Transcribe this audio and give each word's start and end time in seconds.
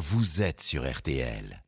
vous 0.00 0.40
êtes 0.40 0.62
sur 0.62 0.90
RTL. 0.90 1.62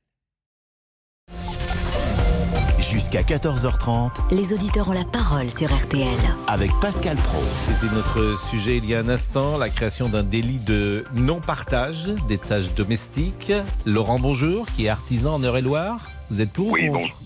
Jusqu'à 2.90 3.20
14h30 3.22 4.34
Les 4.34 4.54
auditeurs 4.54 4.88
ont 4.88 4.92
la 4.92 5.04
parole 5.04 5.50
sur 5.50 5.70
RTL. 5.74 6.08
avec 6.48 6.70
Pascal 6.80 7.18
Pro. 7.18 7.42
C'était 7.66 7.94
notre 7.94 8.38
sujet 8.40 8.78
il 8.78 8.86
y 8.86 8.94
a 8.94 9.00
un 9.00 9.08
instant, 9.10 9.58
la 9.58 9.68
création 9.68 10.08
d'un 10.08 10.22
délit 10.22 10.60
de 10.60 11.04
non-partage 11.14 12.06
des 12.26 12.38
tâches 12.38 12.72
domestiques. 12.74 13.52
Laurent 13.84 14.18
Bonjour, 14.18 14.66
qui 14.74 14.86
est 14.86 14.88
artisan 14.88 15.34
en 15.34 15.42
Eure-et-Loire. 15.44 16.10
Vous 16.30 16.40
êtes 16.40 16.52
pour 16.52 16.68
ou 16.68 16.72
Oui, 16.72 16.86
contre 16.86 17.00
bonjour. 17.00 17.16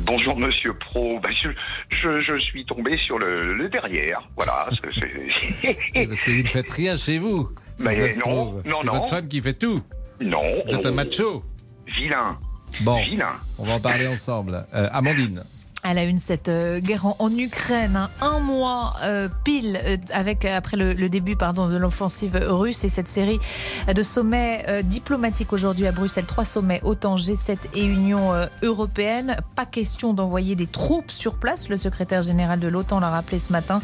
Bonjour 0.00 0.38
Monsieur 0.38 0.72
Pro, 0.78 1.20
Ben, 1.20 1.30
je, 1.42 1.48
je, 1.90 2.22
je 2.22 2.38
suis 2.40 2.64
tombé 2.64 2.96
sur 3.06 3.18
le, 3.18 3.52
le 3.54 3.68
derrière, 3.68 4.26
voilà. 4.36 4.68
c'est- 4.70 4.90
c'est- 5.00 6.06
Parce 6.06 6.20
que 6.22 6.30
vous 6.30 6.42
ne 6.42 6.48
faites 6.48 6.70
rien 6.70 6.96
chez 6.98 7.18
vous. 7.18 7.50
si 7.78 7.84
Mais 7.84 7.94
ça 7.96 8.10
se 8.14 8.18
non, 8.18 8.24
trouve. 8.24 8.62
non, 8.66 8.76
C'est 8.82 8.86
non. 8.86 8.92
votre 8.92 9.08
femme 9.08 9.28
qui 9.28 9.40
fait 9.40 9.54
tout. 9.54 9.82
Non, 10.20 10.42
Vous 10.66 10.74
êtes 10.74 10.86
un 10.86 10.92
macho. 10.92 11.42
vilain, 11.86 12.38
Bon, 12.82 12.98
vilain. 13.02 13.32
on 13.58 13.64
va 13.64 13.74
en 13.74 13.80
parler 13.80 14.06
ensemble. 14.06 14.66
Euh, 14.74 14.88
Amandine. 14.92 15.42
À 15.86 15.94
la 15.94 16.02
une, 16.02 16.18
cette 16.18 16.48
euh, 16.48 16.80
guerre 16.80 17.06
en, 17.20 17.30
Ukraine, 17.30 17.94
hein. 17.94 18.10
un 18.20 18.40
mois 18.40 18.94
euh, 19.04 19.28
pile 19.44 19.80
euh, 19.84 19.96
avec 20.10 20.44
après 20.44 20.76
le, 20.76 21.08
début 21.08 21.36
pardon 21.36 21.68
de 21.68 21.76
l'offensive 21.76 22.36
russe 22.42 22.82
et 22.82 22.88
cette 22.88 23.06
série 23.06 23.38
de 23.86 24.02
sommets 24.02 24.82
diplomatiques 24.82 25.52
aujourd'hui 25.52 25.86
à 25.86 25.92
Bruxelles, 25.92 26.26
trois 26.26 26.44
sommets 26.44 26.80
OTAN, 26.82 27.14
G7 27.14 27.58
et 27.74 27.84
Union 27.84 28.32
européenne. 28.62 29.36
Pas 29.54 29.64
question 29.64 30.12
d'envoyer 30.12 30.56
des 30.56 30.66
troupes 30.66 31.12
sur 31.12 31.36
place. 31.36 31.68
Le 31.68 31.76
secrétaire 31.76 32.22
général 32.22 32.58
de 32.58 32.66
l'OTAN 32.66 32.98
l'a 32.98 33.10
rappelé 33.10 33.38
ce 33.38 33.52
matin. 33.52 33.80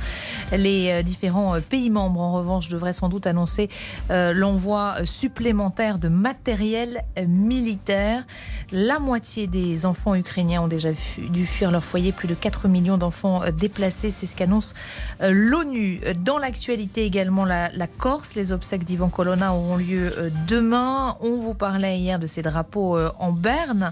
Les 0.51 1.05
différents 1.05 1.61
pays 1.61 1.91
membres, 1.91 2.21
en 2.21 2.33
revanche, 2.33 2.69
devraient 2.69 2.93
sans 2.93 3.09
doute 3.09 3.29
annoncer 3.29 3.69
l'envoi 4.11 4.97
supplémentaire 5.05 5.99
de 5.99 6.09
matériel 6.09 7.05
militaire. 7.29 8.25
La 8.73 8.99
moitié 8.99 9.47
des 9.47 9.87
enfants 9.87 10.17
ukrainiens 10.17 10.63
ont 10.63 10.69
déjà 10.69 10.91
dû 11.19 11.47
fuir 11.47 11.71
leur 11.71 11.85
foyer. 11.93 12.13
Plus 12.13 12.27
de 12.27 12.35
4 12.35 12.69
millions 12.69 12.97
d'enfants 12.97 13.43
euh, 13.43 13.51
déplacés, 13.51 14.11
c'est 14.11 14.25
ce 14.25 14.35
qu'annonce 14.35 14.73
euh, 15.21 15.31
l'ONU. 15.31 16.01
Dans 16.21 16.39
l'actualité 16.39 17.05
également, 17.05 17.45
la, 17.45 17.69
Corse. 17.99 18.35
Les 18.35 18.51
obsèques 18.53 18.85
d'Ivan 18.85 19.11
Colonna 19.11 19.53
auront 19.53 19.77
lieu 19.77 20.11
euh, 20.17 20.31
demain. 20.49 21.17
On 21.21 21.37
vous 21.37 21.53
parlait 21.53 21.99
hier 21.99 22.19
de 22.19 22.27
ces 22.27 22.41
drapeaux 22.41 22.99
en 23.19 23.33
berne. 23.33 23.91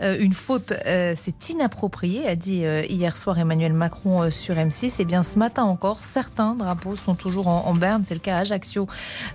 Une 0.00 0.32
faute, 0.32 0.72
c'est 0.84 1.50
inapproprié, 1.50 2.26
a 2.26 2.34
dit 2.34 2.64
hier 2.88 3.16
soir 3.16 3.38
Emmanuel 3.38 3.72
Macron 3.72 4.30
sur 4.30 4.54
M6. 4.54 5.00
Et 5.00 5.04
bien 5.04 5.22
ce 5.22 5.38
matin 5.38 5.64
encore, 5.64 6.00
certains 6.00 6.54
drapeaux 6.54 6.96
sont 6.96 7.14
toujours 7.14 7.48
en, 7.48 7.74
berne. 7.74 8.04
C'est 8.04 8.14
le 8.14 8.20
cas 8.20 8.36
à 8.36 8.40
Ajaccio. 8.40 8.88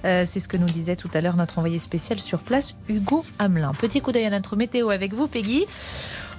C'est 0.03 0.39
ce 0.39 0.47
que 0.47 0.57
nous 0.57 0.65
disait 0.65 0.95
tout 0.95 1.09
à 1.13 1.21
l'heure 1.21 1.35
notre 1.35 1.59
envoyé 1.59 1.79
spécial 1.79 2.19
sur 2.19 2.39
place, 2.39 2.75
Hugo 2.89 3.23
Hamelin. 3.37 3.73
Petit 3.73 4.01
coup 4.01 4.11
d'œil 4.11 4.25
à 4.25 4.31
notre 4.31 4.55
météo 4.55 4.89
avec 4.89 5.13
vous, 5.13 5.27
Peggy. 5.27 5.65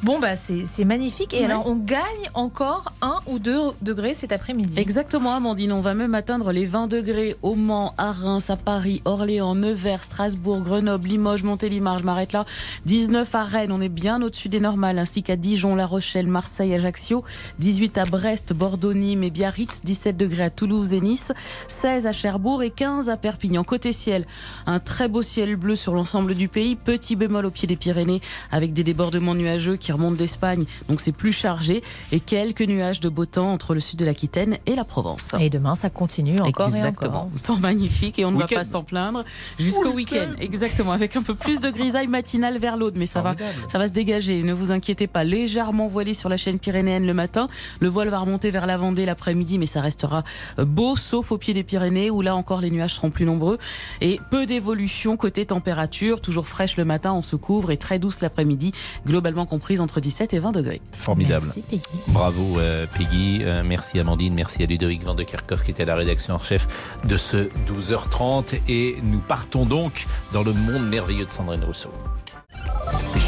Bon, 0.03 0.19
bah, 0.19 0.34
c'est 0.34 0.65
c'est 0.65 0.87
magnifique. 0.87 1.34
Et 1.34 1.45
alors, 1.45 1.67
on 1.67 1.77
gagne 1.77 2.01
encore 2.33 2.93
un 3.03 3.19
ou 3.27 3.39
deux 3.39 3.59
degrés 3.83 4.15
cet 4.15 4.33
après-midi. 4.33 4.79
Exactement, 4.79 5.34
Amandine. 5.34 5.73
On 5.73 5.83
va 5.83 5.93
même 5.93 6.15
atteindre 6.15 6.53
les 6.53 6.65
20 6.65 6.87
degrés 6.87 7.37
au 7.43 7.55
Mans, 7.55 7.93
à 7.98 8.12
Reims, 8.12 8.48
à 8.48 8.56
Paris, 8.56 9.03
Orléans, 9.05 9.55
Nevers, 9.55 10.03
Strasbourg, 10.03 10.61
Grenoble, 10.61 11.06
Limoges, 11.06 11.43
Montélimar. 11.43 11.98
Je 11.98 12.05
m'arrête 12.05 12.33
là. 12.33 12.47
19 12.87 13.34
à 13.34 13.45
Rennes. 13.45 13.73
On 13.73 13.83
est 13.83 13.91
bien 13.91 14.23
au-dessus 14.23 14.48
des 14.48 14.61
normales, 14.61 14.98
ainsi 14.98 15.23
qu'à 15.23 15.37
Dijon, 15.37 15.75
La 15.75 15.87
Rochelle, 15.87 16.27
Marseille, 16.27 16.73
Ajaccio. 16.73 17.23
18 17.59 17.98
à 17.98 18.05
Brest, 18.06 18.55
Bordeaux, 18.55 18.95
Nîmes 18.95 19.23
et 19.23 19.31
Biarritz. 19.31 19.83
17 19.84 20.17
degrés 20.17 20.45
à 20.45 20.51
Toulouse 20.51 20.95
et 20.95 21.01
Nice. 21.03 21.33
16 21.69 22.06
à 22.06 22.12
Cherbourg 22.12 22.62
et 22.62 22.71
15 22.71 23.11
à 23.11 23.19
Perpignan. 23.19 23.65
Côté 23.65 23.93
ciel, 23.93 24.25
un 24.67 24.81
très 24.81 25.09
beau 25.09 25.21
ciel 25.21 25.56
bleu 25.56 25.77
sur 25.77 25.95
l'ensemble 25.95 26.34
du 26.34 26.48
pays. 26.48 26.75
Petit 26.75 27.17
bémol 27.17 27.45
au 27.45 27.51
pied 27.51 27.69
des 27.69 27.77
Pyrénées 27.77 28.23
avec 28.51 28.73
des 28.73 28.83
débordements 28.83 29.34
nuageux 29.34 29.77
qui 29.77 29.90
remontent 29.93 30.17
d'Espagne. 30.17 30.65
Donc 30.89 31.01
c'est 31.01 31.13
plus 31.13 31.33
chargé. 31.33 31.83
Et 32.13 32.21
quelques 32.21 32.63
nuages 32.63 33.01
de 33.01 33.09
beau 33.09 33.27
temps 33.27 33.53
entre 33.53 33.75
le 33.75 33.81
sud 33.81 33.99
de 33.99 34.05
l'Aquitaine 34.05 34.59
et 34.67 34.75
la 34.75 34.84
Provence. 34.84 35.31
Et 35.41 35.51
demain, 35.51 35.75
ça 35.75 35.91
continue 35.91 36.41
encore 36.41 36.69
Exactement. 36.69 37.12
et 37.12 37.17
encore. 37.17 37.31
Temps 37.43 37.59
magnifique 37.59 38.19
et 38.19 38.25
on 38.25 38.31
ne 38.31 38.37
va 38.39 38.45
Week-end. 38.45 38.56
pas 38.56 38.65
s'en 38.65 38.83
plaindre 38.83 39.25
jusqu'au 39.59 39.91
week-end. 39.93 40.33
Exactement. 40.39 40.93
Avec 40.93 41.17
un 41.17 41.23
peu 41.23 41.34
plus 41.34 41.61
de 41.61 41.71
grisaille 41.71 42.06
matinale 42.06 42.59
vers 42.59 42.77
l'aude, 42.77 42.95
mais 42.97 43.06
ça 43.06 43.23
va, 43.23 43.34
ça 43.69 43.79
va 43.79 43.89
se 43.89 43.93
dégager. 43.93 44.43
Ne 44.43 44.53
vous 44.53 44.71
inquiétez 44.73 45.06
pas. 45.06 45.25
Légèrement 45.25 45.87
voilé 45.89 46.15
sur 46.15 46.29
la 46.29 46.37
chaîne 46.37 46.59
pyrénéenne 46.59 47.06
le 47.06 47.15
matin. 47.15 47.49
Le 47.81 47.89
voile 47.89 48.09
va 48.09 48.19
remonter 48.19 48.50
vers 48.50 48.67
la 48.67 48.77
Vendée 48.77 49.05
l'après-midi, 49.05 49.59
mais 49.59 49.67
ça 49.67 49.81
restera 49.81 50.23
euh, 50.59 50.65
beau, 50.65 50.97
sauf 50.97 51.33
au 51.33 51.39
pied 51.39 51.55
des 51.55 51.62
Pyrénées 51.62 52.11
où 52.11 52.23
là 52.23 52.34
encore 52.34 52.61
les 52.61 52.71
nuages 52.71 52.95
seront 52.95 53.11
plus 53.11 53.25
nombreux 53.25 53.59
et 54.00 54.19
peu 54.31 54.47
d'évolution 54.47 55.17
côté 55.17 55.47
température. 55.47 56.21
Toujours 56.21 56.47
fraîche 56.47 56.77
le 56.77 56.84
matin, 56.84 57.12
on 57.12 57.23
se 57.23 57.37
couvre 57.37 57.71
et 57.71 57.77
très 57.77 57.99
douce 57.99 58.21
l'après-midi, 58.21 58.73
globalement 59.06 59.47
comprise 59.47 59.80
entre 59.81 60.01
17 60.01 60.35
et 60.35 60.39
20 60.39 60.53
degrés. 60.53 60.81
Formidable. 60.93 61.45
Merci, 61.45 61.63
Peggy. 61.63 61.83
Bravo 62.09 62.59
euh, 62.59 62.87
Peggy, 62.87 63.41
Euh, 63.43 63.63
merci 63.65 63.99
Amandine, 63.99 64.35
merci 64.35 64.63
à 64.63 64.67
Ludovic 64.67 65.03
Van 65.03 65.15
de 65.15 65.23
Kerkhoff 65.23 65.63
qui 65.63 65.71
était 65.71 65.83
à 65.83 65.87
la 65.87 65.97
rédaction 65.97 66.35
en 66.35 66.39
chef 66.39 66.67
de 67.05 67.17
ce 67.17 67.49
12h30 67.67 68.61
et 68.69 68.97
nous 69.03 69.21
partons 69.21 69.65
donc 69.65 70.07
dans 70.33 70.43
le 70.43 70.53
monde 70.53 70.89
merveilleux 70.89 71.27
de 71.27 71.31
Sandrine 71.31 71.65
Rousseau. 71.65 71.91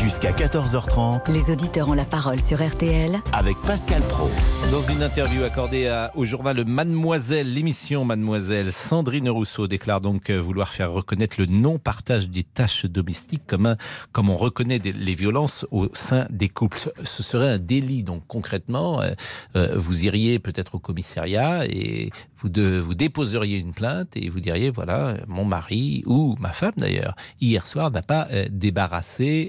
Jusqu'à 0.03 0.33
14h30 0.33 1.31
Les 1.33 1.53
auditeurs 1.53 1.89
ont 1.89 1.93
la 1.93 2.05
parole 2.05 2.41
sur 2.41 2.61
RTL. 2.67 3.17
avec 3.33 3.57
Pascal 3.63 4.03
Pro. 4.03 4.29
Dans 4.73 4.83
une 4.83 5.03
interview 5.03 5.45
accordée 5.45 5.87
à- 5.87 6.11
au 6.17 6.25
journal 6.25 6.65
Mademoiselle, 6.65 7.53
l'émission 7.53 8.05
Mademoiselle, 8.05 8.73
Sandrine 8.73 9.29
Rousseau 9.31 9.69
déclare 9.69 10.01
donc 10.01 10.31
euh, 10.31 10.41
vouloir 10.41 10.71
faire 10.71 10.91
reconnaître 10.91 11.37
le 11.39 11.47
non-partage 11.47 12.29
des 12.29 12.43
tâches 12.43 12.87
domestiques 12.87 13.47
comme, 13.47 13.67
un, 13.67 13.77
comme 14.13 14.31
on 14.31 14.37
reconnaît 14.37 14.79
des- 14.79 14.93
les 14.93 15.15
violences 15.15 15.67
au 15.71 15.89
sein 15.95 16.27
des 16.31 16.49
couples. 16.49 16.91
Ce 17.05 17.23
serait 17.23 17.51
un 17.51 17.59
délit, 17.59 18.03
donc 18.03 18.23
concrètement, 18.27 19.01
euh, 19.03 19.13
euh, 19.57 19.75
vous 19.77 20.05
iriez 20.05 20.39
peut-être 20.39 20.75
au 20.77 20.79
commissariat 20.81 21.65
et 21.67 22.11
vous, 22.37 22.49
de, 22.49 22.79
vous 22.79 22.95
déposeriez 22.95 23.59
une 23.59 23.73
plainte 23.73 24.17
et 24.17 24.29
vous 24.29 24.41
diriez, 24.41 24.71
voilà, 24.71 25.17
mon 25.29 25.45
mari 25.45 26.03
ou 26.07 26.35
ma 26.41 26.51
femme 26.53 26.73
d'ailleurs, 26.77 27.15
hier 27.41 27.67
soir 27.67 27.91
n'a 27.93 28.03
pas 28.03 28.27
euh, 28.33 28.47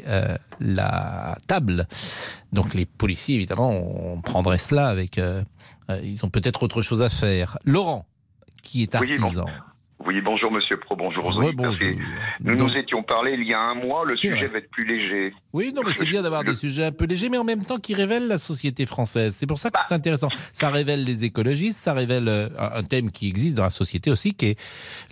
euh, 0.08 0.36
la 0.60 1.36
table. 1.48 1.88
Donc 2.52 2.74
les 2.74 2.86
policiers, 2.86 3.36
évidemment, 3.36 3.72
on 3.72 4.22
prendrait 4.22 4.58
cela 4.58 4.88
avec... 4.88 5.18
euh, 5.18 5.44
euh, 5.90 6.00
ils 6.04 6.26
ont 6.26 6.30
peut-être 6.30 6.64
autre 6.64 6.82
chose 6.82 7.02
à 7.02 7.10
faire. 7.10 7.58
Laurent, 7.66 8.06
qui 8.62 8.84
est 8.84 8.96
Oui, 9.00 9.18
bon. 9.18 9.24
artisan. 9.26 9.46
Oui, 10.06 10.20
bonjour 10.20 10.52
Monsieur 10.52 10.76
Pro, 10.78 10.98
bonjour. 10.98 11.24
Rebonjour. 11.34 11.76
C'est- 11.80 11.96
Nous 12.42 12.56
Donc- 12.58 12.72
nous 12.72 12.76
étions 12.78 13.04
parlé 13.04 13.38
il 13.40 13.48
y 13.48 13.54
a 13.54 13.62
un 13.62 13.74
mois, 13.76 14.04
le 14.06 14.16
sujet 14.16 14.36
vrai. 14.36 14.48
va 14.48 14.58
être 14.58 14.70
plus 14.70 14.86
léger. 14.86 15.34
Oui, 15.54 15.72
non, 15.74 15.82
mais 15.86 15.94
c'est 15.94 16.06
bien 16.06 16.22
d'avoir 16.22 16.44
des 16.44 16.56
sujets 16.56 16.84
un 16.84 16.92
peu 16.92 17.06
légers, 17.06 17.30
mais 17.30 17.38
en 17.38 17.46
même 17.46 17.64
temps 17.64 17.78
qui 17.80 17.94
révèlent 17.94 18.28
la 18.28 18.38
société 18.38 18.86
française. 18.86 19.34
C'est 19.34 19.46
pour 19.48 19.60
ça 19.60 19.70
que 19.70 19.76
Bah. 19.76 19.86
c'est 19.88 19.96
intéressant. 19.96 20.28
Ça 20.52 20.70
révèle 20.70 21.06
les 21.06 21.24
écologistes, 21.24 21.80
ça 21.80 21.94
révèle 21.94 22.28
un 22.60 22.84
thème 22.84 23.12
qui 23.12 23.30
existe 23.30 23.56
dans 23.56 23.64
la 23.64 23.70
société 23.70 24.12
aussi, 24.12 24.34
qui 24.34 24.48
est 24.48 24.60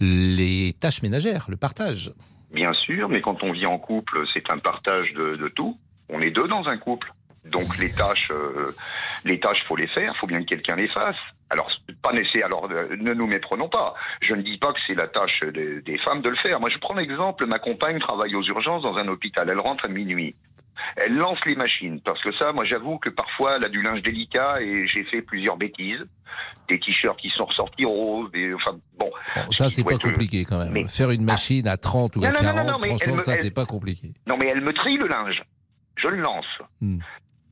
les 0.02 0.76
tâches 0.78 1.02
ménagères, 1.04 1.46
le 1.48 1.56
partage. 1.56 2.12
Bien 2.52 2.74
sûr, 2.74 3.08
mais 3.08 3.22
quand 3.22 3.44
on 3.44 3.54
vit 3.54 3.66
en 3.66 3.78
couple, 3.78 4.26
c'est 4.34 4.52
un 4.52 4.58
partage 4.58 5.14
de, 5.14 5.48
tout. 5.50 5.78
On 6.10 6.22
est 6.22 6.32
deux 6.32 6.48
dans 6.48 6.68
un 6.68 6.78
couple. 6.78 7.12
Donc 7.46 7.78
les 7.80 7.92
tâches, 7.92 8.30
euh, 8.30 8.76
les 9.26 9.40
tâches, 9.40 9.64
faut 9.68 9.76
les 9.76 9.88
faire. 9.88 10.16
Faut 10.18 10.28
bien 10.28 10.42
que 10.42 10.50
quelqu'un 10.50 10.76
les 10.76 10.90
fasse. 10.90 11.16
Alors 11.50 11.72
pas 12.04 12.12
nécessaire. 12.12 12.46
Alors 12.46 12.68
euh, 12.70 12.96
ne 12.98 13.14
nous 13.14 13.26
méprenons 13.26 13.68
pas. 13.68 13.96
Je 14.22 14.36
ne 14.36 14.42
dis 14.42 14.58
pas 14.58 14.74
que 14.74 14.80
c'est 14.86 14.94
la 14.94 15.08
tâche 15.08 15.40
des 15.54 15.98
femmes 16.06 16.22
de 16.22 16.30
le 16.30 16.36
faire. 16.38 16.60
Moi, 16.60 16.70
je 16.70 16.78
prends 16.78 16.94
l'exemple. 16.94 17.46
Ma 17.48 17.58
compagne 17.58 18.00
travaille 18.00 18.36
aux 18.36 18.44
urgences 18.44 18.84
dans 18.84 18.98
un 18.98 19.08
hôpital. 19.08 19.48
Elle 19.50 19.60
rentre 19.60 19.86
à 19.86 19.88
minuit. 19.88 20.36
Elle 20.98 21.16
lance 21.16 21.40
les 21.46 21.56
machines 21.56 22.02
parce 22.02 22.22
que 22.24 22.34
ça, 22.38 22.52
moi, 22.54 22.66
j'avoue 22.66 22.98
que 22.98 23.10
parfois, 23.10 23.54
elle 23.58 23.66
a 23.66 23.70
du 23.70 23.82
linge 23.82 24.02
délicat 24.02 24.62
et 24.62 24.88
j'ai 24.88 25.04
fait 25.06 25.22
plusieurs 25.22 25.58
bêtises. 25.58 26.04
Des 26.70 26.80
t-shirts 26.80 27.20
qui 27.20 27.30
sont 27.30 27.46
ressortis 27.46 27.86
roses. 27.86 28.32
Des, 28.32 28.54
enfin 28.54 28.78
bon. 28.98 29.10
Bon, 29.36 29.52
ça, 29.52 29.70
c'est 29.70 29.84
pas 29.84 29.92
que- 29.98 30.08
compliqué 30.08 30.46
quand 30.46 30.58
même. 30.58 30.72
mais- 30.72 30.88
Faire 30.88 31.12
une 31.12 31.24
machine 31.24 31.68
à 31.68 31.78
30 31.78 32.16
ou 32.16 32.22
Non, 32.22 32.28
à 32.28 32.32
non, 32.32 32.38
non, 32.38 32.44
40, 32.44 32.68
non, 32.72 32.78
mais 32.82 32.90
elle 32.90 32.96
franchement, 32.98 33.16
me- 33.18 33.22
ça, 33.22 33.34
elle- 33.36 33.40
c'est 33.44 33.52
pas 33.54 33.66
compliqué. 33.66 34.14
Non, 34.28 34.38
mais 34.38 34.48
elle 34.48 34.62
me 34.64 34.74
trie 34.74 34.98
le 34.98 35.08
linge. 35.08 35.42
Je 35.98 36.08
le 36.08 36.18
lance. 36.18 36.46
Hmm. 36.80 37.00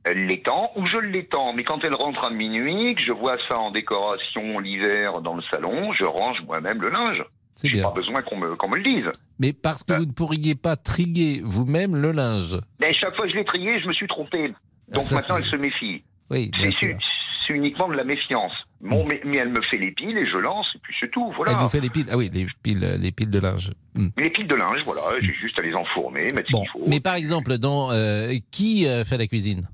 Elle 0.05 0.25
l'étend 0.27 0.71
ou 0.77 0.85
je 0.87 0.97
l'étends. 0.97 1.53
Mais 1.53 1.63
quand 1.63 1.83
elle 1.83 1.93
rentre 1.93 2.25
à 2.25 2.29
minuit, 2.31 2.95
que 2.95 3.01
je 3.01 3.11
vois 3.11 3.35
ça 3.49 3.57
en 3.59 3.69
décoration 3.71 4.57
l'hiver 4.59 5.21
dans 5.21 5.35
le 5.35 5.43
salon, 5.51 5.91
je 5.93 6.05
range 6.05 6.41
moi-même 6.47 6.81
le 6.81 6.89
linge. 6.89 7.23
C'est 7.61 7.69
bien. 7.69 7.83
pas 7.83 7.91
besoin 7.91 8.21
qu'on 8.21 8.37
me, 8.37 8.55
qu'on 8.55 8.69
me 8.69 8.77
le 8.77 8.83
dise. 8.83 9.11
Mais 9.39 9.53
parce 9.53 9.83
que 9.83 9.93
vous 9.93 10.05
ne 10.05 10.11
pourriez 10.11 10.55
pas 10.55 10.75
trier 10.75 11.41
vous-même 11.43 11.95
le 11.95 12.11
linge. 12.11 12.57
Mais 12.79 12.93
chaque 12.93 13.15
fois 13.15 13.25
que 13.25 13.31
je 13.31 13.37
l'ai 13.37 13.45
trié, 13.45 13.79
je 13.81 13.87
me 13.87 13.93
suis 13.93 14.07
trompé. 14.07 14.53
Donc 14.89 15.03
Ça, 15.03 15.15
maintenant, 15.15 15.35
c'est- 15.37 15.41
elle 15.43 15.49
se 15.49 15.55
méfie. 15.55 16.03
Oui, 16.31 16.49
bien 16.51 16.65
C'est 16.65 16.71
sûr. 16.71 16.89
su- 16.99 17.05
c'est 17.47 17.53
uniquement 17.53 17.87
de 17.89 17.95
la 17.95 18.03
méfiance. 18.03 18.55
Bon, 18.81 19.05
mais, 19.05 19.19
mais 19.25 19.37
elle 19.37 19.49
me 19.49 19.61
fait 19.63 19.77
les 19.77 19.91
piles 19.91 20.17
et 20.17 20.25
je 20.27 20.37
lance 20.37 20.67
et 20.75 20.79
puis 20.81 20.95
c'est 20.99 21.09
tout. 21.11 21.31
Voilà. 21.35 21.51
Elle 21.53 21.57
vous 21.57 21.67
fait 21.69 21.79
les 21.81 21.89
piles. 21.89 22.05
Ah 22.11 22.17
oui, 22.17 22.29
les 22.33 22.45
piles, 22.63 22.97
les 23.01 23.11
piles 23.11 23.29
de 23.29 23.39
linge. 23.39 23.71
Hmm. 23.95 24.09
Les 24.17 24.29
piles 24.29 24.47
de 24.47 24.55
linge, 24.55 24.81
voilà. 24.85 25.01
J'ai 25.19 25.33
juste 25.33 25.59
à 25.59 25.63
les 25.63 25.73
enfourner, 25.73 26.25
mettre 26.33 26.49
Bon, 26.51 26.63
ce 26.65 26.71
qu'il 26.71 26.81
faut. 26.81 26.87
mais 26.89 26.99
par 26.99 27.15
exemple, 27.15 27.57
dans 27.57 27.91
euh, 27.91 28.33
qui 28.51 28.87
euh, 28.87 29.03
fait 29.03 29.17
la 29.17 29.27
cuisine? 29.27 29.67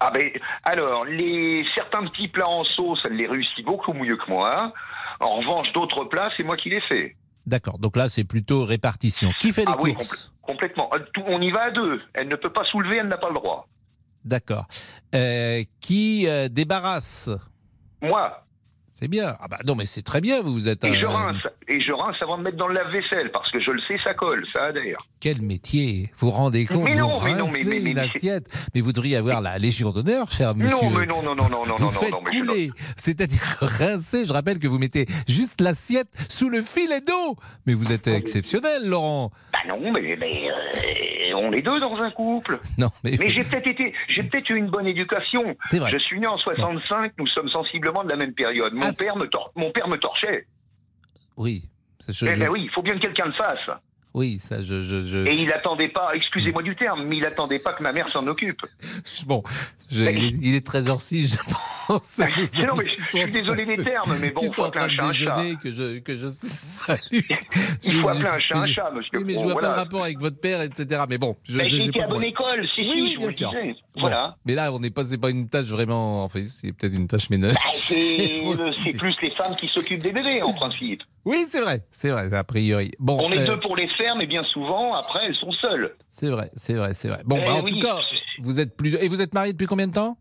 Ah 0.00 0.10
ben, 0.10 0.28
alors, 0.64 1.04
les, 1.06 1.64
certains 1.74 2.04
petits 2.06 2.28
plats 2.28 2.48
en 2.48 2.64
sauce, 2.64 3.00
elle 3.06 3.16
les 3.16 3.26
réussit 3.26 3.64
beaucoup 3.64 3.92
mieux 3.94 4.16
que 4.16 4.28
moi. 4.30 4.72
En 5.20 5.36
revanche, 5.36 5.72
d'autres 5.72 6.04
plats, 6.04 6.30
c'est 6.36 6.42
moi 6.42 6.56
qui 6.56 6.68
les 6.68 6.80
fais. 6.82 7.16
D'accord. 7.46 7.78
Donc 7.78 7.96
là, 7.96 8.08
c'est 8.08 8.24
plutôt 8.24 8.64
répartition. 8.64 9.30
Qui 9.38 9.52
fait 9.52 9.64
les 9.64 9.72
Ah 9.72 9.76
oui, 9.80 9.94
courses 9.94 10.34
complètement. 10.46 10.90
On 11.26 11.40
y 11.40 11.50
va 11.50 11.64
à 11.64 11.70
deux. 11.70 12.00
Elle 12.12 12.28
ne 12.28 12.36
peut 12.36 12.52
pas 12.52 12.64
soulever, 12.64 12.98
elle 12.98 13.08
n'a 13.08 13.16
pas 13.16 13.28
le 13.28 13.34
droit. 13.34 13.66
D'accord. 14.24 14.66
Euh, 15.14 15.62
qui 15.80 16.26
euh, 16.28 16.48
débarrasse? 16.48 17.30
Moi, 18.00 18.43
C'est 18.96 19.08
bien. 19.08 19.36
Ah 19.40 19.48
bah 19.50 19.58
non, 19.66 19.74
mais 19.74 19.86
c'est 19.86 20.02
très 20.02 20.20
bien. 20.20 20.40
Vous 20.40 20.52
vous 20.52 20.68
êtes 20.68 20.84
et 20.84 20.88
un- 20.90 20.94
je 20.94 21.04
rince, 21.06 21.42
et 21.66 21.80
je 21.80 21.92
rince 21.92 22.14
avant 22.22 22.38
de 22.38 22.44
mettre 22.44 22.56
dans 22.58 22.68
le 22.68 22.74
lave-vaisselle, 22.74 23.32
parce 23.32 23.50
que 23.50 23.58
je 23.60 23.72
le 23.72 23.80
sais, 23.88 23.96
ça 24.04 24.14
colle, 24.14 24.46
ça 24.48 24.66
adhère. 24.66 24.98
Quel 25.18 25.42
métier 25.42 26.10
Vous 26.16 26.28
vous 26.30 26.32
rendez 26.36 26.64
compte 26.64 26.84
Mais 26.84 26.94
non, 26.94 27.08
vous 27.18 27.26
mais 27.26 27.34
non, 27.34 27.48
mais- 27.52 27.64
mais- 27.64 27.80
mais- 27.80 27.90
une 27.90 27.98
assiette. 27.98 28.46
Mais 28.72 28.80
vous 28.80 28.92
devriez 28.92 29.16
avoir 29.16 29.40
la 29.40 29.58
Légion 29.58 29.90
d'honneur, 29.90 30.30
cher 30.30 30.54
monsieur. 30.54 30.76
Non, 30.80 30.90
mais 30.90 31.06
non, 31.06 31.22
non, 31.24 31.34
non, 31.34 31.48
non, 31.48 31.66
non, 31.66 31.74
Vous 31.76 31.84
non, 31.86 31.90
faites 31.90 32.12
non, 32.12 32.20
mais 32.24 32.38
couler, 32.40 32.70
c'est-à-dire 32.96 33.40
rincer. 33.60 34.26
Je 34.26 34.32
rappelle 34.32 34.60
que 34.60 34.68
vous 34.68 34.78
mettez 34.78 35.06
juste 35.26 35.60
l'assiette 35.60 36.06
sous 36.28 36.48
le 36.48 36.62
filet 36.62 37.00
d'eau. 37.00 37.34
Mais 37.66 37.74
vous 37.74 37.90
êtes 37.90 38.06
exceptionnel, 38.06 38.86
Laurent. 38.88 39.32
Bah 39.52 39.58
non, 39.68 39.90
mais, 39.92 40.16
mais 40.20 40.48
euh, 40.50 41.36
on 41.40 41.52
est 41.52 41.62
deux 41.62 41.80
dans 41.80 41.96
un 41.96 42.12
couple. 42.12 42.60
Non, 42.78 42.90
mais, 43.02 43.16
Mais 43.18 43.30
j'ai 43.30 43.42
peut-être 43.42 43.66
été, 43.68 43.92
j'ai 44.08 44.22
peut-être 44.22 44.50
eu 44.50 44.56
une 44.56 44.68
bonne 44.68 44.86
éducation. 44.86 45.56
c'est 45.64 45.78
vrai. 45.80 45.90
Je 45.92 45.98
suis 45.98 46.20
né 46.20 46.26
en 46.28 46.36
65, 46.38 47.12
nous 47.18 47.26
sommes 47.26 47.48
sensiblement 47.48 48.04
de 48.04 48.10
la 48.10 48.16
même 48.16 48.34
période. 48.34 48.72
Mon 48.86 48.92
père 48.94 49.16
me 49.16 49.26
tor- 49.26 49.52
mon 49.56 49.70
père 49.70 49.88
me 49.88 49.96
torchait. 49.98 50.46
Oui, 51.36 51.64
Eh 52.36 52.38
ben 52.38 52.48
oui, 52.50 52.60
il 52.64 52.70
faut 52.70 52.82
bien 52.82 52.94
que 52.94 53.00
quelqu'un 53.00 53.26
le 53.26 53.32
fasse. 53.32 53.70
Oui, 54.14 54.38
ça, 54.38 54.62
je, 54.62 54.82
je, 54.82 55.04
je- 55.04 55.26
Et 55.26 55.34
il 55.34 55.52
attendait 55.52 55.88
pas, 55.88 56.10
excusez-moi 56.14 56.62
du 56.62 56.74
terme, 56.76 57.04
mais 57.06 57.16
il 57.18 57.26
attendait 57.26 57.58
pas 57.58 57.72
que 57.72 57.82
ma 57.82 57.92
mère 57.92 58.08
s'en 58.08 58.26
occupe. 58.26 58.60
bon, 59.26 59.42
je- 59.90 60.02
il, 60.04 60.24
est, 60.24 60.28
il 60.42 60.54
est 60.54 60.66
13h06, 60.66 61.32
je 61.32 61.36
pense. 61.88 62.18
Non, 62.18 62.26
mais 62.78 62.88
je, 62.88 62.94
je 62.94 63.04
suis 63.04 63.30
désolé 63.30 63.66
des 63.66 63.76
de- 63.76 63.82
termes, 63.82 64.16
mais 64.20 64.30
bon, 64.30 64.40
il 64.44 64.52
faut 64.54 64.64
appeler 64.64 64.84
un 64.84 64.88
chat 64.88 65.04
un 65.04 65.12
chat. 65.12 65.36
que 65.62 65.70
je, 65.70 65.98
que 65.98 66.16
je 66.16 66.28
salue. 66.28 67.00
Il 67.82 67.92
Je- 67.92 67.98
faut 67.98 68.08
je- 68.08 68.12
appeler 68.14 68.28
un 68.28 68.38
chat 68.40 68.56
un 68.58 68.66
je- 68.66 68.72
chat, 68.72 68.90
monsieur. 68.90 69.18
Oui, 69.18 69.24
mais 69.26 69.32
je 69.34 69.38
Pro, 69.40 69.48
vois 69.50 69.58
pas 69.60 69.68
le 69.68 69.74
rapport 69.74 70.02
avec 70.04 70.18
votre 70.18 70.40
père, 70.40 70.62
etc. 70.62 71.02
Mais 71.10 71.18
bon, 71.18 71.36
je, 71.46 71.58
Mais 71.58 71.68
je- 71.68 71.76
j'ai 71.76 71.84
été 71.86 72.02
à 72.02 72.06
bonne 72.08 72.22
école, 72.24 72.66
si, 72.74 72.80
Oui, 72.82 72.90
si, 72.92 73.02
oui, 73.02 73.08
je 73.10 73.14
vous 73.16 73.18
bien 73.20 73.28
le 73.28 73.34
sûr. 73.34 73.50
disais. 73.50 73.72
Bon, 73.94 74.00
Voilà. 74.00 74.36
Mais 74.46 74.54
là, 74.54 74.72
on 74.72 74.78
n'est 74.78 74.90
pas, 74.90 75.04
c'est 75.04 75.18
pas 75.18 75.28
une 75.30 75.48
tâche 75.48 75.66
vraiment. 75.66 76.24
Enfin, 76.24 76.42
c'est 76.46 76.72
peut-être 76.72 76.94
une 76.94 77.06
tâche 77.08 77.28
ménagère. 77.30 77.60
Bah, 77.62 77.70
c'est 78.84 78.96
plus 78.96 79.14
les 79.22 79.30
femmes 79.30 79.54
qui 79.56 79.68
s'occupent 79.68 80.02
des 80.02 80.12
bébés, 80.12 80.40
en 80.42 80.52
principe. 80.52 81.02
Oui, 81.26 81.44
c'est 81.48 81.60
vrai, 81.60 81.84
c'est 81.90 82.10
vrai, 82.10 82.32
a 82.34 82.44
priori. 82.44 82.92
Bon, 82.98 83.18
On 83.22 83.30
est 83.32 83.38
euh, 83.38 83.46
deux 83.54 83.60
pour 83.60 83.76
les 83.76 83.88
faire, 84.06 84.16
mais 84.16 84.26
bien 84.26 84.42
souvent, 84.52 84.94
après, 84.94 85.20
elles 85.26 85.36
sont 85.36 85.52
seules. 85.52 85.94
c'est 86.08 86.28
vrai, 86.28 86.50
c'est 86.56 86.74
vrai, 86.74 86.94
c'est 86.94 87.08
vrai. 87.08 87.22
Bon, 87.24 87.38
Eh 87.40 87.44
bah, 87.44 87.54
en 87.54 87.62
oui. 87.62 87.72
tout 87.72 87.78
cas, 87.86 87.96
vous 88.40 88.60
êtes 88.60 88.76
plus. 88.76 88.94
Et 88.96 89.08
vous 89.08 89.20
êtes 89.20 89.34
marié 89.34 89.52
depuis 89.52 89.66
combien 89.66 89.86
de 89.86 89.92
temps? 89.92 90.16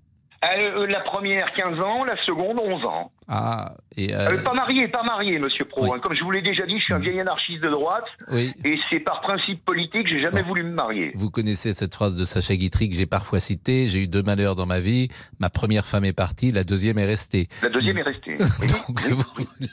Euh, 0.45 0.85
la 0.87 0.99
première, 0.99 1.45
15 1.53 1.79
ans, 1.79 2.03
la 2.03 2.21
seconde, 2.25 2.59
11 2.61 2.83
ans. 2.83 3.13
Ah, 3.29 3.75
et 3.95 4.13
Euh, 4.13 4.31
euh, 4.31 4.43
pas 4.43 4.51
marié, 4.53 4.89
pas 4.89 5.01
marié, 5.03 5.39
monsieur 5.39 5.63
Pro. 5.63 5.83
oui. 5.85 5.89
hein. 5.95 5.99
Comme 6.03 6.13
je 6.13 6.21
vous 6.21 6.31
l'ai 6.31 6.41
déjà 6.41 6.65
dit, 6.65 6.77
je 6.79 6.83
suis 6.83 6.93
un 6.93 6.99
vieil 6.99 7.17
anarchiste 7.21 7.63
de 7.63 7.69
droite, 7.69 8.03
oui. 8.29 8.51
et 8.65 8.77
c'est 8.89 8.99
par 8.99 9.21
principe 9.21 9.63
politique, 9.63 10.05
j'ai 10.05 10.21
jamais 10.21 10.41
voulu 10.41 10.63
me 10.63 10.71
marier. 10.73 11.11
Vous 11.15 11.29
connaissez 11.31 11.71
cette 11.73 11.95
phrase 11.95 12.15
de 12.15 12.25
Sacha 12.25 12.57
Guitry 12.57 12.89
que 12.89 12.95
j'ai 12.97 13.05
parfois 13.05 13.39
citée. 13.39 13.87
J'ai 13.87 13.99
eu 14.03 14.07
deux 14.09 14.21
malheurs 14.21 14.57
dans 14.57 14.65
ma 14.65 14.81
vie. 14.81 15.07
Ma 15.39 15.49
première 15.49 15.85
femme 15.85 16.03
est 16.03 16.11
partie, 16.11 16.51
la 16.51 16.65
deuxième 16.65 16.97
est 16.97 17.05
restée. 17.05 17.47
La 17.61 17.69
deuxième 17.69 17.97
est 17.99 18.01
restée. 18.03 18.37
Donc, 18.67 18.99
oui, 19.05 19.11
vous- 19.13 19.45
oui. 19.61 19.69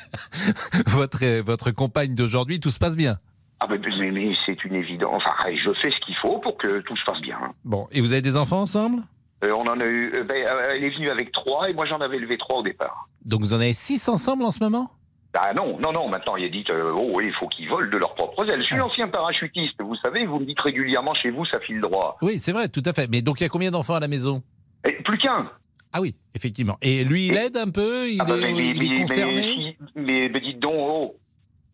votre 0.87 1.41
votre 1.41 1.73
compagne 1.73 2.15
d'aujourd'hui, 2.15 2.61
tout 2.61 2.71
se 2.71 2.79
passe 2.79 2.97
bien. 2.97 3.19
Ah 3.63 3.67
ben, 3.67 3.81
mais, 3.99 4.11
mais 4.11 4.33
c'est 4.47 4.65
une 4.65 4.75
évidence. 4.75 5.23
Enfin, 5.27 5.51
je 5.55 5.71
fais 5.83 5.91
ce 5.91 6.01
qu'il 6.07 6.15
faut 6.17 6.39
pour 6.39 6.57
que 6.57 6.81
tout 6.81 6.97
se 6.97 7.05
passe 7.05 7.21
bien. 7.21 7.39
Bon, 7.65 7.87
et 7.93 8.01
vous 8.01 8.13
avez 8.13 8.23
des 8.23 8.37
enfants 8.37 8.63
ensemble? 8.63 9.03
Euh, 9.45 9.53
on 9.55 9.63
en 9.67 9.79
a 9.81 9.87
eu. 9.87 10.13
euh, 10.15 10.25
ben, 10.25 10.37
euh, 10.47 10.73
elle 10.75 10.85
est 10.85 10.91
venue 10.91 11.09
avec 11.11 11.33
trois, 11.33 11.69
et 11.71 11.75
moi 11.75 11.85
j'en 11.87 11.99
avais 11.99 12.17
élevé 12.17 12.37
trois 12.39 12.59
au 12.61 12.63
départ. 12.63 13.09
Donc 13.25 13.41
vous 13.41 13.53
en 13.53 13.57
avez 13.61 13.73
six 13.75 14.09
ensemble 14.09 14.45
en 14.45 14.51
ce 14.51 14.63
moment? 14.63 14.91
Ah 15.35 15.53
non, 15.55 15.79
non, 15.79 15.93
non, 15.93 16.09
maintenant 16.09 16.37
il 16.37 16.45
a 16.47 16.49
dit, 16.49 16.65
euh, 16.71 16.93
oh 16.97 17.11
oui, 17.15 17.27
il 17.29 17.35
faut 17.35 17.47
qu'ils 17.49 17.69
volent 17.69 17.89
de 17.91 17.97
leurs 17.99 18.15
propres 18.15 18.51
ailes. 18.51 18.61
Je 18.61 18.67
suis 18.67 18.79
Ah. 18.79 18.87
ancien 18.87 19.09
parachutiste, 19.09 19.81
vous 19.81 19.95
savez, 19.97 20.27
vous 20.27 20.41
me 20.41 20.45
dites 20.45 20.61
régulièrement 20.61 21.15
chez 21.15 21.31
vous, 21.31 21.45
ça 21.47 21.61
file 21.61 21.81
droit. 21.81 22.17
Oui, 22.23 22.39
c'est 22.39 22.53
vrai, 22.53 22.69
tout 22.69 22.83
à 22.85 22.93
fait. 22.93 23.09
Mais 23.09 23.23
donc 23.23 23.41
il 23.41 23.45
y 23.45 23.47
a 23.47 23.49
combien 23.49 23.71
d'enfants 23.71 23.95
à 23.95 24.01
la 24.01 24.09
maison? 24.09 24.43
Et 24.87 24.93
plus 24.93 25.19
qu'un. 25.19 25.51
Ah 25.93 26.01
oui, 26.01 26.15
effectivement. 26.35 26.79
Et 26.83 27.05
lui, 27.05 27.27
il 27.29 27.37
aide 27.37 27.57
un 27.57 27.71
peu? 27.71 28.09
Il, 28.09 28.21
Ah 28.21 28.25
bah, 28.25 28.37
est, 28.37 28.41
mais, 28.41 28.53
mais- 28.53 28.71
il 28.71 28.85
est 28.85 28.89
mais- 28.95 29.01
concerné? 29.03 29.77
mais- 29.95 30.31
mais 30.33 30.41
dites 30.41 30.59
donc, 30.61 30.73
oh, 30.77 31.15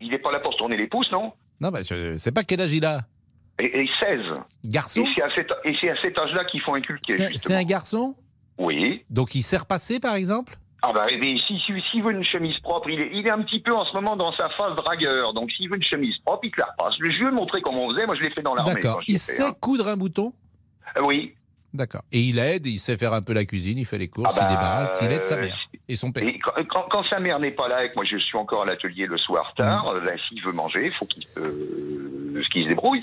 il 0.01 0.11
n'est 0.11 0.19
pas 0.19 0.33
là 0.33 0.41
pour 0.41 0.53
se 0.53 0.59
tourner 0.59 0.77
les 0.77 0.87
pouces, 0.89 1.11
non? 1.13 1.33
Non, 1.61 1.71
bah, 1.71 1.81
je 1.83 2.13
ne 2.13 2.17
sais 2.19 2.33
pas 2.33 2.43
quel 2.43 2.61
âge 2.61 2.73
il 2.73 2.85
a. 2.85 3.01
et, 3.61 3.81
et 3.83 3.89
16. 4.01 4.19
Garçon 4.65 5.05
Et 5.05 5.75
c'est 5.81 5.91
à 5.91 5.97
cet, 6.03 6.19
âge-là 6.19 6.45
qu'il 6.45 6.61
faut 6.61 6.75
inculquer. 6.75 7.17
C'est 7.37 7.55
un 7.55 7.65
garçon 7.65 8.15
Oui. 8.59 9.05
Donc 9.11 9.35
il 9.35 9.43
sait 9.43 9.57
repasser, 9.57 9.99
par 10.01 10.15
exemple 10.17 10.55
Ah 10.83 10.93
bah, 10.93 11.07
mais 11.23 11.37
si, 11.47 11.59
si, 11.67 11.73
s'il 11.91 12.03
veut 12.03 12.13
une 12.13 12.25
chemise 12.25 12.59
propre, 12.61 12.91
il 12.91 13.01
est, 13.01 13.11
il 13.15 13.27
est 13.27 13.31
un 13.31 13.43
petit 13.43 13.61
peu 13.61 13.73
en 13.75 13.85
ce 13.87 13.93
moment 13.95 14.17
dans 14.17 14.33
sa 14.37 14.49
phase 14.51 14.77
dragueur. 14.77 15.33
Donc 15.33 15.51
s'il 15.53 15.69
veut 15.71 15.77
une 15.77 15.83
chemise 15.83 16.17
propre, 16.25 16.41
il 16.45 16.51
te 16.51 16.61
la 16.61 16.67
repasse. 16.79 16.95
Je 16.99 17.05
vais 17.05 17.13
lui 17.13 17.35
montrer 17.35 17.63
comment 17.63 17.87
on 17.87 17.91
faisait. 17.95 18.07
Moi, 18.07 18.17
je 18.17 18.23
l'ai 18.23 18.31
fait 18.31 18.43
dans 18.43 18.55
l'armée. 18.55 18.75
D'accord. 18.75 19.01
Il 19.09 19.19
sait 19.19 19.43
hein. 19.43 19.53
coudre 19.61 19.89
un 19.89 19.97
bouton 19.97 20.33
Euh, 20.97 21.03
Oui. 21.07 21.35
D'accord. 21.77 22.03
Et 22.13 22.21
il 22.21 22.39
aide, 22.39 22.67
il 22.67 22.79
sait 22.81 22.97
faire 22.97 23.13
un 23.13 23.23
peu 23.23 23.33
la 23.33 23.45
cuisine, 23.45 23.79
il 23.79 23.85
fait 23.87 23.99
les 23.99 24.09
courses, 24.09 24.35
Ah 24.37 24.41
bah, 24.41 24.47
il 24.51 24.55
débarrasse, 24.57 24.99
il 25.03 25.13
aide 25.13 25.25
sa 25.25 25.37
euh, 25.37 25.41
mère 25.43 25.59
et 25.89 25.95
son 25.97 26.11
père. 26.11 26.25
Et 26.25 26.39
quand, 26.39 26.53
quand- 26.69 26.87
quand 26.91 27.05
sa 27.09 27.21
mère 27.21 27.39
n'est 27.39 27.51
pas 27.53 27.69
là 27.69 27.85
et 27.85 27.91
que 27.91 27.95
moi 27.97 28.05
je 28.05 28.17
suis 28.19 28.37
encore 28.37 28.63
à 28.63 28.67
l'atelier 28.67 29.07
le 29.07 29.19
soir 29.19 29.53
tard, 29.57 29.85
Mm. 29.93 29.97
euh, 29.97 30.05
là, 30.05 30.13
s'il 30.29 30.43
veut 30.43 30.53
manger, 30.53 30.87
il 30.87 30.93
faut 30.93 31.07
qu'il 31.07 31.25
euh, 31.39 32.43
qu'il 32.53 32.65
se 32.65 32.69
débrouille. 32.69 33.03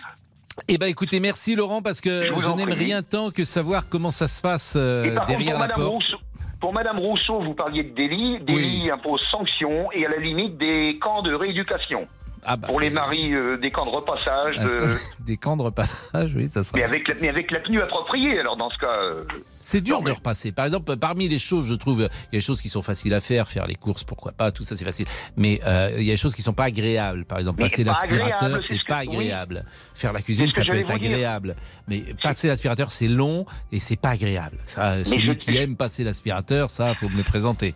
Eh 0.68 0.78
ben 0.78 0.88
écoutez, 0.88 1.20
merci 1.20 1.56
Laurent, 1.56 1.82
parce 1.82 2.00
que 2.02 2.26
Je 2.28 2.32
vous 2.32 2.42
je, 2.42 2.48
en 2.48 2.56
n'aime 2.56 2.74
rien 2.74 3.02
tant 3.02 3.32
que 3.32 3.44
savoir 3.44 3.90
comment 3.90 4.12
ça 4.12 4.28
se 4.28 4.42
passe 4.42 4.74
euh, 4.76 5.04
et 5.06 5.12
par 5.12 5.26
contre, 5.26 5.38
derrière 5.38 5.54
pour 5.56 5.62
la 5.62 5.68
Madame, 5.68 5.82
porte. 5.84 5.94
Rousseau, 5.96 6.18
pour 6.60 6.74
Madame 6.74 7.00
Rousseau, 7.00 7.42
vous 7.42 7.54
parliez 7.56 7.84
de 7.84 7.94
délit. 7.96 8.40
Délit 8.42 8.90
impose 8.92 9.22
sanction 9.32 9.92
et 9.92 10.06
à 10.06 10.10
la 10.10 10.18
limite 10.18 10.58
des 10.58 10.98
camps 11.02 11.22
de 11.24 11.34
rééducation. 11.34 12.08
Ah 12.46 12.58
bah, 12.58 12.68
Pour 12.68 12.80
les 12.80 12.90
maris, 12.90 13.34
euh, 13.34 13.58
des 13.58 13.72
camps 13.72 13.86
de 13.86 13.90
repassage, 13.92 14.58
de... 14.58 14.68
euh, 14.70 14.96
des 15.20 15.38
camps 15.38 15.58
de 15.58 15.62
repassage, 15.64 16.34
oui, 16.36 16.50
ça 16.52 16.64
sera. 16.64 16.78
mais, 16.78 16.84
avec 16.84 17.08
la, 17.08 17.16
mais 17.22 17.30
avec 17.30 17.52
la 17.52 17.60
tenue 17.62 17.82
appropriée. 17.82 18.40
Alors 18.40 18.58
dans 18.58 18.70
ce 18.70 18.78
cas, 18.78 18.94
euh, 19.06 19.24
C'est 19.60 19.82
dur 19.82 20.00
Non, 20.00 20.04
de 20.06 20.12
repasser. 20.12 20.52
Par 20.52 20.66
exemple, 20.66 20.96
parmi 20.98 21.28
les 21.30 21.40
choses, 21.40 21.66
je 21.68 21.74
trouve, 21.74 22.00
il 22.00 22.04
y 22.04 22.06
a 22.06 22.10
des 22.40 22.42
choses 22.42 22.62
qui 22.62 22.70
sont 22.70 22.82
faciles 22.82 23.14
à 23.14 23.22
faire, 23.22 23.48
faire 23.48 23.66
les 23.68 23.76
courses, 23.76 24.04
pourquoi 24.04 24.32
pas, 24.34 24.52
tout 24.52 24.64
ça 24.64 24.76
c'est 24.76 24.86
facile. 24.86 25.06
Mais 25.38 25.60
euh, 25.66 25.92
il 25.98 26.04
y 26.04 26.10
a 26.10 26.14
des 26.14 26.18
choses 26.18 26.36
qui 26.36 26.42
sont 26.42 26.54
pas 26.54 26.66
agréables. 26.66 27.26
Par 27.26 27.40
exemple, 27.40 27.60
Mais 27.62 27.70
passer 27.70 27.84
pas 27.86 27.92
l'aspirateur, 27.92 28.64
c'est 28.64 28.78
ce 28.78 28.84
que- 28.84 28.88
pas 28.88 29.02
oui. 29.08 29.16
agréable. 29.16 29.66
Faire 29.96 30.14
la 30.14 30.22
cuisine, 30.22 30.52
ça 30.52 30.64
peut 30.66 30.76
être 30.76 30.86
dire. 30.88 30.96
agréable. 31.12 31.56
Mais 31.88 32.04
passer 32.22 32.48
l'aspirateur, 32.48 32.92
c'est 32.92 33.08
long 33.08 33.46
et 33.72 33.80
c'est 33.80 33.96
pas 33.96 34.10
agréable. 34.10 34.58
Ça, 34.66 35.04
celui 35.06 35.28
je- 35.28 35.32
qui 35.34 35.58
aime 35.58 35.76
passer 35.78 36.04
l'aspirateur, 36.04 36.70
ça, 36.70 36.94
faut 36.96 37.10
me 37.10 37.18
le 37.18 37.24
présenter. 37.24 37.74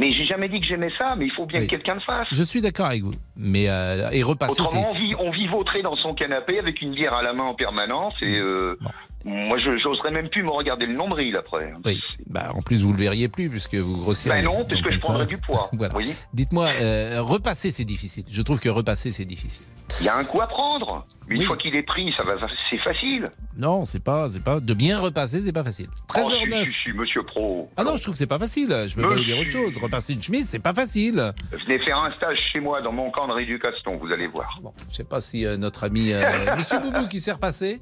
Mais 0.00 0.12
j'ai 0.12 0.24
jamais 0.24 0.48
dit 0.48 0.60
que 0.60 0.66
j'aimais 0.66 0.90
ça. 0.98 1.14
Mais 1.16 1.26
il 1.26 1.30
faut 1.32 1.44
bien 1.44 1.60
Oui. 1.60 1.66
que 1.66 1.72
quelqu'un 1.72 1.94
le 1.94 2.00
fasse. 2.00 2.26
Je 2.32 2.42
suis 2.42 2.62
d'accord 2.62 2.86
avec 2.86 3.02
vous. 3.02 3.12
Mais 3.36 3.68
euh, 3.68 4.08
et 4.10 4.22
repasser, 4.22 4.62
Autrement, 4.62 4.90
on 4.90 5.30
vit, 5.30 5.46
on 5.48 5.82
dans 5.82 5.96
son 5.96 6.14
canapé 6.14 6.58
avec 6.58 6.80
une 6.80 6.94
bière 6.94 7.14
à 7.14 7.22
la 7.22 7.34
main 7.34 7.44
en 7.44 7.54
permanence 7.54 8.14
et 8.22 8.38
euh, 8.38 8.78
moi, 9.24 9.58
je 9.58 9.76
j'oserais 9.78 10.10
même 10.10 10.28
plus 10.28 10.42
me 10.42 10.50
regarder 10.50 10.86
le 10.86 10.94
nombril 10.94 11.36
après. 11.36 11.72
oui. 11.84 12.00
Bah, 12.26 12.52
en 12.54 12.62
plus, 12.62 12.82
vous 12.82 12.92
le 12.92 12.98
verriez 12.98 13.26
plus 13.28 13.50
puisque 13.50 13.74
vous 13.74 13.96
grossirez. 13.96 14.36
Ben 14.36 14.44
non, 14.44 14.64
puisque 14.64 14.88
je 14.90 14.98
prendrais 14.98 15.24
ça- 15.24 15.28
du 15.30 15.38
poids. 15.38 15.68
Voilà. 15.72 15.94
Dites-moi, 16.32 16.68
euh, 16.80 17.20
repasser, 17.22 17.72
c'est 17.72 17.84
difficile. 17.84 18.24
Je 18.30 18.42
trouve 18.42 18.60
que 18.60 18.68
repasser, 18.68 19.10
c'est 19.10 19.24
difficile. 19.24 19.66
Il 20.00 20.06
y 20.06 20.08
a 20.08 20.16
un 20.16 20.22
coup 20.24 20.40
à 20.40 20.46
prendre. 20.46 21.04
Une 21.28 21.40
Oui. 21.40 21.44
fois 21.44 21.56
qu'il 21.56 21.74
est 21.76 21.82
pris, 21.82 22.12
ça 22.16 22.22
va, 22.22 22.34
c'est 22.70 22.76
facile. 22.78 23.24
Non, 23.56 23.84
c'est 23.84 23.98
pas, 24.02 24.28
c'est 24.28 24.42
pas 24.42 24.60
de 24.60 24.74
bien 24.74 24.98
repasser, 25.00 25.40
c'est 25.40 25.52
pas 25.52 25.64
facile. 25.64 25.88
Oh, 26.16 26.30
si, 26.30 26.36
13h09. 26.46 26.64
si, 26.66 26.72
si, 26.84 26.92
monsieur 26.92 27.22
Pro. 27.24 27.68
Ah 27.76 27.82
non, 27.84 27.96
je 27.96 28.02
trouve 28.02 28.14
que 28.14 28.18
c'est 28.18 28.26
pas 28.26 28.38
facile. 28.38 28.68
Je 28.86 28.94
peux 28.94 29.02
pas 29.02 29.14
vous 29.16 29.24
dire 29.24 29.38
autre 29.38 29.50
chose. 29.50 29.76
Repasser 29.76 30.12
une 30.14 30.22
chemise, 30.22 30.48
c'est 30.48 30.58
pas 30.60 30.72
facile. 30.74 31.32
Venez 31.50 31.78
faire 31.84 32.00
un 32.00 32.12
stage 32.12 32.38
chez 32.52 32.60
moi 32.60 32.80
dans 32.80 32.92
mon 32.92 33.10
camp 33.10 33.26
de 33.26 33.32
rééducation, 33.32 33.96
vous 33.96 34.12
allez 34.12 34.28
voir. 34.28 34.58
Bon, 34.62 34.72
je 34.90 34.94
sais 34.96 35.04
pas 35.04 35.20
si 35.20 35.44
euh, 35.44 35.56
notre 35.56 35.82
ami 35.84 36.12
euh, 36.12 36.54
Monsieur 36.56 36.78
Boubou 36.78 37.06
qui 37.08 37.18
s'est 37.20 37.32
repassé. 37.32 37.80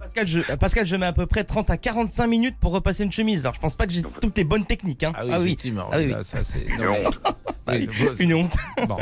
Pascal 0.00 0.26
je, 0.26 0.40
Pascal, 0.56 0.86
je 0.86 0.96
mets 0.96 1.06
à 1.06 1.12
peu 1.12 1.26
près 1.26 1.44
30 1.44 1.68
à 1.70 1.76
45 1.76 2.26
minutes 2.26 2.56
pour 2.58 2.72
repasser 2.72 3.04
une 3.04 3.12
chemise. 3.12 3.40
Alors, 3.42 3.54
je 3.54 3.60
pense 3.60 3.76
pas 3.76 3.86
que 3.86 3.92
j'ai 3.92 4.02
toutes 4.20 4.36
les 4.38 4.44
bonnes 4.44 4.64
techniques. 4.64 5.04
Hein. 5.04 5.12
Ah 5.14 5.24
oui, 5.26 5.34
effectivement. 5.46 5.88
Ah 5.92 5.98
oui, 5.98 6.08
Là, 6.08 6.18
oui. 6.18 6.24
ça, 6.24 6.42
c'est- 6.42 6.66
non, 6.78 6.94
oui, 7.68 7.86
vous- 7.92 8.16
Une 8.18 8.34
honte. 8.34 8.52
Bon. 8.88 8.96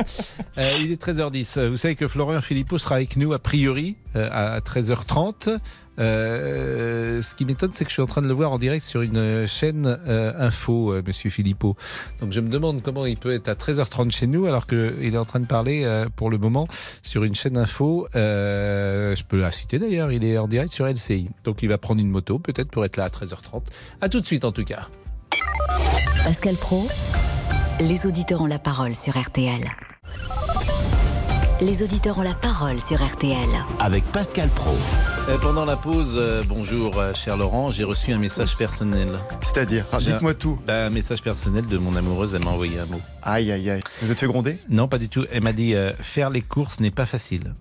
Euh, 0.59 0.77
il 0.81 0.91
est 0.91 1.01
13h10. 1.01 1.69
Vous 1.69 1.77
savez 1.77 1.95
que 1.95 2.09
Florian 2.09 2.41
Philippot 2.41 2.79
sera 2.79 2.97
avec 2.97 3.17
nous 3.17 3.33
a 3.33 3.39
priori 3.39 3.97
euh, 4.17 4.29
à 4.33 4.59
13h30. 4.61 5.59
Euh, 6.01 6.88
ce 7.23 7.35
qui 7.35 7.45
m'étonne, 7.45 7.71
c'est 7.73 7.85
que 7.85 7.91
je 7.91 7.95
suis 7.95 8.03
en 8.03 8.07
train 8.07 8.23
de 8.23 8.29
le 8.29 8.33
voir 8.33 8.53
en 8.53 8.59
direct 8.59 8.85
sur 8.85 9.03
une 9.03 9.47
chaîne 9.47 9.87
euh, 10.09 10.33
info, 10.39 10.93
euh, 10.93 11.03
Monsieur 11.07 11.31
Philippot. 11.31 11.77
Donc 12.21 12.33
je 12.33 12.41
me 12.41 12.49
demande 12.49 12.83
comment 12.83 13.07
il 13.07 13.17
peut 13.17 13.33
être 13.33 13.49
à 13.49 13.55
13h30 13.55 14.11
chez 14.11 14.27
nous 14.27 14.47
alors 14.47 14.67
qu'il 14.67 15.15
est 15.15 15.17
en 15.17 15.25
train 15.25 15.41
de 15.41 15.47
parler 15.47 15.85
euh, 15.85 16.07
pour 16.15 16.31
le 16.31 16.39
moment 16.39 16.69
sur 17.03 17.25
une 17.25 17.35
chaîne 17.35 17.57
info. 17.57 18.07
Euh, 18.15 19.15
je 19.15 19.25
peux 19.25 19.39
la 19.39 19.51
citer 19.51 19.79
d'ailleurs. 19.79 20.13
Il 20.13 20.25
est 20.25 20.39
en 20.39 20.49
direct 20.49 20.73
sur 20.73 20.87
LCI. 20.87 21.29
Donc 21.45 21.63
il 21.63 21.69
va 21.69 21.79
prendre 21.79 22.01
une 22.01 22.11
moto 22.11 22.39
peut-être 22.39 22.71
pour 22.71 22.85
être 22.85 22.97
là 22.97 23.05
à 23.05 23.09
13h30. 23.09 23.63
À 24.01 24.09
tout 24.09 24.21
de 24.21 24.27
suite 24.27 24.45
en 24.45 24.53
tout 24.53 24.65
cas. 24.65 24.89
Pascal 26.25 26.57
Pro, 26.57 26.87
les 27.81 28.07
auditeurs 28.07 28.43
ont 28.43 28.47
la 28.47 28.59
parole 28.59 28.95
sur 28.95 29.19
RTL. 29.19 29.71
Les 31.61 31.83
auditeurs 31.83 32.19
ont 32.19 32.23
la 32.23 32.35
parole 32.35 32.81
sur 32.81 33.05
RTL. 33.05 33.49
avec 33.81 34.05
Pascal 34.13 34.49
Pro. 34.51 34.77
Euh, 35.29 35.37
pendant 35.37 35.67
la 35.67 35.77
pause, 35.77 36.15
euh, 36.17 36.43
bonjour 36.49 36.99
euh, 36.99 37.13
cher 37.13 37.37
Laurent, 37.37 37.71
j'ai 37.71 37.85
reçu 37.85 38.13
un 38.13 38.19
message 38.19 38.57
personnel. 38.57 39.19
C'est-à-dire 39.43 39.87
Ah, 39.93 39.99
Dites-moi 39.99 40.33
tout. 40.33 40.59
Un 40.69 40.89
message 40.89 41.23
personnel 41.23 41.67
de 41.67 41.77
mon 41.77 41.95
amoureuse, 41.97 42.35
elle 42.35 42.45
m'a 42.45 42.51
envoyé 42.51 42.79
un 42.79 42.87
mot. 42.87 43.01
Aïe, 43.23 43.53
aïe, 43.53 43.69
aïe. 43.69 43.81
Vous 44.01 44.11
êtes 44.11 44.19
fait 44.19 44.27
gronder? 44.27 44.57
Non, 44.71 44.89
pas 44.89 44.97
du 44.99 45.11
tout. 45.11 45.27
Elle 45.31 45.43
m'a 45.43 45.53
dit 45.53 45.75
euh, 45.75 45.93
faire 45.93 46.31
les 46.31 46.41
courses 46.41 46.81
n'est 46.81 46.91
pas 46.91 47.05
facile. 47.05 47.55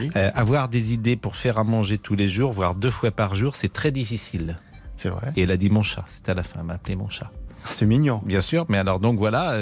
Oui, 0.00 0.10
avoir 0.14 0.68
des 0.68 0.94
idées 0.94 1.16
pour 1.16 1.36
faire 1.36 1.58
à 1.58 1.64
manger 1.64 1.98
tous 1.98 2.14
les 2.14 2.28
jours, 2.28 2.50
voire 2.50 2.74
deux 2.74 2.90
fois 2.90 3.10
par 3.10 3.34
jour, 3.34 3.56
c'est 3.56 3.70
très 3.72 3.90
difficile. 3.90 4.56
c'est 4.96 5.10
vrai. 5.10 5.32
Et 5.36 5.42
elle 5.42 5.50
a 5.50 5.58
dit 5.58 5.68
mon 5.68 5.82
chat. 5.82 6.04
C'est 6.06 6.30
à 6.30 6.34
la 6.34 6.42
fin, 6.42 6.60
elle 6.60 6.66
m'a 6.66 6.74
appelé 6.74 6.96
mon 6.96 7.10
chat. 7.10 7.30
C'est 7.66 7.84
mignon. 7.84 8.22
Bien 8.24 8.40
sûr, 8.40 8.64
mais 8.70 8.78
alors 8.78 9.00
donc 9.00 9.18
voilà, 9.18 9.54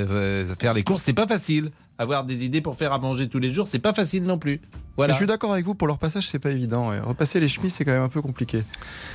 faire 0.57 0.73
les 0.73 0.85
courses, 0.85 1.03
c'est 1.03 1.12
pas 1.15 1.27
facile. 1.27 1.73
Avoir 2.00 2.23
des 2.25 2.45
idées 2.45 2.61
pour 2.61 2.76
faire 2.76 2.93
à 2.93 2.99
manger 3.00 3.28
tous 3.28 3.40
les 3.40 3.52
jours, 3.52 3.67
c'est 3.67 3.81
pas 3.81 3.93
facile 3.93 4.23
non 4.23 4.38
plus. 4.38 4.61
Voilà. 4.97 5.12
Je 5.12 5.19
suis 5.19 5.26
d'accord 5.26 5.52
avec 5.52 5.64
vous, 5.64 5.75
pour 5.75 5.88
leur 5.88 5.99
passage, 5.99 6.28
c'est 6.28 6.38
pas 6.38 6.52
évident. 6.52 6.90
ouais. 6.90 7.00
Repasser 7.00 7.40
les 7.40 7.49
chemises, 7.49 7.75
c'est 7.75 7.85
quand 7.85 7.90
même 7.90 8.02
un 8.02 8.09
peu 8.09 8.23
compliqué. 8.23 8.62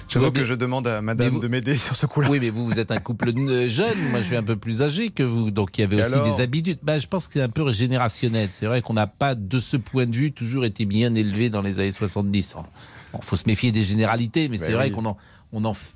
J'avoue 0.09 0.31
que 0.31 0.43
je 0.43 0.53
demande 0.53 0.85
à 0.87 1.01
madame 1.01 1.29
vous- 1.29 1.39
de 1.39 1.47
m'aider 1.47 1.77
sur 1.77 1.95
ce 1.95 2.05
coup-là. 2.05 2.27
Oui, 2.29 2.39
mais 2.41 2.49
vous, 2.49 2.65
vous 2.65 2.79
êtes 2.79 2.91
un 2.91 2.99
couple 2.99 3.29
euh, 3.29 3.69
jeune. 3.69 3.97
Moi, 4.11 4.19
je 4.19 4.25
suis 4.25 4.35
un 4.35 4.43
peu 4.43 4.57
plus 4.57 4.81
âgé 4.81 5.09
que 5.11 5.23
vous. 5.23 5.49
Donc, 5.49 5.77
il 5.77 5.81
y 5.81 5.83
avait 5.85 5.95
Et 5.97 6.01
aussi 6.01 6.13
alors 6.13 6.35
des 6.35 6.43
habitudes. 6.43 6.79
Bah, 6.83 6.99
je 6.99 7.07
pense 7.07 7.27
que 7.27 7.33
c'est 7.33 7.41
un 7.41 7.47
peu 7.49 7.71
générationnel. 7.71 8.49
C'est 8.51 8.65
vrai 8.65 8.81
qu'on 8.81 8.93
n'a 8.93 9.07
pas, 9.07 9.33
de 9.35 9.59
ce 9.61 9.77
point 9.77 10.05
de 10.05 10.15
vue, 10.15 10.33
toujours 10.33 10.65
été 10.65 10.83
bien 10.85 11.15
élevé 11.15 11.49
dans 11.49 11.61
les 11.61 11.79
années 11.79 11.91
70. 11.93 12.55
Bon, 13.13 13.19
faut 13.21 13.37
se 13.37 13.43
méfier 13.47 13.71
des 13.71 13.85
généralités, 13.85 14.49
mais 14.49 14.57
Ben 14.57 14.65
c'est 14.65 14.73
vrai 14.73 14.91
qu'on 14.91 15.05
en, 15.05 15.15
on 15.53 15.63
en, 15.65 15.71
f- 15.73 15.93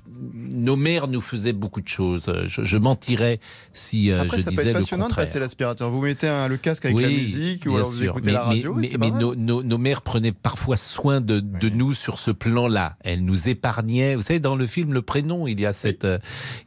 nos 0.52 0.76
mères 0.76 1.08
nous 1.08 1.20
faisaient 1.20 1.52
beaucoup 1.52 1.80
de 1.80 1.88
choses. 1.88 2.32
Je, 2.46 2.62
je 2.62 2.76
mentirais 2.76 3.40
si 3.72 4.10
euh, 4.10 4.22
Après, 4.22 4.38
je 4.38 4.42
ça 4.44 4.50
peut 4.50 4.56
disais 4.56 4.68
être 4.70 4.74
le 4.76 4.80
passionnant 4.80 5.04
de 5.04 5.08
contraire. 5.10 5.26
passer 5.26 5.38
l'aspirateur. 5.40 5.90
Vous 5.90 6.00
mettez 6.00 6.28
un- 6.28 6.48
le 6.48 6.56
casque 6.56 6.84
avec 6.86 6.98
la 7.00 7.08
musique 7.08 7.66
ou 7.66 7.74
alors 7.76 7.88
vous 7.90 7.98
sûr. 7.98 8.12
écoutez 8.12 8.26
mais, 8.26 8.32
la 8.32 8.42
radio. 8.44 8.74
Mais, 8.74 8.90
mais- 8.98 9.10
nos, 9.10 9.34
nos- 9.34 9.62
nos 9.62 9.78
mères 9.78 10.02
prenaient 10.02 10.32
parfois 10.32 10.76
soin 10.76 11.20
de, 11.20 11.40
de 11.40 11.66
Oui. 11.68 11.72
nous 11.74 11.92
sur 11.94 12.18
ce 12.18 12.30
plan-là. 12.30 12.96
Elles 13.00 13.24
nous 13.24 13.48
épargnaient. 13.48 14.14
Vous 14.16 14.22
savez, 14.22 14.40
dans 14.40 14.56
le 14.56 14.66
film 14.66 14.92
Le 14.92 15.02
Prénom, 15.02 15.46
il 15.46 15.60
y 15.60 15.66
a 15.66 15.72
cette, 15.72 16.04
euh, 16.04 16.18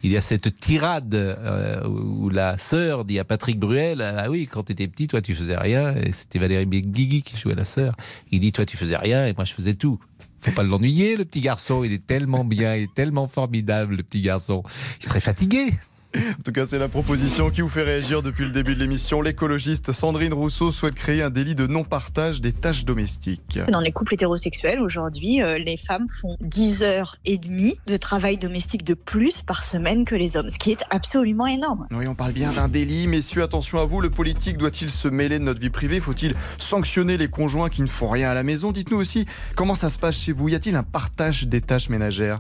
il 0.04 0.12
y 0.12 0.18
a 0.18 0.22
cette 0.22 0.60
tirade 0.60 1.16
euh, 1.16 1.88
où 1.88 2.30
la 2.30 2.58
sœur 2.58 3.06
dit 3.06 3.20
à 3.20 3.24
Patrick 3.24 3.60
Bruel 3.60 4.02
Ah 4.02 4.30
oui, 4.30 4.48
quand 4.52 4.64
tu 4.64 4.74
étais 4.74 4.88
petit, 4.88 5.08
toi, 5.08 5.22
tu 5.22 5.34
faisais 5.34 5.58
rien. 5.58 5.96
Et 5.96 6.12
c'était 6.14 6.40
Valérie 6.40 6.66
Benguigui 6.66 7.22
qui 7.22 7.38
jouait 7.38 7.56
la 7.56 7.66
sœur. 7.66 7.96
Il 8.32 8.40
dit 8.42 8.52
Toi, 8.52 8.66
tu 8.66 8.76
faisais 8.78 8.98
rien 8.98 9.26
et 9.28 9.34
moi, 9.34 9.46
je 9.46 9.54
faisais 9.54 9.74
tout. 9.76 10.00
Faut 10.42 10.52
pas 10.52 10.64
l'ennuyer, 10.64 11.16
le 11.16 11.26
petit 11.26 11.42
garçon. 11.42 11.84
Il 11.84 11.94
est 11.94 12.06
tellement 12.06 12.44
bien, 12.44 12.76
il 12.76 12.84
est 12.84 12.94
tellement 12.94 13.28
formidable, 13.28 13.96
le 13.96 14.04
petit 14.04 14.22
garçon. 14.22 14.64
Il 15.00 15.06
serait 15.06 15.22
fatigué. 15.22 15.72
En 16.42 16.44
tout 16.44 16.52
cas, 16.52 16.66
c'est 16.66 16.78
la 16.78 16.88
proposition 16.88 17.50
qui 17.50 17.62
vous 17.62 17.70
fait 17.70 17.84
réagir 17.84 18.22
depuis 18.22 18.46
le 18.46 18.52
début 18.52 18.74
de 18.74 18.80
l'émission. 18.80 19.22
L'écologiste 19.22 19.92
Sandrine 19.92 20.34
Rousseau 20.34 20.72
souhaite 20.72 20.96
créer 20.96 21.22
un 21.22 21.30
délit 21.30 21.56
de 21.56 21.68
non-partage 21.68 22.42
des 22.42 22.52
tâches 22.52 22.86
domestiques. 22.86 23.60
Dans 23.72 23.80
les 23.80 23.92
couples 23.92 24.16
hétérosexuels, 24.16 24.80
aujourd'hui, 24.82 25.42
euh, 25.42 25.58
les 25.58 25.78
femmes 25.78 26.08
font 26.10 26.38
10 26.42 26.84
heures 26.84 27.18
et 27.26 27.38
demie 27.38 27.76
de 27.88 27.98
travail 27.98 28.38
domestique 28.38 28.84
de 28.84 28.94
plus 28.94 29.42
par 29.42 29.64
semaine 29.64 30.06
que 30.06 30.16
les 30.16 30.38
hommes, 30.38 30.50
ce 30.50 30.58
qui 30.58 30.72
est 30.72 30.84
absolument 30.90 31.48
énorme. 31.48 31.88
Oui, 31.92 32.08
on 32.08 32.16
parle 32.16 32.32
bien 32.34 32.52
d'un 32.52 32.68
délit. 32.68 33.08
Messieurs, 33.08 33.44
attention 33.44 33.80
à 33.80 33.86
vous. 33.86 34.02
Le 34.02 34.10
politique 34.10 34.58
doit-il 34.58 34.90
se 34.90 35.08
mêler 35.08 35.40
de 35.40 35.44
notre 35.44 35.62
vie 35.62 35.70
privée? 35.70 36.00
Faut-il 36.00 36.34
sanctionner 36.58 37.18
les 37.18 37.30
conjoints 37.30 37.70
qui 37.70 37.82
ne 37.82 37.88
font 37.88 38.10
rien 38.10 38.32
à 38.32 38.34
la 38.34 38.44
maison? 38.44 38.72
Dites-nous 38.72 38.98
aussi 38.98 39.26
comment 39.56 39.76
ça 39.76 39.90
se 39.90 39.98
passe 39.98 40.18
chez 40.18 40.32
vous? 40.32 40.50
Y 40.50 40.56
a-t-il 40.56 40.76
un 40.76 40.84
partage 40.84 41.46
des 41.46 41.62
tâches 41.62 41.90
ménagères? 41.90 42.40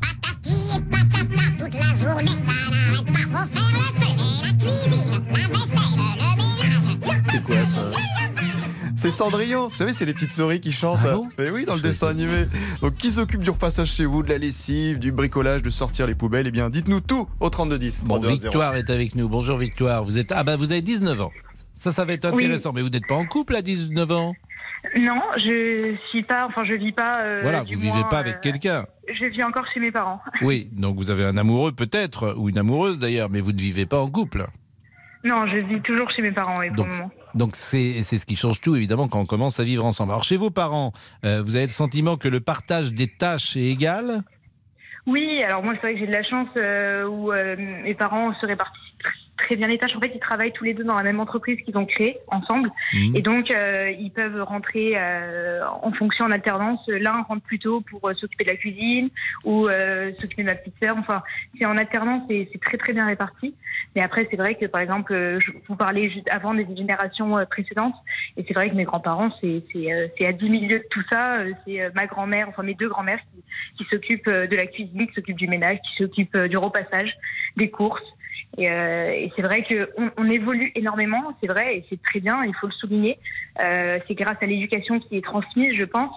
Toute 1.57 1.73
la 1.73 1.95
journée, 1.95 2.31
ça 2.45 2.60
C'est 9.01 9.09
Cendrillon. 9.09 9.67
Vous 9.67 9.73
savez, 9.75 9.93
c'est 9.93 10.05
les 10.05 10.13
petites 10.13 10.29
souris 10.31 10.61
qui 10.61 10.71
chantent. 10.71 10.99
Ah 11.03 11.15
bon 11.15 11.27
Mais 11.39 11.49
oui, 11.49 11.65
dans 11.65 11.71
le 11.73 11.79
Je 11.79 11.83
dessin 11.83 12.07
animé. 12.09 12.45
Donc, 12.81 12.93
qui 12.97 13.09
s'occupe 13.09 13.43
du 13.43 13.49
repassage 13.49 13.91
chez 13.91 14.05
vous, 14.05 14.21
de 14.21 14.29
la 14.29 14.37
lessive, 14.37 14.99
du 14.99 15.11
bricolage, 15.11 15.63
de 15.63 15.71
sortir 15.71 16.05
les 16.05 16.13
poubelles? 16.13 16.45
Eh 16.47 16.51
bien, 16.51 16.69
dites-nous 16.69 17.01
tout 17.01 17.27
au 17.39 17.49
3210. 17.49 18.03
Bon, 18.03 18.19
3210. 18.19 18.43
Victoire 18.43 18.75
est 18.75 18.91
avec 18.91 19.15
nous. 19.15 19.27
Bonjour 19.27 19.57
Victoire. 19.57 20.03
Vous 20.03 20.19
êtes 20.19 20.31
ah 20.31 20.43
bah 20.43 20.55
vous 20.55 20.71
avez 20.71 20.81
19 20.83 21.19
ans. 21.19 21.31
Ça, 21.71 21.91
ça 21.91 22.05
va 22.05 22.13
être 22.13 22.27
Oui. 22.31 22.45
intéressant. 22.45 22.73
Mais 22.73 22.83
vous 22.83 22.89
n'êtes 22.89 23.07
pas 23.07 23.15
en 23.15 23.25
couple 23.25 23.55
à 23.55 23.63
19 23.63 24.11
ans? 24.11 24.35
Non, 24.99 25.19
je 25.37 25.95
suis 26.11 26.21
pas, 26.23 26.45
enfin 26.47 26.63
je 26.69 26.77
vis 26.77 26.91
pas. 26.91 27.21
euh, 27.21 27.39
voilà, 27.41 27.61
vous 27.63 27.69
vivez 27.79 27.87
moins, 27.89 28.03
pas 28.03 28.17
euh, 28.17 28.21
avec 28.21 28.41
quelqu'un. 28.41 28.85
Je 29.07 29.25
vis 29.25 29.43
encore 29.43 29.65
chez 29.73 29.79
mes 29.79 29.91
parents. 29.91 30.19
Oui, 30.43 30.69
donc 30.73 30.97
vous 30.97 31.09
avez 31.09 31.23
un 31.25 31.37
amoureux 31.37 31.71
peut-être 31.71 32.35
ou 32.37 32.49
une 32.49 32.57
amoureuse 32.59 32.99
d'ailleurs, 32.99 33.29
mais 33.31 33.41
vous 33.41 33.51
ne 33.51 33.59
vivez 33.59 33.85
pas 33.87 33.99
en 33.99 34.09
couple. 34.11 34.45
Non, 35.23 35.45
je 35.47 35.61
vis 35.61 35.81
toujours 35.81 36.09
chez 36.15 36.21
mes 36.23 36.31
parents, 36.31 36.61
et 36.63 36.67
pour 36.69 36.77
Donc, 36.77 36.87
le 36.93 36.93
moment. 36.99 37.11
Donc 37.35 37.55
c'est 37.55 38.03
ce 38.03 38.25
qui 38.25 38.35
change 38.35 38.61
tout 38.61 38.75
évidemment 38.75 39.07
quand 39.07 39.19
on 39.19 39.25
commence 39.25 39.59
à 39.59 39.63
vivre 39.63 39.85
ensemble. 39.85 40.11
Alors 40.11 40.23
chez 40.23 40.37
vos 40.37 40.49
parents, 40.49 40.93
euh, 41.25 41.41
vous 41.41 41.55
avez 41.55 41.65
le 41.65 41.71
sentiment 41.71 42.17
que 42.17 42.27
le 42.27 42.39
partage 42.39 42.91
des 42.91 43.07
tâches 43.07 43.55
est 43.55 43.67
égal? 43.67 44.23
Oui, 45.07 45.41
alors 45.43 45.63
moi 45.63 45.73
c'est 45.75 45.81
vrai 45.81 45.93
que 45.93 45.99
j'ai 45.99 46.07
de 46.07 46.11
la 46.11 46.23
chance 46.23 46.49
euh, 46.57 47.07
où 47.07 47.31
euh, 47.31 47.55
mes 47.57 47.95
parents 47.95 48.33
se 48.39 48.45
répartissent 48.45 48.80
très 49.41 49.55
bien 49.55 49.67
les 49.67 49.77
tâches. 49.77 49.95
En 49.95 49.99
fait, 49.99 50.11
ils 50.13 50.19
travaillent 50.19 50.53
tous 50.53 50.63
les 50.63 50.73
deux 50.73 50.83
dans 50.83 50.95
la 50.95 51.03
même 51.03 51.19
entreprise 51.19 51.59
qu'ils 51.61 51.77
ont 51.77 51.85
créée 51.85 52.17
ensemble. 52.27 52.71
Mhm. 52.93 53.15
Et 53.15 53.21
donc, 53.21 53.51
euh, 53.51 53.91
ils 53.99 54.11
peuvent 54.11 54.41
rentrer 54.43 54.95
euh, 54.97 55.61
en 55.81 55.91
fonction 55.91 56.25
en 56.25 56.31
alternance. 56.31 56.79
L'un 56.87 57.21
rentre 57.23 57.43
plus 57.43 57.59
tôt 57.59 57.81
pour 57.81 58.07
euh, 58.07 58.13
s'occuper 58.13 58.43
de 58.43 58.49
la 58.49 58.55
cuisine 58.55 59.09
ou 59.43 59.67
euh, 59.67 60.11
s'occuper 60.19 60.43
de 60.43 60.47
ma 60.47 60.55
petite 60.55 60.75
sœur. 60.81 60.95
Enfin, 60.97 61.23
c'est 61.57 61.65
en 61.65 61.77
alternance 61.77 62.23
et 62.29 62.49
c'est 62.51 62.61
très 62.61 62.77
très 62.77 62.93
bien 62.93 63.05
réparti. 63.05 63.55
Mais 63.95 64.01
après, 64.01 64.27
c'est 64.29 64.37
vrai 64.37 64.55
que 64.55 64.65
par 64.65 64.81
exemple, 64.81 65.13
euh, 65.13 65.39
je 65.39 65.51
vous 65.67 65.75
parlais 65.75 66.09
juste 66.09 66.29
avant 66.31 66.53
des 66.53 66.67
générations 66.75 67.37
précédentes. 67.49 67.95
Et 68.37 68.45
c'est 68.47 68.53
vrai 68.53 68.69
que 68.69 68.75
mes 68.75 68.83
grands-parents, 68.83 69.31
c'est 69.41 69.63
c'est 69.73 69.91
euh, 69.91 70.07
c'est 70.17 70.27
à 70.27 70.31
10 70.31 70.49
000 70.49 70.63
lieues 70.63 70.79
de 70.79 70.87
tout 70.89 71.03
ça. 71.11 71.39
C'est 71.65 71.79
ma 71.95 72.05
grand-mère, 72.05 72.47
enfin 72.49 72.63
mes 72.63 72.75
deux 72.75 72.89
grand-mères 72.89 73.19
qui, 73.19 73.43
qui 73.77 73.89
s'occupent 73.89 74.29
de 74.29 74.55
la 74.55 74.65
cuisine, 74.67 75.07
qui 75.07 75.13
s'occupent 75.13 75.37
du 75.37 75.47
ménage, 75.47 75.77
qui 75.77 76.03
s'occupent 76.03 76.37
du 76.37 76.57
repassage, 76.57 77.13
des 77.57 77.69
courses. 77.69 78.01
Et, 78.57 78.69
euh, 78.69 79.11
et 79.11 79.31
c'est 79.35 79.41
vrai 79.41 79.63
qu'on 79.63 80.09
on 80.17 80.29
évolue 80.29 80.71
énormément, 80.75 81.33
c'est 81.39 81.47
vrai, 81.47 81.77
et 81.77 81.85
c'est 81.89 82.01
très 82.01 82.19
bien, 82.19 82.43
il 82.43 82.53
faut 82.55 82.67
le 82.67 82.73
souligner. 82.73 83.17
Euh, 83.63 83.97
c'est 84.07 84.15
grâce 84.15 84.37
à 84.41 84.45
l'éducation 84.45 84.99
qui 84.99 85.17
est 85.17 85.23
transmise, 85.23 85.73
je 85.79 85.85
pense. 85.85 86.13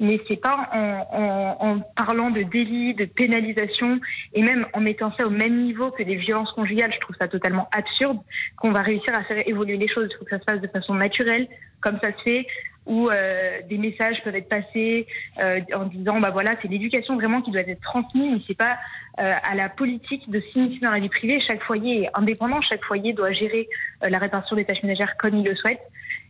Mais 0.00 0.20
c'est 0.28 0.40
pas 0.40 0.70
en, 0.72 1.08
en, 1.12 1.70
en 1.70 1.80
parlant 1.96 2.30
de 2.30 2.42
délit, 2.42 2.94
de 2.94 3.04
pénalisation, 3.04 4.00
et 4.32 4.42
même 4.42 4.64
en 4.72 4.80
mettant 4.80 5.12
ça 5.18 5.26
au 5.26 5.30
même 5.30 5.64
niveau 5.64 5.90
que 5.90 6.04
des 6.04 6.14
violences 6.14 6.52
conjugales, 6.52 6.92
je 6.94 7.00
trouve 7.00 7.16
ça 7.16 7.26
totalement 7.26 7.68
absurde, 7.72 8.18
qu'on 8.56 8.70
va 8.70 8.82
réussir 8.82 9.12
à 9.16 9.24
faire 9.24 9.42
évoluer 9.48 9.76
les 9.76 9.88
choses. 9.88 10.08
Il 10.08 10.16
faut 10.16 10.24
que 10.24 10.30
ça 10.30 10.38
se 10.38 10.44
fasse 10.48 10.60
de 10.60 10.68
façon 10.68 10.94
naturelle, 10.94 11.48
comme 11.80 11.98
ça 12.00 12.12
se 12.12 12.22
fait, 12.22 12.46
où 12.88 13.08
euh, 13.08 13.60
des 13.68 13.78
messages 13.78 14.16
peuvent 14.24 14.34
être 14.34 14.48
passés 14.48 15.06
euh, 15.38 15.60
en 15.74 15.84
disant 15.84 16.20
bah 16.20 16.30
voilà 16.30 16.52
c'est 16.60 16.68
l'éducation 16.68 17.16
vraiment 17.16 17.42
qui 17.42 17.50
doit 17.50 17.60
être 17.60 17.80
transmise 17.80 18.32
mais 18.32 18.40
c'est 18.46 18.56
pas 18.56 18.78
euh, 19.20 19.32
à 19.42 19.54
la 19.54 19.68
politique 19.68 20.28
de 20.30 20.40
s'initier 20.52 20.80
dans 20.80 20.92
la 20.92 21.00
vie 21.00 21.08
privée. 21.08 21.40
Chaque 21.46 21.62
foyer 21.64 22.04
est 22.04 22.10
indépendant 22.14 22.60
chaque 22.62 22.84
foyer 22.84 23.12
doit 23.12 23.32
gérer 23.32 23.68
euh, 24.04 24.08
la 24.08 24.18
répartition 24.18 24.56
des 24.56 24.64
tâches 24.64 24.82
ménagères 24.82 25.16
comme 25.18 25.36
il 25.36 25.44
le 25.44 25.54
souhaite. 25.54 25.80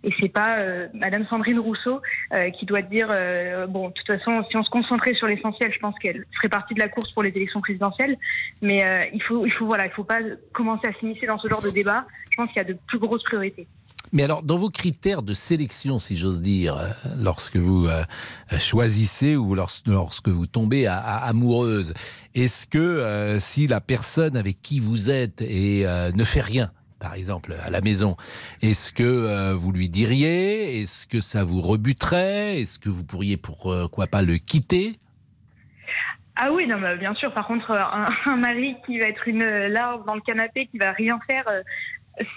Et 0.04 0.10
c'est 0.20 0.28
pas 0.28 0.58
euh, 0.58 0.88
Madame 0.94 1.26
Sandrine 1.26 1.58
Rousseau 1.58 2.00
euh, 2.32 2.50
qui 2.50 2.66
doit 2.66 2.82
dire 2.82 3.08
bon 3.68 3.88
de 3.88 3.92
toute 3.92 4.06
façon 4.06 4.44
si 4.48 4.56
on 4.56 4.64
se 4.64 4.70
concentrait 4.70 5.14
sur 5.14 5.26
l'essentiel 5.26 5.72
je 5.72 5.78
pense 5.78 5.98
qu'elle 5.98 6.24
ferait 6.36 6.48
partie 6.48 6.74
de 6.74 6.80
la 6.80 6.88
course 6.88 7.10
pour 7.12 7.22
les 7.22 7.30
élections 7.30 7.60
présidentielles. 7.60 8.16
Mais 8.62 8.84
il 9.12 9.22
faut 9.22 9.46
il 9.46 9.52
faut 9.52 9.66
voilà 9.66 9.86
il 9.86 9.92
faut 9.92 10.04
pas 10.04 10.20
commencer 10.52 10.88
à 10.88 10.92
s'initier 10.94 11.28
dans 11.28 11.38
ce 11.38 11.48
genre 11.48 11.62
de 11.62 11.70
débat. 11.70 12.04
Je 12.30 12.36
pense 12.36 12.48
qu'il 12.48 12.58
y 12.58 12.64
a 12.64 12.68
de 12.68 12.78
plus 12.86 12.98
grosses 12.98 13.24
priorités 13.24 13.66
Mais 14.12 14.22
alors, 14.22 14.42
dans 14.42 14.56
vos 14.56 14.70
critères 14.70 15.22
de 15.22 15.34
sélection, 15.34 15.98
si 15.98 16.16
j'ose 16.16 16.40
dire, 16.40 16.76
euh, 16.76 16.88
lorsque 17.22 17.56
vous 17.56 17.86
euh, 17.86 18.02
choisissez 18.58 19.36
ou 19.36 19.54
lorsque, 19.54 20.28
vous 20.28 20.46
tombez 20.46 20.86
amoureuse, 20.86 21.94
est-ce 22.34 22.66
que 22.66 22.78
euh, 22.78 23.38
si 23.38 23.66
la 23.66 23.80
personne 23.80 24.36
avec 24.36 24.62
qui 24.62 24.80
vous 24.80 25.10
êtes 25.10 25.42
et 25.42 25.84
ne 26.14 26.24
fait 26.24 26.40
rien, 26.40 26.70
par 27.00 27.14
exemple 27.14 27.54
à 27.64 27.70
la 27.70 27.80
maison, 27.80 28.16
est-ce 28.62 28.92
que 28.92 29.52
vous 29.52 29.72
lui 29.72 29.88
diriez 29.88 30.80
Est-ce 30.80 31.06
que 31.06 31.20
ça 31.20 31.44
vous 31.44 31.60
rebuterait 31.60 32.60
Est-ce 32.60 32.78
que 32.78 32.88
vous 32.88 33.04
pourriez 33.04 33.36
pourquoi 33.36 34.06
pas 34.06 34.22
le 34.22 34.36
quitter? 34.38 34.98
Ah 36.40 36.52
oui, 36.52 36.68
non, 36.68 36.78
bien 36.98 37.14
sûr. 37.14 37.32
Par 37.34 37.48
contre, 37.48 37.72
un, 37.72 38.06
un 38.26 38.36
mari 38.36 38.76
qui 38.86 39.00
va 39.00 39.08
être 39.08 39.26
une 39.26 39.44
larve 39.44 40.04
dans 40.06 40.14
le 40.14 40.20
canapé, 40.20 40.66
qui 40.66 40.78
va 40.78 40.92
rien 40.92 41.18
faire, 41.28 41.44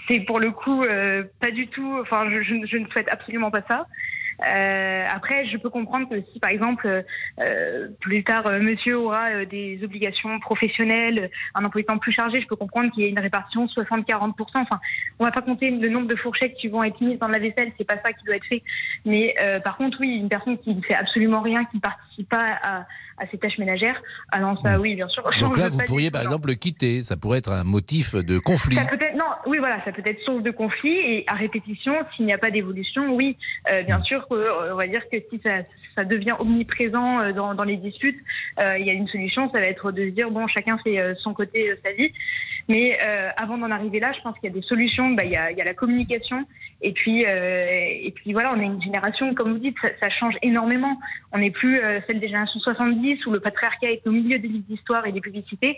c'est 0.08 0.20
pour 0.20 0.40
le 0.40 0.50
coup 0.50 0.82
euh, 0.82 1.24
pas 1.40 1.50
du 1.50 1.68
tout. 1.68 1.98
Enfin, 2.00 2.28
je, 2.30 2.42
je- 2.42 2.66
je 2.66 2.76
ne 2.76 2.86
souhaite 2.88 3.08
absolument 3.10 3.50
pas 3.50 3.62
ça. 3.68 3.86
Euh, 4.54 5.06
après, 5.08 5.46
je 5.46 5.56
peux 5.56 5.70
comprendre 5.70 6.08
que 6.08 6.20
si, 6.32 6.40
par 6.40 6.50
exemple, 6.50 7.04
euh, 7.40 7.88
plus 8.00 8.24
tard, 8.24 8.46
euh, 8.46 8.60
monsieur 8.60 8.98
aura 8.98 9.28
euh, 9.30 9.44
des 9.44 9.78
obligations 9.84 10.40
professionnelles, 10.40 11.30
un 11.54 11.64
emploi 11.64 11.82
plus 12.00 12.12
chargé, 12.12 12.40
je 12.40 12.46
peux 12.46 12.56
comprendre 12.56 12.90
qu'il 12.92 13.04
y 13.04 13.06
ait 13.06 13.10
une 13.10 13.18
répartition 13.20 13.66
60-40%. 13.66 14.32
Enfin, 14.54 14.80
on 15.20 15.24
va 15.24 15.30
pas 15.30 15.42
compter 15.42 15.70
le 15.70 15.88
nombre 15.88 16.08
de 16.08 16.16
fourchettes 16.16 16.54
qui 16.54 16.68
vont 16.68 16.82
être 16.82 17.00
mises 17.00 17.18
dans 17.18 17.28
la 17.28 17.38
vaisselle, 17.38 17.70
c'est 17.78 17.86
pas 17.86 18.00
ça 18.04 18.12
qui 18.12 18.24
doit 18.24 18.36
être 18.36 18.46
fait. 18.46 18.62
Mais 19.04 19.34
euh, 19.42 19.60
par 19.60 19.76
contre, 19.76 19.98
oui, 20.00 20.16
une 20.16 20.28
personne 20.28 20.58
qui 20.58 20.74
ne 20.74 20.82
fait 20.82 20.94
absolument 20.94 21.40
rien, 21.42 21.64
qui 21.66 21.76
ne 21.76 21.80
participe 22.12 22.28
pas 22.28 22.58
à, 22.62 22.86
à 23.18 23.26
ses 23.30 23.38
tâches 23.38 23.58
ménagères, 23.58 24.00
ah 24.30 24.40
non, 24.40 24.56
ça, 24.62 24.78
oui, 24.78 24.94
bien 24.94 25.08
sûr. 25.08 25.22
Donc 25.40 25.56
là, 25.58 25.68
vous 25.68 25.78
pourriez 25.86 26.10
par 26.10 26.22
exemple 26.22 26.48
le 26.48 26.54
quitter. 26.54 27.02
Ça 27.02 27.16
pourrait 27.16 27.38
être 27.38 27.52
un 27.52 27.64
motif 27.64 28.14
de 28.14 28.38
conflit. 28.38 28.76
Ça 28.76 28.84
peut 28.84 28.98
être 29.00 29.16
non, 29.16 29.26
oui 29.46 29.58
voilà, 29.58 29.82
ça 29.84 29.92
peut 29.92 30.02
être 30.04 30.20
source 30.24 30.42
de 30.42 30.50
conflit 30.50 30.96
et 30.96 31.24
à 31.28 31.34
répétition, 31.34 31.94
s'il 32.16 32.26
n'y 32.26 32.32
a 32.32 32.38
pas 32.38 32.50
d'évolution, 32.50 33.14
oui, 33.14 33.36
euh, 33.70 33.82
bien 33.82 34.00
sûr, 34.02 34.26
que, 34.28 34.34
euh, 34.34 34.74
on 34.74 34.76
va 34.76 34.86
dire 34.86 35.02
que 35.10 35.16
si 35.30 35.40
ça, 35.44 35.58
ça 35.94 36.04
devient 36.04 36.34
omniprésent 36.38 37.20
euh, 37.20 37.32
dans, 37.32 37.54
dans 37.54 37.64
les 37.64 37.76
disputes, 37.76 38.18
euh, 38.60 38.78
il 38.78 38.86
y 38.86 38.90
a 38.90 38.94
une 38.94 39.08
solution, 39.08 39.50
ça 39.50 39.60
va 39.60 39.66
être 39.66 39.92
de 39.92 40.04
se 40.04 40.10
dire 40.10 40.30
bon, 40.30 40.46
chacun 40.46 40.78
fait 40.78 41.00
euh, 41.00 41.14
son 41.22 41.34
côté 41.34 41.72
sa 41.84 41.92
vie. 41.92 42.12
Mais 42.68 42.98
euh, 43.04 43.28
avant 43.36 43.58
d'en 43.58 43.70
arriver 43.70 44.00
là, 44.00 44.12
je 44.16 44.20
pense 44.22 44.38
qu'il 44.38 44.48
y 44.48 44.52
a 44.52 44.54
des 44.54 44.66
solutions. 44.66 45.10
Bah, 45.10 45.24
il, 45.24 45.30
y 45.32 45.36
a, 45.36 45.50
il 45.50 45.58
y 45.58 45.60
a 45.60 45.64
la 45.64 45.74
communication. 45.74 46.44
Et 46.80 46.92
puis, 46.92 47.24
euh, 47.24 47.30
et 47.30 48.12
puis 48.14 48.32
voilà, 48.32 48.50
on 48.54 48.60
est 48.60 48.64
une 48.64 48.82
génération, 48.82 49.34
comme 49.34 49.52
vous 49.52 49.58
dites, 49.58 49.76
ça, 49.80 49.88
ça 50.02 50.10
change 50.10 50.34
énormément. 50.42 50.98
On 51.32 51.38
n'est 51.38 51.50
plus 51.50 51.78
euh, 51.78 52.00
celle 52.08 52.18
des 52.18 52.26
générations 52.26 52.58
70 52.58 53.24
où 53.26 53.30
le 53.30 53.40
patriarcat 53.40 53.90
est 53.90 54.06
au 54.06 54.10
milieu 54.10 54.38
des 54.38 54.48
livres 54.48 54.64
d'histoire 54.68 55.06
et 55.06 55.12
des 55.12 55.20
publicités. 55.20 55.76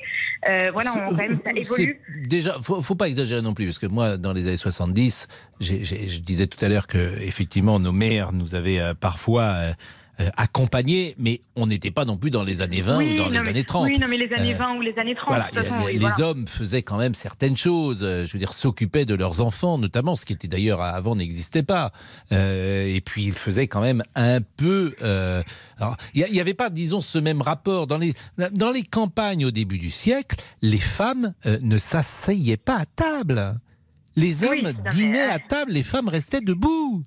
Voilà, 0.72 0.92
on, 0.96 1.10
quand 1.10 1.16
même, 1.16 1.34
ça 1.34 1.52
évolue. 1.54 2.00
Déjà, 2.26 2.54
faut, 2.62 2.80
faut 2.80 2.94
pas 2.94 3.08
exagérer 3.08 3.42
non 3.42 3.54
plus, 3.54 3.66
parce 3.66 3.78
que 3.78 3.86
moi, 3.86 4.16
dans 4.16 4.32
les 4.32 4.46
années 4.46 4.56
70, 4.56 5.28
je 5.60 6.18
disais 6.18 6.46
tout 6.46 6.62
à 6.64 6.68
l'heure 6.68 6.86
que 6.86 6.98
effectivement 7.20 7.78
nos 7.80 7.92
mères 7.92 8.32
nous 8.32 8.54
avaient 8.54 8.80
euh, 8.80 8.94
parfois 8.94 9.42
euh, 9.42 9.72
euh, 10.20 10.28
accompagnés, 10.36 11.16
mais 11.18 11.40
on 11.56 11.66
n'était 11.66 11.90
pas 11.90 12.04
non 12.04 12.16
plus 12.16 12.30
dans 12.30 12.44
les 12.44 12.62
années 12.62 12.82
20 12.82 12.98
Oui, 12.98 13.12
ou 13.12 13.16
dans 13.16 13.28
les 13.28 13.40
mais- 13.40 13.48
années 13.48 13.64
30. 13.64 13.86
Oui, 13.86 13.98
non, 13.98 14.06
mais 14.08 14.16
les 14.16 14.32
années 14.32 14.54
Euh, 14.54 14.58
20 14.58 14.76
ou 14.76 14.80
les 14.80 14.96
années 14.96 15.16
30, 15.16 15.26
Voilà, 15.26 15.44
de 15.46 15.48
toute 15.56 15.58
façon, 15.64 15.78
les, 15.80 15.84
oui, 15.86 15.92
les 15.94 15.98
voilà. 15.98 16.20
hommes 16.20 16.46
faisaient 16.46 16.82
quand 16.82 16.98
même 16.98 17.14
certaines 17.16 17.56
choses, 17.56 17.98
je 18.00 18.32
veux 18.32 18.38
dire, 18.38 18.52
s'occupaient 18.52 19.06
de 19.06 19.14
leurs 19.16 19.40
enfants, 19.40 19.76
notamment, 19.76 20.14
ce 20.14 20.24
qui 20.24 20.32
était 20.32 20.46
d'ailleurs 20.46 20.80
avant 20.82 21.16
n'existait 21.16 21.64
pas. 21.64 21.90
Et 22.30 23.02
puis 23.04 23.24
ils 23.24 23.34
faisaient 23.34 23.66
quand 23.66 23.80
même 23.80 24.04
un 24.14 24.40
peu. 24.56 24.94
il 26.14 26.24
n'y 26.32 26.40
avait 26.40 26.54
pas, 26.54 26.70
disons, 26.70 27.00
ce 27.00 27.18
même 27.18 27.42
rapport 27.42 27.88
dans 27.88 27.98
les 27.98 28.14
dans 28.52 28.70
les 28.70 28.84
campagnes 28.84 29.44
au 29.46 29.50
début 29.50 29.78
du 29.78 29.90
siècle. 29.90 30.36
Les 30.62 30.78
femmes 30.78 31.34
ne 31.44 31.76
s'asseyaient 31.78 32.56
pas 32.56 32.76
à 32.78 32.86
table. 32.86 33.54
Les 34.16 34.44
hommes 34.44 34.72
dînaient 34.92 35.20
à 35.28 35.38
table, 35.38 35.72
les 35.72 35.82
femmes 35.82 36.08
restaient 36.08 36.40
debout. 36.40 37.04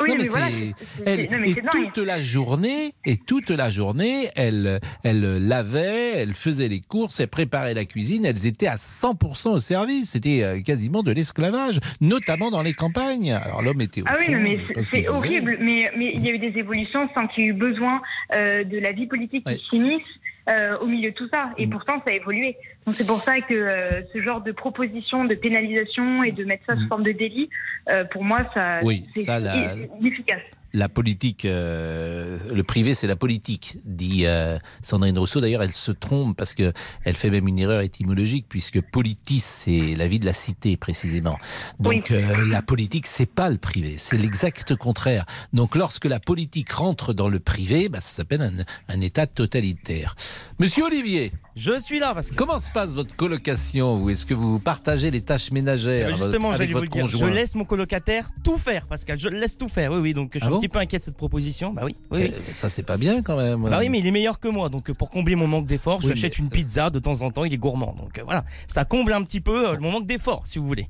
Oui, 0.00 0.10
Non, 0.10 0.14
mais 0.16 0.22
mais 0.22 0.28
voilà, 0.28 0.46
c'est- 0.46 0.54
c'est- 0.54 1.04
c'est- 1.04 1.10
elle- 1.24 1.30
non, 1.32 1.38
mais 1.40 1.50
et 1.50 1.54
toute 1.72 1.98
la 1.98 2.20
journée, 2.22 2.92
et 3.04 3.16
toute 3.16 3.50
la 3.50 3.68
journée, 3.68 4.28
elle, 4.36 4.78
elle 5.02 5.48
lavait, 5.48 6.12
elle 6.18 6.34
faisait 6.34 6.68
les 6.68 6.80
courses, 6.80 7.18
elle 7.18 7.26
préparait 7.26 7.74
la 7.74 7.84
cuisine, 7.84 8.24
elles 8.24 8.46
étaient 8.46 8.68
à 8.68 8.76
100% 8.76 9.54
au 9.54 9.58
service. 9.58 10.10
C'était 10.10 10.44
euh, 10.44 10.60
quasiment 10.62 11.02
de 11.02 11.10
l'esclavage, 11.10 11.80
notamment 12.00 12.52
dans 12.52 12.62
les 12.62 12.74
campagnes. 12.74 13.32
Alors 13.32 13.60
l'homme 13.60 13.80
était 13.80 14.02
au 14.02 14.04
Ah 14.06 14.14
oui, 14.20 14.26
champ, 14.32 14.38
mais 14.40 14.58
c'est- 14.82 15.08
horrible. 15.08 15.56
Mais, 15.60 15.90
mais 15.98 16.12
il 16.14 16.24
y 16.24 16.28
a 16.28 16.32
eu 16.32 16.38
des 16.38 16.56
évolutions 16.60 17.08
sans 17.16 17.26
qu'il 17.26 17.42
y 17.42 17.46
ait 17.48 17.50
eu 17.50 17.54
besoin 17.54 18.00
euh, 18.36 18.62
de 18.62 18.78
la 18.78 18.92
vie 18.92 19.08
politique 19.08 19.44
qui 19.48 19.60
s'immisce 19.68 20.02
euh, 20.48 20.78
au 20.78 20.86
milieu 20.86 21.10
de 21.10 21.14
tout 21.14 21.28
ça. 21.28 21.50
Et 21.58 21.66
Mm. 21.66 21.70
pourtant, 21.70 21.94
ça 22.06 22.10
a 22.10 22.14
évolué. 22.14 22.56
Donc 22.86 22.94
c'est 22.94 23.06
pour 23.06 23.20
ça 23.20 23.40
que 23.40 23.54
euh, 23.54 24.00
ce 24.12 24.22
genre 24.22 24.40
de 24.40 24.52
proposition 24.52 25.24
de 25.24 25.34
pénalisation 25.34 26.22
et 26.22 26.32
de 26.32 26.44
mettre 26.44 26.64
ça 26.66 26.74
sous 26.76 26.88
forme 26.88 27.02
de 27.02 27.12
délit, 27.12 27.50
euh, 27.90 28.04
pour 28.04 28.24
moi, 28.24 28.38
ça 28.54 28.80
Mm. 28.80 28.84
Oui, 28.86 29.06
c'est 29.14 29.26
la- 29.26 29.74
inefficace. 30.00 30.42
La 30.74 30.88
politique, 30.88 31.44
euh, 31.44 32.38
le 32.52 32.62
privé, 32.62 32.92
c'est 32.92 33.06
la 33.06 33.16
politique, 33.16 33.78
dit 33.86 34.26
euh, 34.26 34.58
Sandrine 34.82 35.18
Rousseau. 35.18 35.40
D'ailleurs, 35.40 35.62
elle 35.62 35.72
se 35.72 35.92
trompe 35.92 36.36
parce 36.36 36.52
que 36.52 36.74
elle 37.04 37.14
fait 37.14 37.30
même 37.30 37.48
une 37.48 37.58
erreur 37.58 37.80
étymologique 37.80 38.46
puisque 38.48 38.80
politis, 38.82 39.40
c'est 39.40 39.94
la 39.96 40.06
vie 40.06 40.18
de 40.18 40.26
la 40.26 40.34
cité 40.34 40.76
précisément. 40.76 41.38
Donc 41.80 42.10
euh, 42.10 42.46
la 42.46 42.60
politique, 42.60 43.06
c'est 43.06 43.26
pas 43.26 43.48
le 43.48 43.56
privé, 43.56 43.96
c'est 43.98 44.18
l'exact 44.18 44.74
contraire. 44.76 45.24
Donc 45.54 45.74
lorsque 45.74 46.04
la 46.04 46.20
politique 46.20 46.70
rentre 46.70 47.14
dans 47.14 47.28
le 47.28 47.40
privé, 47.40 47.88
bah, 47.88 48.00
ça 48.00 48.16
s'appelle 48.16 48.42
un, 48.42 48.52
un 48.94 49.00
État 49.00 49.26
totalitaire. 49.26 50.14
Monsieur 50.58 50.84
Olivier, 50.84 51.32
je 51.56 51.78
suis 51.78 51.98
là. 51.98 52.14
Parce 52.14 52.30
que... 52.30 52.34
Comment 52.34 52.60
se 52.60 52.70
passe 52.70 52.94
votre 52.94 53.16
colocation 53.16 53.96
vous? 53.96 54.10
Est-ce 54.10 54.26
que 54.26 54.34
vous 54.34 54.58
partagez 54.58 55.10
les 55.10 55.22
tâches 55.22 55.50
ménagères 55.50 56.16
Justement, 56.16 56.50
avec 56.50 56.68
j'allais 56.68 56.72
vous 56.72 56.80
votre 56.80 56.96
le 56.96 57.02
dire. 57.02 57.06
Je 57.06 57.16
conjoint 57.16 57.30
laisse 57.30 57.54
mon 57.54 57.64
colocataire 57.64 58.30
tout 58.44 58.58
faire, 58.58 58.86
Pascal. 58.86 59.18
Je 59.18 59.28
laisse 59.28 59.56
tout 59.56 59.68
faire. 59.68 59.92
Oui, 59.92 59.98
oui. 59.98 60.14
Donc, 60.14 60.32
je 60.34 60.44
Ah 60.44 60.57
un 60.58 60.60
petit 60.60 60.68
peu 60.68 60.78
inquiet 60.78 60.98
de 60.98 61.04
cette 61.04 61.16
proposition. 61.16 61.72
Bah 61.72 61.82
oui. 61.84 61.94
oui, 62.10 62.18
oui. 62.24 62.32
Eh, 62.48 62.52
Ça, 62.52 62.68
c'est 62.68 62.82
pas 62.82 62.96
bien 62.96 63.22
quand 63.22 63.36
même. 63.36 63.62
Bah 63.62 63.78
oui, 63.80 63.88
mais 63.88 63.98
il 64.00 64.06
est 64.06 64.10
meilleur 64.10 64.38
que 64.40 64.48
moi. 64.48 64.68
Donc, 64.68 64.90
euh, 64.90 64.94
pour 64.94 65.10
combler 65.10 65.34
mon 65.34 65.46
manque 65.46 65.66
d'effort, 65.66 66.00
je 66.00 66.08
Oui, 66.08 66.12
lui 66.14 66.18
achète 66.20 66.38
mais- 66.38 66.44
une 66.44 66.50
pizza 66.50 66.90
de 66.90 66.98
temps 66.98 67.22
en 67.22 67.30
temps. 67.30 67.44
Il 67.44 67.52
est 67.52 67.58
gourmand. 67.58 67.94
Donc, 67.98 68.18
euh, 68.18 68.22
voilà. 68.24 68.44
Ça 68.66 68.84
comble 68.84 69.12
un 69.12 69.22
petit 69.22 69.40
peu 69.40 69.70
euh, 69.70 69.76
mon 69.80 69.90
manque 69.92 70.06
d'effort, 70.06 70.46
si 70.46 70.58
vous 70.58 70.66
voulez. 70.66 70.88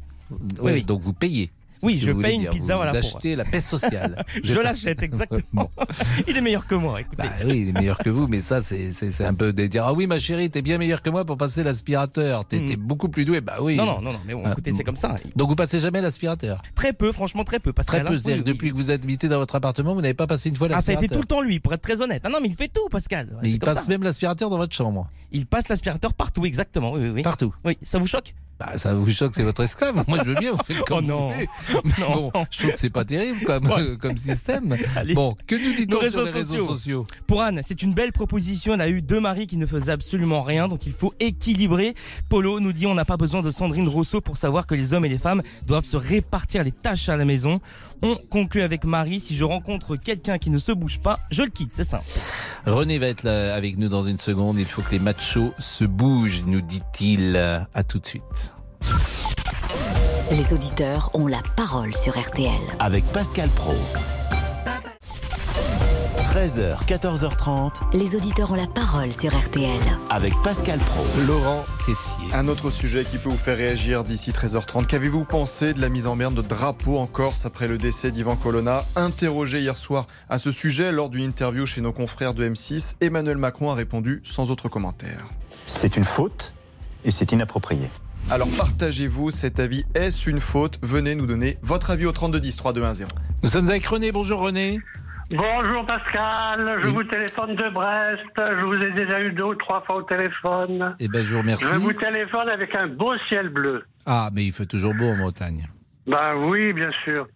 Oui, 0.60 0.82
donc 0.82 1.00
vous 1.00 1.12
payez. 1.14 1.50
Oui, 1.82 1.98
je 1.98 2.10
vous 2.10 2.20
paye 2.22 2.36
une 2.36 2.50
pizza, 2.50 2.74
vous 2.74 2.82
voilà, 2.82 3.00
pour- 3.00 3.16
achetez 3.16 3.36
la 3.36 3.44
paix 3.44 3.60
sociale. 3.60 4.24
Je 4.42 4.58
l'achète, 4.58 5.02
exactement. 5.02 5.70
Il 6.26 6.36
est 6.36 6.40
meilleur 6.40 6.66
que 6.66 6.74
moi, 6.74 7.00
écoutez. 7.00 7.22
Bah 7.22 7.32
oui, 7.46 7.62
il 7.62 7.68
est 7.68 7.72
meilleur 7.72 7.98
que 7.98 8.10
vous, 8.10 8.26
mais 8.28 8.40
ça, 8.40 8.60
c'est 8.62 9.24
un 9.24 9.34
peu 9.34 9.52
de 9.52 9.66
dire 9.66 9.84
Ah 9.86 9.92
oui, 9.92 10.06
ma 10.06 10.18
chérie, 10.18 10.50
t'es 10.50 10.62
bien 10.62 10.78
meilleur 10.78 11.02
que 11.02 11.10
moi 11.10 11.24
pour 11.24 11.36
passer 11.36 11.62
l'aspirateur. 11.62 12.44
T'es 12.44 12.60
t'es 12.66 12.76
beaucoup 12.76 13.08
plus 13.08 13.24
doué. 13.24 13.40
Bah 13.40 13.56
oui. 13.60 13.74
Hmm. 13.74 13.78
Non, 13.78 13.86
non, 13.86 14.00
non, 14.02 14.12
non, 14.12 14.20
mais 14.26 14.34
bon, 14.34 14.42
Ah, 14.44 14.52
écoutez, 14.52 14.72
c'est 14.74 14.84
comme 14.84 14.96
ça. 14.96 15.16
Donc 15.36 15.48
vous 15.48 15.56
passez 15.56 15.80
jamais 15.80 16.00
l'aspirateur? 16.00 16.62
Très 16.74 16.92
peu, 16.92 17.12
franchement, 17.12 17.44
très 17.44 17.58
peu. 17.60 17.72
Très 17.72 18.02
peu. 18.04 18.18
C'est-à-dire 18.18 18.38
Oui, 18.38 18.44
que 18.44 18.48
depuis 18.48 18.70
que 18.70 18.74
vous 18.76 18.90
habitez 18.90 19.28
dans 19.28 19.38
votre 19.38 19.54
appartement, 19.54 19.94
vous 19.94 20.00
n'avez 20.00 20.14
pas 20.14 20.26
passé 20.26 20.48
une 20.48 20.56
fois 20.56 20.66
Ah, 20.70 20.80
ça 20.80 20.92
a 20.92 20.94
l'aspirateur. 20.94 21.04
été 21.04 21.14
tout 21.14 21.20
le 21.20 21.26
temps 21.26 21.40
lui, 21.40 21.60
pour 21.60 21.72
être 21.74 21.82
très 21.82 22.02
honnête. 22.02 22.22
Ah 22.24 22.28
non, 22.28 22.38
mais 22.42 22.48
il 22.48 22.54
fait 22.54 22.68
tout, 22.68 22.88
Pascal. 22.90 23.36
Mais 23.42 23.50
il 23.50 23.58
comme 23.58 23.72
passe 23.74 23.84
ça. 23.84 23.88
même 23.88 24.02
l'aspirateur 24.02 24.50
dans 24.50 24.58
votre 24.58 24.74
chambre. 24.74 25.08
Il 25.32 25.46
passe 25.46 25.68
l'aspirateur 25.68 26.14
partout, 26.14 26.44
exactement. 26.46 26.92
Oui, 26.92 27.00
oui, 27.02 27.10
oui. 27.10 27.22
Partout. 27.22 27.54
Oui, 27.64 27.78
ça 27.82 27.98
vous 27.98 28.06
choque? 28.06 28.34
Bah, 28.58 28.76
ça 28.76 28.92
vous 28.92 29.08
choque, 29.10 29.34
c'est 29.34 29.44
votre 29.44 29.62
esclave. 29.62 30.04
Moi, 30.08 30.18
je 30.24 30.30
veux 30.30 30.34
bien, 30.34 30.52
vous 30.52 30.62
faites 30.64 30.82
comme 30.84 30.98
Oh 30.98 31.02
non. 31.02 31.30
vous 31.68 31.80
bon, 32.04 32.32
je 32.50 32.58
trouve 32.58 32.72
que 32.72 32.78
c'est 32.78 32.90
pas 32.90 33.04
terrible 33.04 33.44
comme, 33.44 33.96
comme 33.98 34.16
système. 34.16 34.76
Bon, 35.14 35.36
que 35.46 35.54
nous 35.54 35.76
dit-on 35.76 36.00
sur 36.10 36.24
les 36.24 36.30
réseaux 36.30 36.56
sociaux. 36.56 36.66
sociaux? 36.66 37.06
Pour 37.28 37.42
Anne, 37.42 37.60
c'est 37.62 37.82
une 37.82 37.94
belle 37.94 38.12
proposition. 38.12 38.74
Elle 38.74 38.80
a 38.80 38.88
eu 38.88 39.00
deux 39.00 39.20
maris 39.20 39.46
qui 39.46 39.58
ne 39.58 39.66
faisaient 39.66 39.92
absolument 39.92 40.42
rien, 40.42 40.66
donc 40.66 40.86
il 40.86 40.92
faut 40.92 41.14
équilibrer. 41.20 41.94
Polo 42.28 42.58
nous 42.58 42.72
dit 42.72 42.86
on 42.86 42.94
n'a 42.94 43.04
pas 43.04 43.16
besoin 43.16 43.42
de 43.42 43.50
Sandrine 43.50 43.88
Rousseau 43.88 44.20
pour 44.20 44.36
savoir 44.36 44.66
que 44.66 44.74
les 44.74 44.92
hommes 44.92 45.04
et 45.04 45.08
les 45.08 45.18
femmes 45.18 45.42
doivent 45.66 45.84
se 45.84 45.96
répartir 45.96 46.64
les 46.64 46.72
tâches 46.72 47.08
à 47.08 47.16
la 47.16 47.24
maison. 47.24 47.60
On 48.02 48.16
conclut 48.16 48.62
avec 48.62 48.84
Marie 48.84 49.20
si 49.20 49.36
je 49.36 49.44
rencontre 49.44 49.96
quelqu'un 49.96 50.38
qui 50.38 50.50
ne 50.50 50.58
se 50.58 50.72
bouge 50.72 50.98
pas, 50.98 51.18
je 51.30 51.42
le 51.42 51.50
quitte, 51.50 51.72
c'est 51.72 51.84
simple. 51.84 52.04
René 52.66 52.98
va 52.98 53.06
être 53.06 53.22
là 53.22 53.54
avec 53.54 53.78
nous 53.78 53.88
dans 53.88 54.02
une 54.02 54.18
seconde. 54.18 54.58
Il 54.58 54.66
faut 54.66 54.82
que 54.82 54.90
les 54.90 54.98
machos 54.98 55.52
se 55.58 55.84
bougent, 55.84 56.42
nous 56.46 56.60
dit-il. 56.60 57.36
À 57.36 57.84
tout 57.84 57.98
de 57.98 58.06
suite. 58.06 58.47
Les 60.30 60.52
auditeurs 60.52 61.10
ont 61.14 61.26
la 61.26 61.40
parole 61.56 61.94
sur 61.94 62.20
RTL. 62.20 62.60
Avec 62.80 63.02
Pascal 63.12 63.48
Pro. 63.48 63.72
13h, 66.22 66.84
14h30. 66.86 67.72
Les 67.94 68.14
auditeurs 68.14 68.50
ont 68.50 68.54
la 68.54 68.66
parole 68.66 69.10
sur 69.14 69.34
RTL. 69.34 69.80
Avec 70.10 70.34
Pascal 70.44 70.78
Pro. 70.80 71.02
Laurent 71.26 71.64
Tessier. 71.86 72.34
Un 72.34 72.46
autre 72.48 72.70
sujet 72.70 73.04
qui 73.04 73.16
peut 73.16 73.30
vous 73.30 73.38
faire 73.38 73.56
réagir 73.56 74.04
d'ici 74.04 74.30
13h30. 74.30 74.84
Qu'avez-vous 74.84 75.24
pensé 75.24 75.72
de 75.72 75.80
la 75.80 75.88
mise 75.88 76.06
en 76.06 76.14
berne 76.14 76.34
de 76.34 76.42
drapeaux 76.42 76.98
en 76.98 77.06
Corse 77.06 77.46
après 77.46 77.66
le 77.66 77.78
décès 77.78 78.10
d'Ivan 78.10 78.36
Colonna? 78.36 78.84
Interrogé 78.96 79.60
hier 79.60 79.78
soir 79.78 80.06
à 80.28 80.36
ce 80.36 80.52
sujet 80.52 80.92
lors 80.92 81.08
d'une 81.08 81.24
interview 81.24 81.64
chez 81.64 81.80
nos 81.80 81.92
confrères 81.92 82.34
de 82.34 82.46
M6, 82.46 82.96
Emmanuel 83.00 83.38
Macron 83.38 83.70
a 83.70 83.74
répondu 83.74 84.20
sans 84.24 84.50
autre 84.50 84.68
commentaire. 84.68 85.24
C'est 85.64 85.96
une 85.96 86.04
faute 86.04 86.52
et 87.06 87.10
c'est 87.10 87.32
inapproprié. 87.32 87.88
Alors 88.30 88.48
partagez-vous 88.56 89.30
cet 89.30 89.58
avis. 89.58 89.84
Est-ce 89.94 90.28
une 90.28 90.40
faute? 90.40 90.78
Venez 90.82 91.14
nous 91.14 91.26
donner 91.26 91.58
votre 91.62 91.90
avis 91.90 92.06
au 92.06 92.12
3210 92.12 92.56
3210. 92.56 93.06
Nous 93.42 93.48
sommes 93.48 93.68
avec 93.68 93.86
René. 93.86 94.12
Bonjour 94.12 94.40
René. 94.40 94.80
Bonjour 95.30 95.84
Pascal, 95.84 96.78
je 96.82 96.88
vous 96.88 97.04
téléphone 97.04 97.54
de 97.54 97.68
Brest. 97.68 98.22
Je 98.38 98.64
vous 98.64 98.76
ai 98.82 98.90
déjà 98.92 99.20
eu 99.20 99.30
deux 99.32 99.44
ou 99.44 99.54
trois 99.54 99.82
fois 99.82 99.96
au 99.96 100.02
téléphone. 100.02 100.96
Eh 101.00 101.08
ben, 101.08 101.22
je 101.22 101.34
vous 101.34 101.40
remercie. 101.40 101.64
Je 101.70 101.76
vous 101.76 101.92
téléphone 101.92 102.48
avec 102.48 102.74
un 102.74 102.86
beau 102.86 103.12
ciel 103.28 103.50
bleu. 103.50 103.84
Ah, 104.06 104.30
mais 104.32 104.44
il 104.46 104.52
fait 104.52 104.64
toujours 104.64 104.94
beau 104.94 105.04
en 105.04 105.18
Bretagne. 105.18 105.66
Ben 106.06 106.34
oui, 106.34 106.72
bien 106.72 106.90
sûr. 107.04 107.28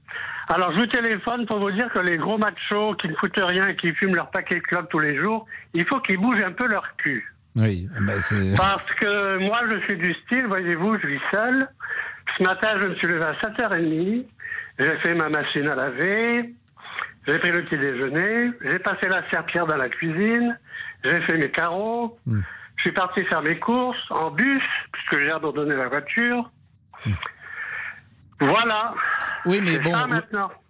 Alors 0.49 0.73
je 0.73 0.81
vous 0.81 0.87
téléphone 0.87 1.47
pour 1.47 1.59
vous 1.61 1.71
dire 1.71 1.91
que 1.93 1.99
les 1.99 2.17
gros 2.17 2.39
machos 2.39 2.95
qui 2.95 3.09
ne 3.09 3.15
foutent 3.15 3.33
rien 3.37 3.69
et 3.69 3.77
qui 3.77 3.93
fument 3.93 4.15
leur 4.15 4.31
paquet 4.31 4.57
de 4.57 4.61
clopes 4.61 4.89
tous 4.91 4.99
les 4.99 5.17
jours, 5.17 5.47
il 5.75 5.87
faut 5.87 6.01
qu'ils 6.01 6.19
bougent 6.19 6.43
un 6.45 6.53
peu 6.53 6.67
leur 6.67 6.85
cul. 6.97 7.32
Oui. 7.57 7.89
Parce 8.57 8.91
que 8.99 9.39
moi, 9.39 9.61
je 9.71 9.79
suis 9.87 9.97
du 9.99 10.15
style, 10.25 10.47
voyez-vous, 10.47 10.99
je 10.99 11.07
vis 11.07 11.21
seul. 11.33 11.69
Ce 12.39 12.43
matin, 12.43 12.69
je 12.81 12.89
me 12.89 12.95
suis 12.97 13.07
levé 13.09 13.25
à 13.25 13.33
7h30. 13.35 14.25
J'ai 14.79 14.97
fait 14.99 15.15
ma 15.15 15.29
machine 15.29 15.69
à 15.69 15.75
laver. 15.75 16.55
J'ai 17.27 17.39
pris 17.39 17.53
le 17.53 17.65
petit 17.65 17.79
déjeuner. 17.79 18.51
J'ai 18.65 18.79
passé 18.79 19.07
la 19.09 19.23
serpillère 19.31 19.67
dans 19.67 19.77
la 19.77 19.89
cuisine. 19.91 20.59
J'ai 21.05 21.21
fait 21.23 21.37
mes 21.37 21.51
carreaux. 21.51 22.19
Hmm. 22.27 22.41
Je 22.77 22.83
suis 22.83 22.93
parti 22.93 23.23
faire 23.27 23.43
mes 23.43 23.59
courses 23.59 24.11
en 24.11 24.31
bus, 24.31 24.63
puisque 24.93 25.21
j'ai 25.23 25.31
abandonné 25.31 25.77
la 25.77 25.89
voiture. 25.89 26.51
Voilà. 28.41 28.95
Oui, 29.45 29.61
mais 29.63 29.79
bon, 29.79 29.93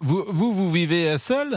vous- 0.00 0.52
vous, 0.52 0.70
vivez 0.70 1.16
seul? 1.16 1.54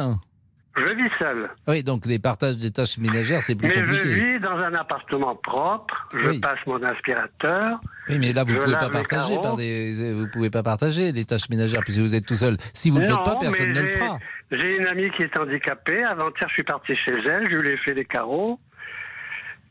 Je 0.78 0.90
vis 0.90 1.10
seul. 1.20 1.50
Oui, 1.68 1.84
donc 1.84 2.06
les 2.06 2.20
partages 2.20 2.58
des 2.58 2.70
tâches 2.72 2.98
ménagères, 2.98 3.42
c'est 3.42 3.56
plus 3.56 3.68
Mais 3.70 3.76
je 3.76 3.80
compliqué. 3.96 4.34
vis 4.34 4.40
dans 4.40 4.58
un 4.58 4.74
appartement 4.74 5.36
propre. 5.36 6.08
Je 6.14 6.30
Oui. 6.30 6.40
passe 6.40 6.60
mon 6.68 6.82
aspirateur. 6.84 7.80
Oui, 8.10 8.18
mais 8.20 8.34
là, 8.34 8.44
vous 8.44 8.54
Je 8.54 8.58
pouvez 8.60 8.74
pas 8.74 8.90
partager 8.90 9.36
par 9.42 9.56
des, 9.56 10.14
vous 10.14 10.28
pouvez 10.28 10.50
pas 10.50 10.64
partager 10.64 11.12
les 11.14 11.24
tâches 11.26 11.48
ménagères 11.50 11.82
puisque 11.84 12.00
vous 12.00 12.14
êtes 12.14 12.26
tout 12.26 12.36
seul. 12.36 12.58
Si 12.74 12.90
vous 12.90 12.98
ne 13.00 13.04
le 13.08 13.08
faites 13.08 13.24
pas, 13.24 13.38
personne 13.40 13.68
mais 13.70 13.74
ne 13.74 13.82
le 13.82 13.88
fera. 13.88 14.20
J'ai 14.52 14.76
une 14.78 14.88
amie 14.88 15.10
qui 15.12 15.24
est 15.24 15.40
handicapée. 15.40 16.04
Avant-hier, 16.04 16.48
je 16.50 16.54
suis 16.54 16.64
parti 16.64 16.94
chez 16.96 17.14
elle. 17.26 17.50
Je 17.50 17.58
lui 17.58 17.70
ai 17.70 17.78
fait 17.78 17.94
des 17.94 18.06
carreaux. 18.06 18.60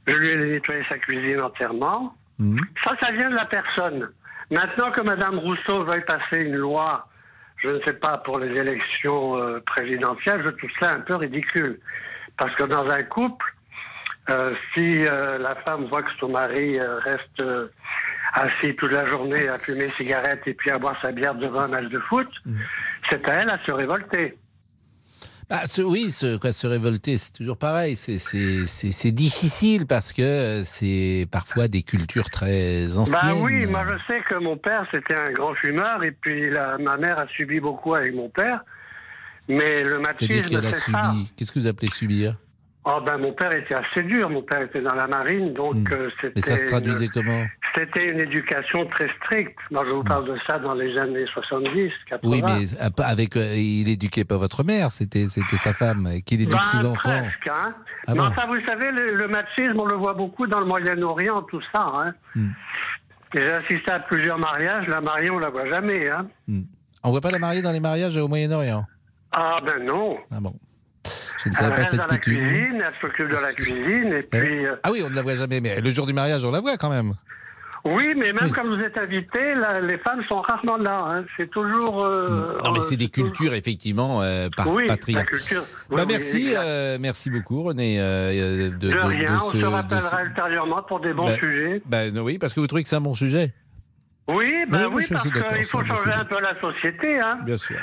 Je 0.07 0.14
lui 0.17 0.29
ai 0.29 0.37
nettoyé 0.37 0.83
sa 0.90 0.99
cuisine 0.99 1.40
entièrement. 1.43 2.14
Mhm. 2.38 2.61
Ça, 2.83 2.93
ça 3.01 3.12
vient 3.12 3.31
de 3.31 3.37
la 3.37 3.47
personne. 3.47 4.09
Maintenant 4.51 4.90
que 4.90 5.01
Mme 5.03 5.38
Rousseau 5.38 5.85
veuille 5.85 6.05
passer 6.07 6.45
une 6.47 6.57
loi, 6.57 7.09
je 7.64 7.70
ne 7.70 7.81
sais 7.81 7.94
pas, 7.94 8.18
pour 8.18 8.38
les 8.38 8.55
élections 8.61 9.38
euh, 9.38 9.61
présidentielles, 9.64 10.42
je 10.44 10.50
trouve 10.50 10.70
ça 10.81 10.90
un 10.94 11.00
peu 11.00 11.16
ridicule. 11.16 11.81
Parce 12.37 12.55
que 12.57 12.64
dans 12.64 12.87
un 12.88 13.03
couple, 13.05 13.46
euh, 14.29 14.55
si 14.74 15.07
euh, 15.07 15.38
la 15.38 15.55
femme 15.57 15.87
voit 15.87 16.03
que 16.03 16.11
son 16.20 16.29
mari 16.29 16.79
reste 16.81 17.42
assis 18.35 18.74
toute 18.77 18.92
la 18.92 19.07
journée 19.07 19.48
à 19.48 19.59
fumer 19.59 19.88
cigarette 19.90 20.42
et 20.46 20.55
puis 20.55 20.70
à 20.70 20.79
boire 20.79 20.96
sa 21.00 21.12
bière 21.12 21.35
devant 21.35 21.61
un 21.61 21.68
match 21.68 21.88
de 21.88 21.98
foot, 22.00 22.29
Mm. 22.44 22.57
c'est 23.09 23.29
à 23.31 23.35
elle 23.42 23.50
à 23.50 23.59
se 23.64 23.72
révolter. 23.72 24.37
Bah, 25.50 25.66
ce- 25.66 25.83
oui, 25.83 26.11
se, 26.11 26.37
quoi, 26.38 26.52
se 26.52 26.66
révolter, 26.66 27.18
c'est 27.18 27.33
toujours 27.33 27.57
pareil. 27.59 27.96
C'est- 27.96 29.11
difficile 29.12 29.87
parce 29.87 30.12
que 30.12 30.22
euh, 30.22 30.64
c'est 30.64 31.26
parfois 31.30 31.68
des 31.68 31.83
cultures 31.83 32.30
très 32.30 32.96
anciennes. 32.98 33.20
Bah 33.20 33.35
oui, 33.40 33.66
moi 33.66 33.85
je 33.87 34.12
sais 34.12 34.20
que 34.28 34.37
mon 34.37 34.57
père 34.57 34.87
c'était 34.92 35.14
un 35.18 35.30
grand 35.33 35.54
fumeur 35.54 36.02
et 36.02 36.12
puis 36.12 36.50
la- 36.50 36.78
ma 36.78 36.96
mère 36.96 37.18
a 37.18 37.26
subi 37.28 37.61
beaucoup 37.61 37.94
avec 37.94 38.14
mon 38.14 38.28
père. 38.30 38.64
Mais 39.48 39.83
le 39.85 39.98
machisme, 39.98 40.61
c'est 40.72 40.90
ça. 40.92 41.14
Qu'est-ce 41.37 41.52
que 41.52 41.59
vous 41.59 41.66
appelez 41.66 41.90
subir? 41.90 42.37
Oh 42.87 43.01
ben 43.05 43.16
mon 43.16 43.33
père 43.33 43.55
était 43.55 43.75
assez 43.75 44.03
dur. 44.03 44.29
Mon 44.29 44.42
père 44.42 44.61
était 44.61 44.83
dans 44.83 44.94
la 44.94 45.07
marine, 45.07 45.55
donc 45.55 45.90
euh, 45.90 46.11
Hmm. 46.23 46.29
Mais 46.37 46.40
ça 46.42 46.51
se 46.53 46.57
c'était 46.59 46.66
traduisait 46.70 47.07
une- 47.07 47.11
comment? 47.12 47.44
c'était 47.75 48.11
une 48.11 48.20
éducation 48.20 48.87
très 48.88 49.09
stricte. 49.23 49.57
Moi 49.70 49.85
je 49.87 49.90
vous 49.94 50.05
parle 50.05 50.27
de 50.27 50.37
ça 50.47 50.59
dans 50.59 50.75
les 50.75 50.97
années 50.99 51.25
70, 51.33 51.90
80. 52.11 52.31
Oui, 52.31 52.42
mais 52.42 52.90
pas 52.90 53.05
avec, 53.07 53.37
euh, 53.37 53.55
il 53.57 53.88
éduquait 53.88 54.25
pas 54.25 54.37
votre 54.37 54.64
mère, 54.64 54.90
c'était 54.92 55.29
c'était 55.29 55.57
sa 55.57 55.73
femme, 55.73 56.07
et 56.12 56.20
qu'il 56.23 56.42
éduque 56.42 56.53
Ben, 56.53 56.62
ses 56.81 56.87
enfants. 56.87 57.09
presque, 57.20 57.49
hein. 57.51 57.75
Ah 58.07 58.12
mais 58.12 58.18
bon? 58.18 58.27
enfin, 58.27 58.47
vous 58.49 58.61
savez, 58.66 58.90
le, 58.92 59.14
le 59.16 59.29
machisme, 59.29 59.81
on 59.81 59.87
le 59.87 59.97
voit 59.97 60.12
beaucoup 60.14 60.47
dans 60.47 60.61
le 60.61 60.66
Moyen-Orient, 60.66 61.40
tout 61.51 61.62
ça. 61.73 61.87
Hein. 61.97 62.12
Hmm. 62.35 62.51
Et 63.35 63.40
J'ai 63.40 63.51
assisté 63.51 63.90
à 63.92 64.01
plusieurs 64.01 64.38
mariages. 64.38 64.87
La 64.88 65.01
mariée, 65.01 65.31
on 65.31 65.38
la 65.38 65.49
voit 65.49 65.68
jamais. 65.70 66.09
Hein. 66.11 66.27
On 67.03 67.11
voit 67.11 67.20
pas 67.23 67.31
la 67.31 67.38
mariée 67.38 67.62
dans 67.62 67.73
les 67.73 67.81
mariages 67.81 68.16
au 68.18 68.29
Moyen-Orient? 68.29 68.85
Ah 69.33 69.57
ben 69.64 69.85
non. 69.85 70.18
Ah 70.31 70.38
bon. 70.40 70.55
Je 71.44 71.50
ne 71.50 71.54
Elle 71.68 71.74
pas 71.74 71.85
cette 71.85 72.07
coutume. 72.07 72.20
cuisine, 72.48 72.83
elle 72.87 72.94
s'occupe 73.00 73.28
de 73.28 73.37
la 73.37 73.52
cuisine, 73.52 74.12
et 74.12 74.22
puis... 74.22 74.66
euh, 74.66 74.76
Ah 74.83 74.90
oui, 74.92 75.02
on 75.04 75.11
ne 75.11 75.14
la 75.14 75.22
voit 75.22 75.37
jamais, 75.37 75.61
mais 75.61 75.80
le 75.80 75.90
jour 75.90 76.07
du 76.07 76.12
mariage, 76.12 76.44
on 76.44 76.50
la 76.50 76.61
voit 76.61 76.76
quand 76.76 76.90
même. 76.90 77.12
Oui, 77.87 78.14
mais 78.16 78.33
même 78.33 78.50
quand 78.50 78.64
vous 78.66 78.80
êtes 78.80 78.96
invité, 78.96 79.54
là, 79.54 79.78
les 79.78 79.98
femmes 79.98 80.22
sont 80.26 80.40
rarement 80.40 80.78
là. 80.78 80.98
Hein. 81.07 81.24
C'est 81.37 81.50
toujours... 81.50 82.02
euh, 82.02 82.59
Non, 82.64 82.72
mais 82.72 82.80
c'est 82.80 82.94
euh, 82.94 82.96
des 82.98 83.09
cultures, 83.09 83.52
effectivement, 83.52 84.22
euh, 84.22 84.48
par 84.57 84.72
Oui, 84.72 84.87
la 84.87 84.96
culture. 84.96 85.62
Oui, 85.90 85.96
Bah, 85.98 86.04
merci, 86.09 86.54
euh, 86.57 86.96
merci 86.98 87.28
beaucoup, 87.28 87.62
René. 87.62 87.96
euh, 88.00 88.70
de, 88.70 88.76
De, 88.78 88.90
de- 88.90 88.98
rien, 88.98 89.24
de 89.33 89.35
on 89.37 89.50
se 89.50 89.64
rappellera 89.66 90.18
ce- 90.22 90.24
ultérieurement 90.28 90.83
pour 90.83 91.00
des 91.00 91.12
bons 91.12 91.26
Bah, 91.26 91.37
sujets. 91.37 91.83
bah, 91.85 92.04
oui, 92.22 92.38
parce 92.38 92.54
que 92.54 92.61
vous 92.61 92.66
trouvez 92.66 92.85
que 92.85 92.88
c'est 92.88 92.96
un 92.96 93.02
bon 93.02 93.12
sujet. 93.12 93.52
Oui, 94.28 94.50
ben 94.70 94.88
oui, 94.90 95.02
suis 95.04 95.12
parce 95.14 95.28
qu'il 95.28 95.64
faut 95.66 95.85
changer 95.85 96.11
un 96.12 96.24
peu 96.24 96.40
la 96.40 96.59
société. 96.59 97.20
Hein. 97.20 97.40
Bien 97.44 97.59
sûr. 97.59 97.76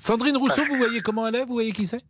Sandrine 0.00 0.36
Rousseau, 0.36 0.62
vous 0.68 0.74
voyez 0.76 1.00
comment 1.00 1.28
elle 1.28 1.36
est 1.36 1.44
Vous 1.44 1.52
voyez 1.54 1.70
qui 1.70 1.86
c'est? 1.86 2.02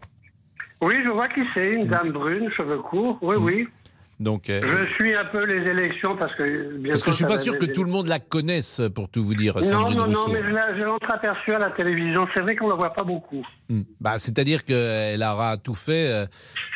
Oui, 0.81 0.95
je 1.05 1.11
vois 1.11 1.29
qui 1.29 1.41
c'est, 1.55 1.75
une 1.75 1.87
dame 1.87 2.12
brune, 2.12 2.51
cheveux 2.51 2.79
courts. 2.79 3.19
Oui, 3.21 3.37
oui. 3.37 3.69
Donc, 4.20 4.50
euh, 4.50 4.61
Je 4.87 4.94
suis 4.94 5.14
un 5.14 5.24
peu 5.26 5.44
les 5.44 5.70
élections 5.70 6.16
parce 6.16 6.35
que 6.35 6.88
parce 6.88 7.02
que 7.02 7.11
je 7.12 7.16
suis 7.16 7.24
pas 7.24 7.38
sûr 7.38 7.57
que 7.57 7.66
tout 7.66 7.85
le 7.85 7.90
monde 7.90 8.07
la 8.07 8.18
connaisse, 8.18 8.81
pour 8.94 9.09
tout 9.09 9.24
vous 9.24 9.35
dire, 9.35 9.57
Non, 9.70 9.90
non, 9.90 10.07
non, 10.09 10.28
mais 10.28 10.42
je 10.42 10.85
entreaperçu 10.85 11.52
à 11.52 11.59
la 11.59 11.70
télévision. 11.70 12.26
C'est 12.35 12.42
vrai 12.42 12.57
qu'on 12.57 12.66
ne 12.66 12.70
la 12.70 12.76
voit 12.76 12.92
pas 12.92 13.04
beaucoup. 13.04 13.46
Hmm. 13.68 13.83
Bah, 14.00 14.18
C'est-à-dire 14.18 14.64
qu'elle 14.64 15.22
aura 15.22 15.57
tout 15.57 15.74
fait 15.74 16.11
euh, 16.11 16.26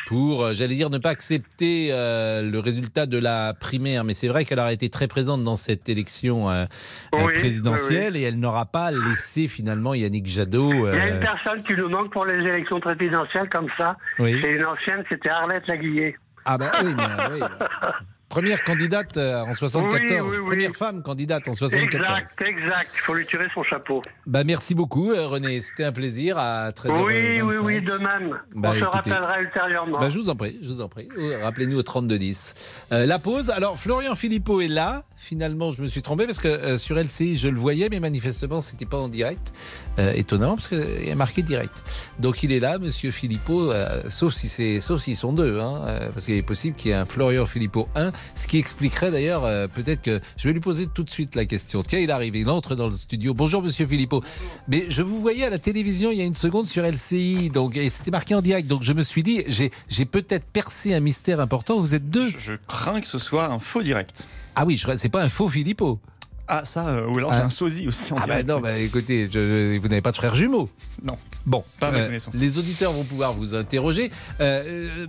pour, 0.07 0.43
euh, 0.43 0.53
j'allais 0.53 0.75
dire, 0.75 0.89
ne 0.89 0.97
pas 0.97 1.09
accepter 1.09 1.89
euh, 1.91 2.41
le 2.49 2.59
résultat 2.59 3.05
de 3.05 3.17
la 3.17 3.53
primaire. 3.53 4.03
Mais 4.03 4.13
c'est 4.13 4.27
vrai 4.27 4.45
qu'elle 4.45 4.59
aura 4.59 4.73
été 4.73 4.89
très 4.89 5.07
présente 5.07 5.43
dans 5.43 5.55
cette 5.55 5.89
élection 5.89 6.49
euh, 6.49 6.65
Oui, 7.13 7.33
présidentielle 7.33 8.15
et 8.15 8.21
elle 8.21 8.39
n'aura 8.39 8.65
pas 8.65 8.91
laissé 8.91 9.47
finalement 9.47 9.93
Yannick 9.93 10.27
Jadot. 10.27 10.71
Il 10.71 10.95
y 10.95 10.99
a 10.99 11.09
une 11.09 11.19
personne 11.19 11.61
qui 11.63 11.75
nous 11.75 11.89
manque 11.89 12.11
pour 12.11 12.25
les 12.25 12.35
élections 12.35 12.79
présidentielles 12.79 13.49
comme 13.49 13.67
ça. 13.77 13.97
Oui. 14.19 14.39
C'est 14.41 14.51
une 14.51 14.65
ancienne, 14.65 15.03
c'était 15.09 15.29
Arlette 15.29 15.67
Laguillet. 15.67 16.15
Ah 16.45 16.57
bah 16.57 16.71
oui, 16.83 16.93
mais, 16.95 17.03
euh, 17.03 17.29
oui, 17.33 17.39
bah. 17.39 17.69
Première 18.29 18.63
candidate 18.63 19.15
euh, 19.17 19.43
en 19.43 19.53
74. 19.53 20.01
Oui, 20.09 20.27
oui, 20.31 20.37
oui. 20.39 20.45
Première 20.47 20.71
femme 20.71 21.03
candidate 21.03 21.47
en 21.47 21.53
74. 21.53 22.03
Exact, 22.03 22.41
exact. 22.41 22.89
Il 22.95 22.99
faut 23.01 23.13
lui 23.13 23.25
tirer 23.27 23.45
son 23.53 23.61
chapeau. 23.63 24.01
Bah 24.25 24.43
merci 24.43 24.73
beaucoup 24.73 25.11
euh, 25.11 25.27
René, 25.27 25.61
c'était 25.61 25.83
un 25.83 25.91
plaisir 25.91 26.39
à 26.39 26.71
13h25. 26.71 27.03
Oui, 27.05 27.41
oui, 27.43 27.55
oui, 27.61 27.81
de 27.83 27.93
même. 27.93 28.39
Bah, 28.55 28.69
On 28.69 28.73
se 28.73 28.77
écoutez. 28.79 28.85
rappellera 29.11 29.39
ultérieurement. 29.39 29.99
Bah, 29.99 30.09
je 30.09 30.17
vous 30.17 30.29
en 30.29 30.35
prie, 30.35 30.57
je 30.63 30.67
vous 30.69 30.81
en 30.81 30.89
prie. 30.89 31.09
Rappelez-nous 31.43 31.77
au 31.77 31.83
3210. 31.83 32.55
Euh, 32.91 33.05
la 33.05 33.19
pause. 33.19 33.51
Alors, 33.51 33.77
Florian 33.77 34.15
Philippot 34.15 34.61
est 34.61 34.67
là. 34.67 35.03
Finalement, 35.23 35.71
je 35.71 35.81
me 35.81 35.87
suis 35.87 36.01
trompé 36.01 36.25
parce 36.25 36.39
que 36.39 36.49
euh, 36.49 36.77
sur 36.77 36.97
LCI, 36.97 37.37
je 37.37 37.47
le 37.47 37.57
voyais, 37.57 37.87
mais 37.89 38.01
manifestement, 38.01 38.59
c'était 38.59 38.85
pas 38.85 38.97
en 38.97 39.07
direct. 39.07 39.53
Euh, 39.97 40.11
étonnant 40.11 40.55
parce 40.55 40.67
qu'il 40.67 41.09
a 41.09 41.15
marqué 41.15 41.41
direct. 41.41 41.81
Donc, 42.19 42.43
il 42.43 42.51
est 42.51 42.59
là, 42.59 42.77
Monsieur 42.77 43.09
Philippot, 43.11 43.71
euh, 43.71 44.03
sauf 44.09 44.33
si 44.33 44.49
c'est, 44.49 44.81
sauf 44.81 45.01
s'ils 45.01 45.15
sont 45.15 45.31
deux, 45.31 45.61
hein, 45.61 46.09
parce 46.13 46.25
qu'il 46.25 46.33
est 46.33 46.41
possible 46.41 46.75
qu'il 46.75 46.91
y 46.91 46.93
ait 46.93 46.97
un 46.97 47.05
Florian 47.05 47.45
Philippot 47.45 47.87
1, 47.95 48.11
ce 48.35 48.47
qui 48.47 48.57
expliquerait 48.57 49.11
d'ailleurs 49.11 49.43
peut-être 49.69 50.01
que 50.01 50.19
je 50.35 50.47
vais 50.49 50.53
lui 50.53 50.59
poser 50.59 50.87
tout 50.93 51.03
de 51.03 51.09
suite 51.09 51.35
la 51.35 51.45
question. 51.45 51.83
Tiens, 51.83 51.99
il 51.99 52.11
arrive, 52.11 52.35
il 52.35 52.49
entre 52.49 52.75
dans 52.75 52.89
le 52.89 52.95
studio. 52.95 53.33
Bonjour, 53.33 53.63
Monsieur 53.63 53.87
Philippot. 53.87 54.21
Mais 54.67 54.85
je 54.89 55.01
vous 55.01 55.21
voyais 55.21 55.45
à 55.45 55.49
la 55.49 55.59
télévision 55.59 56.11
il 56.11 56.17
y 56.17 56.21
a 56.21 56.25
une 56.25 56.35
seconde 56.35 56.67
sur 56.67 56.83
LCI, 56.83 57.49
donc 57.49 57.77
et 57.77 57.89
c'était 57.89 58.11
marqué 58.11 58.35
en 58.35 58.41
direct. 58.41 58.67
Donc, 58.67 58.83
je 58.83 58.91
me 58.91 59.03
suis 59.03 59.23
dit, 59.23 59.45
j'ai 59.47 60.05
peut-être 60.05 60.45
percé 60.45 60.93
un 60.93 60.99
mystère 60.99 61.39
important. 61.39 61.79
Vous 61.79 61.95
êtes 61.95 62.09
deux. 62.09 62.29
Je 62.29 62.55
crains 62.67 62.99
que 62.99 63.07
ce 63.07 63.19
soit 63.19 63.45
un 63.45 63.59
faux 63.59 63.83
direct. 63.83 64.27
Ah 64.55 64.65
oui, 64.65 64.77
je- 64.77 64.95
c'est 64.95 65.09
pas 65.09 65.23
un 65.23 65.29
faux 65.29 65.49
Philippot. 65.49 65.99
Ah, 66.47 66.65
ça, 66.65 66.87
euh, 66.89 67.07
ou 67.07 67.17
alors 67.17 67.31
Ah. 67.31 67.37
c'est 67.37 67.43
un 67.43 67.49
sosie 67.49 67.87
aussi 67.87 68.11
en 68.11 68.17
Ah 68.17 68.27
bah 68.27 68.43
non, 68.43 68.59
bah 68.59 68.77
écoutez, 68.77 69.27
je- 69.27 69.31
je- 69.31 69.77
vous 69.79 69.87
n'avez 69.87 70.01
pas 70.01 70.11
de 70.11 70.17
frères 70.17 70.35
jumeaux. 70.35 70.69
Non. 71.01 71.17
Bon, 71.45 71.63
Pas 71.79 71.89
euh, 71.93 72.07
connaissance. 72.07 72.33
les 72.35 72.57
auditeurs 72.57 72.91
vont 72.91 73.05
pouvoir 73.05 73.31
vous 73.33 73.55
interroger. 73.55 74.11
Euh, 74.41 74.63
euh, 74.65 75.07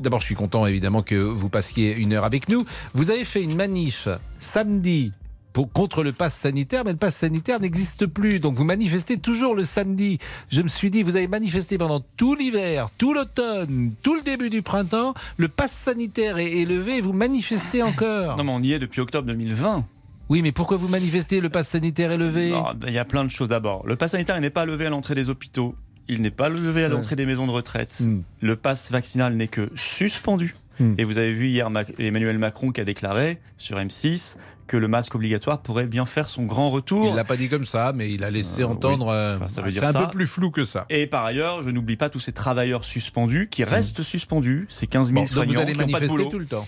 D'abord, 0.00 0.20
je 0.20 0.26
suis 0.26 0.34
content 0.34 0.66
évidemment 0.66 1.02
que 1.02 1.14
vous 1.14 1.48
passiez 1.48 1.94
une 1.96 2.12
heure 2.12 2.24
avec 2.24 2.48
nous. 2.48 2.64
Vous 2.94 3.10
avez 3.12 3.24
fait 3.24 3.42
une 3.42 3.54
manif 3.54 4.08
samedi. 4.40 5.12
Pour, 5.52 5.70
contre 5.70 6.02
le 6.02 6.12
pass 6.12 6.34
sanitaire, 6.34 6.82
mais 6.84 6.92
le 6.92 6.96
pass 6.98 7.16
sanitaire 7.16 7.60
n'existe 7.60 8.06
plus. 8.06 8.40
Donc 8.40 8.54
vous 8.54 8.64
manifestez 8.64 9.18
toujours 9.18 9.54
le 9.54 9.64
samedi. 9.64 10.18
Je 10.50 10.62
me 10.62 10.68
suis 10.68 10.90
dit, 10.90 11.02
vous 11.02 11.16
avez 11.16 11.28
manifesté 11.28 11.76
pendant 11.78 12.00
tout 12.16 12.34
l'hiver, 12.34 12.88
tout 12.96 13.12
l'automne, 13.12 13.92
tout 14.02 14.14
le 14.14 14.22
début 14.22 14.48
du 14.50 14.62
printemps. 14.62 15.14
Le 15.36 15.48
pass 15.48 15.72
sanitaire 15.72 16.38
est 16.38 16.50
élevé 16.52 16.96
et 16.96 17.00
vous 17.00 17.12
manifestez 17.12 17.82
encore. 17.82 18.36
Non, 18.38 18.44
mais 18.44 18.52
on 18.52 18.62
y 18.62 18.72
est 18.72 18.78
depuis 18.78 19.00
octobre 19.00 19.26
2020. 19.26 19.84
Oui, 20.28 20.40
mais 20.40 20.52
pourquoi 20.52 20.78
vous 20.78 20.88
manifestez 20.88 21.40
le 21.40 21.50
pass 21.50 21.68
sanitaire 21.68 22.10
élevé? 22.12 22.50
Non, 22.50 22.62
bah, 22.74 22.86
Il 22.88 22.94
y 22.94 22.98
a 22.98 23.04
plein 23.04 23.24
de 23.24 23.30
choses 23.30 23.48
d'abord. 23.48 23.86
Le 23.86 23.96
pass 23.96 24.12
sanitaire 24.12 24.40
n'est 24.40 24.48
pas 24.50 24.64
levé 24.64 24.86
à 24.86 24.90
l'entrée 24.90 25.14
des 25.14 25.28
hôpitaux. 25.28 25.74
Il 26.08 26.22
n'est 26.22 26.30
pas 26.30 26.48
levé 26.48 26.84
à 26.84 26.88
Ouais. 26.88 26.94
l'entrée 26.94 27.16
des 27.16 27.26
maisons 27.26 27.46
de 27.46 27.52
retraite. 27.52 27.98
Hmm. 28.00 28.22
Le 28.40 28.56
pass 28.56 28.90
vaccinal 28.90 29.34
n'est 29.36 29.48
que 29.48 29.70
suspendu. 29.74 30.54
Hmm. 30.80 30.94
Et 30.96 31.04
vous 31.04 31.18
avez 31.18 31.32
vu 31.34 31.48
hier 31.48 31.68
Emmanuel 31.98 32.38
Macron 32.38 32.70
qui 32.72 32.80
a 32.80 32.84
déclaré 32.84 33.38
sur 33.58 33.76
M6 33.76 34.36
que 34.72 34.78
le 34.78 34.88
masque 34.88 35.14
obligatoire 35.14 35.60
pourrait 35.60 35.86
bien 35.86 36.06
faire 36.06 36.30
son 36.30 36.44
grand 36.44 36.70
retour. 36.70 37.08
Il 37.10 37.14
l'a 37.14 37.24
pas 37.24 37.36
dit 37.36 37.50
comme 37.50 37.66
ça, 37.66 37.92
mais 37.94 38.10
il 38.10 38.24
a 38.24 38.30
laissé 38.30 38.62
Euh, 38.62 38.68
entendre. 38.68 39.06
oui. 39.08 39.12
euh, 39.12 39.36
Enfin, 39.36 39.46
ça 39.48 39.60
veut 39.60 39.70
c'est 39.70 39.80
dire 39.80 39.88
un 39.88 39.92
ça. 39.92 40.00
peu 40.06 40.10
plus 40.10 40.26
flou 40.26 40.50
que 40.50 40.64
ça. 40.64 40.86
Et 40.88 41.06
par 41.06 41.26
ailleurs, 41.26 41.62
je 41.62 41.68
n'oublie 41.68 41.96
pas 41.96 42.08
tous 42.08 42.20
ces 42.20 42.32
travailleurs 42.32 42.86
suspendus 42.86 43.48
qui 43.50 43.64
restent 43.64 44.02
suspendus, 44.02 44.64
ces 44.70 44.86
15 44.86 45.08
000 45.12 45.20
Bon, 45.26 45.34
donc 45.34 45.48
vous 45.48 45.58
allez 45.58 45.72
qui 45.72 45.78
pas 45.78 45.84
de 45.84 45.90
manifester 45.92 46.06
boulot. 46.08 46.28
tout 46.30 46.38
le 46.38 46.46
temps, 46.46 46.66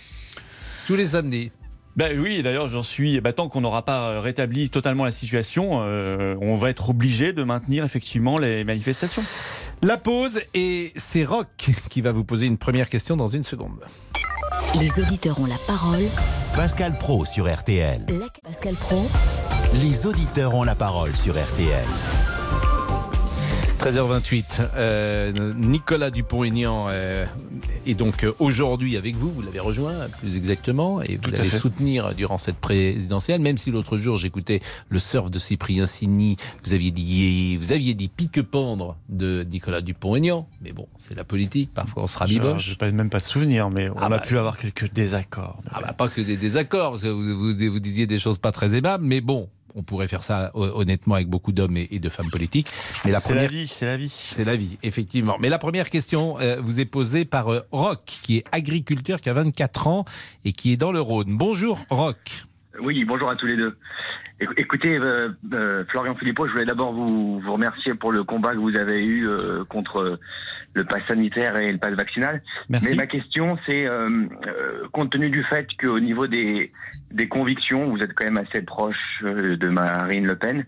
tous 0.87 0.97
les 0.97 1.07
samedis. 1.07 1.51
Ben 1.97 2.19
oui, 2.21 2.43
d'ailleurs, 2.43 2.67
j'en 2.69 2.83
suis. 2.83 3.21
ben, 3.23 3.33
tant 3.33 3.49
qu'on 3.49 3.63
n'aura 3.63 3.85
pas 3.87 4.21
rétabli 4.21 4.69
totalement 4.69 5.05
la 5.07 5.13
situation, 5.13 5.79
euh, 5.85 6.35
on 6.43 6.57
va 6.57 6.69
être 6.69 6.91
obligé 6.91 7.33
de 7.33 7.43
maintenir 7.43 7.85
effectivement 7.85 8.37
les 8.37 8.65
manifestations. 8.65 9.23
La 9.83 9.97
pause 9.97 10.41
et 10.55 10.93
c'est 10.97 11.25
Rock 11.25 11.49
qui 11.89 12.01
va 12.03 12.13
vous 12.13 12.25
poser 12.25 12.47
une 12.47 12.59
première 12.59 12.89
question 12.91 13.17
dans 13.17 13.29
une 13.29 13.45
seconde. 13.45 13.81
Les 14.79 14.91
auditeurs 15.01 15.41
ont 15.41 15.47
la 15.47 15.59
parole. 15.67 16.03
Pascal 16.55 16.97
Pro 16.99 17.25
sur 17.25 17.53
RTL. 17.53 18.05
La 18.09 18.27
Pascal 18.43 18.75
Pro. 18.75 19.07
Les 19.75 20.07
auditeurs 20.07 20.55
ont 20.55 20.65
la 20.65 20.75
parole 20.75 21.15
sur 21.15 21.35
RTL. 21.35 21.87
13h28, 23.79 24.45
euh, 24.77 25.53
Nicolas 25.57 26.11
Dupont-Aignan 26.11 26.87
euh, 26.89 27.27
est 27.87 27.95
donc 27.95 28.25
euh, 28.25 28.33
aujourd'hui 28.39 28.97
avec 28.97 29.15
vous, 29.17 29.31
vous 29.31 29.43
l'avez 29.43 29.61
rejoint 29.61 29.93
plus 30.21 30.37
exactement, 30.37 31.03
et 31.03 31.17
vous 31.23 31.35
allez 31.35 31.51
soutenir 31.51 32.15
durant 32.15 32.39
cette 32.39 32.57
présidentielle, 32.57 33.41
même 33.41 33.59
si 33.59 33.71
l'autre 33.71 33.99
jour 33.99 34.17
j'écoutais 34.17 34.61
le 34.89 34.99
surf 34.99 35.31
de 35.31 35.39
Cyprien 35.39 35.87
Signy, 35.87 36.37
vous 36.65 36.73
aviez 36.73 36.93
dit, 36.93 37.57
vous 37.57 37.73
aviez 37.73 37.95
dit 37.95 38.09
pique-pendre 38.09 38.97
de 39.09 39.47
Nicolas 39.51 39.83
Dupont-Aignan, 39.83 40.49
mais 40.63 40.73
bon, 40.73 40.87
c'est 40.99 41.15
la 41.17 41.25
politique, 41.25 41.71
parfois 41.75 42.05
on 42.05 42.07
se 42.07 42.15
Je 42.15 42.19
rabiboche. 42.21 42.71
n'ai 42.71 42.77
pas 42.77 42.91
même 42.91 43.11
pas 43.11 43.21
de 43.21 43.25
souvenir, 43.25 43.71
mais 43.71 43.91
on 43.91 43.97
Ah 43.99 44.07
a 44.07 44.09
bah, 44.09 44.19
pu 44.19 44.39
avoir 44.39 44.57
quelques 44.57 44.93
désaccords. 44.93 45.59
Ah 45.71 45.81
bah 45.83 45.93
pas 45.93 46.09
que 46.09 46.21
des 46.23 46.37
désaccords, 46.37 46.97
vous 46.99 47.81
disiez 47.81 48.07
des 48.07 48.19
choses 48.19 48.39
pas 48.39 48.53
très 48.53 48.75
aimables, 48.75 49.05
mais 49.05 49.21
bon, 49.21 49.49
on 49.75 49.83
pourrait 49.83 50.09
faire 50.09 50.23
ça 50.23 50.51
ho- 50.55 50.63
honnêtement 50.81 51.15
avec 51.17 51.29
beaucoup 51.29 51.53
d'hommes 51.53 51.77
et, 51.77 51.89
et 51.91 51.99
de 51.99 52.09
femmes 52.09 52.31
politiques. 52.31 52.69
Mais 53.05 53.11
la 53.13 53.19
C'est 53.21 53.35
la 53.35 53.41
première, 53.43 53.51
vie, 53.51 53.67
c'est 53.67 53.87
la 53.87 53.97
vie. 53.97 54.09
c'est 54.09 54.45
la 54.45 54.57
vie, 54.57 54.79
effectivement. 54.83 55.37
Mais 55.41 55.49
la 55.49 55.59
première 55.59 55.91
question 55.91 56.39
euh, 56.41 56.59
vous 56.61 56.81
est 56.81 56.85
posée 56.85 57.25
par 57.25 57.49
euh, 57.53 57.61
Rock, 57.73 58.01
qui 58.05 58.39
est 58.39 58.45
agriculteur, 58.53 59.21
qui 59.21 59.29
a 59.29 59.33
24 59.35 59.87
ans 59.89 60.05
et 60.45 60.53
qui 60.53 60.73
est 60.73 60.77
dans 60.77 60.93
le 60.93 61.01
Rhône. 61.01 61.37
Bonjour 61.37 61.79
Rock. 61.91 62.45
Oui, 62.83 63.05
bonjour 63.05 63.31
à 63.31 63.37
tous 63.37 63.47
les 63.47 63.57
deux. 63.57 63.77
Éc- 64.41 64.53
Écoutez, 64.57 64.99
euh, 64.99 65.29
euh, 65.53 65.85
Florian 65.89 66.15
Philippot, 66.17 66.47
je 66.47 66.53
voulais 66.53 66.65
d'abord 66.65 66.93
vous, 66.93 67.39
vous 67.41 67.53
remercier 67.53 67.95
pour 67.95 68.11
le 68.13 68.25
combat 68.25 68.53
que 68.53 68.59
vous 68.59 68.77
avez 68.77 69.05
eu 69.05 69.29
euh, 69.29 69.65
contre 69.65 70.19
le 70.75 70.85
pass 70.85 71.03
sanitaire 71.07 71.57
et 71.57 71.71
le 71.71 71.79
pass 71.79 71.95
vaccinal. 71.95 72.43
Merci. 72.69 72.91
Mais 72.91 72.97
ma 72.97 73.07
question, 73.07 73.57
c'est, 73.65 73.87
euh, 73.89 74.11
euh, 74.47 74.89
compte 74.93 75.13
tenu 75.13 75.31
du 75.31 75.45
fait 75.45 75.69
qu'au 75.81 76.01
niveau 76.01 76.27
des, 76.27 76.73
des 77.13 77.29
convictions, 77.29 77.89
vous 77.91 77.99
êtes 77.99 78.13
quand 78.15 78.25
même 78.25 78.39
assez 78.39 78.63
proche 78.63 79.23
euh, 79.23 79.57
de 79.57 79.69
Marine 79.69 80.27
Le 80.27 80.37
Pen, 80.37 80.67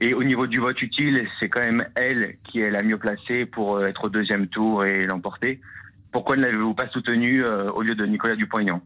et 0.00 0.12
au 0.12 0.22
niveau 0.22 0.46
du 0.46 0.60
vote 0.60 0.80
utile, 0.82 1.26
c'est 1.40 1.48
quand 1.48 1.64
même 1.64 1.86
elle 1.94 2.36
qui 2.44 2.60
est 2.60 2.70
la 2.70 2.82
mieux 2.82 2.98
placée 2.98 3.46
pour 3.46 3.76
euh, 3.76 3.86
être 3.86 4.04
au 4.04 4.08
deuxième 4.10 4.46
tour 4.46 4.84
et 4.84 5.06
l'emporter. 5.06 5.58
Pourquoi 6.12 6.36
ne 6.36 6.42
l'avez-vous 6.42 6.74
pas 6.74 6.88
soutenue 6.88 7.42
euh, 7.42 7.70
au 7.70 7.80
lieu 7.80 7.94
de 7.94 8.04
Nicolas 8.04 8.36
Dupont-Aignan? 8.36 8.82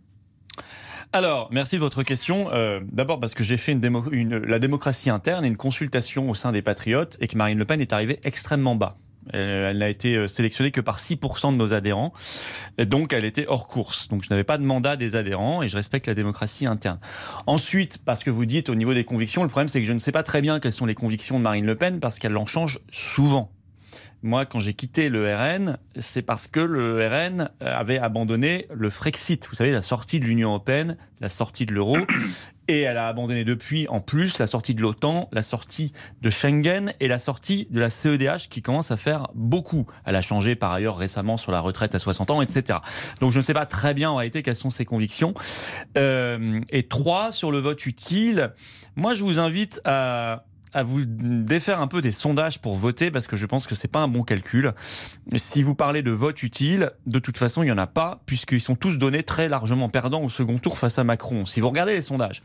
Alors, 1.13 1.49
merci 1.51 1.75
de 1.77 1.81
votre 1.81 2.03
question. 2.05 2.51
Euh, 2.53 2.81
D'abord 2.93 3.19
parce 3.19 3.35
que 3.35 3.43
j'ai 3.43 3.57
fait 3.57 3.73
une 3.73 3.81
démo- 3.81 4.09
une- 4.13 4.39
la 4.39 4.59
démocratie 4.61 5.11
interne 5.11 5.45
et 5.45 5.49
une 5.49 5.57
consultation 5.57 6.31
au 6.31 6.35
sein 6.35 6.53
des 6.53 6.63
Patriotes 6.63 7.17
et 7.21 7.27
que 7.27 7.37
Marine 7.37 7.59
Le 7.59 7.65
Pen 7.65 7.81
est 7.81 7.93
arrivée 7.93 8.21
extrêmement 8.23 8.77
bas. 8.77 8.97
Euh, 9.35 9.71
Elle 9.71 9.79
n'a 9.79 9.89
été 9.89 10.17
euh, 10.17 10.29
sélectionnée 10.29 10.71
que 10.71 10.81
par 10.81 10.99
6% 10.99 11.53
de 11.53 11.57
nos 11.57 11.73
adhérents. 11.75 12.13
Et 12.79 12.87
donc, 12.87 13.13
elle 13.13 13.25
était 13.25 13.45
hors 13.49 13.67
course. 13.67 14.07
Donc, 14.09 14.23
je 14.23 14.29
n'avais 14.31 14.45
pas 14.45 14.57
de 14.57 14.63
mandat 14.63 14.97
des 14.97 15.17
adhérents 15.17 15.63
et 15.63 15.69
je 15.69 15.77
respecte 15.77 16.07
la 16.07 16.15
démocratie 16.15 16.67
interne. 16.67 16.99
Ensuite, 17.47 17.99
parce 18.05 18.23
que 18.25 18.31
vous 18.31 18.47
dites 18.47 18.69
au 18.69 18.75
niveau 18.77 18.95
des 18.95 19.05
convictions, 19.05 19.43
le 19.43 19.49
problème, 19.49 19.69
c'est 19.69 19.81
que 19.81 19.87
je 19.87 19.93
ne 19.93 19.99
sais 19.99 20.13
pas 20.13 20.23
très 20.23 20.41
bien 20.41 20.61
quelles 20.61 20.73
sont 20.73 20.87
les 20.87 20.95
convictions 20.95 21.39
de 21.39 21.43
Marine 21.43 21.67
Le 21.67 21.75
Pen 21.75 21.99
parce 22.01 22.19
qu'elle 22.21 22.37
en 22.37 22.47
change 22.47 22.79
souvent. 22.93 23.51
Moi, 24.23 24.45
quand 24.45 24.61
j'ai 24.61 24.75
quitté 24.75 25.09
le 25.09 25.35
RN, 25.35 25.79
c'est 25.99 26.21
parce 26.21 26.47
que 26.47 26.61
le 26.61 27.07
RN 27.07 27.51
avait 27.61 27.99
abandonné 27.99 28.67
le 28.71 28.91
Frexit, 28.91 29.49
vous 29.49 29.57
savez, 29.57 29.73
la 29.73 29.81
sortie 29.81 30.21
de 30.21 30.27
l'Union 30.27 30.51
européenne, 30.51 30.99
la 31.21 31.31
sortie 31.31 31.65
de 31.65 31.73
l'euro, 31.73 31.97
et 32.69 32.83
elle 32.83 32.99
a 32.99 33.09
abandonné 33.09 33.45
depuis, 33.45 33.89
en 33.89 34.01
plus, 34.01 34.39
la 34.39 34.47
sortie 34.47 34.75
de 34.75 34.83
l'OTAN, 34.83 35.31
la 35.33 35.43
sortie 35.43 35.93
de 36.21 36.29
Schengen 36.29 36.93
et 37.01 37.09
la 37.09 37.19
sortie 37.19 37.67
de 37.71 37.81
la 37.81 37.89
CEDH 37.89 38.49
qui 38.51 38.61
commence 38.61 38.91
à 38.91 38.99
faire 38.99 39.29
beaucoup. 39.35 39.87
Elle 40.05 40.17
a 40.17 40.23
changé 40.23 40.55
par 40.55 40.73
ailleurs 40.73 40.99
récemment 40.99 41.39
sur 41.39 41.51
la 41.51 41.61
retraite 41.61 41.95
à 41.95 41.99
60 41.99 42.31
ans, 42.31 42.43
etc. 42.43 42.79
Donc 43.21 43.33
je 43.33 43.39
ne 43.39 43.43
sais 43.43 43.55
pas 43.55 43.67
très 43.67 43.95
bien 43.95 44.11
en 44.11 44.17
réalité 44.17 44.43
quelles 44.43 44.55
sont 44.55 44.71
ses 44.71 44.85
convictions. 44.85 45.33
Euh, 45.97 46.61
et 46.71 46.83
trois, 46.83 47.33
sur 47.33 47.51
le 47.51 47.59
vote 47.59 47.87
utile, 47.87 48.53
moi 48.97 49.15
je 49.15 49.25
vous 49.25 49.39
invite 49.39 49.81
à 49.85 50.45
à 50.73 50.83
vous 50.83 51.05
défaire 51.05 51.81
un 51.81 51.87
peu 51.87 52.01
des 52.01 52.13
sondages 52.13 52.61
pour 52.61 52.77
voter 52.77 53.11
parce 53.11 53.27
que 53.27 53.37
je 53.37 53.47
pense 53.47 53.67
que 53.67 53.75
c'est 53.75 53.89
pas 53.89 54.01
un 54.01 54.09
bon 54.09 54.23
calcul. 54.23 54.73
Si 55.37 55.63
vous 55.63 55.75
parlez 55.75 56.03
de 56.03 56.11
vote 56.11 56.43
utile, 56.43 56.93
de 57.07 57.19
toute 57.19 57.37
façon, 57.37 57.63
il 57.63 57.69
y 57.69 57.73
en 57.73 57.79
a 57.79 57.87
pas 57.87 58.23
puisqu'ils 58.27 58.61
sont 58.61 58.77
tous 58.77 58.99
donnés 58.99 59.23
très 59.23 59.49
largement 59.49 59.89
perdants 59.89 60.23
au 60.23 60.29
second 60.29 60.59
tour 60.59 60.79
face 60.79 60.99
à 60.99 61.05
Macron. 61.05 61.45
Si 61.45 61.61
vous 61.61 61.69
regardez 61.69 61.93
les 61.93 62.03
sondages. 62.03 62.43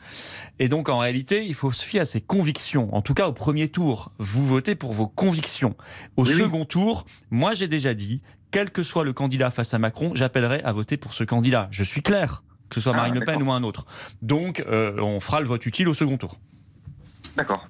Et 0.59 0.69
donc, 0.69 0.89
en 0.89 0.99
réalité, 0.99 1.45
il 1.45 1.53
faut 1.53 1.71
se 1.71 1.85
fier 1.85 2.01
à 2.01 2.05
ses 2.05 2.21
convictions. 2.21 2.93
En 2.95 3.01
tout 3.01 3.13
cas, 3.13 3.27
au 3.27 3.33
premier 3.33 3.69
tour, 3.69 4.11
vous 4.17 4.45
votez 4.45 4.75
pour 4.75 4.93
vos 4.93 5.07
convictions. 5.07 5.75
Au 6.17 6.25
second 6.25 6.65
tour, 6.65 7.05
moi, 7.31 7.53
j'ai 7.53 7.67
déjà 7.67 7.93
dit, 7.93 8.21
quel 8.51 8.71
que 8.71 8.83
soit 8.83 9.03
le 9.03 9.13
candidat 9.13 9.51
face 9.51 9.73
à 9.73 9.79
Macron, 9.79 10.11
j'appellerai 10.15 10.61
à 10.63 10.71
voter 10.71 10.97
pour 10.97 11.13
ce 11.13 11.23
candidat. 11.23 11.67
Je 11.71 11.83
suis 11.83 12.01
clair. 12.01 12.43
Que 12.69 12.75
ce 12.75 12.81
soit 12.81 12.93
Ah, 12.93 12.97
Marine 12.97 13.13
Le 13.13 13.25
Pen 13.25 13.41
ou 13.43 13.51
un 13.51 13.63
autre. 13.63 13.85
Donc, 14.21 14.63
euh, 14.67 14.99
on 14.99 15.19
fera 15.19 15.39
le 15.39 15.45
vote 15.45 15.65
utile 15.65 15.87
au 15.87 15.93
second 15.93 16.17
tour. 16.17 16.39
D'accord. 17.35 17.67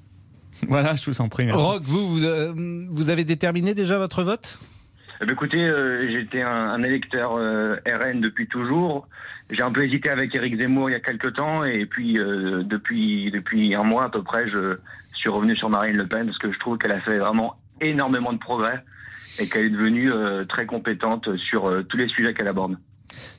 Voilà, 0.68 0.96
je 0.96 1.06
vous 1.06 1.22
en 1.22 1.30
prie. 1.30 1.46
merci. 1.46 1.62
Rock, 1.62 1.84
vous, 1.84 2.08
vous, 2.08 2.24
euh, 2.26 2.54
vous 2.90 3.10
avez 3.10 3.24
déterminé 3.24 3.74
déjà 3.74 3.98
votre 3.98 4.24
vote? 4.24 4.60
Eh 5.22 5.26
bien, 5.26 5.34
écoutez, 5.34 5.62
euh, 5.64 6.10
j'étais 6.12 6.42
un, 6.42 6.50
un 6.70 6.84
électeur 6.84 7.36
euh, 7.38 7.76
RN 7.88 8.20
depuis 8.22 8.48
toujours. 8.48 9.08
J'ai 9.50 9.62
un 9.62 9.72
peu 9.72 9.84
hésité 9.84 10.10
avec 10.10 10.36
Éric 10.36 10.60
Zemmour 10.60 10.90
il 10.90 10.94
y 10.94 10.96
a 10.96 11.00
quelques 11.00 11.34
temps, 11.36 11.64
et 11.64 11.86
puis 11.86 12.18
euh, 12.20 12.64
depuis 12.64 13.30
depuis 13.32 13.76
un 13.76 13.84
mois 13.84 14.06
à 14.06 14.10
peu 14.10 14.24
près, 14.24 14.50
je 14.50 14.78
suis 15.14 15.30
revenu 15.30 15.56
sur 15.56 15.70
Marine 15.70 15.98
Le 15.98 16.08
Pen 16.08 16.26
parce 16.26 16.38
que 16.40 16.52
je 16.52 16.60
trouve 16.60 16.78
qu'elle 16.78 16.92
a 16.94 17.02
fait 17.02 17.18
vraiment 17.18 17.56
énormément 17.80 18.34
de 18.34 18.40
progrès 18.40 18.84
et 19.40 19.48
qu'elle 19.48 19.66
est 19.66 19.70
devenue 19.70 20.12
euh, 20.12 20.46
très 20.46 20.66
compétente 20.66 21.30
sur 21.38 21.70
euh, 21.70 21.84
tous 21.84 21.98
les 21.98 22.08
sujets 22.08 22.34
qu'elle 22.34 22.48
aborde. 22.48 22.78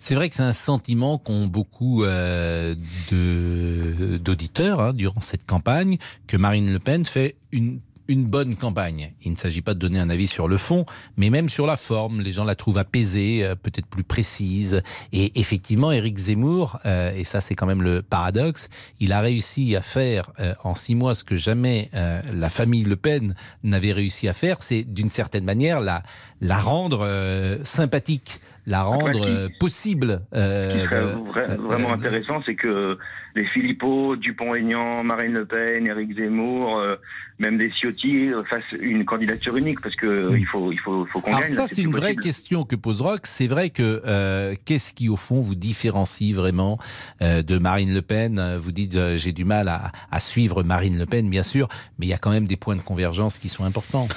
C'est 0.00 0.14
vrai 0.14 0.28
que 0.28 0.34
c'est 0.34 0.42
un 0.42 0.52
sentiment 0.52 1.18
qu'ont 1.18 1.46
beaucoup 1.46 2.04
euh, 2.04 2.74
d'auditeurs 3.10 4.80
hein, 4.80 4.92
durant 4.92 5.20
cette 5.20 5.46
campagne, 5.46 5.98
que 6.26 6.36
Marine 6.36 6.72
Le 6.72 6.78
Pen 6.78 7.04
fait 7.04 7.36
une 7.52 7.80
une 8.08 8.26
bonne 8.26 8.56
campagne. 8.56 9.12
Il 9.22 9.32
ne 9.32 9.36
s'agit 9.36 9.62
pas 9.62 9.74
de 9.74 9.78
donner 9.78 9.98
un 9.98 10.10
avis 10.10 10.26
sur 10.26 10.48
le 10.48 10.56
fond, 10.56 10.84
mais 11.16 11.30
même 11.30 11.48
sur 11.48 11.66
la 11.66 11.76
forme. 11.76 12.20
Les 12.20 12.32
gens 12.32 12.44
la 12.44 12.54
trouvent 12.54 12.78
apaisée, 12.78 13.44
euh, 13.44 13.54
peut-être 13.54 13.86
plus 13.86 14.04
précise. 14.04 14.82
Et 15.12 15.38
effectivement, 15.38 15.92
Éric 15.92 16.16
Zemmour, 16.16 16.78
euh, 16.86 17.12
et 17.12 17.24
ça 17.24 17.40
c'est 17.40 17.54
quand 17.54 17.66
même 17.66 17.82
le 17.82 18.02
paradoxe, 18.02 18.68
il 19.00 19.12
a 19.12 19.20
réussi 19.20 19.76
à 19.76 19.82
faire 19.82 20.30
euh, 20.40 20.54
en 20.62 20.74
six 20.74 20.94
mois 20.94 21.14
ce 21.14 21.24
que 21.24 21.36
jamais 21.36 21.90
euh, 21.94 22.20
la 22.32 22.50
famille 22.50 22.84
Le 22.84 22.96
Pen 22.96 23.34
n'avait 23.64 23.92
réussi 23.92 24.28
à 24.28 24.32
faire, 24.32 24.62
c'est 24.62 24.84
d'une 24.84 25.10
certaine 25.10 25.44
manière 25.44 25.80
la, 25.80 26.02
la 26.40 26.58
rendre 26.58 27.00
euh, 27.02 27.58
sympathique, 27.64 28.40
la 28.66 28.82
rendre 28.82 29.12
qui- 29.12 29.20
euh, 29.22 29.48
possible. 29.60 30.22
Ce 30.32 30.38
euh, 30.38 30.72
qui 30.74 30.84
serait 30.84 30.96
euh, 30.96 31.14
vra- 31.32 31.56
vraiment 31.56 31.90
euh, 31.90 31.94
intéressant, 31.94 32.42
c'est 32.44 32.56
que 32.56 32.98
les 33.36 33.44
Philippot, 33.46 34.16
Dupont-Aignan, 34.16 35.04
Marine 35.04 35.34
Le 35.34 35.44
Pen, 35.44 35.86
Éric 35.86 36.16
Zemmour, 36.16 36.78
euh, 36.78 36.96
même 37.38 37.58
des 37.58 37.70
Ciotti 37.70 38.30
fassent 38.48 38.62
une 38.80 39.04
candidature 39.04 39.56
unique 39.56 39.80
parce 39.82 39.94
que 39.94 40.34
il 40.36 40.46
faut 40.46 40.72
il 40.72 40.80
faut 40.80 41.04
faut 41.04 41.20
qu'on 41.20 41.28
Alors 41.28 41.42
gagne. 41.42 41.52
ça, 41.52 41.66
c'est 41.66 41.82
une 41.82 41.92
vraie 41.92 42.14
possible. 42.14 42.22
question 42.22 42.62
que 42.64 42.76
pose 42.76 43.02
Rock. 43.02 43.20
C'est 43.24 43.46
vrai 43.46 43.70
que 43.70 44.02
euh, 44.06 44.54
qu'est-ce 44.64 44.94
qui, 44.94 45.08
au 45.08 45.16
fond, 45.16 45.40
vous 45.40 45.54
différencie 45.54 46.34
vraiment 46.34 46.78
euh, 47.22 47.42
de 47.42 47.58
Marine 47.58 47.92
Le 47.94 48.02
Pen? 48.02 48.56
Vous 48.58 48.72
dites, 48.72 48.96
euh, 48.96 49.16
j'ai 49.16 49.32
du 49.32 49.44
mal 49.44 49.68
à, 49.68 49.92
à 50.10 50.18
suivre 50.18 50.62
Marine 50.62 50.98
Le 50.98 51.06
Pen, 51.06 51.28
bien 51.28 51.42
sûr, 51.42 51.68
mais 51.98 52.06
il 52.06 52.08
y 52.08 52.14
a 52.14 52.18
quand 52.18 52.30
même 52.30 52.48
des 52.48 52.56
points 52.56 52.74
de 52.76 52.80
convergence 52.80 53.38
qui 53.38 53.48
sont 53.48 53.64
importants. 53.64 54.08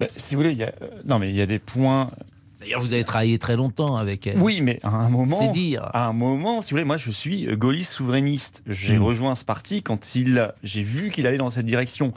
Ben, 0.00 0.08
si 0.16 0.34
vous 0.34 0.40
voulez, 0.42 0.52
il 0.52 0.58
y 0.58 0.64
a, 0.64 0.72
euh, 0.82 0.88
non 1.04 1.18
mais 1.18 1.28
il 1.30 1.36
y 1.36 1.42
a 1.42 1.46
des 1.46 1.58
points. 1.58 2.08
D'ailleurs, 2.64 2.80
vous 2.80 2.92
avez 2.92 3.04
travaillé 3.04 3.38
très 3.38 3.56
longtemps 3.56 3.96
avec 3.96 4.26
elle. 4.26 4.38
Oui, 4.40 4.60
mais 4.62 4.78
à 4.82 4.88
un 4.88 5.10
moment, 5.10 5.38
C'est 5.38 5.48
dire. 5.48 5.88
À 5.92 6.06
un 6.08 6.12
moment, 6.12 6.62
si 6.62 6.70
vous 6.70 6.74
voulez, 6.76 6.84
moi 6.84 6.96
je 6.96 7.10
suis 7.10 7.46
euh, 7.46 7.56
gaulliste 7.56 7.92
souverainiste. 7.92 8.62
J'ai 8.66 8.96
Mm. 8.98 9.02
rejoint 9.02 9.34
ce 9.34 9.44
parti 9.44 9.82
quand 9.82 10.14
il, 10.14 10.50
j'ai 10.62 10.82
vu 10.82 11.10
qu'il 11.10 11.26
allait 11.26 11.36
dans 11.38 11.50
cette 11.50 11.66
direction. 11.66 12.12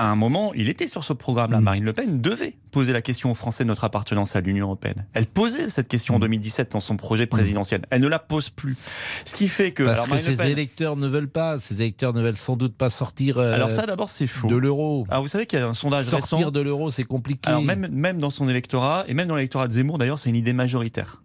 À 0.00 0.06
un 0.10 0.16
moment, 0.16 0.54
il 0.54 0.70
était 0.70 0.86
sur 0.86 1.04
ce 1.04 1.12
programme-là. 1.12 1.60
Marine 1.60 1.84
Le 1.84 1.92
Pen 1.92 2.22
devait 2.22 2.56
poser 2.70 2.94
la 2.94 3.02
question 3.02 3.30
aux 3.30 3.34
Français 3.34 3.64
de 3.64 3.68
notre 3.68 3.84
appartenance 3.84 4.34
à 4.34 4.40
l'Union 4.40 4.64
européenne. 4.64 5.04
Elle 5.12 5.26
posait 5.26 5.68
cette 5.68 5.88
question 5.88 6.14
en 6.14 6.18
2017 6.20 6.72
dans 6.72 6.80
son 6.80 6.96
projet 6.96 7.26
présidentiel. 7.26 7.82
Elle 7.90 8.00
ne 8.00 8.08
la 8.08 8.18
pose 8.18 8.48
plus. 8.48 8.78
Ce 9.26 9.34
qui 9.34 9.46
fait 9.46 9.72
que 9.72 9.82
Parce 9.82 10.04
alors 10.06 10.16
que 10.16 10.22
ces 10.22 10.36
Pen- 10.36 10.48
électeurs 10.48 10.96
ne 10.96 11.06
veulent 11.06 11.28
pas. 11.28 11.58
Ces 11.58 11.82
électeurs 11.82 12.14
ne 12.14 12.22
veulent 12.22 12.38
sans 12.38 12.56
doute 12.56 12.74
pas 12.74 12.88
sortir. 12.88 13.36
euh, 13.36 13.52
Alors 13.52 13.70
ça, 13.70 13.84
d'abord, 13.84 14.08
c'est 14.08 14.26
faux. 14.26 14.48
De 14.48 14.56
l'euro. 14.56 15.04
Alors 15.10 15.20
vous 15.22 15.28
savez 15.28 15.44
qu'il 15.44 15.58
y 15.58 15.62
a 15.62 15.68
un 15.68 15.74
sondage 15.74 16.06
Sortir 16.06 16.38
récent. 16.38 16.50
de 16.50 16.60
l'euro, 16.60 16.88
c'est 16.90 17.04
compliqué. 17.04 17.50
Alors 17.50 17.60
même, 17.62 17.86
même 17.90 18.18
dans 18.18 18.30
son 18.30 18.48
électorat, 18.48 19.04
et 19.06 19.12
même 19.12 19.28
dans 19.28 19.36
l'électorat 19.36 19.68
de 19.68 19.72
Zemmour, 19.74 19.98
d'ailleurs, 19.98 20.18
c'est 20.18 20.30
une 20.30 20.36
idée 20.36 20.54
majoritaire. 20.54 21.20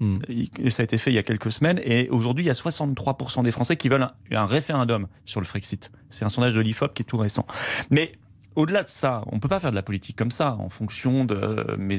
Ça 0.69 0.81
a 0.81 0.83
été 0.83 0.97
fait 0.97 1.11
il 1.11 1.15
y 1.15 1.19
a 1.19 1.23
quelques 1.23 1.53
semaines, 1.53 1.79
et 1.85 2.09
aujourd'hui, 2.09 2.43
il 2.43 2.47
y 2.47 2.51
a 2.51 2.53
63% 2.53 3.41
des 3.43 3.51
Français 3.51 3.77
qui 3.77 3.87
veulent 3.87 4.03
un, 4.03 4.11
un 4.31 4.45
référendum 4.45 5.07
sur 5.23 5.39
le 5.39 5.45
Frexit. 5.45 5.91
C'est 6.09 6.25
un 6.25 6.29
sondage 6.29 6.55
de 6.55 6.59
l'IFOP 6.61 6.93
qui 6.93 7.03
est 7.03 7.05
tout 7.05 7.17
récent. 7.17 7.45
Mais 7.89 8.11
au-delà 8.55 8.83
de 8.83 8.89
ça, 8.89 9.23
on 9.31 9.39
peut 9.39 9.47
pas 9.47 9.59
faire 9.59 9.71
de 9.71 9.75
la 9.75 9.83
politique 9.83 10.15
comme 10.17 10.31
ça, 10.31 10.55
en 10.59 10.69
fonction 10.69 11.25
de 11.25 11.35
euh, 11.35 11.75
mes, 11.77 11.97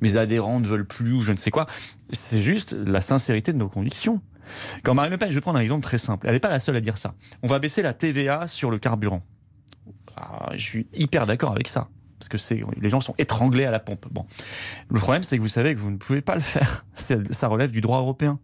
mes 0.00 0.16
adhérents 0.16 0.60
ne 0.60 0.66
veulent 0.66 0.86
plus 0.86 1.12
ou 1.12 1.20
je 1.22 1.32
ne 1.32 1.36
sais 1.36 1.50
quoi. 1.50 1.66
C'est 2.12 2.40
juste 2.40 2.72
la 2.72 3.00
sincérité 3.00 3.52
de 3.52 3.58
nos 3.58 3.68
convictions. 3.68 4.20
Quand 4.82 4.94
Marine 4.94 5.12
Le 5.12 5.18
Pen, 5.18 5.30
je 5.30 5.34
vais 5.34 5.40
prendre 5.40 5.58
un 5.58 5.62
exemple 5.62 5.84
très 5.84 5.98
simple, 5.98 6.26
elle 6.26 6.34
n'est 6.34 6.40
pas 6.40 6.50
la 6.50 6.60
seule 6.60 6.76
à 6.76 6.80
dire 6.80 6.98
ça. 6.98 7.14
On 7.42 7.46
va 7.46 7.58
baisser 7.58 7.82
la 7.82 7.94
TVA 7.94 8.48
sur 8.48 8.70
le 8.70 8.78
carburant. 8.78 9.22
Ah, 10.16 10.50
je 10.54 10.62
suis 10.62 10.86
hyper 10.94 11.26
d'accord 11.26 11.52
avec 11.52 11.68
ça. 11.68 11.88
Parce 12.18 12.28
que 12.28 12.38
c'est, 12.38 12.62
les 12.80 12.88
gens 12.88 13.00
sont 13.00 13.14
étranglés 13.18 13.64
à 13.64 13.72
la 13.72 13.80
pompe. 13.80 14.06
Bon. 14.10 14.26
Le 14.88 15.00
problème, 15.00 15.24
c'est 15.24 15.36
que 15.36 15.42
vous 15.42 15.48
savez 15.48 15.74
que 15.74 15.80
vous 15.80 15.90
ne 15.90 15.96
pouvez 15.96 16.20
pas 16.20 16.36
le 16.36 16.40
faire. 16.40 16.84
Ça 16.94 17.48
relève 17.48 17.72
du 17.72 17.80
droit 17.80 17.98
européen. 17.98 18.38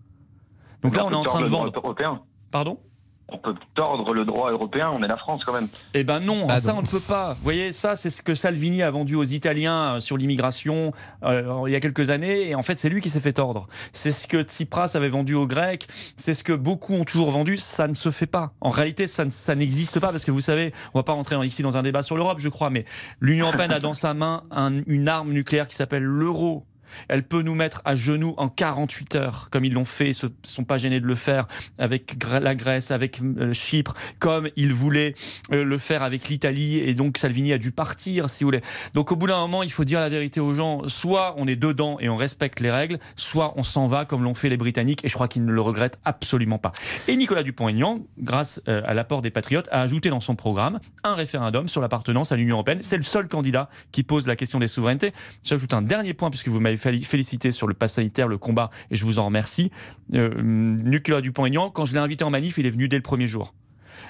Donc 0.82 0.96
là, 0.96 1.06
on 1.06 1.10
est 1.10 1.14
en 1.14 1.22
train 1.22 1.42
de 1.42 1.46
vendre. 1.46 1.72
Européen. 1.74 2.22
Pardon? 2.50 2.80
On 3.30 3.36
peut 3.36 3.54
tordre 3.74 4.14
le 4.14 4.24
droit 4.24 4.50
européen, 4.50 4.90
on 4.92 5.02
est 5.02 5.06
la 5.08 5.18
France 5.18 5.44
quand 5.44 5.52
même. 5.52 5.68
Eh 5.92 6.02
ben 6.02 6.18
non, 6.18 6.46
Ah 6.48 6.58
ça 6.58 6.72
non. 6.72 6.78
on 6.78 6.82
ne 6.82 6.86
peut 6.86 6.98
pas. 7.00 7.34
Vous 7.34 7.42
voyez, 7.42 7.72
ça 7.72 7.94
c'est 7.94 8.08
ce 8.08 8.22
que 8.22 8.34
Salvini 8.34 8.82
a 8.82 8.90
vendu 8.90 9.16
aux 9.16 9.24
Italiens 9.24 9.96
euh, 9.96 10.00
sur 10.00 10.16
l'immigration 10.16 10.92
euh, 11.24 11.64
il 11.66 11.72
y 11.72 11.76
a 11.76 11.80
quelques 11.80 12.08
années, 12.08 12.48
et 12.48 12.54
en 12.54 12.62
fait 12.62 12.74
c'est 12.74 12.88
lui 12.88 13.00
qui 13.02 13.10
s'est 13.10 13.20
fait 13.20 13.34
tordre. 13.34 13.68
C'est 13.92 14.12
ce 14.12 14.26
que 14.26 14.42
Tsipras 14.42 14.92
avait 14.94 15.10
vendu 15.10 15.34
aux 15.34 15.46
Grecs, 15.46 15.86
c'est 16.16 16.32
ce 16.32 16.42
que 16.42 16.54
beaucoup 16.54 16.94
ont 16.94 17.04
toujours 17.04 17.30
vendu, 17.30 17.58
ça 17.58 17.86
ne 17.86 17.94
se 17.94 18.10
fait 18.10 18.26
pas. 18.26 18.52
En 18.62 18.70
réalité, 18.70 19.06
ça, 19.06 19.26
ne- 19.26 19.30
ça 19.30 19.54
n'existe 19.54 20.00
pas, 20.00 20.10
parce 20.10 20.24
que 20.24 20.30
vous 20.30 20.40
savez, 20.40 20.72
on 20.94 20.98
va 20.98 21.02
pas 21.02 21.12
rentrer 21.12 21.36
ici 21.44 21.62
dans 21.62 21.76
un 21.76 21.82
débat 21.82 22.02
sur 22.02 22.16
l'Europe, 22.16 22.38
je 22.40 22.48
crois, 22.48 22.70
mais 22.70 22.86
l'Union 23.20 23.46
européenne 23.48 23.72
a 23.72 23.78
dans 23.80 23.94
sa 23.94 24.14
main 24.14 24.44
un- 24.50 24.80
une 24.86 25.06
arme 25.06 25.32
nucléaire 25.32 25.68
qui 25.68 25.76
s'appelle 25.76 26.02
l'euro. 26.04 26.64
Elle 27.08 27.22
peut 27.22 27.42
nous 27.42 27.54
mettre 27.54 27.82
à 27.84 27.94
genoux 27.94 28.34
en 28.36 28.48
48 28.48 29.16
heures, 29.16 29.48
comme 29.50 29.64
ils 29.64 29.72
l'ont 29.72 29.84
fait, 29.84 30.10
ils 30.10 30.24
ne 30.24 30.30
sont 30.42 30.64
pas 30.64 30.78
gênés 30.78 31.00
de 31.00 31.06
le 31.06 31.14
faire 31.14 31.46
avec 31.78 32.16
la 32.40 32.54
Grèce, 32.54 32.90
avec 32.90 33.20
euh, 33.22 33.52
Chypre, 33.52 33.94
comme 34.18 34.48
ils 34.56 34.72
voulaient 34.72 35.14
euh, 35.52 35.64
le 35.64 35.78
faire 35.78 36.02
avec 36.02 36.28
l'Italie. 36.28 36.78
Et 36.78 36.94
donc 36.94 37.18
Salvini 37.18 37.52
a 37.52 37.58
dû 37.58 37.70
partir, 37.72 38.28
si 38.28 38.44
vous 38.44 38.48
voulez. 38.48 38.62
Donc 38.94 39.12
au 39.12 39.16
bout 39.16 39.26
d'un 39.26 39.38
moment, 39.38 39.62
il 39.62 39.72
faut 39.72 39.84
dire 39.84 40.00
la 40.00 40.08
vérité 40.08 40.40
aux 40.40 40.54
gens. 40.54 40.86
Soit 40.88 41.34
on 41.36 41.46
est 41.46 41.56
dedans 41.56 41.98
et 42.00 42.08
on 42.08 42.16
respecte 42.16 42.60
les 42.60 42.70
règles, 42.70 42.98
soit 43.16 43.54
on 43.56 43.62
s'en 43.62 43.86
va 43.86 44.04
comme 44.04 44.24
l'ont 44.24 44.34
fait 44.34 44.48
les 44.48 44.56
Britanniques. 44.56 45.04
Et 45.04 45.08
je 45.08 45.14
crois 45.14 45.28
qu'ils 45.28 45.44
ne 45.44 45.52
le 45.52 45.60
regrettent 45.60 45.98
absolument 46.04 46.58
pas. 46.58 46.72
Et 47.06 47.16
Nicolas 47.16 47.42
Dupont-Aignan, 47.42 48.00
grâce 48.18 48.60
euh, 48.68 48.82
à 48.84 48.94
l'apport 48.94 49.22
des 49.22 49.30
Patriotes, 49.30 49.68
a 49.70 49.82
ajouté 49.82 50.10
dans 50.10 50.20
son 50.20 50.36
programme 50.36 50.80
un 51.04 51.14
référendum 51.14 51.68
sur 51.68 51.80
l'appartenance 51.80 52.32
à 52.32 52.36
l'Union 52.36 52.56
européenne. 52.56 52.78
C'est 52.82 52.96
le 52.96 53.02
seul 53.02 53.28
candidat 53.28 53.68
qui 53.92 54.02
pose 54.02 54.26
la 54.26 54.36
question 54.36 54.58
des 54.58 54.68
souverainetés. 54.68 55.12
J'ajoute 55.42 55.74
un 55.74 55.82
dernier 55.82 56.14
point, 56.14 56.30
puisque 56.30 56.48
vous 56.48 56.60
m'avez 56.60 56.76
félicité 56.78 57.50
sur 57.50 57.66
le 57.66 57.74
pass 57.74 57.94
sanitaire, 57.94 58.28
le 58.28 58.38
combat, 58.38 58.70
et 58.90 58.96
je 58.96 59.04
vous 59.04 59.18
en 59.18 59.26
remercie. 59.26 59.70
Euh, 60.14 60.30
Nicolas 60.40 61.20
Dupont-Aignan, 61.20 61.70
quand 61.70 61.84
je 61.84 61.92
l'ai 61.92 61.98
invité 61.98 62.24
en 62.24 62.30
manif, 62.30 62.58
il 62.58 62.66
est 62.66 62.70
venu 62.70 62.88
dès 62.88 62.96
le 62.96 63.02
premier 63.02 63.26
jour. 63.26 63.54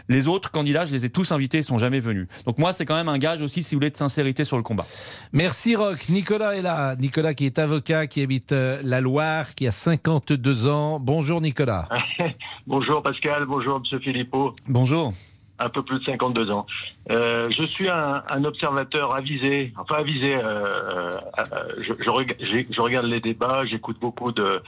Les 0.09 0.29
autres 0.29 0.51
candidats, 0.51 0.85
je 0.85 0.95
les 0.95 1.05
ai 1.05 1.11
tous 1.11 1.33
invités, 1.33 1.59
ils 1.59 1.65
sont 1.65 1.79
jamais 1.79 2.01
venus. 2.01 2.29
Donc 2.47 2.59
moi, 2.59 2.73
c'est 2.73 2.85
quand 2.85 2.95
même 2.95 3.09
un 3.09 3.19
gage 3.19 3.43
aussi, 3.43 3.63
si 3.63 3.75
vous 3.75 3.81
voulez, 3.81 3.91
de 3.91 3.97
sincérité 3.97 4.45
sur 4.45 4.57
le 4.57 4.63
combat. 4.63 4.87
Merci 5.33 5.77
Rock. 5.77 6.09
Nicolas 6.09 6.57
est 6.57 6.63
là. 6.63 6.97
Nicolas 6.97 7.35
qui 7.35 7.47
est 7.47 7.59
avocat, 7.59 8.07
qui 8.07 8.23
habite 8.23 8.53
euh, 8.53 8.81
la 8.85 9.01
Loire, 9.01 9.55
qui 9.55 9.67
a 9.67 9.71
52 9.71 10.69
ans. 10.69 11.01
Bonjour 11.01 11.41
Nicolas. 11.41 11.89
Bonjour 12.67 13.03
Pascal, 13.03 13.47
bonjour 13.47 13.81
Monsieur 13.81 13.99
Philippot. 13.99 14.55
Bonjour. 14.67 15.15
Un 15.61 15.69
peu 15.71 15.83
plus 15.83 15.99
de 15.99 16.05
52 16.05 16.51
ans. 16.53 16.67
Euh, 17.11 17.51
je 17.51 17.63
suis 17.65 17.89
un, 17.89 18.23
un 18.29 18.45
observateur 18.45 19.15
avisé, 19.15 19.73
enfin 19.77 19.97
avisé. 19.97 20.37
euh, 20.37 20.41
euh, 20.45 21.13
je, 21.79 21.93
je 21.99 22.47
j'ai- 22.47 22.67
je 22.71 22.81
regarde 22.81 23.07
les 23.07 23.21
débats, 23.21 23.65
j'écoute 23.67 23.99
beaucoup 24.01 24.31
de 24.33 24.63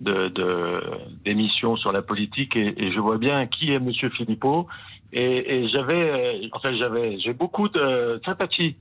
de- 0.00 0.26
de- 0.28 0.82
d'émissions 1.24 1.76
sur 1.76 1.92
la 1.92 2.02
politique 2.02 2.56
et, 2.56 2.74
et 2.76 2.90
je 2.92 2.98
vois 2.98 3.16
bien 3.16 3.46
qui 3.46 3.72
est 3.72 3.78
Monsieur 3.78 4.10
Philippot. 4.10 4.66
Et, 5.12 5.54
et 5.54 5.68
j'avais, 5.68 6.42
euh, 6.42 6.48
enfin 6.52 6.74
j'avais, 6.76 7.20
j'ai 7.20 7.32
beaucoup 7.32 7.68
de 7.68 8.20
sympathie 8.24 8.74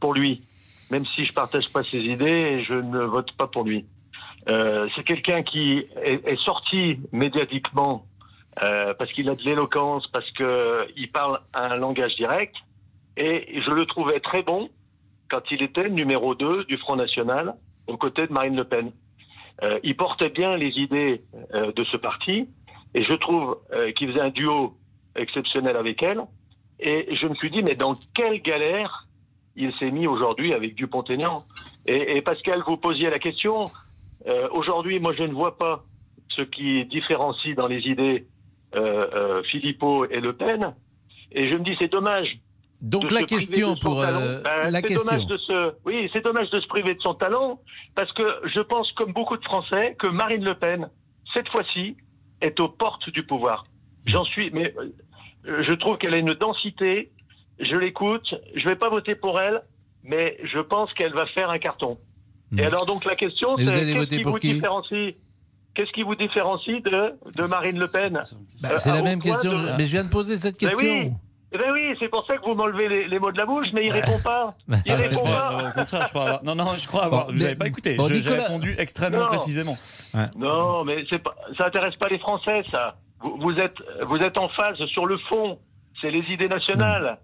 pour 0.00 0.14
lui, 0.14 0.42
même 0.90 1.06
si 1.06 1.24
je 1.24 1.32
partage 1.32 1.68
pas 1.72 1.84
ses 1.84 2.00
idées 2.00 2.58
et 2.58 2.64
je 2.64 2.74
ne 2.74 2.98
vote 3.04 3.30
pas 3.36 3.46
pour 3.46 3.62
lui. 3.62 3.84
Euh, 4.48 4.88
c'est 4.96 5.04
quelqu'un 5.04 5.42
qui 5.44 5.84
est, 6.02 6.26
est 6.26 6.40
sorti 6.44 6.98
médiatiquement 7.12 8.04
euh, 8.62 8.94
parce 8.94 9.12
qu'il 9.12 9.28
a 9.28 9.34
de 9.34 9.42
l'éloquence, 9.42 10.06
parce 10.08 10.30
que 10.32 10.86
il 10.96 11.10
parle 11.10 11.40
un 11.54 11.76
langage 11.76 12.14
direct, 12.16 12.54
et 13.16 13.60
je 13.60 13.70
le 13.70 13.86
trouvais 13.86 14.20
très 14.20 14.42
bon 14.42 14.70
quand 15.28 15.42
il 15.50 15.62
était 15.62 15.88
numéro 15.88 16.34
2 16.34 16.64
du 16.64 16.76
Front 16.78 16.96
National 16.96 17.54
aux 17.86 17.96
côtés 17.96 18.26
de 18.26 18.32
Marine 18.32 18.56
Le 18.56 18.64
Pen. 18.64 18.92
Euh, 19.64 19.78
il 19.82 19.96
portait 19.96 20.28
bien 20.28 20.56
les 20.56 20.70
idées 20.78 21.22
euh, 21.54 21.72
de 21.72 21.84
ce 21.84 21.96
parti, 21.96 22.48
et 22.94 23.04
je 23.04 23.12
trouve 23.14 23.58
euh, 23.72 23.92
qu'il 23.92 24.08
faisait 24.08 24.20
un 24.20 24.30
duo 24.30 24.76
exceptionnel 25.16 25.76
avec 25.76 26.02
elle. 26.02 26.22
Et 26.80 27.16
je 27.16 27.26
me 27.26 27.34
suis 27.34 27.50
dit, 27.50 27.62
mais 27.62 27.74
dans 27.74 27.96
quelle 28.14 28.40
galère 28.40 29.08
il 29.56 29.72
s'est 29.80 29.90
mis 29.90 30.06
aujourd'hui 30.06 30.54
avec 30.54 30.76
Dupont-Aignan? 30.76 31.44
Et, 31.86 32.16
et 32.16 32.22
Pascal, 32.22 32.62
vous 32.64 32.76
posiez 32.76 33.10
la 33.10 33.18
question. 33.18 33.64
Aujourd'hui, 34.50 35.00
moi, 35.00 35.14
je 35.16 35.22
ne 35.22 35.32
vois 35.32 35.56
pas 35.56 35.84
ce 36.28 36.42
qui 36.42 36.84
différencie 36.84 37.56
dans 37.56 37.66
les 37.66 37.80
idées 37.88 38.26
Philippot 39.50 40.06
et 40.10 40.20
Le 40.20 40.32
Pen. 40.32 40.74
Et 41.32 41.50
je 41.50 41.56
me 41.56 41.64
dis, 41.64 41.76
c'est 41.80 41.92
dommage. 41.92 42.38
Donc 42.80 43.10
la 43.10 43.22
question 43.22 43.74
pour, 43.76 44.00
talent. 44.02 44.20
euh, 44.20 44.40
Ben, 44.42 44.70
la 44.70 44.80
c'est 44.80 44.86
question. 44.86 45.10
dommage 45.10 45.26
de 45.26 45.36
se, 45.38 45.72
oui, 45.84 46.08
c'est 46.12 46.24
dommage 46.24 46.48
de 46.50 46.60
se 46.60 46.66
priver 46.68 46.94
de 46.94 47.00
son 47.00 47.14
talent 47.14 47.60
parce 47.96 48.12
que 48.12 48.22
je 48.54 48.60
pense, 48.60 48.90
comme 48.92 49.12
beaucoup 49.12 49.36
de 49.36 49.42
Français, 49.44 49.96
que 49.98 50.06
Marine 50.06 50.44
Le 50.44 50.54
Pen, 50.54 50.88
cette 51.34 51.48
fois-ci, 51.48 51.96
est 52.40 52.60
aux 52.60 52.68
portes 52.68 53.10
du 53.10 53.24
pouvoir. 53.24 53.66
J'en 54.06 54.24
suis, 54.24 54.50
mais 54.52 54.72
euh, 54.78 55.64
je 55.66 55.72
trouve 55.74 55.98
qu'elle 55.98 56.14
a 56.14 56.18
une 56.18 56.34
densité. 56.34 57.10
Je 57.58 57.74
l'écoute. 57.74 58.32
Je 58.54 58.68
vais 58.68 58.76
pas 58.76 58.88
voter 58.88 59.16
pour 59.16 59.40
elle, 59.40 59.62
mais 60.04 60.38
je 60.44 60.60
pense 60.60 60.92
qu'elle 60.94 61.12
va 61.12 61.26
faire 61.26 61.50
un 61.50 61.58
carton. 61.58 61.98
Et 62.56 62.62
alors 62.62 62.86
donc 62.86 63.04
la 63.04 63.16
question, 63.16 63.56
c'est 63.58 63.64
qu'est-ce 63.64 64.06
qui 64.06 64.22
vous 64.22 64.38
différencie? 64.38 65.14
Qu'est-ce 65.78 65.92
qui 65.92 66.02
vous 66.02 66.16
différencie 66.16 66.82
de, 66.82 67.14
de 67.36 67.48
Marine 67.48 67.78
Le 67.78 67.86
Pen 67.86 68.14
Bah, 68.60 68.68
Euh, 68.72 68.76
c'est 68.78 68.90
la 68.90 68.98
au 68.98 69.04
même 69.04 69.22
question. 69.22 69.52
de- 69.52 69.76
Mais 69.78 69.86
je 69.86 69.92
viens 69.92 70.02
de 70.02 70.08
poser 70.08 70.36
cette 70.36 70.60
Ben 70.60 70.70
question. 70.70 70.78
oui, 71.04 71.10
Eh 71.52 71.56
ben 71.56 71.70
oui, 71.72 71.94
c'est 72.00 72.08
pour 72.08 72.26
ça 72.26 72.36
que 72.36 72.42
vous 72.44 72.54
m'enlevez 72.56 72.88
les, 72.88 73.06
les 73.06 73.18
mots 73.20 73.30
de 73.30 73.38
la 73.38 73.46
bouche, 73.46 73.68
mais 73.72 73.86
il 73.86 73.92
répond 73.92 74.18
pas. 74.24 74.54
Il 74.84 74.90
Ah, 74.92 74.96
répond 74.96 75.22
mais, 75.24 75.30
pas. 75.30 75.52
euh, 75.52 75.68
au 75.68 75.72
contraire, 75.72 76.02
je 76.04 76.08
crois 76.10 76.22
avoir... 76.24 76.44
Non, 76.44 76.54
non, 76.56 76.74
je 76.76 76.86
crois 76.88 77.04
avoir... 77.04 77.26
Bon, 77.28 77.32
Vous 77.32 77.38
n'avez 77.38 77.54
pas 77.54 77.68
écouté. 77.68 77.94
bon, 77.94 78.08
J'ai 78.08 78.16
Nicolas- 78.16 78.42
répondu 78.42 78.74
extrêmement 78.76 79.20
Non. 79.20 79.26
précisément. 79.28 79.78
Non, 80.36 80.84
mais 80.84 81.04
pas, 81.22 81.34
ça 81.56 81.66
intéresse 81.68 81.94
pas 81.96 82.08
les 82.08 82.18
Français, 82.18 82.64
ça. 82.72 82.96
Vous, 83.22 83.38
vous 83.40 83.52
êtes, 83.52 83.76
vous 84.06 84.16
êtes 84.16 84.36
en 84.36 84.48
phase 84.48 84.76
sur 84.88 85.06
le 85.06 85.16
fond. 85.28 85.58
C'est 86.02 86.10
les 86.10 86.24
idées 86.32 86.48
nationales 86.48 87.18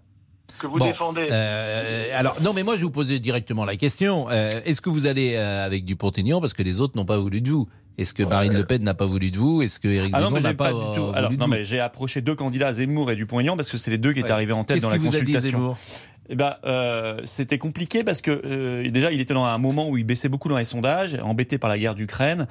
que 0.59 0.67
vous 0.67 0.77
Bon, 0.77 0.85
défendez. 0.85 1.27
euh, 1.31 2.03
alors, 2.17 2.35
non, 2.41 2.53
mais 2.53 2.63
moi, 2.63 2.77
je 2.77 2.83
vous 2.85 2.91
posais 2.91 3.19
directement 3.19 3.63
la 3.65 3.75
question. 3.75 4.27
Euh, 4.29 4.59
Est-ce 4.65 4.79
que 4.81 4.89
vous 4.89 5.05
allez 5.07 5.35
euh, 5.35 5.65
avec 5.65 5.83
Dupont-Aignan 5.85 6.39
parce 6.41 6.53
que 6.53 6.63
les 6.63 6.81
autres 6.81 6.97
n'ont 6.97 7.05
pas 7.05 7.17
voulu 7.17 7.41
de 7.41 7.51
vous? 7.51 7.67
Est-ce 7.97 8.13
que 8.13 8.23
Marine 8.23 8.53
Le 8.53 8.65
Pen 8.65 8.83
n'a 8.83 8.93
pas 8.93 9.05
voulu 9.05 9.31
de 9.31 9.37
vous? 9.37 9.61
Est-ce 9.61 9.79
que 9.79 9.87
Éric 9.87 10.11
Ah 10.13 10.19
non, 10.19 10.25
Zemmour 10.27 10.37
mais 10.41 10.49
n'a 10.49 10.53
pas, 10.53 10.71
pas, 10.71 10.75
euh, 10.75 10.87
du 10.89 10.95
tout. 10.95 11.05
voulu 11.05 11.17
Alors, 11.17 11.31
non, 11.33 11.47
mais 11.47 11.63
j'ai 11.63 11.79
approché 11.79 12.21
deux 12.21 12.35
candidats, 12.35 12.73
Zemmour 12.73 13.11
et 13.11 13.15
Dupont-Aignan, 13.15 13.55
parce 13.55 13.69
que 13.69 13.77
c'est 13.77 13.91
les 13.91 13.97
deux 13.97 14.13
qui 14.13 14.19
étaient 14.19 14.27
Ouais. 14.29 14.33
arrivés 14.33 14.53
en 14.53 14.63
tête 14.63 14.75
Qu'est-ce 14.77 14.85
dans 14.85 14.91
la 14.91 14.97
vous 14.97 15.07
a 15.07 15.19
dit, 15.19 15.33
consultation. 15.33 15.57
Zemmour? 15.59 15.77
Eh 16.27 16.35
ben, 16.35 16.55
euh, 16.65 17.21
c'était 17.23 17.59
compliqué 17.59 18.03
parce 18.03 18.19
que 18.21 18.31
euh, 18.31 18.89
déjà, 18.89 19.11
il 19.11 19.21
était 19.21 19.35
dans 19.35 19.45
un 19.45 19.57
moment 19.59 19.87
où 19.89 19.97
il 19.97 20.03
baissait 20.03 20.27
beaucoup 20.29 20.49
dans 20.49 20.57
les 20.57 20.65
sondages, 20.65 21.15
embêté 21.23 21.57
par 21.59 21.69
la 21.69 21.77
guerre 21.77 21.93
d'Ukraine. 21.95 22.47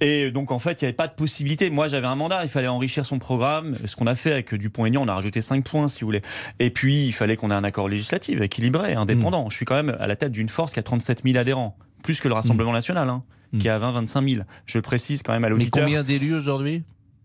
Et 0.00 0.30
donc, 0.30 0.50
en 0.50 0.58
fait, 0.58 0.80
il 0.80 0.84
n'y 0.84 0.88
avait 0.88 0.96
pas 0.96 1.08
de 1.08 1.12
possibilité. 1.12 1.68
Moi, 1.68 1.86
j'avais 1.88 2.06
un 2.06 2.14
mandat, 2.14 2.42
il 2.44 2.48
fallait 2.48 2.68
enrichir 2.68 3.04
son 3.04 3.18
programme. 3.18 3.76
Ce 3.84 3.96
qu'on 3.96 4.06
a 4.06 4.14
fait 4.14 4.32
avec 4.32 4.54
Dupont-Aignan, 4.54 5.02
on 5.04 5.08
a 5.08 5.14
rajouté 5.14 5.42
5 5.42 5.62
points, 5.62 5.88
si 5.88 6.00
vous 6.00 6.06
voulez. 6.06 6.22
Et 6.58 6.70
puis, 6.70 7.04
il 7.06 7.12
fallait 7.12 7.36
qu'on 7.36 7.50
ait 7.50 7.54
un 7.54 7.64
accord 7.64 7.86
législatif, 7.88 8.40
équilibré, 8.40 8.94
indépendant. 8.94 9.44
Hmm. 9.46 9.50
Je 9.50 9.56
suis 9.56 9.66
quand 9.66 9.74
même 9.74 9.94
à 10.00 10.06
la 10.06 10.16
tête 10.16 10.32
d'une 10.32 10.48
force 10.48 10.72
qui 10.72 10.78
a 10.78 10.82
37 10.82 11.22
000 11.24 11.36
adhérents, 11.36 11.76
plus 12.02 12.18
que 12.20 12.28
le 12.28 12.34
Rassemblement 12.34 12.72
national, 12.72 13.10
hein, 13.10 13.22
qui 13.58 13.68
a 13.68 13.78
20-25 13.78 14.28
000. 14.34 14.44
Je 14.66 14.78
précise 14.78 15.22
quand 15.22 15.32
même 15.32 15.44
à 15.44 15.48
Hmm. 15.48 15.52
Mais 15.52 15.58
l'auditeur. 15.58 15.84
combien 15.84 16.02
d'élus 16.02 16.34
aujourd'hui? 16.34 16.82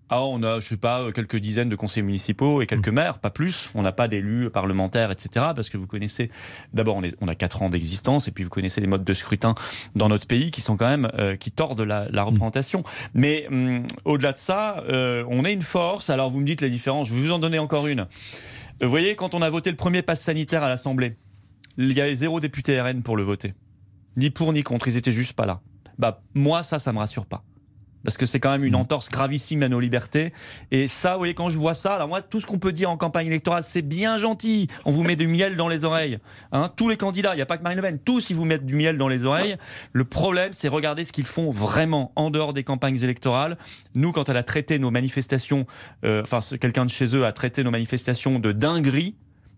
Ah, 0.09 0.21
on 0.23 0.43
a, 0.43 0.59
je 0.59 0.67
sais 0.67 0.77
pas, 0.77 1.11
quelques 1.11 1.37
dizaines 1.37 1.67
de 1.69 1.75
conseillers 1.75 2.03
municipaux 2.05 2.61
et 2.61 2.67
quelques 2.67 2.89
maires, 2.89 3.17
pas 3.17 3.31
plus. 3.31 3.71
On 3.73 3.81
n'a 3.81 3.91
pas 3.91 4.07
d'élus 4.07 4.51
parlementaires, 4.51 5.09
etc. 5.09 5.47
Parce 5.55 5.67
que 5.67 5.77
vous 5.77 5.87
connaissez, 5.87 6.29
d'abord, 6.75 6.95
on, 6.97 7.03
est- 7.03 7.15
on 7.21 7.27
a 7.27 7.33
quatre 7.33 7.63
ans 7.63 7.69
d'existence 7.71 8.27
et 8.27 8.31
puis 8.31 8.43
vous 8.43 8.51
connaissez 8.51 8.81
les 8.81 8.85
modes 8.87 9.03
de 9.03 9.13
scrutin 9.15 9.55
dans 9.95 10.07
notre 10.07 10.27
pays 10.27 10.51
qui 10.51 10.61
sont 10.61 10.77
quand 10.77 10.85
même, 10.87 11.09
euh, 11.17 11.35
qui 11.37 11.49
tordent 11.49 11.81
la, 11.81 12.07
la 12.11 12.21
représentation. 12.21 12.83
Mais 13.15 13.47
hum, 13.49 13.87
au-delà 14.05 14.33
de 14.33 14.37
ça, 14.37 14.83
euh, 14.89 15.23
on 15.27 15.43
est 15.43 15.53
une 15.53 15.63
force. 15.63 16.11
Alors 16.11 16.29
vous 16.29 16.39
me 16.39 16.45
dites 16.45 16.61
les 16.61 16.69
différences. 16.69 17.07
Je 17.09 17.15
vais 17.15 17.21
vous 17.21 17.31
en 17.31 17.39
donner 17.39 17.57
encore 17.57 17.87
une. 17.87 18.05
Vous 18.81 18.89
voyez, 18.89 19.15
quand 19.15 19.33
on 19.33 19.41
a 19.41 19.49
voté 19.49 19.71
le 19.71 19.75
premier 19.77 20.03
pass 20.03 20.21
sanitaire 20.21 20.61
à 20.61 20.69
l'Assemblée, 20.69 21.15
il 21.79 21.91
y 21.93 21.99
avait 21.99 22.13
zéro 22.15 22.39
député 22.39 22.79
RN 22.79 23.01
pour 23.01 23.17
le 23.17 23.23
voter. 23.23 23.55
Ni 24.17 24.29
pour 24.29 24.53
ni 24.53 24.61
contre, 24.61 24.87
ils 24.87 24.97
étaient 24.97 25.11
juste 25.11 25.33
pas 25.33 25.47
là. 25.47 25.61
Bah, 25.97 26.21
moi, 26.33 26.63
ça, 26.63 26.79
ça 26.79 26.93
me 26.93 26.99
rassure 26.99 27.25
pas 27.25 27.43
parce 28.05 28.15
que 28.17 28.25
c'est 28.25 28.39
quand 28.39 28.51
même 28.51 28.63
une 28.63 28.75
entorse 28.75 29.09
gravissime 29.09 29.63
à 29.63 29.67
nos 29.67 29.81
libertés. 29.81 30.31
Et 30.71 30.87
ça, 30.87 31.13
vous 31.13 31.17
voyez, 31.17 31.33
quand 31.33 31.49
je 31.49 31.57
vois 31.57 31.73
ça, 31.73 31.95
alors 31.95 32.07
moi, 32.07 32.21
tout 32.21 32.39
ce 32.39 32.45
qu'on 32.45 32.59
peut 32.59 32.71
dire 32.71 32.89
en 32.89 32.97
campagne 32.97 33.27
électorale, 33.27 33.63
c'est 33.65 33.81
bien 33.81 34.15
gentil. 34.15 34.69
On 34.85 34.91
vous 34.91 35.03
met 35.03 35.17
du 35.17 35.27
miel 35.27 35.57
dans 35.57 35.67
les 35.67 35.83
oreilles. 35.83 36.19
Hein, 36.53 36.71
tous 36.77 36.87
les 36.87 36.95
candidats, 36.95 37.33
il 37.33 37.37
n'y 37.37 37.41
a 37.41 37.45
pas 37.45 37.57
que 37.57 37.63
Marine 37.63 37.77
Le 37.77 37.81
Pen, 37.81 37.99
tous 37.99 38.29
ils 38.29 38.35
vous 38.35 38.45
mettent 38.45 38.65
du 38.65 38.75
miel 38.75 38.97
dans 38.97 39.07
les 39.07 39.25
oreilles. 39.25 39.57
Le 39.91 40.05
problème, 40.05 40.53
c'est 40.53 40.67
regarder 40.67 41.03
ce 41.03 41.11
qu'ils 41.11 41.25
font 41.25 41.49
vraiment 41.49 42.13
en 42.15 42.29
dehors 42.29 42.53
des 42.53 42.63
campagnes 42.63 43.01
électorales. 43.03 43.57
Nous, 43.95 44.11
quand 44.11 44.29
elle 44.29 44.37
a 44.37 44.43
traité 44.43 44.77
nos 44.77 44.91
manifestations, 44.91 45.65
euh, 46.05 46.21
enfin, 46.21 46.39
quelqu'un 46.61 46.85
de 46.85 46.91
chez 46.91 47.15
eux 47.15 47.25
a 47.25 47.33
traité 47.33 47.63
nos 47.63 47.71
manifestations 47.71 48.39
de 48.39 48.51
dinguerie. 48.51 49.15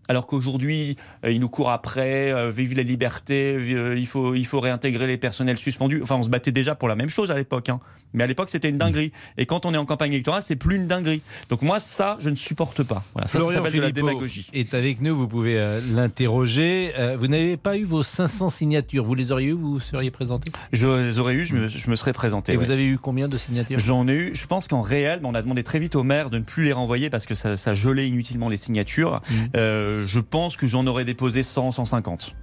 Alors 0.08 0.26
qu'aujourd'hui, 0.26 0.96
euh, 1.24 1.30
ils 1.30 1.38
nous 1.38 1.50
courent 1.50 1.70
après, 1.70 2.32
euh, 2.32 2.50
vive 2.50 2.74
la 2.74 2.82
liberté, 2.82 3.56
euh, 3.56 3.98
il, 3.98 4.06
faut, 4.06 4.34
il 4.34 4.46
faut 4.46 4.58
réintégrer 4.58 5.06
les 5.06 5.18
personnels 5.18 5.58
suspendus. 5.58 6.00
Enfin, 6.02 6.16
on 6.16 6.22
se 6.22 6.30
battait 6.30 6.52
déjà 6.52 6.74
pour 6.74 6.88
la 6.88 6.96
même 6.96 7.10
chose 7.10 7.30
à 7.30 7.34
l'époque. 7.34 7.68
Hein. 7.68 7.78
Mais 8.14 8.24
à 8.24 8.26
l'époque, 8.26 8.48
c'était 8.48 8.70
une 8.70 8.78
dinguerie. 8.78 9.12
Et 9.36 9.44
quand 9.44 9.66
on 9.66 9.74
est 9.74 9.76
en 9.76 9.84
campagne 9.84 10.12
électorale, 10.12 10.42
c'est 10.42 10.56
plus 10.56 10.76
une 10.76 10.86
dinguerie. 10.86 11.20
Donc 11.50 11.60
moi, 11.60 11.78
ça, 11.78 12.16
je 12.20 12.30
ne 12.30 12.36
supporte 12.36 12.82
pas. 12.82 13.04
Voilà, 13.12 13.28
ça, 13.28 13.38
ça 13.38 13.52
s'appelle 13.52 13.72
de 13.74 13.80
la 13.80 13.90
démagogie. 13.90 14.48
est 14.54 14.72
avec 14.72 15.02
nous, 15.02 15.14
vous 15.14 15.28
pouvez 15.28 15.58
euh, 15.58 15.80
l'interroger. 15.92 16.92
Vous 17.18 17.28
n'avez 17.28 17.56
pas 17.56 17.76
eu 17.76 17.84
vos 17.84 18.02
500 18.02 18.48
signatures, 18.48 19.04
vous 19.04 19.14
les 19.14 19.30
auriez 19.32 19.48
eu, 19.48 19.52
vous 19.52 19.80
seriez 19.80 20.10
présenté? 20.10 20.50
Je 20.72 20.86
les 20.86 21.18
aurais 21.18 21.34
eu, 21.34 21.44
je 21.44 21.54
me, 21.54 21.68
je 21.68 21.90
me 21.90 21.96
serais 21.96 22.12
présenté. 22.12 22.52
Et 22.52 22.56
ouais. 22.56 22.64
vous 22.64 22.70
avez 22.70 22.84
eu 22.84 22.98
combien 22.98 23.28
de 23.28 23.36
signatures? 23.36 23.78
J'en 23.78 24.08
ai 24.08 24.14
eu, 24.14 24.34
je 24.34 24.46
pense 24.46 24.68
qu'en 24.68 24.80
réel, 24.80 25.20
on 25.24 25.34
a 25.34 25.42
demandé 25.42 25.62
très 25.62 25.78
vite 25.78 25.94
au 25.94 26.02
maire 26.02 26.30
de 26.30 26.38
ne 26.38 26.44
plus 26.44 26.64
les 26.64 26.72
renvoyer 26.72 27.10
parce 27.10 27.26
que 27.26 27.34
ça, 27.34 27.56
ça 27.56 27.74
gelait 27.74 28.08
inutilement 28.08 28.48
les 28.48 28.56
signatures. 28.56 29.20
Mmh. 29.30 29.97
Euh, 29.98 30.04
je 30.04 30.20
pense 30.20 30.56
que 30.56 30.66
j'en 30.66 30.86
aurais 30.86 31.04
déposé 31.04 31.42
100, 31.42 31.72
150. 31.72 32.34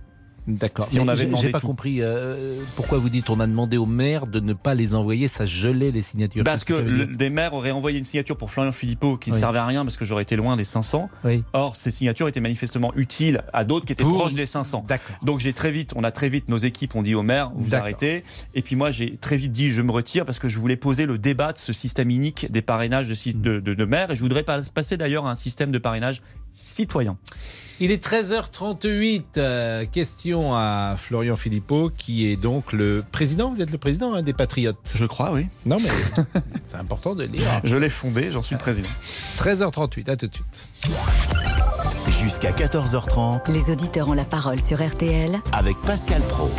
D'accord. 0.47 0.85
Si 0.85 0.99
on 0.99 1.07
avait 1.07 1.25
demandé 1.25 1.47
J'ai 1.47 1.51
pas 1.51 1.59
tout. 1.59 1.65
compris 1.65 2.03
euh, 2.03 2.59
pourquoi 2.75 2.99
vous 2.99 3.09
dites 3.09 3.31
on 3.31 3.39
a 3.39 3.47
demandé 3.47 3.77
au 3.77 3.87
maire 3.87 4.27
de 4.27 4.39
ne 4.39 4.53
pas 4.53 4.75
les 4.75 4.93
envoyer, 4.93 5.27
ça 5.27 5.47
gelait 5.47 5.89
les 5.89 6.03
signatures. 6.03 6.43
Parce 6.43 6.63
que 6.63 6.73
Qu'est-ce 6.73 6.85
ça 6.85 6.91
veut 6.91 6.97
le- 6.99 7.05
dire 7.07 7.17
des 7.17 7.29
maires 7.31 7.55
auraient 7.55 7.71
envoyé 7.71 7.97
une 7.97 8.05
signature 8.05 8.37
pour 8.37 8.51
Florian 8.51 8.71
Philippot 8.71 9.17
qui 9.17 9.31
ne 9.31 9.37
servait 9.39 9.57
à 9.57 9.65
rien 9.65 9.83
parce 9.83 9.97
que 9.97 10.05
j'aurais 10.05 10.21
été 10.21 10.35
loin 10.35 10.55
des 10.55 10.63
500. 10.63 11.09
Oui. 11.23 11.43
Or, 11.53 11.75
ces 11.75 11.89
signatures 11.89 12.27
étaient 12.27 12.41
manifestement 12.41 12.93
utiles 12.95 13.41
à 13.53 13.63
d'autres 13.65 13.87
qui 13.87 13.93
étaient 13.93 14.03
Pour- 14.03 14.19
proches 14.19 14.35
des 14.35 14.45
500. 14.45 14.85
D'accord. 14.87 15.15
Donc 15.23 15.39
j'ai 15.39 15.53
très 15.53 15.71
vite, 15.71 15.93
on 15.95 16.03
a 16.03 16.11
très 16.11 16.29
vite, 16.29 16.47
nos 16.47 16.57
équipes 16.57 16.93
ont 16.93 17.01
dit 17.01 17.15
au 17.15 17.23
maire, 17.23 17.51
vous 17.55 17.69
D'accord. 17.71 17.85
arrêtez. 17.85 18.23
Et 18.53 18.61
puis 18.61 18.75
moi, 18.75 18.91
j'ai 18.91 19.17
très 19.17 19.37
vite 19.37 19.51
dit, 19.51 19.69
je 19.69 19.81
me 19.81 19.91
retire 19.91 20.27
parce 20.27 20.37
que 20.37 20.47
je 20.47 20.59
voulais 20.59 20.77
poser 20.77 21.07
le 21.07 21.17
débat 21.17 21.53
de 21.53 21.57
ce 21.57 21.73
système 21.73 22.11
unique 22.11 22.51
des 22.51 22.61
parrainages 22.61 23.09
de, 23.09 23.15
si- 23.15 23.33
de, 23.33 23.59
de- 23.59 23.73
de 23.73 23.85
maires. 23.85 24.11
Et 24.11 24.15
je 24.15 24.21
voudrais 24.21 24.43
pas- 24.43 24.61
passer 24.71 24.95
d'ailleurs 24.95 25.25
à 25.25 25.31
un 25.31 25.35
système 25.35 25.71
de 25.71 25.79
parrainage 25.79 26.21
citoyen. 26.55 27.17
Il 27.81 27.91
est 27.91 28.01
13h38. 28.03 29.23
euh, 29.37 29.85
question 29.85 30.55
à 30.55 30.95
Florian 30.97 31.35
Philippot, 31.35 31.91
qui 31.97 32.25
est 32.31 32.37
donc 32.37 32.71
le 32.71 33.03
président. 33.11 33.53
Vous 33.53 33.61
êtes 33.61 33.71
le 33.71 33.77
président 33.77 34.13
hein, 34.13 34.21
des 34.23 34.31
Patriotes 34.33 34.77
Je 34.95 35.05
crois, 35.05 35.31
oui. 35.33 35.47
Non, 35.65 35.75
mais 35.81 35.89
c'est 36.63 36.77
important 36.77 37.15
de 37.15 37.23
le 37.23 37.29
dire. 37.29 37.41
Je 37.65 37.75
l'ai 37.75 37.89
fondé, 37.89 38.31
j'en 38.31 38.41
suis 38.41 38.55
le 38.55 38.61
président. 38.61 38.87
13h38, 39.39 40.09
à 40.09 40.15
tout 40.15 40.27
de 40.27 40.33
suite. 40.35 40.59
Jusqu'à 42.21 42.51
14h30 42.51 43.51
Les 43.51 43.69
auditeurs 43.71 44.07
ont 44.07 44.13
la 44.13 44.23
parole 44.25 44.61
sur 44.61 44.81
RTL. 44.81 45.37
avec 45.51 45.75
Pascal 45.81 46.21
Pro. 46.23 46.49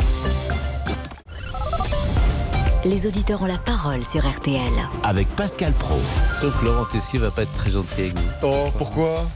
Les 2.85 3.05
auditeurs 3.07 3.41
ont 3.41 3.47
la 3.47 3.57
parole 3.57 4.03
sur 4.05 4.25
RTL. 4.29 4.71
Avec 5.03 5.27
Pascal 5.35 5.73
Pro. 5.73 5.97
Sauf 6.39 6.57
que 6.59 6.65
Laurent 6.65 6.85
Tessier 6.85 7.19
va 7.19 7.31
pas 7.31 7.41
être 7.41 7.53
très 7.53 7.71
gentil 7.71 8.01
avec 8.01 8.15
vous. 8.17 8.23
Oh, 8.43 8.67
pourquoi? 8.77 9.27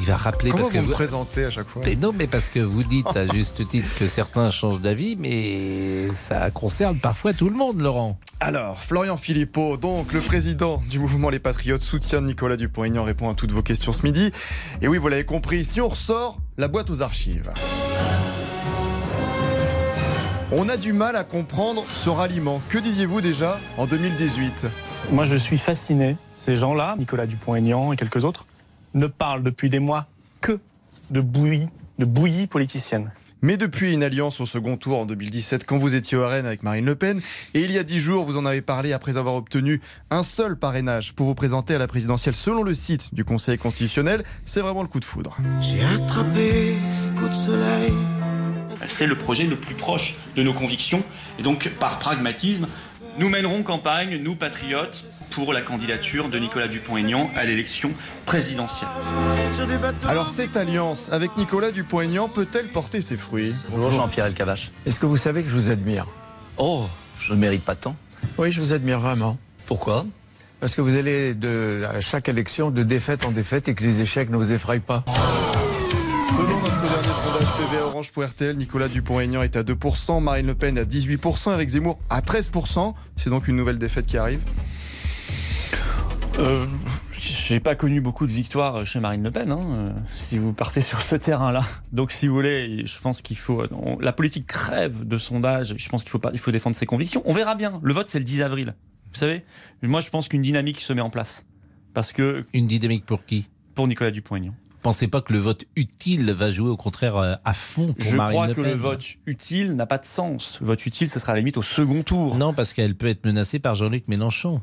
Il 0.00 0.06
va 0.06 0.16
rappeler 0.16 0.50
Comment 0.50 0.64
parce 0.64 0.74
que 0.74 0.78
vous 0.80 0.88
me 0.88 0.92
présentez 0.92 1.44
à 1.44 1.50
chaque 1.50 1.68
fois 1.68 1.82
Mais 1.84 1.96
non, 1.96 2.12
mais 2.16 2.26
parce 2.26 2.48
que 2.48 2.58
vous 2.58 2.82
dites 2.82 3.16
à 3.16 3.26
juste 3.32 3.66
titre 3.68 3.88
que 3.98 4.08
certains 4.08 4.50
changent 4.50 4.80
d'avis, 4.80 5.16
mais 5.16 6.08
ça 6.28 6.50
concerne 6.50 6.98
parfois 6.98 7.32
tout 7.32 7.48
le 7.48 7.56
monde, 7.56 7.80
Laurent. 7.80 8.18
Alors, 8.40 8.80
Florian 8.80 9.16
Philippot, 9.16 9.76
donc 9.76 10.12
le 10.12 10.20
président 10.20 10.82
du 10.90 10.98
mouvement 10.98 11.30
Les 11.30 11.38
Patriotes, 11.38 11.80
soutien 11.80 12.20
de 12.20 12.26
Nicolas 12.26 12.56
Dupont-Aignan, 12.56 13.04
répond 13.04 13.30
à 13.30 13.34
toutes 13.34 13.52
vos 13.52 13.62
questions 13.62 13.92
ce 13.92 14.02
midi. 14.02 14.32
Et 14.82 14.88
oui, 14.88 14.98
vous 14.98 15.08
l'avez 15.08 15.24
compris, 15.24 15.64
si 15.64 15.80
on 15.80 15.88
ressort 15.88 16.38
la 16.58 16.68
boîte 16.68 16.90
aux 16.90 17.00
archives. 17.00 17.50
On 20.52 20.68
a 20.68 20.76
du 20.76 20.92
mal 20.92 21.16
à 21.16 21.24
comprendre 21.24 21.84
ce 21.88 22.10
ralliement. 22.10 22.60
Que 22.68 22.78
disiez-vous 22.78 23.20
déjà 23.20 23.58
en 23.78 23.86
2018 23.86 24.66
Moi, 25.10 25.24
je 25.24 25.36
suis 25.36 25.58
fasciné. 25.58 26.16
Ces 26.34 26.56
gens-là, 26.56 26.96
Nicolas 26.98 27.26
Dupont-Aignan 27.26 27.92
et 27.92 27.96
quelques 27.96 28.24
autres, 28.24 28.46
ne 28.94 29.06
parlent 29.06 29.42
depuis 29.42 29.68
des 29.68 29.80
mois 29.80 30.06
que 30.40 30.58
de 31.10 31.20
bouillie, 31.20 31.68
de 31.98 32.04
bouillie 32.04 32.46
politicienne. 32.46 33.10
Mais 33.44 33.58
depuis 33.58 33.92
une 33.92 34.02
alliance 34.02 34.40
au 34.40 34.46
second 34.46 34.78
tour 34.78 35.00
en 35.00 35.04
2017, 35.04 35.66
quand 35.66 35.76
vous 35.76 35.94
étiez 35.94 36.16
au 36.16 36.26
RN 36.26 36.46
avec 36.46 36.62
Marine 36.62 36.86
Le 36.86 36.94
Pen, 36.94 37.20
et 37.52 37.60
il 37.60 37.72
y 37.72 37.78
a 37.78 37.82
dix 37.82 38.00
jours, 38.00 38.24
vous 38.24 38.38
en 38.38 38.46
avez 38.46 38.62
parlé 38.62 38.94
après 38.94 39.18
avoir 39.18 39.34
obtenu 39.34 39.82
un 40.10 40.22
seul 40.22 40.56
parrainage 40.56 41.12
pour 41.12 41.26
vous 41.26 41.34
présenter 41.34 41.74
à 41.74 41.78
la 41.78 41.86
présidentielle 41.86 42.34
selon 42.34 42.62
le 42.62 42.74
site 42.74 43.14
du 43.14 43.22
Conseil 43.22 43.58
constitutionnel, 43.58 44.24
c'est 44.46 44.62
vraiment 44.62 44.80
le 44.80 44.88
coup 44.88 44.98
de 44.98 45.04
foudre. 45.04 45.36
J'ai 45.60 45.84
attrapé 45.84 46.74
coup 47.18 47.28
de 47.28 47.34
soleil. 47.34 47.92
C'est 48.86 49.06
le 49.06 49.14
projet 49.14 49.44
le 49.44 49.56
plus 49.56 49.74
proche 49.74 50.14
de 50.36 50.42
nos 50.42 50.54
convictions. 50.54 51.02
Et 51.38 51.42
donc, 51.42 51.68
par 51.78 51.98
pragmatisme, 51.98 52.66
nous 53.18 53.28
mènerons 53.28 53.62
campagne, 53.62 54.18
nous 54.22 54.34
patriotes, 54.34 55.04
pour 55.32 55.52
la 55.52 55.62
candidature 55.62 56.28
de 56.28 56.38
Nicolas 56.38 56.68
Dupont-Aignan 56.68 57.30
à 57.36 57.44
l'élection 57.44 57.90
présidentielle. 58.26 58.88
Alors 60.06 60.28
cette 60.28 60.56
alliance 60.56 61.10
avec 61.12 61.36
Nicolas 61.36 61.70
Dupont-Aignan 61.70 62.28
peut-elle 62.28 62.68
porter 62.68 63.00
ses 63.00 63.16
fruits? 63.16 63.52
Bonjour 63.70 63.90
Jean-Pierre 63.92 64.26
Elkabach. 64.26 64.70
Est-ce 64.86 64.98
que 65.00 65.06
vous 65.06 65.16
savez 65.16 65.42
que 65.42 65.48
je 65.48 65.54
vous 65.54 65.70
admire? 65.70 66.06
Oh, 66.56 66.84
je 67.20 67.32
ne 67.32 67.38
mérite 67.38 67.64
pas 67.64 67.74
tant. 67.74 67.96
Oui, 68.38 68.52
je 68.52 68.60
vous 68.60 68.72
admire 68.72 69.00
vraiment. 69.00 69.38
Pourquoi? 69.66 70.06
Parce 70.60 70.74
que 70.74 70.80
vous 70.80 70.96
allez 70.96 71.34
de, 71.34 71.82
à 71.92 72.00
chaque 72.00 72.28
élection 72.28 72.70
de 72.70 72.82
défaite 72.82 73.24
en 73.24 73.32
défaite 73.32 73.68
et 73.68 73.74
que 73.74 73.82
les 73.82 74.00
échecs 74.02 74.30
ne 74.30 74.36
vous 74.36 74.52
effraient 74.52 74.80
pas. 74.80 75.04
Sondage 77.34 77.56
PV 77.56 77.82
Orange 77.82 78.12
pour 78.12 78.24
RTL, 78.24 78.56
Nicolas 78.56 78.88
Dupont-Aignan 78.88 79.42
est 79.42 79.56
à 79.56 79.62
2%, 79.62 80.22
Marine 80.22 80.46
Le 80.46 80.54
Pen 80.54 80.78
à 80.78 80.84
18%, 80.84 81.52
Eric 81.54 81.68
Zemmour 81.68 81.98
à 82.08 82.20
13%. 82.20 82.94
C'est 83.16 83.30
donc 83.30 83.48
une 83.48 83.56
nouvelle 83.56 83.78
défaite 83.78 84.06
qui 84.06 84.16
arrive. 84.16 84.40
Euh, 86.38 86.66
J'ai 87.18 87.58
pas 87.60 87.74
connu 87.74 88.00
beaucoup 88.00 88.26
de 88.26 88.32
victoires 88.32 88.86
chez 88.86 89.00
Marine 89.00 89.22
Le 89.24 89.30
Pen, 89.30 89.50
hein, 89.50 89.60
euh, 89.68 89.90
si 90.14 90.38
vous 90.38 90.52
partez 90.52 90.80
sur 90.80 91.02
ce 91.02 91.16
terrain-là. 91.16 91.64
Donc, 91.92 92.12
si 92.12 92.28
vous 92.28 92.34
voulez, 92.34 92.86
je 92.86 93.00
pense 93.00 93.20
qu'il 93.22 93.36
faut. 93.36 93.64
on- 93.72 93.98
la 94.00 94.12
politique 94.12 94.46
crève 94.46 95.04
de 95.04 95.18
sondages. 95.18 95.74
Je 95.76 95.88
pense 95.88 96.02
qu'il 96.02 96.10
faut, 96.10 96.18
pas, 96.20 96.30
il 96.32 96.38
faut 96.38 96.52
défendre 96.52 96.76
ses 96.76 96.86
convictions. 96.86 97.22
On 97.24 97.32
verra 97.32 97.54
bien. 97.56 97.80
Le 97.82 97.94
vote, 97.94 98.06
c'est 98.10 98.18
le 98.18 98.24
10 98.24 98.42
avril. 98.42 98.74
Vous 99.12 99.18
savez 99.18 99.44
Moi, 99.82 100.00
je 100.00 100.10
pense 100.10 100.28
qu'une 100.28 100.42
dynamique 100.42 100.80
se 100.80 100.92
met 100.92 101.00
en 101.00 101.10
place. 101.10 101.46
Parce 101.94 102.12
que. 102.12 102.42
Une 102.52 102.66
dynamique 102.66 103.06
pour 103.06 103.24
qui? 103.24 103.48
Pour 103.74 103.88
Nicolas 103.88 104.10
Dupont-Aignan. 104.12 104.54
Pensez 104.84 105.08
pas 105.08 105.22
que 105.22 105.32
le 105.32 105.38
vote 105.38 105.64
utile 105.76 106.30
va 106.30 106.52
jouer 106.52 106.68
au 106.68 106.76
contraire 106.76 107.16
euh, 107.16 107.34
à 107.44 107.54
fond 107.54 107.94
pour 107.94 108.06
Je 108.06 108.16
Marine 108.16 108.32
crois 108.34 108.46
Le 108.48 108.54
que 108.54 108.60
Pen 108.60 108.70
le 108.70 108.76
vote 108.76 109.04
utile 109.26 109.74
n'a 109.76 109.86
pas 109.86 109.96
de 109.96 110.04
sens. 110.04 110.58
Le 110.60 110.66
vote 110.66 110.84
utile, 110.84 111.08
ce 111.08 111.18
sera 111.18 111.32
à 111.32 111.34
la 111.36 111.40
limite 111.40 111.56
au 111.56 111.62
second 111.62 112.02
tour. 112.02 112.36
Non, 112.36 112.52
parce 112.52 112.74
qu'elle 112.74 112.94
peut 112.94 113.06
être 113.08 113.24
menacée 113.24 113.58
par 113.58 113.74
Jean-Luc 113.76 114.08
Mélenchon. 114.08 114.60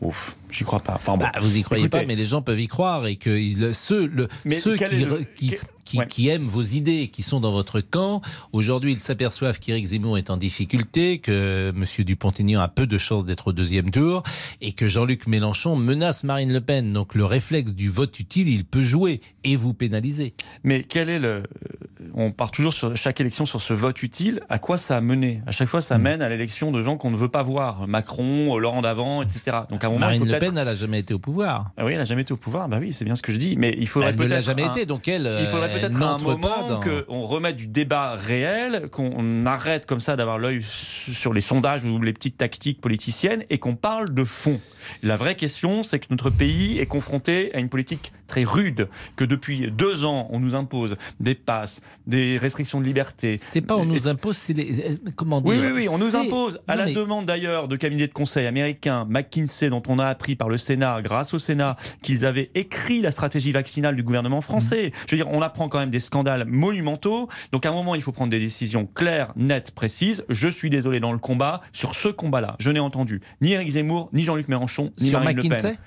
Ouf, 0.00 0.36
j'y 0.50 0.64
crois 0.64 0.80
pas. 0.80 0.94
Enfin 0.96 1.16
bon. 1.16 1.24
Bah, 1.24 1.30
vous 1.40 1.56
y 1.56 1.62
croyez 1.62 1.84
Écoutez. 1.84 2.00
pas, 2.00 2.04
mais 2.06 2.16
les 2.16 2.26
gens 2.26 2.42
peuvent 2.42 2.58
y 2.58 2.66
croire 2.66 3.06
et 3.06 3.14
que 3.14 3.30
ceux, 3.72 4.06
le- 4.08 4.26
qui, 5.36 5.50
le- 5.50 5.56
qui, 5.92 5.98
Ouais. 5.98 6.06
qui 6.06 6.28
aiment 6.28 6.42
vos 6.44 6.62
idées, 6.62 7.08
qui 7.12 7.22
sont 7.22 7.38
dans 7.38 7.52
votre 7.52 7.82
camp, 7.82 8.22
aujourd'hui 8.52 8.92
ils 8.92 8.98
s'aperçoivent 8.98 9.58
qu'Éric 9.58 9.84
Zemmour 9.88 10.16
est 10.16 10.30
en 10.30 10.38
difficulté, 10.38 11.18
que 11.18 11.70
M. 11.76 11.84
Dupont-Aignan 12.06 12.62
a 12.62 12.68
peu 12.68 12.86
de 12.86 12.96
chances 12.96 13.26
d'être 13.26 13.48
au 13.48 13.52
deuxième 13.52 13.90
tour 13.90 14.22
et 14.62 14.72
que 14.72 14.88
Jean-Luc 14.88 15.26
Mélenchon 15.26 15.76
menace 15.76 16.24
Marine 16.24 16.50
Le 16.50 16.62
Pen. 16.62 16.94
Donc 16.94 17.14
le 17.14 17.26
réflexe 17.26 17.72
du 17.74 17.90
vote 17.90 18.18
utile, 18.20 18.48
il 18.48 18.64
peut 18.64 18.82
jouer 18.82 19.20
et 19.44 19.54
vous 19.56 19.74
pénaliser. 19.74 20.32
Mais 20.64 20.82
quel 20.82 21.10
est 21.10 21.18
le. 21.18 21.42
On 22.14 22.32
part 22.32 22.50
toujours 22.50 22.72
sur 22.72 22.96
chaque 22.96 23.20
élection 23.20 23.44
sur 23.44 23.60
ce 23.60 23.74
vote 23.74 24.02
utile. 24.02 24.40
À 24.48 24.58
quoi 24.58 24.78
ça 24.78 24.96
a 24.96 25.00
mené? 25.02 25.40
À 25.46 25.52
chaque 25.52 25.68
fois, 25.68 25.80
Hmm. 25.80 25.82
ça 25.82 25.98
mène 25.98 26.22
à 26.22 26.28
l'élection 26.30 26.70
de 26.72 26.82
gens 26.82 26.96
qu'on 26.96 27.10
ne 27.10 27.16
veut 27.16 27.28
pas 27.28 27.42
voir. 27.42 27.86
Macron, 27.86 28.56
Laurent 28.58 28.80
Davant, 28.82 29.22
etc. 29.22 29.58
Donc 29.70 29.84
à 29.84 29.88
un 29.88 29.90
moment, 29.90 29.98
il 29.98 30.00
Marine 30.00 30.18
faut 30.20 30.24
Le 30.24 30.30
peut-être- 30.32 30.48
Pen, 30.52 30.58
elle 30.58 30.64
n'a 30.64 30.74
jamais 30.76 31.00
été 31.00 31.12
au 31.12 31.18
pouvoir. 31.18 31.70
Ah 31.76 31.84
oui, 31.84 31.92
elle 31.92 31.98
n'a 31.98 32.04
jamais 32.06 32.22
été 32.22 32.32
au 32.32 32.36
pouvoir. 32.38 32.68
Bah 32.68 32.78
oui, 32.80 32.92
c'est 32.92 33.04
bien 33.04 33.14
ce 33.16 33.22
que 33.22 33.30
je 33.32 33.36
dis. 33.36 33.56
Mais 33.58 33.74
il 33.78 33.86
faudrait 33.88 34.08
Elle 34.10 34.14
ne 34.14 34.18
peut-être. 34.18 34.30
l'a 34.32 34.40
jamais 34.40 34.62
un- 34.64 34.70
été, 34.72 34.86
donc 34.86 35.06
elle, 35.08 35.28
Il 35.40 35.46
faudrait 35.46 35.68
euh, 35.70 35.74
peut-être 35.88 36.02
un 36.02 36.18
moment 36.18 36.68
dans- 36.68 36.80
qu'on 36.80 37.22
remette 37.22 37.56
du 37.56 37.66
débat 37.66 38.14
réel, 38.14 38.88
qu'on 38.90 39.46
arrête 39.46 39.86
comme 39.86 40.00
ça 40.00 40.16
d'avoir 40.16 40.38
l'œil 40.38 40.60
sur 40.62 41.32
les 41.32 41.40
sondages 41.40 41.84
ou 41.84 42.00
les 42.00 42.12
petites 42.12 42.36
tactiques 42.36 42.80
politiciennes 42.80 43.44
et 43.50 43.58
qu'on 43.58 43.76
parle 43.76 44.12
de 44.12 44.24
fond. 44.24 44.60
La 45.02 45.16
vraie 45.16 45.36
question, 45.36 45.82
c'est 45.82 45.98
que 46.00 46.06
notre 46.10 46.30
pays 46.30 46.78
est 46.78 46.86
confronté 46.86 47.54
à 47.54 47.58
une 47.60 47.68
politique 47.68 48.12
très 48.26 48.44
rude, 48.44 48.88
que 49.16 49.24
depuis 49.24 49.70
deux 49.70 50.04
ans, 50.04 50.26
on 50.30 50.40
nous 50.40 50.54
impose 50.54 50.96
des 51.20 51.34
passes, 51.34 51.82
des 52.06 52.36
restrictions 52.36 52.80
de 52.80 52.84
liberté. 52.86 53.36
C'est 53.36 53.60
pas 53.60 53.76
on 53.76 53.84
nous 53.84 54.08
impose, 54.08 54.36
c'est 54.36 54.52
les. 54.54 54.80
euh, 54.90 54.96
Comment 55.16 55.40
dire 55.40 55.52
Oui, 55.52 55.58
oui, 55.60 55.72
oui, 55.74 55.88
on 55.88 55.98
nous 55.98 56.16
impose, 56.16 56.58
à 56.66 56.76
Non, 56.76 56.84
la 56.84 56.92
demande 56.92 57.26
d'ailleurs 57.26 57.68
de 57.68 57.76
cabinets 57.76 58.08
de 58.08 58.12
conseil 58.12 58.46
américains, 58.46 59.04
McKinsey, 59.08 59.70
dont 59.70 59.82
on 59.88 59.98
a 59.98 60.06
appris 60.06 60.34
par 60.34 60.48
le 60.48 60.56
Sénat, 60.58 61.00
grâce 61.02 61.34
au 61.34 61.38
Sénat, 61.38 61.76
qu'ils 62.02 62.26
avaient 62.26 62.50
écrit 62.54 63.00
la 63.02 63.10
stratégie 63.10 63.52
vaccinale 63.52 63.94
du 63.96 64.02
gouvernement 64.02 64.40
français. 64.40 64.88
Mm. 64.88 64.90
Je 65.08 65.16
veux 65.16 65.22
dire, 65.24 65.30
on 65.30 65.42
apprend 65.42 65.61
quand 65.68 65.78
même 65.78 65.90
des 65.90 66.00
scandales 66.00 66.44
monumentaux. 66.46 67.28
Donc 67.52 67.66
à 67.66 67.70
un 67.70 67.72
moment, 67.72 67.94
il 67.94 68.02
faut 68.02 68.12
prendre 68.12 68.30
des 68.30 68.40
décisions 68.40 68.86
claires, 68.86 69.32
nettes, 69.36 69.70
précises. 69.72 70.24
Je 70.28 70.48
suis 70.48 70.70
désolé 70.70 71.00
dans 71.00 71.12
le 71.12 71.18
combat. 71.18 71.60
Sur 71.72 71.94
ce 71.94 72.08
combat-là, 72.08 72.56
je 72.58 72.70
n'ai 72.70 72.80
entendu 72.80 73.20
ni 73.40 73.52
Éric 73.52 73.70
Zemmour, 73.70 74.08
ni 74.12 74.22
Jean-Luc 74.24 74.48
Mélenchon, 74.48 74.92
ni 75.00 75.10
Sur 75.10 75.20
Marine 75.20 75.36
Le 75.38 75.42
McKinsey 75.44 75.68
Pen. 75.70 75.78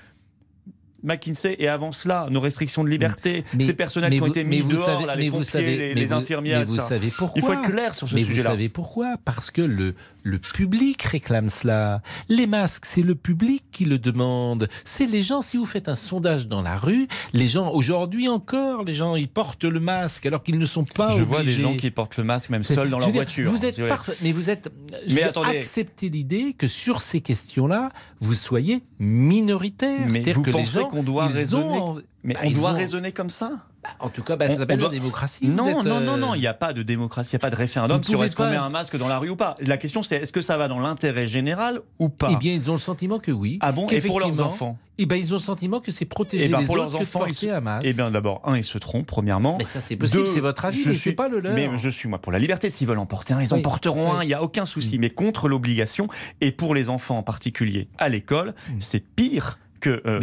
McKinsey? 1.02 1.54
Et 1.60 1.68
avant 1.68 1.92
cela, 1.92 2.26
nos 2.30 2.40
restrictions 2.40 2.82
de 2.82 2.88
liberté, 2.88 3.44
Mais- 3.54 3.62
ces 3.64 3.74
personnels 3.74 4.10
qui 4.12 4.20
ont 4.20 4.26
été 4.26 4.42
mis 4.42 4.60
vous 4.60 4.72
dehors, 4.72 4.84
savez- 4.86 5.06
là, 5.06 5.14
les 5.14 5.30
pompiers, 5.30 5.44
savez- 5.44 5.76
les, 5.76 5.94
les 5.94 6.12
infirmières, 6.12 6.60
mais 6.60 6.64
vous 6.64 6.78
savez 6.80 7.08
pourquoi 7.16 7.38
Il 7.40 7.44
faut 7.44 7.52
être 7.52 7.70
clair 7.70 7.94
sur 7.94 8.08
ce 8.08 8.14
mais 8.16 8.22
vous 8.22 8.28
sujet-là. 8.30 8.50
savez 8.50 8.68
pourquoi? 8.68 9.16
Parce 9.24 9.50
que 9.52 9.62
le, 9.62 9.94
le 10.26 10.38
public 10.38 11.00
réclame 11.04 11.48
cela. 11.50 12.02
Les 12.28 12.46
masques, 12.48 12.84
c'est 12.84 13.02
le 13.02 13.14
public 13.14 13.62
qui 13.70 13.84
le 13.84 13.98
demande. 13.98 14.68
C'est 14.84 15.06
les 15.06 15.22
gens, 15.22 15.40
si 15.40 15.56
vous 15.56 15.66
faites 15.66 15.88
un 15.88 15.94
sondage 15.94 16.48
dans 16.48 16.62
la 16.62 16.76
rue, 16.76 17.06
les 17.32 17.46
gens, 17.48 17.70
aujourd'hui 17.72 18.28
encore, 18.28 18.82
les 18.84 18.94
gens, 18.94 19.14
ils 19.14 19.28
portent 19.28 19.62
le 19.64 19.78
masque 19.78 20.26
alors 20.26 20.42
qu'ils 20.42 20.58
ne 20.58 20.66
sont 20.66 20.82
pas 20.84 21.10
Je 21.10 21.22
vois 21.22 21.44
des 21.44 21.52
gens 21.52 21.76
qui 21.76 21.90
portent 21.92 22.16
le 22.16 22.24
masque 22.24 22.50
même 22.50 22.64
seuls 22.64 22.90
dans 22.90 22.98
leur 22.98 23.06
dire, 23.08 23.14
voiture. 23.22 23.50
Vous 23.50 23.64
êtes 23.64 23.78
Ouais. 23.78 23.86
parfait, 23.86 24.14
mais 24.22 24.32
vous 24.32 24.50
êtes. 24.50 24.68
Mais 25.10 25.22
attendez. 25.22 25.58
acceptez 25.58 26.08
l'idée 26.08 26.54
que 26.58 26.66
sur 26.66 27.00
ces 27.00 27.20
questions-là, 27.20 27.90
vous 28.20 28.34
soyez 28.34 28.82
minoritaire. 28.98 30.06
Mais 30.06 30.12
C'est-à-dire 30.14 30.34
vous 30.36 30.42
que 30.42 30.50
les 30.50 30.58
pensez 30.58 30.80
qu'on 30.90 31.02
doit 31.02 31.28
ils 31.30 31.36
raisonner 31.36 31.78
ont- 31.78 31.96
Mais 32.24 32.34
bah, 32.34 32.40
on 32.44 32.50
doit 32.50 32.70
ont- 32.72 32.74
raisonner 32.74 33.12
comme 33.12 33.30
ça? 33.30 33.52
En 34.00 34.08
tout 34.08 34.22
cas, 34.22 34.36
bah, 34.36 34.48
ça 34.48 34.56
s'appelle 34.56 34.80
la 34.80 34.88
démocratie. 34.88 35.48
Non, 35.48 35.66
êtes, 35.80 35.84
non, 35.86 35.96
euh, 35.96 36.00
non, 36.04 36.16
non, 36.16 36.34
il 36.34 36.40
n'y 36.40 36.46
a 36.46 36.54
pas 36.54 36.72
de 36.72 36.82
démocratie, 36.82 37.30
il 37.32 37.34
n'y 37.36 37.40
a 37.40 37.40
pas 37.40 37.50
de 37.50 37.56
référendum 37.56 38.02
sur 38.02 38.22
est-ce 38.24 38.36
qu'on 38.36 38.48
met 38.50 38.56
un 38.56 38.68
masque 38.70 38.96
dans 38.96 39.08
la 39.08 39.18
rue 39.18 39.30
ou 39.30 39.36
pas. 39.36 39.54
La 39.60 39.76
question, 39.76 40.02
c'est 40.02 40.16
est-ce 40.16 40.32
que 40.32 40.40
ça 40.40 40.56
va 40.56 40.68
dans 40.68 40.78
l'intérêt 40.80 41.26
général 41.26 41.80
ou 41.98 42.08
pas 42.08 42.28
Eh 42.32 42.36
bien, 42.36 42.52
ils 42.52 42.70
ont 42.70 42.74
le 42.74 42.80
sentiment 42.80 43.18
que 43.18 43.32
oui. 43.32 43.58
Ah 43.60 43.72
bon 43.72 43.86
Et 43.88 44.00
pour 44.00 44.20
leurs 44.20 44.40
enfants 44.42 44.78
Eh 44.98 45.06
ben, 45.06 45.16
ils 45.16 45.32
ont 45.32 45.38
le 45.38 45.42
sentiment 45.42 45.80
que 45.80 45.90
c'est 45.92 46.04
protéger 46.04 46.44
Eh 46.44 46.48
ben, 46.48 46.60
les 46.60 46.66
pour 46.66 46.74
autres 46.76 46.84
leurs 46.84 46.92
que 46.92 46.96
enfants, 47.02 47.20
ils 47.26 47.32
porter 47.32 47.46
se- 47.48 47.52
un 47.52 47.60
masque. 47.60 47.86
Eh 47.88 47.92
bien, 47.92 48.10
d'abord, 48.10 48.42
un, 48.44 48.56
ils 48.56 48.64
se 48.64 48.78
trompent, 48.78 49.06
premièrement. 49.06 49.56
Mais 49.58 49.64
ça, 49.64 49.80
c'est 49.80 49.96
possible, 49.96 50.22
Deux, 50.24 50.26
c'est 50.28 50.40
votre 50.40 50.64
avis, 50.64 50.82
je 50.82 50.90
mais 50.90 50.94
suis- 50.94 51.12
pas 51.12 51.28
le 51.28 51.40
leur. 51.40 51.54
Mais 51.54 51.70
je 51.76 51.88
suis, 51.88 52.08
moi, 52.08 52.18
pour 52.18 52.32
la 52.32 52.38
liberté. 52.38 52.68
S'ils 52.70 52.86
veulent 52.86 52.98
en 52.98 53.06
porter 53.06 53.34
un, 53.34 53.40
ils 53.40 53.52
en 53.52 53.56
Oui. 53.56 53.62
porteront 53.62 54.12
un, 54.14 54.22
il 54.24 54.26
n'y 54.28 54.34
a 54.34 54.42
aucun 54.42 54.66
souci. 54.66 54.98
Mais 54.98 55.10
contre 55.10 55.48
l'obligation, 55.48 56.08
et 56.40 56.52
pour 56.52 56.74
les 56.74 56.90
enfants 56.90 57.18
en 57.18 57.22
particulier 57.22 57.88
à 57.98 58.08
l'école, 58.08 58.54
c'est 58.78 59.00
pire 59.00 59.58
que 59.80 60.02
euh, 60.06 60.20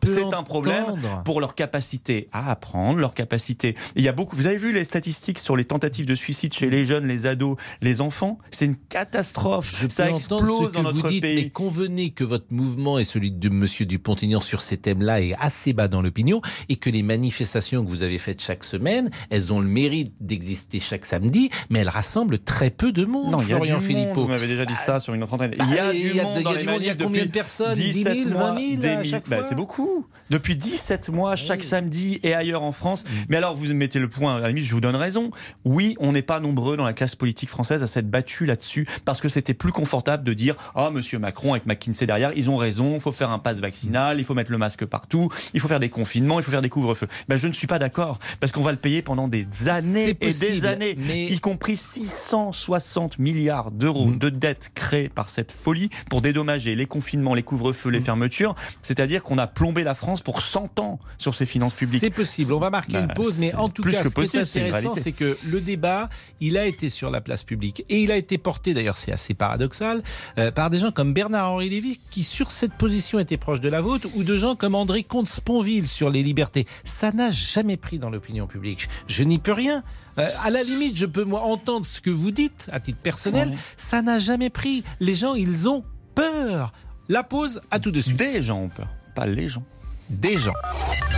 peux 0.00 0.06
C'est 0.06 0.34
un 0.34 0.42
problème 0.42 0.84
pour 1.24 1.40
leur 1.40 1.54
capacité 1.54 2.28
à 2.32 2.50
apprendre, 2.50 2.98
leur 2.98 3.14
capacité. 3.14 3.74
Il 3.96 4.02
y 4.04 4.08
a 4.08 4.12
beaucoup. 4.12 4.36
Vous 4.36 4.46
avez 4.46 4.58
vu 4.58 4.72
les 4.72 4.84
statistiques 4.84 5.38
sur 5.38 5.56
les 5.56 5.64
tentatives 5.64 6.06
de 6.06 6.14
suicide 6.14 6.52
chez 6.54 6.70
les 6.70 6.84
jeunes, 6.84 7.06
les 7.06 7.26
ados, 7.26 7.56
les 7.80 8.00
enfants? 8.00 8.38
C'est 8.50 8.66
une 8.66 8.76
catastrophe. 8.76 9.72
Je 9.80 9.88
Ça 9.88 10.10
explose 10.10 10.72
dans 10.72 10.82
notre 10.82 11.08
dites, 11.08 11.22
pays. 11.22 11.34
mais 11.44 11.50
convenez 11.50 12.10
que 12.10 12.24
votre 12.24 12.46
mouvement 12.50 12.98
et 12.98 13.04
celui 13.04 13.30
de 13.30 13.48
Monsieur 13.48 13.86
Dupont-Aignan 13.86 14.40
sur 14.40 14.60
ces 14.60 14.76
thèmes-là 14.76 15.20
est 15.20 15.34
assez 15.40 15.72
bas 15.72 15.88
dans 15.88 16.02
l'opinion 16.02 16.40
et 16.68 16.76
que 16.76 16.90
les 16.90 17.02
manifestations 17.02 17.84
que 17.84 17.88
vous 17.88 18.02
avez 18.02 18.18
faites 18.18 18.40
chaque 18.42 18.64
semaine, 18.64 19.10
elles 19.30 19.52
ont 19.52 19.60
le 19.60 19.66
mérite 19.68 20.12
d'exister 20.20 20.80
chaque 20.80 21.04
samedi, 21.04 21.50
mais 21.70 21.80
elles 21.80 21.88
rassemblent 21.88 22.38
très 22.38 22.70
peu 22.70 22.92
de 22.92 23.04
monde. 23.04 23.32
Non, 23.32 23.38
il 23.38 23.48
y 23.48 23.52
a 23.52 23.58
du 23.60 23.66
Florian 23.66 23.74
monde. 23.76 23.82
Philippot. 23.84 24.22
Vous 24.22 24.28
m'avez 24.28 24.46
déjà 24.46 24.64
dit 24.66 24.74
ça 24.76 25.00
sur 25.00 25.14
une 25.14 25.22
autre 25.22 25.34
antenne. 25.34 25.52
bah, 25.56 25.64
il 25.68 25.74
y 25.74 25.78
a 25.78 25.92
il 25.92 26.00
du 26.12 26.16
y 26.16 26.20
a- 26.20 26.22
monde 26.24 26.36
y 26.36 26.40
a 26.40 26.42
dans 26.42 26.52
les 26.52 26.58
y 26.64 26.68
a 26.68 26.70
manifs 26.72 26.96
combien 26.98 27.22
de 27.22 27.26
depuis 27.26 27.28
personnes? 27.28 27.74
10 27.74 27.92
17 27.94 28.22
000, 28.22 28.30
mois, 28.30 28.52
20 28.52 28.68
000 28.80 28.80
des 28.84 28.94
à 28.94 29.00
mi- 29.02 29.08
chaque 29.08 29.28
bah, 29.28 29.42
c'est 29.42 29.54
beaucoup. 29.54 30.06
Depuis 30.30 30.56
17 30.56 31.10
mois, 31.10 31.36
chaque 31.36 31.62
samedi 31.62 32.18
et 32.22 32.34
ailleurs 32.34 32.62
en 32.62 32.72
France. 32.72 33.04
Mm. 33.04 33.08
Mais 33.28 33.36
alors, 33.36 33.54
vous 33.54 33.74
mettez 33.74 33.98
le 33.98 34.08
point, 34.08 34.36
à 34.36 34.40
la 34.40 34.48
limite, 34.48 34.64
je 34.64 34.72
vous 34.74 34.80
donne 34.80 34.96
raison. 34.96 35.30
Oui, 35.64 35.96
on 36.00 36.12
n'est 36.12 36.22
pas 36.22 36.40
nombreux 36.40 36.76
dans 36.76 36.84
la 36.84 36.92
classe 36.94 37.14
politique 37.14 37.48
française 37.50 37.82
à 37.82 37.86
s'être 37.86 38.08
battu 38.10 38.46
là-dessus 38.46 38.86
parce 39.04 39.20
que 39.20 39.28
c'était 39.28 39.54
plus 39.54 39.72
confortable 39.72 40.24
de 40.24 40.32
dire 40.32 40.54
Ah, 40.74 40.90
monsieur 40.90 41.18
Macron 41.18 41.52
avec 41.52 41.66
McKinsey 41.66 42.06
derrière, 42.06 42.32
ils 42.36 42.48
ont 42.50 42.56
raison, 42.56 42.94
il 42.94 43.00
faut 43.00 43.12
faire 43.12 43.30
un 43.30 43.38
pass 43.38 43.58
vaccinal, 43.60 44.18
il 44.18 44.24
faut 44.24 44.34
mettre 44.34 44.50
le 44.50 44.58
masque 44.58 44.84
partout, 44.86 45.28
il 45.52 45.60
faut 45.60 45.68
faire 45.68 45.80
des 45.80 45.90
confinements, 45.90 46.38
il 46.40 46.42
faut 46.42 46.50
faire 46.50 46.60
des 46.62 46.68
couvre-feux. 46.70 47.08
Ben, 47.28 47.36
je 47.36 47.46
ne 47.48 47.52
suis 47.52 47.66
pas 47.66 47.78
d'accord 47.78 48.18
parce 48.40 48.52
qu'on 48.52 48.62
va 48.62 48.72
le 48.72 48.78
payer 48.78 49.02
pendant 49.02 49.28
des 49.28 49.46
années 49.68 50.16
et 50.20 50.32
des 50.32 50.64
années, 50.64 50.96
mais- 50.98 51.26
y 51.26 51.38
compris 51.40 51.76
660 51.76 53.18
milliards 53.18 53.70
d'euros 53.70 54.06
Mm. 54.06 54.18
de 54.18 54.28
dettes 54.28 54.70
créées 54.74 55.08
par 55.08 55.28
cette 55.28 55.52
folie 55.52 55.90
pour 56.10 56.20
dédommager 56.22 56.74
les 56.74 56.86
confinements, 56.86 57.34
les 57.34 57.42
couvre-feux, 57.42 57.90
Mm. 57.90 57.92
les 57.92 58.00
fermetures. 58.00 58.54
C'est-à-dire 58.84 59.22
qu'on 59.22 59.38
a 59.38 59.46
plombé 59.46 59.82
la 59.82 59.94
France 59.94 60.20
pour 60.20 60.42
100 60.42 60.78
ans 60.78 60.98
sur 61.18 61.34
ses 61.34 61.46
finances 61.46 61.74
publiques. 61.76 62.02
C'est 62.02 62.10
possible. 62.10 62.52
On 62.52 62.58
va 62.58 62.70
marquer 62.70 62.94
Bah, 62.94 63.00
une 63.08 63.14
pause, 63.14 63.38
mais 63.38 63.54
en 63.54 63.68
tout 63.68 63.82
cas, 63.82 64.02
que 64.02 64.08
ce 64.24 64.30
qui 64.30 64.36
est 64.36 64.40
intéressant, 64.62 64.94
c'est 64.94 65.12
que 65.12 65.36
le 65.44 65.60
débat, 65.60 66.08
il 66.40 66.58
a 66.58 66.66
été 66.66 66.88
sur 66.90 67.10
la 67.10 67.20
place 67.20 67.44
publique 67.44 67.84
et 67.88 68.02
il 68.02 68.10
a 68.12 68.16
été 68.16 68.38
porté, 68.38 68.74
d'ailleurs, 68.74 68.96
c'est 68.96 69.12
assez 69.12 69.34
paradoxal, 69.34 70.02
euh, 70.38 70.50
par 70.50 70.70
des 70.70 70.78
gens 70.78 70.90
comme 70.90 71.12
Bernard-Henri 71.14 71.70
Lévy, 71.70 71.98
qui 72.10 72.22
sur 72.24 72.50
cette 72.50 72.74
position 72.74 73.18
étaient 73.18 73.36
proches 73.38 73.60
de 73.60 73.68
la 73.68 73.80
vôtre, 73.80 74.08
ou 74.14 74.22
de 74.24 74.36
gens 74.36 74.54
comme 74.56 74.74
André 74.74 75.02
Comte-Sponville 75.02 75.88
sur 75.88 76.10
les 76.10 76.22
libertés. 76.22 76.66
Ça 76.84 77.10
n'a 77.12 77.30
jamais 77.30 77.76
pris 77.76 77.98
dans 77.98 78.10
l'opinion 78.10 78.46
publique. 78.46 78.88
Je 79.06 79.22
n'y 79.24 79.38
peux 79.38 79.52
rien. 79.52 79.82
Euh, 80.18 80.28
à 80.44 80.50
la 80.50 80.62
limite, 80.62 80.96
je 80.96 81.06
peux 81.06 81.24
moi 81.24 81.40
entendre 81.42 81.84
ce 81.86 82.00
que 82.00 82.10
vous 82.10 82.30
dites 82.30 82.68
à 82.70 82.78
titre 82.80 82.98
personnel. 83.02 83.48
Ouais. 83.48 83.56
Ça 83.76 84.02
n'a 84.02 84.18
jamais 84.18 84.50
pris. 84.50 84.84
Les 85.00 85.16
gens, 85.16 85.34
ils 85.34 85.68
ont 85.68 85.84
peur. 86.14 86.72
La 87.08 87.22
pause, 87.22 87.60
à 87.70 87.78
tout 87.78 87.90
de 87.90 88.00
suite. 88.00 88.16
Des 88.16 88.42
gens 88.42 88.58
ont 88.60 88.68
peur, 88.68 88.88
pas 89.14 89.26
les 89.26 89.48
gens. 89.48 89.62
Des 90.08 90.38
gens. 90.38 90.52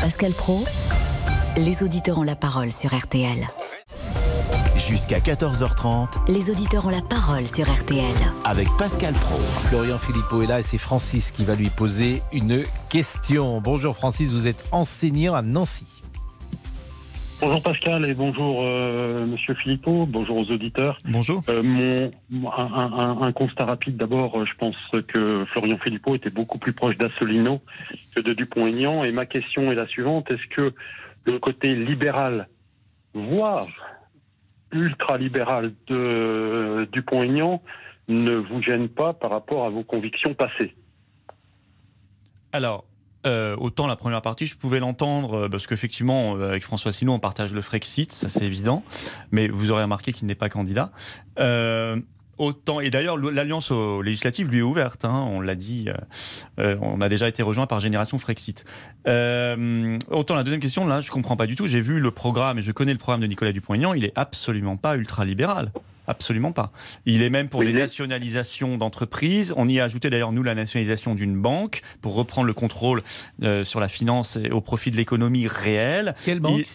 Pascal 0.01 0.33
Pro, 0.33 0.65
les 1.57 1.83
auditeurs 1.83 2.19
ont 2.19 2.23
la 2.25 2.37
parole 2.37 2.73
sur 2.73 2.97
RTL. 2.97 3.47
Jusqu'à 4.77 5.19
14h30 5.19 6.09
Les 6.29 6.51
auditeurs 6.51 6.87
ont 6.87 6.91
la 6.91 7.03
parole 7.03 7.47
sur 7.49 7.69
RTL. 7.73 8.15
avec 8.45 8.69
Pascal 8.79 9.15
Pro. 9.15 9.37
Florian 9.69 9.99
Philippot 9.99 10.43
est 10.43 10.47
là 10.47 10.61
et 10.61 10.63
c'est 10.63 10.79
Francis 10.79 11.33
qui 11.33 11.45
va 11.45 11.55
lui 11.57 11.71
poser 11.71 12.23
une 12.33 12.63
question. 12.89 13.61
Bonjour 13.61 13.97
Francis, 13.97 14.33
vous 14.33 14.47
êtes 14.47 14.65
enseignant 14.71 15.35
à 15.35 15.43
Nancy. 15.43 15.87
Bonjour 17.41 17.63
Pascal 17.63 18.05
et 18.09 18.15
bonjour 18.15 18.63
euh, 18.63 19.27
Monsieur 19.27 19.55
Philippot, 19.55 20.07
bonjour 20.07 20.39
aux 20.39 20.51
auditeurs. 20.51 20.99
Bonjour. 21.05 21.43
Euh, 21.51 21.63
mon, 21.63 22.11
un, 22.51 22.73
un- 22.73 23.23
un 23.23 23.33
constat 23.33 23.67
rapide 23.67 23.97
d'abord, 23.99 24.39
euh, 24.41 24.47
je 24.47 24.55
pense 24.57 24.77
que 25.09 25.45
Florian 25.53 25.77
Philippot 25.79 26.15
était 26.15 26.31
beaucoup 26.31 26.59
plus 26.59 26.73
proche 26.73 26.97
d'Assolino 26.97 27.61
que 28.15 28.23
de 28.23 28.33
Dupont-Aignan 28.33 29.05
et 29.05 29.13
ma 29.13 29.27
question 29.27 29.71
est 29.71 29.75
la 29.75 29.87
suivante, 29.87 30.31
est-ce 30.31 30.47
que 30.55 30.73
le 31.27 31.39
côté 31.39 31.75
libéral, 31.75 32.49
voire 33.13 33.67
ultra-libéral 34.73 35.73
de 35.89 36.89
Dupont-Aignan 36.93 37.63
ne 38.09 38.37
vous 38.37 38.63
gêne 38.63 38.89
pas 38.89 39.13
par 39.13 39.31
rapport 39.31 39.67
à 39.67 39.71
vos 39.71 39.83
convictions 39.85 40.33
passées? 40.35 40.75
Alors, 42.53 42.85
euh, 43.27 43.57
autant 43.57 43.87
la 43.87 43.97
première 43.97 44.23
partie, 44.23 44.47
je 44.47 44.57
pouvais 44.57 44.81
l'entendre, 44.81 45.35
euh, 45.35 45.49
parce 45.49 45.67
qu'effectivement, 45.67 46.37
euh, 46.37 46.49
avec 46.51 46.63
François 46.63 46.91
Asselineau, 46.91 47.13
on 47.13 47.19
partage 47.19 47.53
le 47.53 47.61
Frexit, 47.61 48.13
ça 48.13 48.29
c'est 48.29 48.45
évident, 48.53 48.83
mais 49.31 49.49
vous 49.49 49.71
aurez 49.71 49.83
remarqué 49.83 50.13
qu'il 50.13 50.27
n'est 50.27 50.35
pas 50.35 50.49
candidat. 50.49 50.93
Euh, 51.39 52.01
Autant 52.39 52.81
et 52.81 52.91
d'ailleurs 52.91 53.17
l'alliance 53.17 53.71
aux 53.71 54.03
législatives 54.03 54.51
lui 54.51 54.59
est 54.59 54.63
ouverte. 54.63 55.07
hein, 55.07 55.27
on 55.31 55.41
l'a 55.41 55.55
dit, 55.55 55.89
euh, 56.59 56.77
on 56.83 57.01
a 57.01 57.09
déjà 57.09 57.29
été 57.29 57.43
rejoint 57.43 57.67
par 57.67 57.81
Génération 57.81 58.19
Frexit. 58.19 58.67
Euh, 59.09 59.99
autant 60.11 60.35
la 60.35 60.43
deuxième 60.43 60.61
question 60.61 60.87
là, 60.87 61.01
je 61.01 61.11
comprends 61.11 61.37
pas 61.37 61.47
du 61.47 61.57
tout. 61.57 61.67
J'ai 61.67 61.81
vu 61.81 61.99
le 61.99 62.11
programme 62.11 62.59
et 62.59 62.63
je 62.63 62.73
connais 62.73 62.93
le 62.93 62.99
programme 62.99 63.23
de 63.23 63.27
Nicolas 63.27 63.53
Dupont-Aignan. 63.53 63.95
Il 63.95 64.05
est 64.05 64.13
absolument 64.17 64.77
pas 64.77 64.97
ultra 64.99 65.25
libéral. 65.25 65.73
Absolument 66.07 66.53
pas. 66.53 66.73
Il 67.05 67.23
est 67.23 67.31
même 67.31 67.49
pour 67.49 67.61
Oui, 67.61 67.67
des 67.67 67.73
nationalisations 67.73 68.77
d'entreprises. 68.79 69.53
On 69.57 69.69
y 69.69 69.81
a 69.81 69.85
ajouté 69.85 70.11
d'ailleurs 70.11 70.33
nous 70.33 70.43
la 70.43 70.55
nationalisation 70.55 71.15
d'une 71.15 71.37
banque 71.41 71.83
pour 72.01 72.15
reprendre 72.15 72.47
le 72.47 72.55
contrôle 72.55 73.03
euh, 73.43 73.65
sur 73.65 73.81
la 73.81 73.89
finance 73.89 74.37
et 74.43 74.51
au 74.51 74.61
profit 74.61 74.91
de 74.91 74.97
l'économie 74.97 75.47
réelle. 75.47 76.15
Quelle 76.25 76.41
banque? 76.41 76.61
Il- 76.61 76.67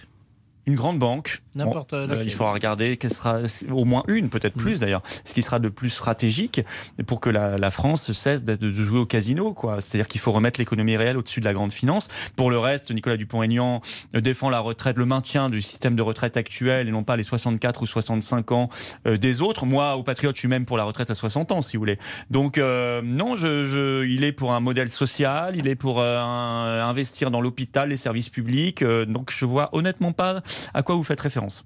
une 0.68 0.76
grande 0.76 1.00
banque. 1.00 1.42
N'importe 1.56 1.92
Bon, 1.92 2.08
laquelle. 2.08 2.26
il 2.26 2.32
faudra 2.32 2.54
regarder 2.54 2.98
quelle 2.98 3.12
sera 3.14 3.40
au 3.72 3.84
moins 3.84 4.04
une, 4.08 4.30
peut-être 4.30 4.54
plus 4.56 4.80
d'ailleurs, 4.80 5.02
ce 5.26 5.34
qui 5.34 5.42
sera 5.42 5.60
de 5.60 5.68
plus 5.70 5.90
stratégique 5.90 6.62
pour 7.08 7.20
que 7.20 7.30
la, 7.30 7.58
la 7.58 7.72
France 7.72 8.12
cesse 8.14 8.44
d'être- 8.44 8.62
de 8.62 8.72
jouer 8.72 9.00
au 9.00 9.06
casino. 9.06 9.54
quoi. 9.54 9.82
C'est-à-dire 9.82 10.08
qu'il 10.08 10.22
faut 10.22 10.32
remettre 10.32 10.60
l'économie 10.60 10.96
réelle 10.96 11.18
au-dessus 11.18 11.40
de 11.42 11.46
la 11.46 11.54
grande 11.54 11.74
finance. 11.74 12.08
Pour 12.36 12.50
le 12.52 12.58
reste, 12.60 12.92
Nicolas 12.92 13.18
Dupont-Aignan 13.18 13.82
euh, 14.16 14.22
défend 14.22 14.50
la 14.50 14.60
retraite, 14.60 14.98
le 14.98 15.06
maintien 15.06 15.50
du 15.50 15.62
système 15.62 15.96
de 15.96 16.02
retraite 16.02 16.38
actuel 16.38 16.88
et 16.88 16.92
non 16.92 17.04
pas 17.04 17.16
les 17.18 17.24
64 17.24 17.82
ou 17.82 17.86
65 17.86 18.52
ans 18.52 18.70
euh, 19.08 19.18
des 19.18 19.42
autres. 19.42 19.66
Moi, 19.66 19.96
au 19.98 20.04
Patriote, 20.04 20.36
je 20.36 20.40
suis 20.42 20.48
même 20.48 20.66
pour 20.66 20.78
la 20.78 20.84
retraite 20.84 21.10
à 21.10 21.16
60 21.16 21.52
ans, 21.52 21.62
si 21.62 21.76
vous 21.76 21.82
voulez. 21.82 21.98
Donc 22.30 22.58
euh, 22.58 23.02
non, 23.04 23.36
je, 23.36 23.66
je- 23.66 24.06
il 24.06 24.24
est 24.24 24.32
pour 24.32 24.54
un 24.54 24.60
modèle 24.60 24.90
social, 24.90 25.56
il 25.58 25.68
est 25.68 25.76
pour 25.76 26.00
euh, 26.00 26.18
un- 26.20 26.88
investir 26.88 27.30
dans 27.32 27.42
l'hôpital, 27.42 27.90
les 27.90 27.98
services 27.98 28.30
publics. 28.30 28.82
euh, 28.84 29.06
donc 29.06 29.32
je 29.32 29.46
vois 29.46 29.70
honnêtement 29.74 30.14
pas 30.14 30.42
à 30.74 30.84
quoi 30.84 30.96
vous 30.96 31.04
faites 31.04 31.22
référence. 31.22 31.66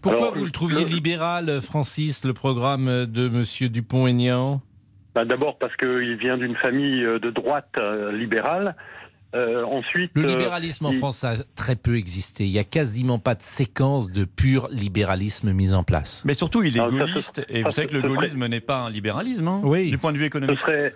Pourquoi 0.00 0.20
Alors, 0.28 0.34
vous 0.34 0.44
le 0.44 0.50
trouviez 0.50 0.84
libéral, 0.84 1.60
Francis, 1.62 2.24
le 2.24 2.32
programme 2.34 3.06
de 3.06 3.28
Monsieur 3.28 3.68
Dupont-Aignan 3.68 4.60
Bah, 5.14 5.24
D'abord 5.24 5.58
parce 5.58 5.74
qu'il 5.76 6.16
vient 6.16 6.36
d'une 6.36 6.56
famille 6.56 7.02
euh, 7.04 7.18
de 7.18 7.30
droite 7.30 7.68
euh, 7.78 8.12
libérale. 8.12 8.74
Euh, 9.34 9.64
ensuite, 9.64 10.10
Le 10.14 10.24
euh, 10.24 10.28
libéralisme 10.28 10.84
en 10.84 10.90
il- 10.92 10.98
France 10.98 11.24
a 11.24 11.36
très 11.56 11.74
peu 11.74 11.96
existé. 11.96 12.44
Il 12.44 12.50
y 12.50 12.58
a 12.58 12.64
quasiment 12.64 13.18
pas 13.18 13.34
de 13.34 13.40
séquence 13.40 14.10
de 14.12 14.24
pur 14.24 14.68
libéralisme 14.70 15.52
mise 15.52 15.72
en 15.72 15.84
place. 15.84 16.22
Mais 16.26 16.34
surtout, 16.34 16.62
il 16.62 16.76
est 16.76 16.80
ça, 16.80 16.88
gaulliste. 16.88 17.42
et 17.48 17.62
ça, 17.62 17.68
vous 17.68 17.74
savez 17.74 17.88
que 17.88 17.94
le 17.96 18.02
gaullisme 18.02 18.44
n'est 18.46 18.60
pas 18.60 18.80
un 18.80 18.90
libéralisme, 18.90 19.48
hein, 19.48 19.60
Oui. 19.64 19.90
du 19.90 19.96
point 19.96 20.12
de 20.12 20.18
vue 20.18 20.24
Ce 20.24 20.26
économique. 20.26 20.60
serait, 20.60 20.94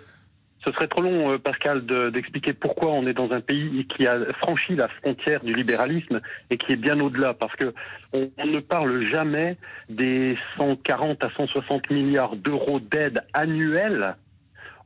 ce 0.67 0.73
serait 0.73 0.87
trop 0.87 1.01
long, 1.01 1.31
euh, 1.31 1.37
Pascal, 1.37 1.85
de- 1.85 2.09
d'expliquer 2.09 2.51
pourquoi 2.53 2.91
on 2.91 3.07
est 3.07 3.13
dans 3.13 3.31
un 3.31 3.39
pays 3.39 3.87
qui 3.87 4.05
a 4.05 4.19
franchi 4.39 4.75
la 4.75 4.89
frontière 4.89 5.41
du 5.43 5.53
libéralisme 5.53 6.19
et 6.49 6.57
qui 6.57 6.73
est 6.73 6.77
bien 6.77 6.99
au-delà. 6.99 7.33
Parce 7.33 7.55
que 7.55 7.73
on, 8.13 8.29
on 8.37 8.45
ne 8.47 8.59
parle 8.59 9.05
jamais 9.09 9.55
des 9.89 10.37
140 10.57 11.23
à 11.23 11.29
160 11.37 11.89
milliards 11.89 12.35
d'euros 12.35 12.79
d'aide 12.81 13.21
annuelle 13.33 14.15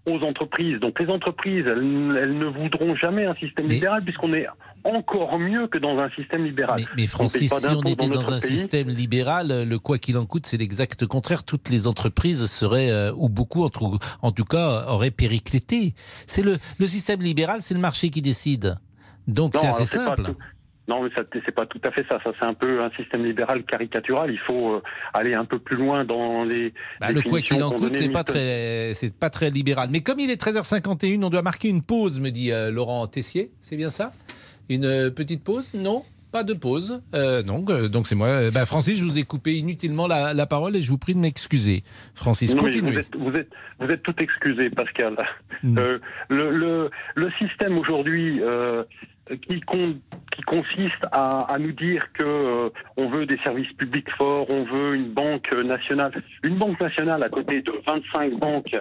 aux 0.05 0.19
entreprises. 0.23 0.79
Donc 0.79 0.99
les 0.99 1.07
entreprises, 1.07 1.65
elles, 1.67 2.19
elles 2.23 2.37
ne 2.37 2.45
voudront 2.45 2.95
jamais 2.95 3.25
un 3.25 3.35
système 3.35 3.67
Mais- 3.67 3.75
libéral 3.75 4.03
puisqu'on 4.03 4.33
est 4.33 4.47
encore 4.83 5.37
mieux 5.37 5.67
que 5.67 5.77
dans 5.77 5.99
un 5.99 6.09
système 6.11 6.43
libéral. 6.43 6.81
Mais, 6.97 7.05
Francis, 7.05 7.53
si 7.53 7.67
on 7.67 7.83
était 7.83 8.07
dans, 8.07 8.31
un 8.31 8.39
pays. 8.39 8.57
système 8.57 8.89
libéral, 8.89 9.63
le 9.67 9.79
quoi 9.79 9.99
qu'il 9.99 10.17
en 10.17 10.25
coûte, 10.25 10.47
c'est 10.47 10.57
l'exact 10.57 11.05
contraire. 11.05 11.43
Toutes 11.43 11.69
les 11.69 11.87
entreprises 11.87 12.45
seraient, 12.47 12.89
euh, 12.89 13.13
ou 13.15 13.29
beaucoup 13.29 13.63
en 13.63 13.69
tout, 14.31 14.45
cas, 14.45 14.85
auraient 14.87 15.11
périclété. 15.11 15.93
C'est 16.25 16.41
le, 16.41 16.57
le 16.79 16.87
système 16.87 17.21
libéral, 17.21 17.61
c'est 17.61 17.75
le 17.75 17.79
marché 17.79 18.09
qui 18.09 18.21
décide. 18.21 18.77
Donc 19.27 19.55
c'est 19.55 19.67
assez 19.67 19.85
simple. 19.85 20.33
Non, 20.91 21.03
mais 21.03 21.09
ça, 21.15 21.23
c'est 21.45 21.53
pas 21.53 21.65
tout 21.65 21.79
à 21.85 21.91
fait 21.91 22.05
ça. 22.09 22.19
Ça, 22.21 22.31
c'est 22.37 22.45
un 22.45 22.53
peu 22.53 22.83
un 22.83 22.91
système 22.97 23.23
libéral 23.23 23.63
caricatural. 23.63 24.29
Il 24.29 24.39
faut 24.39 24.73
euh, 24.73 24.81
aller 25.13 25.33
un 25.33 25.45
peu 25.45 25.57
plus 25.57 25.77
loin 25.77 26.03
dans 26.03 26.43
les. 26.43 26.73
Bah, 26.99 27.13
le 27.13 27.21
quoi 27.21 27.39
qu'il 27.39 27.63
en 27.63 27.71
coûte, 27.71 27.95
c'est 27.95 28.09
pas 28.09 28.25
très, 28.25 28.91
c'est 28.93 29.15
pas 29.15 29.29
très 29.29 29.49
libéral. 29.51 29.87
Mais 29.89 30.01
comme 30.01 30.19
il 30.19 30.29
est 30.29 30.41
13h51, 30.41 31.23
on 31.23 31.29
doit 31.29 31.43
marquer 31.43 31.69
une 31.69 31.81
pause, 31.81 32.19
me 32.19 32.29
dit 32.29 32.51
euh, 32.51 32.71
Laurent 32.71 33.07
Tessier. 33.07 33.51
C'est 33.61 33.77
bien 33.77 33.89
ça? 33.89 34.11
Une 34.67 34.83
euh, 34.83 35.09
petite 35.09 35.45
pause? 35.45 35.73
Non? 35.73 36.03
Pas 36.31 36.43
de 36.43 36.53
pause. 36.53 37.03
Euh, 37.13 37.43
donc, 37.43 37.69
euh, 37.69 37.87
donc 37.89 38.07
c'est 38.07 38.15
moi. 38.15 38.27
Euh, 38.27 38.51
bah, 38.51 38.65
Francis, 38.65 38.97
je 38.97 39.03
vous 39.03 39.17
ai 39.19 39.23
coupé 39.23 39.53
inutilement 39.55 40.07
la, 40.07 40.33
la 40.33 40.45
parole 40.45 40.75
et 40.75 40.81
je 40.81 40.89
vous 40.91 40.97
prie 40.97 41.13
de 41.13 41.19
m'excuser. 41.19 41.83
Francis, 42.15 42.55
Non, 42.55 42.61
continuez. 42.63 42.91
vous, 42.91 42.97
êtes, 42.99 43.15
vous, 43.17 43.31
êtes, 43.35 43.49
vous 43.79 43.87
êtes 43.89 44.03
tout 44.03 44.15
excusé, 44.19 44.69
Pascal. 44.69 45.15
Euh, 45.65 45.99
le, 46.29 46.51
le, 46.51 46.89
le 47.15 47.31
système 47.39 47.77
aujourd'hui 47.77 48.41
qui, 49.47 49.59
con- 49.61 49.99
qui 50.35 50.41
consiste 50.41 51.03
à, 51.11 51.41
à 51.53 51.57
nous 51.59 51.71
dire 51.71 52.05
que 52.13 52.71
on 52.97 53.09
veut 53.09 53.25
des 53.25 53.37
services 53.45 53.71
publics 53.73 54.09
forts, 54.17 54.49
on 54.49 54.63
veut 54.65 54.95
une 54.95 55.11
banque 55.13 55.51
nationale, 55.53 56.11
une 56.43 56.57
banque 56.57 56.79
nationale 56.81 57.23
à 57.23 57.29
côté 57.29 57.61
de 57.61 57.71
25 57.87 58.39
banques. 58.39 58.75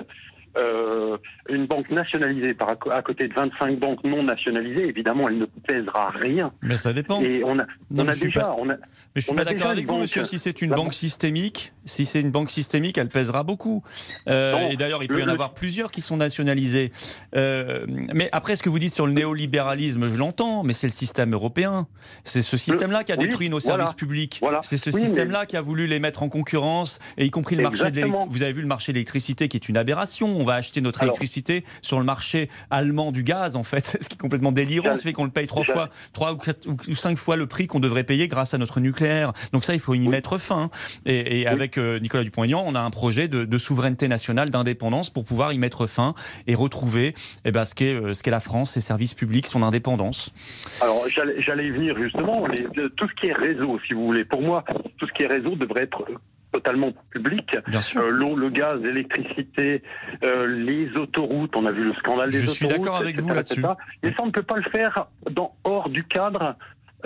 Euh, 0.56 1.16
une 1.48 1.66
banque 1.66 1.90
nationalisée 1.90 2.54
par 2.54 2.70
à, 2.90 3.02
côté 3.02 3.28
de 3.28 3.34
25 3.34 3.78
banques 3.78 4.02
non 4.04 4.22
nationalisées, 4.22 4.88
évidemment, 4.88 5.28
elle 5.28 5.38
ne 5.38 5.44
pèsera 5.46 6.10
rien. 6.10 6.52
Mais 6.62 6.76
ça 6.76 6.92
dépend. 6.92 7.20
Et 7.22 7.42
on 7.44 7.58
a, 7.58 7.64
Non, 7.90 8.04
on 8.04 8.08
a 8.08 8.12
déjà, 8.16 8.40
pas- 8.40 8.56
on 8.58 8.68
a, 8.70 8.74
Mais 8.74 8.78
je 9.16 9.20
suis 9.22 9.32
on 9.32 9.36
pas 9.36 9.44
d'accord 9.44 9.68
avec 9.70 9.86
vous, 9.86 9.92
banque- 9.92 10.00
monsieur. 10.02 10.24
Si 10.24 10.38
c'est 10.38 10.60
une 10.62 10.70
la 10.70 10.76
banque 10.76 10.92
systémique, 10.94 11.72
si 11.84 12.04
c'est 12.06 12.20
une 12.20 12.30
banque 12.30 12.50
systémique, 12.50 12.98
elle 12.98 13.08
pèsera 13.08 13.42
beaucoup. 13.42 13.82
Euh, 14.28 14.52
Non, 14.52 14.70
et 14.70 14.76
d'ailleurs, 14.76 15.02
il 15.02 15.08
peut 15.08 15.14
le- 15.14 15.20
y 15.20 15.24
en 15.24 15.28
avoir 15.28 15.54
plusieurs 15.54 15.90
qui 15.90 16.00
sont 16.00 16.16
nationalisés. 16.16 16.92
Euh, 17.36 17.86
mais 17.88 18.28
après, 18.32 18.56
ce 18.56 18.62
que 18.62 18.68
vous 18.68 18.78
dites 18.78 18.92
sur 18.94 19.06
le 19.06 19.12
néolibéralisme, 19.12 20.08
je 20.10 20.16
l'entends, 20.18 20.62
mais 20.62 20.72
c'est 20.72 20.86
le 20.86 20.92
système 20.92 21.32
européen. 21.32 21.86
C'est 22.24 22.42
ce 22.42 22.56
système-là 22.56 23.04
qui 23.04 23.12
a 23.12 23.16
oui, 23.16 23.24
détruit 23.28 23.48
nos 23.50 23.58
voilà. 23.60 23.84
services 23.84 23.94
publics. 23.94 24.38
Voilà. 24.42 24.60
C'est 24.62 24.76
ce 24.76 24.90
Oui, 24.90 24.96
mais- 25.00 25.06
système-là 25.06 25.46
qui 25.46 25.56
a 25.56 25.60
voulu 25.62 25.86
les 25.86 26.00
mettre 26.00 26.22
en 26.22 26.28
concurrence, 26.28 26.98
et 27.18 27.24
y 27.24 27.30
compris 27.30 27.56
le 27.56 27.62
marché 27.62 27.82
de 27.84 27.88
Exactement. 27.88 28.06
l'électricité. 28.18 28.38
Vous 28.38 28.42
avez 28.42 28.52
vu 28.52 28.60
le 28.62 28.66
marché 28.68 28.92
de 28.92 28.94
l'électricité 28.96 29.48
qui 29.48 29.56
est 29.56 29.68
une 29.68 29.76
aberration. 29.76 30.39
On 30.40 30.44
va 30.44 30.54
acheter 30.54 30.80
notre 30.80 31.00
Alors- 31.02 31.10
électricité 31.12 31.64
sur 31.82 31.98
le 31.98 32.04
marché 32.04 32.48
allemand 32.70 33.12
du 33.12 33.22
gaz, 33.22 33.56
en 33.56 33.62
fait. 33.62 33.98
Ce 34.00 34.08
qui 34.08 34.14
est 34.14 34.18
complètement 34.18 34.52
délirant. 34.52 34.94
Ça 34.94 35.02
fait 35.02 35.12
qu'on 35.12 35.24
le 35.24 35.30
paye 35.30 35.46
trois 35.46 35.64
fois, 35.64 35.88
trois 36.12 36.32
ou, 36.32 36.36
quatre, 36.36 36.66
ou 36.66 36.94
cinq 36.94 37.18
fois 37.18 37.36
le 37.36 37.46
prix 37.46 37.66
qu'on 37.66 37.80
devrait 37.80 38.04
payer 38.04 38.26
grâce 38.28 38.54
à 38.54 38.58
notre 38.58 38.80
nucléaire. 38.80 39.32
Donc 39.52 39.64
ça, 39.64 39.74
il 39.74 39.80
faut 39.80 39.94
y 39.94 40.08
mettre 40.08 40.38
fin. 40.38 40.70
Et, 41.06 41.40
et 41.42 41.46
avec 41.46 41.76
euh, 41.78 41.98
Nicolas 42.00 42.24
Dupont-Aignan, 42.24 42.62
on 42.66 42.74
a 42.74 42.80
un 42.80 42.90
projet 42.90 43.28
de, 43.28 43.44
de 43.44 43.58
souveraineté 43.58 44.08
nationale, 44.08 44.50
d'indépendance 44.50 45.10
pour 45.10 45.24
pouvoir 45.24 45.52
y 45.52 45.58
mettre 45.58 45.86
fin 45.86 46.14
et 46.46 46.54
retrouver 46.54 47.14
eh 47.44 47.50
ben, 47.52 47.64
ce 47.64 47.74
qu'est 47.74 47.94
euh, 47.94 48.14
ce 48.14 48.22
qu'est 48.22 48.30
la 48.30 48.40
France, 48.40 48.70
ses 48.72 48.80
services 48.80 49.14
publics, 49.14 49.46
son 49.46 49.62
indépendance. 49.62 50.32
Alors, 50.80 51.04
j'allais 51.10 51.66
y 51.66 51.70
venir 51.70 51.96
justement. 52.00 52.46
Les- 52.46 52.62
de- 52.74 52.88
tout 52.88 53.08
ce 53.08 53.14
qui 53.20 53.26
est 53.26 53.32
réseau, 53.34 53.78
si 53.86 53.92
vous 53.94 54.04
voulez. 54.06 54.24
Pour 54.24 54.40
moi, 54.42 54.64
tout 54.98 55.06
ce 55.06 55.12
qui 55.12 55.22
est 55.22 55.26
réseau 55.26 55.54
devrait 55.56 55.82
être 55.84 56.02
euh, 56.08 56.14
totalement 56.52 56.92
public. 57.10 57.56
Bien 57.68 57.80
sûr. 57.80 58.02
Euh, 58.02 58.10
L'eau, 58.10 58.36
le 58.36 58.50
gaz, 58.50 58.80
l'électricité, 58.80 59.82
euh, 60.24 60.46
les 60.46 60.90
autoroutes. 60.96 61.54
On 61.56 61.66
a 61.66 61.72
vu 61.72 61.84
le 61.84 61.94
scandale 61.94 62.30
des 62.30 62.38
Je 62.38 62.42
autoroutes. 62.42 62.56
suis 62.56 62.68
d'accord 62.68 62.96
avec 62.96 63.10
etc., 63.14 63.22
vous 63.28 63.34
là-dessus. 63.34 63.60
etc. 63.60 63.74
Mais 64.02 64.10
ça, 64.12 64.16
on 64.22 64.26
ne 64.26 64.32
peut 64.32 64.42
pas 64.42 64.56
le 64.56 64.70
faire 64.70 65.06
dans, 65.30 65.54
hors 65.64 65.88
du 65.88 66.04
cadre. 66.04 66.56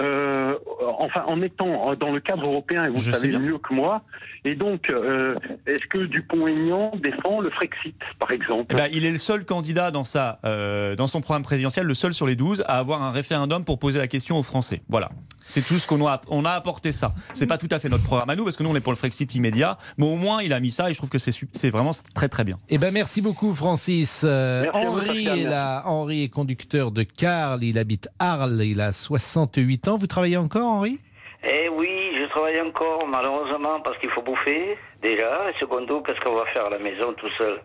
euh, 0.01 0.57
enfin, 0.99 1.22
en 1.28 1.40
étant 1.40 1.95
dans 1.95 2.11
le 2.11 2.18
cadre 2.20 2.45
européen, 2.47 2.84
et 2.84 2.88
vous 2.88 2.99
Je 2.99 3.12
savez 3.12 3.38
mieux 3.38 3.59
que 3.59 3.72
moi. 3.72 4.03
Et 4.47 4.55
donc, 4.55 4.90
euh, 4.90 5.36
est-ce 5.66 5.86
que 5.88 6.05
Dupont-Aignan 6.05 6.92
défend 7.03 7.40
le 7.40 7.49
Frexit, 7.51 7.97
par 8.18 8.30
exemple 8.30 8.66
Eh 8.72 8.74
ben, 8.74 8.88
il 8.92 9.07
est 9.07 9.11
le 9.11 9.16
seul 9.16 9.47
candidat 9.47 9.90
dans, 9.90 10.05
sa, 10.05 10.38
euh, 10.45 10.97
dans 10.97 11.07
son 11.07 11.22
programme 11.22 11.42
présidentiel, 11.42 11.86
le 11.86 11.95
seul 11.95 12.12
sur 12.12 12.26
les 12.26 12.36
12, 12.36 12.62
à 12.68 12.78
avoir 12.78 13.03
un 13.03 13.11
référendum 13.11 13.64
pour 13.64 13.78
poser 13.78 13.99
la 13.99 14.07
question 14.07 14.36
aux 14.36 14.42
Français. 14.42 14.82
Voilà. 14.88 15.09
C'est 15.47 15.62
tout 15.64 15.78
ce 15.78 15.86
qu'on 15.86 16.07
a, 16.07 16.20
on 16.28 16.45
a 16.45 16.51
apporté 16.51 16.92
ça. 16.92 17.14
C'est 17.32 17.47
pas 17.47 17.59
tout 17.59 17.68
à 17.70 17.78
fait 17.78 17.88
notre 17.88 18.05
programme 18.05 18.28
à 18.28 18.36
nous, 18.36 18.45
parce 18.45 18.57
que 18.57 18.62
nous, 18.62 18.70
on 18.70 18.76
est 18.76 18.80
pour 18.80 18.92
le 18.92 18.97
Frexit 18.97 19.34
immédiat. 19.34 19.78
Mais 19.97 20.07
au 20.07 20.16
moins, 20.16 20.42
il 20.42 20.53
a 20.53 20.61
mis 20.61 20.70
ça 20.70 20.90
et 20.90 20.92
je 20.92 20.99
trouve 20.99 21.11
que 21.11 21.18
c'est 21.18 21.70
vraiment 21.70 21.92
très 22.14 22.28
très 22.28 22.45
bien. 22.45 22.59
Eh 22.68 22.78
ben 22.78 22.92
merci 22.92 23.20
beaucoup 23.20 23.55
Francis. 23.55 24.22
Euh, 24.24 24.62
Merci 24.64 24.78
à 24.78 24.90
vous, 24.90 24.99
Henri 24.99 25.26
est 25.26 25.45
là. 25.45 25.82
Henri 25.86 26.24
est 26.24 26.28
conducteur 26.28 26.90
de 26.90 27.03
Carl. 27.03 27.62
Il 27.62 27.78
habite 27.78 28.09
Arles. 28.18 28.62
Il 28.64 28.80
a 28.80 28.92
68 28.92 29.88
ans. 29.88 29.97
Vous 29.97 30.07
travaillez 30.07 30.36
encore, 30.36 30.66
Henri? 30.68 30.99
Eh 31.47 31.68
oui, 31.68 31.88
travaille 32.35 32.61
encore, 32.61 33.07
malheureusement, 33.07 33.80
parce 33.85 33.97
qu'il 33.99 34.11
faut 34.11 34.22
bouffer, 34.22 34.76
déjà. 35.03 35.49
Et 35.51 35.55
secondo, 35.61 36.01
qu'est-ce 36.03 36.20
qu'on 36.20 36.35
va 36.37 36.45
faire 36.53 36.66
à 36.66 36.70
la 36.70 36.78
maison 36.78 37.12
tout 37.16 37.28
seul? 37.39 37.61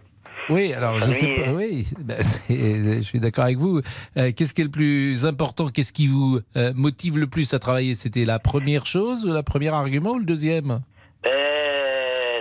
Oui, 0.50 0.74
alors 0.74 0.96
je 0.96 1.04
sais 1.06 1.34
pas. 1.36 1.52
Oui, 1.52 1.88
ben, 2.00 2.18
c'est- 2.24 2.98
je 2.98 3.02
suis 3.02 3.20
d'accord 3.20 3.44
avec 3.46 3.58
vous. 3.58 3.82
Euh, 4.18 4.32
Qu'est-ce 4.36 4.54
qui 4.54 4.62
est 4.62 4.66
le 4.66 4.72
plus 4.72 5.26
important 5.26 5.68
Qu'est-ce 5.68 5.94
qui 5.94 6.08
vous 6.08 6.40
euh, 6.56 6.72
motive 6.76 7.18
le 7.20 7.28
plus 7.28 7.54
à 7.54 7.60
travailler? 7.60 7.94
C'était 7.96 8.26
la 8.26 8.40
première 8.40 8.86
chose, 8.88 9.26
ou 9.26 9.34
la 9.34 9.44
première 9.44 9.74
argument 9.76 10.12
ou 10.12 10.20
le 10.20 10.26
deuxième? 10.26 10.80
Eh, 11.26 11.30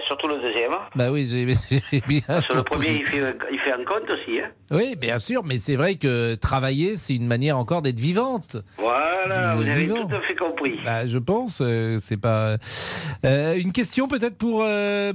Surtout 0.09 0.27
le 0.27 0.41
deuxième. 0.41 0.73
Bah 0.95 1.11
oui, 1.13 1.29
j'ai 1.31 1.45
bien. 1.45 2.23
Que 2.49 2.57
le 2.57 2.63
premier, 2.63 3.01
il 3.01 3.07
fait, 3.07 3.37
il 3.53 3.59
fait 3.61 3.73
un 3.73 3.85
compte 3.85 4.09
aussi. 4.11 4.41
Hein. 4.41 4.49
Oui, 4.71 4.97
bien 4.97 5.19
sûr, 5.19 5.45
mais 5.45 5.59
c'est 5.59 5.77
vrai 5.77 5.97
que 5.97 6.35
travailler, 6.35 6.97
c'est 6.97 7.15
une 7.15 7.27
manière 7.27 7.59
encore 7.59 7.83
d'être 7.83 8.01
vivante. 8.01 8.57
Voilà, 8.79 9.55
vous 9.55 9.69
avez 9.69 9.83
vivant. 9.83 10.07
tout 10.07 10.15
à 10.17 10.21
fait 10.23 10.35
compris. 10.35 10.79
Bah, 10.83 11.07
je 11.07 11.19
pense, 11.19 11.61
euh, 11.61 11.99
c'est 12.01 12.17
pas. 12.17 12.57
Euh, 13.27 13.55
une 13.59 13.73
question 13.73 14.09
peut-être 14.09 14.39
pour 14.39 14.63
euh, 14.65 15.13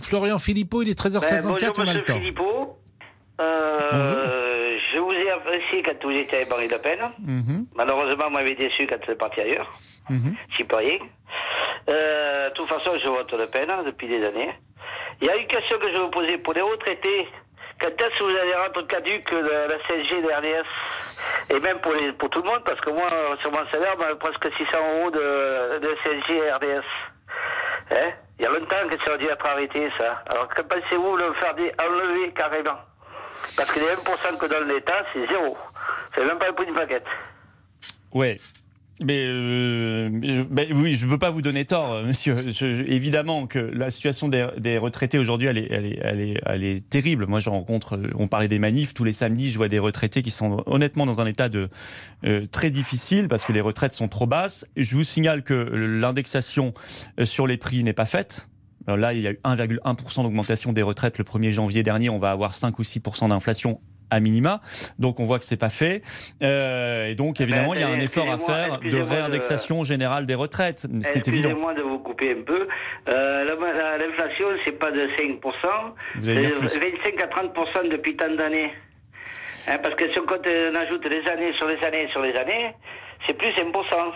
Florian 0.00 0.38
Philippot, 0.38 0.82
il 0.82 0.88
est 0.90 0.98
13h54, 0.98 1.30
Ben, 1.30 1.42
bonjour, 1.42 1.72
on 1.78 1.86
a 1.88 1.94
le 1.94 2.02
temps. 2.02 2.18
Philippot. 2.18 2.78
Euh, 3.40 4.47
je 4.94 4.98
vous 5.00 5.12
ai 5.12 5.30
apprécié 5.30 5.82
quand 5.82 6.02
vous 6.02 6.10
étiez 6.10 6.38
avec 6.38 6.50
Marie 6.50 6.68
Le 6.68 6.78
Pen. 6.78 7.00
Mhm. 7.18 7.66
Malheureusement, 7.74 8.26
vous 8.26 8.32
m'avez 8.32 8.54
déçu 8.54 8.86
quand 8.86 9.04
vous 9.04 9.12
êtes 9.12 9.18
parti 9.18 9.40
ailleurs. 9.40 9.70
Mhm. 10.10 10.34
C'est 10.56 10.64
pas 10.64 10.78
rien. 10.78 10.98
Euh, 11.88 12.44
de 12.48 12.54
toute 12.54 12.68
façon, 12.68 12.92
je 13.02 13.08
vote 13.08 13.32
Le 13.32 13.46
Pen 13.46 13.70
hein, 13.70 13.82
depuis 13.84 14.08
des 14.08 14.24
années. 14.24 14.52
Il 15.20 15.26
y 15.26 15.30
a 15.30 15.36
une 15.36 15.46
question 15.48 15.78
que 15.78 15.88
je 15.88 15.94
vais 15.94 16.00
vous 16.02 16.10
poser 16.10 16.38
pour 16.38 16.52
les 16.54 16.60
retraités. 16.62 17.28
Quand 17.80 17.88
est-ce 17.90 18.18
que 18.18 18.24
vous 18.24 18.36
allez 18.36 18.54
rendre 18.54 18.86
caduque 18.88 19.30
la, 19.30 19.66
la 19.68 19.78
CSG 19.86 20.22
de 20.22 20.28
RDS 20.32 21.54
Et 21.56 21.60
même 21.60 21.78
pour, 21.80 21.92
les, 21.92 22.12
pour 22.12 22.28
tout 22.30 22.42
le 22.42 22.48
monde, 22.50 22.62
parce 22.64 22.80
que 22.80 22.90
moi, 22.90 23.08
sur 23.40 23.52
mon 23.52 23.64
salaire, 23.70 23.96
ben, 23.96 24.16
presque 24.16 24.48
600 24.56 24.78
euros 24.98 25.10
de, 25.10 25.78
de 25.78 25.96
CSG 26.04 26.36
et 26.38 26.50
RDS. 26.52 26.84
Hein? 27.92 28.10
Il 28.38 28.44
y 28.44 28.46
a 28.46 28.50
longtemps 28.50 28.88
que 28.88 28.96
ça 29.04 29.14
a 29.14 29.16
dû 29.16 29.26
être 29.26 29.46
arrêté, 29.48 29.88
ça. 29.98 30.22
Alors, 30.30 30.48
que 30.48 30.62
pensez-vous 30.62 31.16
le 31.16 31.32
faire 31.34 31.54
enlever 31.84 32.32
carrément? 32.32 32.78
Parce 33.56 33.70
que 33.70 33.80
les 33.80 33.86
1% 33.86 34.38
que 34.38 34.46
donne 34.46 34.68
l'État, 34.68 35.04
c'est 35.12 35.26
zéro. 35.26 35.56
C'est 36.14 36.24
même 36.24 36.38
pas 36.38 36.48
le 36.48 36.54
prix 36.54 36.66
d'une 36.66 36.74
paquette. 36.74 37.06
Ouais. 38.12 38.40
Mais 39.00 39.24
euh, 39.26 40.08
je, 40.22 40.74
oui, 40.74 40.94
je 40.94 41.06
ne 41.06 41.10
veux 41.10 41.18
pas 41.18 41.30
vous 41.30 41.42
donner 41.42 41.64
tort, 41.64 41.92
euh, 41.92 42.04
monsieur. 42.04 42.36
Évidemment 42.90 43.46
que 43.46 43.58
la 43.58 43.90
situation 43.90 44.28
des, 44.28 44.78
retraités 44.78 45.18
aujourd'hui, 45.18 45.46
elle 45.46 45.58
est, 45.58 46.90
terrible. 46.90 47.26
Moi, 47.26 47.38
je 47.38 47.48
rencontre, 47.48 47.96
euh, 47.96 48.10
on 48.16 48.26
parlait 48.26 48.48
des 48.48 48.58
manifs 48.58 48.94
tous 48.94 49.04
les 49.04 49.12
samedis, 49.12 49.52
je 49.52 49.58
vois 49.58 49.68
des 49.68 49.78
retraités 49.78 50.22
qui 50.22 50.30
sont 50.30 50.64
honnêtement 50.66 51.06
dans 51.06 51.20
un 51.20 51.26
état 51.26 51.48
de 51.48 51.68
très 52.50 52.70
difficile 52.70 53.28
parce 53.28 53.44
que 53.44 53.52
les 53.52 53.60
retraites 53.60 53.94
sont 53.94 54.08
trop 54.08 54.26
basses. 54.26 54.66
Je 54.76 54.96
vous 54.96 55.04
signale 55.04 55.42
que 55.42 55.54
l'indexation 55.54 56.72
sur 57.22 57.46
les 57.46 57.56
prix 57.56 57.84
n'est 57.84 57.92
pas 57.92 58.06
faite. 58.06 58.48
Alors 58.88 58.96
Là, 58.98 59.12
il 59.12 59.20
y 59.20 59.28
a 59.28 59.32
eu 59.32 59.38
1,1% 59.44 60.22
d'augmentation 60.22 60.72
des 60.72 60.82
retraites 60.82 61.18
le 61.18 61.24
1er 61.24 61.52
janvier 61.52 61.82
dernier. 61.82 62.08
On 62.08 62.18
va 62.18 62.30
avoir 62.30 62.54
5 62.54 62.78
ou 62.78 62.82
6% 62.82 63.28
d'inflation 63.28 63.80
à 64.10 64.18
minima. 64.20 64.62
Donc 64.98 65.20
on 65.20 65.24
voit 65.24 65.38
que 65.38 65.44
c'est 65.44 65.58
pas 65.58 65.68
fait. 65.68 66.00
Euh, 66.42 67.08
et 67.08 67.14
donc 67.14 67.42
évidemment, 67.42 67.74
il 67.74 67.80
y 67.80 67.84
a 67.84 67.88
un 67.88 68.00
effort 68.00 68.30
à 68.30 68.38
faire 68.38 68.80
de 68.80 68.88
de- 68.88 68.96
réindexation 68.98 69.84
générale 69.84 70.24
des 70.24 70.34
retraites. 70.34 70.86
C'est 71.00 71.28
évident. 71.28 71.50
Excusez-moi 71.50 71.74
de 71.74 71.82
vous 71.82 71.98
couper 71.98 72.32
un 72.32 72.42
peu. 72.42 72.66
Euh, 73.10 73.44
la- 73.44 73.54
la- 73.54 73.98
L'inflation, 73.98 74.46
c'est 74.64 74.72
pas 74.78 74.90
de 74.90 75.06
5%, 75.18 75.94
Vous 76.16 76.28
allez 76.30 76.46
dire 76.46 76.56
c'est 76.66 76.80
plus. 76.80 76.90
25 77.04 77.22
à 77.22 77.26
30% 77.26 77.88
depuis 77.90 78.16
tant 78.16 78.34
d'années. 78.34 78.72
Hein, 79.68 79.76
parce 79.82 79.94
que 79.96 80.10
si 80.10 80.18
on, 80.18 80.24
compte, 80.24 80.46
on 80.48 80.74
ajoute 80.74 81.04
les 81.06 81.28
années 81.30 81.52
sur 81.58 81.66
les 81.68 81.76
années 81.86 82.08
sur 82.10 82.22
les 82.22 82.32
années, 82.36 82.74
c'est 83.26 83.34
plus 83.36 83.48
5%, 83.48 83.52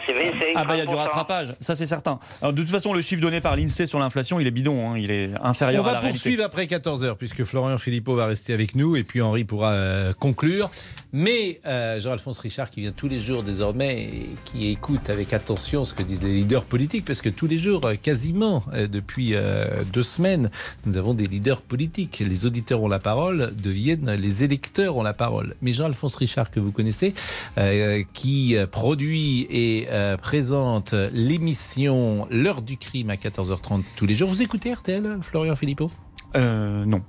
c'est 0.06 0.12
25 0.12 0.34
Ah 0.54 0.64
bah 0.64 0.74
il 0.76 0.78
y 0.78 0.80
a 0.82 0.86
du 0.86 0.92
30%. 0.94 0.96
rattrapage, 0.96 1.52
ça 1.60 1.74
c'est 1.74 1.86
certain. 1.86 2.18
Alors, 2.40 2.52
de 2.52 2.60
toute 2.62 2.70
façon, 2.70 2.92
le 2.94 3.02
chiffre 3.02 3.20
donné 3.20 3.40
par 3.40 3.56
l'INSEE 3.56 3.86
sur 3.86 3.98
l'inflation, 3.98 4.40
il 4.40 4.46
est 4.46 4.50
bidon, 4.50 4.90
hein. 4.92 4.98
il 4.98 5.10
est 5.10 5.30
inférieur 5.42 5.82
On 5.82 5.86
à 5.86 5.88
va 5.88 5.92
la 5.94 6.00
réalité. 6.00 6.18
poursuivre 6.18 6.44
après 6.44 6.66
14h, 6.66 7.16
puisque 7.16 7.44
Florian 7.44 7.78
Philippot 7.78 8.14
va 8.16 8.26
rester 8.26 8.52
avec 8.54 8.74
nous, 8.74 8.96
et 8.96 9.02
puis 9.02 9.20
Henri 9.20 9.44
pourra 9.44 9.72
euh, 9.72 10.12
conclure. 10.18 10.70
Mais 11.12 11.60
euh, 11.66 12.00
Jean-Alphonse 12.00 12.38
Richard, 12.38 12.70
qui 12.70 12.80
vient 12.80 12.92
tous 12.92 13.08
les 13.08 13.20
jours 13.20 13.42
désormais, 13.42 14.02
et 14.04 14.28
qui 14.46 14.70
écoute 14.70 15.10
avec 15.10 15.32
attention 15.34 15.84
ce 15.84 15.92
que 15.94 16.02
disent 16.02 16.22
les 16.22 16.32
leaders 16.32 16.64
politiques, 16.64 17.04
parce 17.04 17.20
que 17.20 17.28
tous 17.28 17.46
les 17.46 17.58
jours, 17.58 17.84
euh, 17.84 17.94
quasiment 18.00 18.62
euh, 18.72 18.86
depuis 18.86 19.34
euh, 19.34 19.82
deux 19.92 20.02
semaines, 20.02 20.50
nous 20.86 20.96
avons 20.96 21.12
des 21.12 21.26
leaders 21.26 21.60
politiques. 21.60 22.22
Les 22.26 22.46
auditeurs 22.46 22.82
ont 22.82 22.88
la 22.88 22.98
parole, 22.98 23.52
deviennent 23.56 24.10
les 24.14 24.42
électeurs 24.44 24.96
ont 24.96 25.02
la 25.02 25.12
parole. 25.12 25.54
Mais 25.60 25.72
Jean-Alphonse 25.74 26.14
Richard, 26.16 26.50
que 26.50 26.60
vous 26.60 26.72
connaissez, 26.72 27.12
euh, 27.58 28.02
qui 28.14 28.56
euh, 28.56 28.66
produit 28.92 29.46
et 29.48 29.86
euh, 29.88 30.18
présente 30.18 30.92
l'émission 31.14 32.26
L'heure 32.30 32.60
du 32.60 32.76
crime 32.76 33.08
à 33.08 33.14
14h30 33.14 33.84
tous 33.96 34.04
les 34.04 34.14
jours. 34.14 34.28
Vous 34.28 34.42
écoutez 34.42 34.70
RTL, 34.70 35.16
Florian 35.22 35.56
Philippot? 35.56 35.90
Euh, 36.36 36.84
non. 36.84 37.00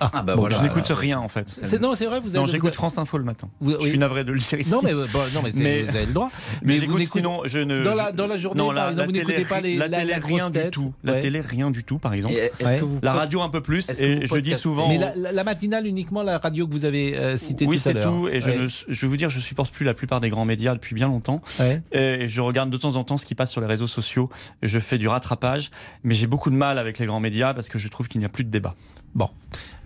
Ah, 0.00 0.22
bah 0.22 0.34
voilà, 0.36 0.56
je 0.56 0.62
n'écoute 0.62 0.86
rien 0.88 1.18
en 1.18 1.28
fait. 1.28 1.48
c'est- 1.48 1.80
non, 1.80 1.94
c'est 1.94 2.06
vrai, 2.06 2.20
vous 2.20 2.30
Non, 2.30 2.42
avez- 2.42 2.52
j'écoute 2.52 2.70
vous- 2.70 2.74
France 2.76 2.98
Info 2.98 3.18
le 3.18 3.24
matin. 3.24 3.48
Vous- 3.60 3.72
Je 3.72 3.76
oui. 3.78 3.88
suis 3.90 3.98
navré 3.98 4.24
de 4.24 4.32
le 4.32 4.38
dire 4.38 4.60
ici. 4.60 4.70
Non, 4.70 4.80
mais, 4.82 4.92
bon, 4.94 5.06
non, 5.34 5.40
mais, 5.42 5.50
c'est- 5.52 5.82
vous 5.82 5.96
avez 5.96 6.06
le 6.06 6.12
droit. 6.12 6.30
Mais, 6.62 6.76
j'écoute 6.78 7.04
sinon, 7.04 7.42
je 7.44 7.58
ne. 7.58 7.84
Dans 7.84 7.94
la, 7.94 8.10
je- 8.10 8.16
dans 8.16 8.26
la 8.26 8.38
journée, 8.38 8.58
non, 8.58 8.66
par 8.66 8.74
la, 8.74 8.82
exemple, 8.90 8.98
la 9.00 9.06
vous 9.06 9.12
télé, 9.12 9.26
n'écoutez 9.26 9.44
pas 9.48 9.60
les, 9.60 9.76
la 9.76 9.88
la- 9.88 9.98
télé 9.98 10.10
la 10.12 10.18
rien 10.18 10.50
du 10.50 10.70
tout. 10.70 10.92
La 11.04 11.12
Ouais. 11.14 11.18
télé 11.20 11.40
rien 11.40 11.70
du 11.70 11.84
tout, 11.84 11.98
par 11.98 12.14
exemple. 12.14 12.34
Et 12.34 12.50
est-ce 12.58 12.76
que 12.76 12.84
vous 12.84 12.98
La 13.02 13.12
radio 13.12 13.40
un 13.42 13.48
peu 13.48 13.60
plus. 13.60 13.88
Et 14.00 14.26
je 14.26 14.36
dis 14.38 14.54
souvent. 14.54 14.88
Mais 14.88 14.98
la, 15.32 15.44
matinale 15.44 15.86
uniquement 15.86 16.22
la 16.22 16.38
radio 16.38 16.66
que 16.66 16.72
vous 16.72 16.84
avez 16.84 17.16
euh, 17.16 17.36
citée 17.36 17.66
Oui, 17.66 17.76
tout 17.76 17.80
à 17.80 17.82
c'est 17.84 17.92
l'heure. 17.94 18.04
tout. 18.12 18.28
Et 18.28 18.40
je, 18.40 18.50
Ouais. 18.50 18.66
vais 18.88 19.06
vous 19.06 19.16
dire, 19.16 19.30
je 19.30 19.40
supporte 19.40 19.72
plus 19.72 19.84
la 19.84 19.94
plupart 19.94 20.20
des 20.20 20.28
grands 20.30 20.44
médias 20.44 20.74
depuis 20.74 20.94
bien 20.94 21.08
longtemps. 21.08 21.40
Ouais. 21.60 21.82
Et 21.92 22.28
je 22.28 22.40
regarde 22.40 22.70
de 22.70 22.76
temps 22.76 22.96
en 22.96 23.04
temps 23.04 23.16
ce 23.16 23.24
qui 23.26 23.34
passe 23.34 23.50
sur 23.50 23.60
les 23.60 23.66
réseaux 23.66 23.86
sociaux. 23.86 24.28
Je 24.62 24.78
fais 24.78 24.98
du 24.98 25.08
rattrapage, 25.08 25.70
mais 26.04 26.14
j'ai 26.14 26.26
beaucoup 26.26 26.50
de 26.50 26.56
mal 26.56 26.78
avec 26.78 26.98
les 26.98 27.06
grands 27.06 27.20
médias 27.20 27.54
parce 27.54 27.68
que 27.68 27.78
je 27.78 27.88
trouve 27.88 28.08
qu'il 28.08 28.18
n'y 28.20 28.24
a 28.26 28.28
plus 28.28 28.44
de 28.44 28.50
débat. 28.50 28.74
Bon. 29.18 29.28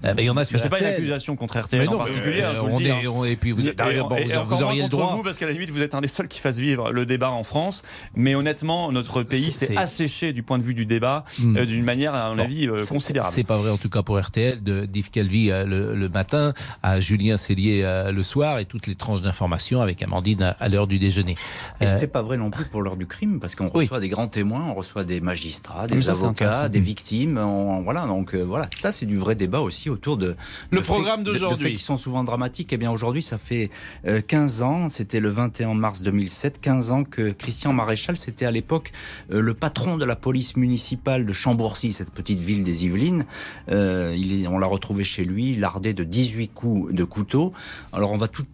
Eh 0.05 0.09
ben, 0.15 0.17
il 0.19 0.25
y 0.25 0.31
en 0.31 0.37
a 0.37 0.45
sur 0.45 0.59
C'est 0.59 0.69
pas 0.69 0.81
une 0.81 0.87
accusation 0.87 1.37
contre 1.37 1.61
RTL 1.61 1.81
Mais 1.81 1.87
en 1.87 1.93
non, 1.93 1.99
mais, 1.99 2.05
particulier. 2.11 2.43
hein, 2.43 2.49
euh, 2.49 2.55
je 2.57 2.61
vous 2.61 2.67
le 2.67 2.73
on 2.73 2.81
est- 2.81 2.91
hein. 2.91 3.09
on- 3.13 3.25
et 3.25 3.37
puis 3.37 3.53
vous 3.53 3.69
êtes- 3.69 3.81
Et- 3.81 4.01
bon, 4.01 4.17
et- 4.17 4.25
vous- 4.25 4.31
et 4.31 4.35
vous 4.35 4.41
encore 4.41 4.63
auriez 4.63 4.83
le 4.83 4.89
contre 4.89 4.97
droit. 4.97 5.15
vous 5.15 5.23
parce 5.23 5.39
qu'à 5.39 5.47
la 5.47 5.53
limite 5.53 5.71
vous 5.71 5.81
êtes 5.81 5.95
un 5.95 6.01
des 6.01 6.09
seuls 6.09 6.27
qui 6.27 6.41
fasse 6.41 6.59
vivre 6.59 6.91
le 6.91 7.07
débat 7.07 7.31
en 7.31 7.45
France. 7.45 7.85
Mais 8.17 8.35
honnêtement, 8.35 8.91
notre 8.91 9.23
pays 9.23 9.53
C'est- 9.53 9.67
s'est 9.67 9.77
asséché 9.77 10.33
du 10.33 10.43
point 10.43 10.59
de 10.59 10.65
vue 10.65 10.75
du 10.75 10.87
débat 10.87 11.23
Hmm. 11.39 11.57
euh, 11.57 11.65
d'une 11.67 11.85
manière, 11.85 12.17
à 12.17 12.31
mon 12.31 12.35
Bon, 12.37 12.43
avis, 12.43 12.67
euh, 12.67 12.85
considérable. 12.85 13.33
C'est 13.33 13.45
pas 13.45 13.57
vrai 13.57 13.71
en 13.71 13.77
tout 13.77 13.89
cas 13.89 14.03
pour 14.03 14.19
RTL, 14.19 14.61
de 14.65 14.87
d'Yves 14.87 15.11
Calvi 15.13 15.53
euh, 15.53 15.65
le, 15.65 15.95
le 15.95 16.09
matin, 16.09 16.53
à 16.83 16.99
Julien 16.99 17.37
Cellier 17.39 17.83
euh, 17.85 18.11
le 18.11 18.23
soir 18.25 18.59
et 18.59 18.65
toutes 18.65 18.89
les 18.89 18.97
tranches 18.97 19.23
d'informations 19.23 19.81
avec 19.83 20.03
Amandine 20.03 20.43
à, 20.43 20.51
à 20.59 20.69
l'heure 20.69 20.89
du 20.89 20.99
déjeuner. 20.99 21.37
Et 21.81 21.85
Euh, 21.85 21.97
c'est 21.97 22.09
pas 22.09 22.23
vrai 22.23 22.37
non 22.39 22.51
plus 22.51 22.65
pour 22.65 22.83
l'heure 22.83 22.97
du 22.97 23.07
crime, 23.07 23.39
parce 23.39 23.55
qu'on 23.55 23.67
Oui. 23.73 23.85
reçoit 23.85 24.01
des 24.01 24.09
grands 24.09 24.27
témoins, 24.27 24.65
on 24.69 24.75
reçoit 24.75 25.05
des 25.05 25.21
magistrats, 25.21 25.87
des 25.87 26.03
ça, 26.03 26.11
avocats, 26.11 26.69
des 26.69 26.81
victimes. 26.81 27.39
on- 27.39 27.83
voilà, 27.83 28.05
donc 28.09 28.35
euh, 28.35 28.43
voilà, 28.43 28.69
ça 28.77 28.91
c'est 28.91 29.07
du 29.07 29.17
vrai 29.23 29.35
débat 29.35 29.61
aussi 29.61 29.89
autour 29.89 30.17
de 30.17 30.37
Le 30.71 30.79
de 30.79 30.85
programme 30.85 31.23
d'aujourd'hui. 31.23 31.77
qui 31.77 31.83
sont 31.83 31.97
souvent 31.97 32.25
dramatiques. 32.25 32.73
Eh 32.73 32.77
bien 32.77 32.91
aujourd'hui, 32.91 33.23
ça 33.23 33.39
fait 33.39 33.71
euh, 34.07 34.21
15 34.21 34.63
ans, 34.63 34.89
c'était 34.89 35.21
le 35.21 35.31
21 35.31 35.75
mars 35.75 36.03
2007, 36.03 36.61
15 36.61 36.93
ans 36.93 37.05
que 37.05 37.31
Christian 37.31 37.73
Maréchal, 37.73 38.17
c'était 38.17 38.45
à 38.45 38.51
l'époque 38.51 38.93
euh, 39.31 39.41
le 39.41 39.55
patron 39.55 39.97
de 39.97 40.05
la 40.05 40.17
police 40.17 40.57
municipale 40.57 41.25
de 41.25 41.33
Chambourcy, 41.33 41.93
cette 41.93 42.11
petite 42.11 42.41
ville 42.41 42.65
des 42.65 42.85
Yvelines. 42.85 43.25
Euh, 43.71 44.15
il 44.17 44.43
est, 44.43 44.47
on 44.47 44.59
l'a 44.59 44.67
retrouvé 44.67 45.05
chez 45.05 45.25
lui, 45.25 45.57
lardé 45.57 45.95
de 45.95 46.05
18 46.05 46.49
coups 46.49 46.93
de 46.93 47.05
couteau. 47.05 47.53
Alors 47.93 48.11
on 48.11 48.17
va 48.17 48.29
tout 48.29 48.45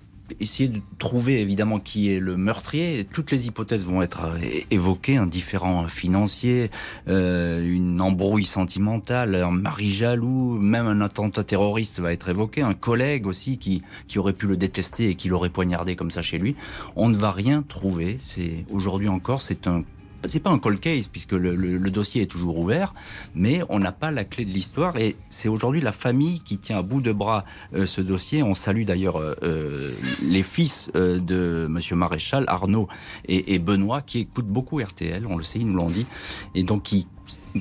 essayer 0.40 0.68
de 0.68 0.80
trouver 0.98 1.40
évidemment 1.40 1.78
qui 1.78 2.12
est 2.12 2.20
le 2.20 2.36
meurtrier. 2.36 3.06
Toutes 3.12 3.30
les 3.30 3.46
hypothèses 3.46 3.84
vont 3.84 4.02
être 4.02 4.24
euh, 4.24 4.38
évoquées, 4.70 5.16
un 5.16 5.26
différent 5.26 5.88
financier, 5.88 6.70
euh, 7.08 7.64
une 7.64 8.00
embrouille 8.00 8.44
sentimentale, 8.44 9.34
un 9.34 9.50
mari 9.50 9.88
jaloux, 9.88 10.58
même 10.58 10.86
un 10.86 11.00
attentat 11.00 11.44
terroriste 11.44 12.00
va 12.00 12.12
être 12.12 12.28
évoqué, 12.28 12.62
un 12.62 12.74
collègue 12.74 13.26
aussi 13.26 13.58
qui, 13.58 13.82
qui 14.06 14.18
aurait 14.18 14.32
pu 14.32 14.46
le 14.46 14.56
détester 14.56 15.08
et 15.10 15.14
qui 15.14 15.28
l'aurait 15.28 15.50
poignardé 15.50 15.96
comme 15.96 16.10
ça 16.10 16.22
chez 16.22 16.38
lui. 16.38 16.56
On 16.96 17.08
ne 17.08 17.16
va 17.16 17.30
rien 17.30 17.62
trouver. 17.62 18.16
C'est 18.18 18.64
aujourd'hui 18.70 19.08
encore, 19.08 19.40
c'est 19.40 19.66
un 19.66 19.84
c'est 20.26 20.40
pas 20.40 20.50
un 20.50 20.58
cold 20.58 20.80
case 20.80 21.08
puisque 21.08 21.32
le, 21.32 21.78
dossier 21.90 22.22
est 22.22 22.26
toujours 22.26 22.58
ouvert, 22.58 22.94
mais 23.34 23.60
on 23.68 23.78
n'a 23.78 23.92
pas 23.92 24.10
la 24.10 24.24
clé 24.24 24.44
de 24.44 24.50
l'histoire 24.50 24.96
et 24.96 25.16
c'est 25.28 25.48
aujourd'hui 25.48 25.80
la 25.80 25.92
famille 25.92 26.40
qui 26.40 26.58
tient 26.58 26.78
à 26.78 26.82
bout 26.82 27.00
de 27.00 27.12
bras 27.12 27.44
euh, 27.74 27.86
ce 27.86 28.00
dossier. 28.00 28.42
On 28.42 28.54
salue 28.54 28.84
d'ailleurs 28.84 29.16
euh, 29.16 29.34
euh, 29.42 29.92
les 30.22 30.42
fils 30.42 30.90
de 30.94 31.66
Monsieur 31.68 31.96
Maréchal, 31.96 32.44
Arnaud 32.48 32.88
et, 33.26 33.54
et 33.54 33.58
Benoît, 33.58 34.02
qui 34.02 34.20
écoutent 34.20 34.46
beaucoup 34.46 34.78
RTL, 34.80 35.26
on 35.26 35.36
le 35.36 35.44
sait, 35.44 35.60
ils 35.60 35.66
nous 35.66 35.76
l'ont 35.76 35.90
dit, 35.90 36.06
et 36.54 36.62
donc 36.62 36.82
qui 36.82 37.06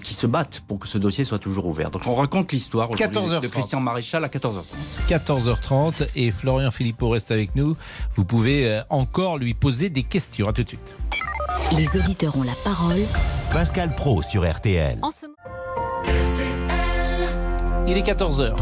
qui 0.04 0.14
se 0.14 0.28
battent 0.28 0.62
pour 0.68 0.80
que 0.80 0.88
ce 0.88 0.98
dossier 0.98 1.24
soit 1.24 1.40
toujours 1.40 1.66
ouvert. 1.66 1.92
Donc 1.92 2.06
on 2.08 2.16
raconte 2.16 2.52
l'histoire 2.52 2.90
aujourd'hui 2.92 3.20
14h30. 3.20 3.42
de 3.42 3.48
Christian 3.48 3.80
Maréchal 3.80 4.24
à 4.24 4.28
14h30. 4.28 5.08
14h30 5.08 6.08
et 6.16 6.32
Florian 6.32 6.72
Philippot 6.72 7.10
reste 7.10 7.32
avec 7.32 7.56
nous. 7.56 7.76
Vous 8.16 8.26
pouvez 8.26 8.68
euh, 8.68 8.82
encore 8.90 9.38
lui 9.38 9.54
poser 9.54 9.90
des 9.90 10.04
questions. 10.04 10.48
À 10.48 10.54
tout 10.54 10.64
de 10.64 10.70
suite. 10.70 10.96
Les 11.72 11.98
auditeurs 12.00 12.38
ont 12.38 12.44
la 12.44 12.56
parole. 12.64 13.00
Pascal 13.52 13.94
Pro 13.96 14.22
sur 14.22 14.50
RTL. 14.50 15.00
En 15.02 15.12
ce 15.12 15.26
Il 17.88 17.98
est 17.98 18.08
14h. 18.08 18.56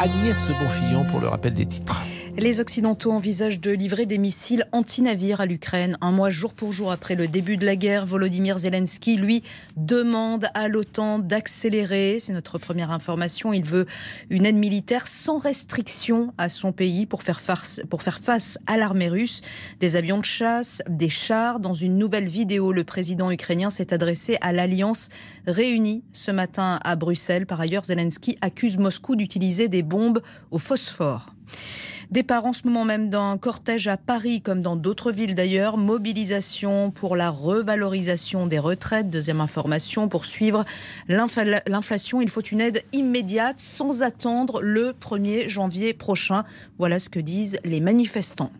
Agnès 0.00 0.48
Bonfillon 0.48 1.04
pour 1.04 1.20
le 1.20 1.28
rappel 1.28 1.54
des 1.54 1.66
titres. 1.66 1.96
Les 2.38 2.60
Occidentaux 2.60 3.12
envisagent 3.12 3.60
de 3.60 3.70
livrer 3.70 4.04
des 4.04 4.18
missiles 4.18 4.68
anti-navires 4.72 5.40
à 5.40 5.46
l'Ukraine. 5.46 5.96
Un 6.02 6.12
mois 6.12 6.28
jour 6.28 6.52
pour 6.52 6.70
jour 6.70 6.92
après 6.92 7.14
le 7.14 7.28
début 7.28 7.56
de 7.56 7.64
la 7.64 7.76
guerre, 7.76 8.04
Volodymyr 8.04 8.58
Zelensky, 8.58 9.16
lui, 9.16 9.42
demande 9.78 10.48
à 10.52 10.68
l'OTAN 10.68 11.18
d'accélérer. 11.18 12.18
C'est 12.20 12.34
notre 12.34 12.58
première 12.58 12.90
information. 12.90 13.54
Il 13.54 13.64
veut 13.64 13.86
une 14.28 14.44
aide 14.44 14.56
militaire 14.56 15.06
sans 15.06 15.38
restriction 15.38 16.34
à 16.36 16.50
son 16.50 16.72
pays 16.72 17.06
pour 17.06 17.22
faire 17.22 17.40
face, 17.40 17.80
pour 17.88 18.00
à 18.66 18.76
l'armée 18.76 19.08
russe. 19.08 19.40
Des 19.80 19.96
avions 19.96 20.18
de 20.18 20.24
chasse, 20.24 20.82
des 20.90 21.08
chars. 21.08 21.58
Dans 21.58 21.72
une 21.72 21.96
nouvelle 21.96 22.28
vidéo, 22.28 22.70
le 22.70 22.84
président 22.84 23.30
ukrainien 23.30 23.70
s'est 23.70 23.94
adressé 23.94 24.36
à 24.42 24.52
l'Alliance 24.52 25.08
réunie 25.46 26.04
ce 26.12 26.32
matin 26.32 26.80
à 26.84 26.96
Bruxelles. 26.96 27.46
Par 27.46 27.62
ailleurs, 27.62 27.84
Zelensky 27.84 28.36
accuse 28.42 28.76
Moscou 28.76 29.16
d'utiliser 29.16 29.68
des 29.68 29.82
bombes 29.82 30.20
au 30.50 30.58
phosphore. 30.58 31.32
Départ 32.10 32.46
en 32.46 32.52
ce 32.52 32.66
moment 32.66 32.84
même 32.84 33.10
d'un 33.10 33.36
cortège 33.36 33.88
à 33.88 33.96
Paris, 33.96 34.40
comme 34.40 34.62
dans 34.62 34.76
d'autres 34.76 35.10
villes 35.10 35.34
d'ailleurs. 35.34 35.76
Mobilisation 35.76 36.90
pour 36.90 37.16
la 37.16 37.30
revalorisation 37.30 38.46
des 38.46 38.58
retraites. 38.58 39.10
Deuxième 39.10 39.40
information, 39.40 40.08
pour 40.08 40.24
suivre 40.24 40.64
l'infla- 41.08 41.62
l'inflation, 41.66 42.20
il 42.20 42.30
faut 42.30 42.42
une 42.42 42.60
aide 42.60 42.84
immédiate, 42.92 43.58
sans 43.58 44.02
attendre 44.02 44.62
le 44.62 44.92
1er 44.92 45.48
janvier 45.48 45.94
prochain. 45.94 46.44
Voilà 46.78 46.98
ce 46.98 47.08
que 47.08 47.20
disent 47.20 47.58
les 47.64 47.80
manifestants. 47.80 48.52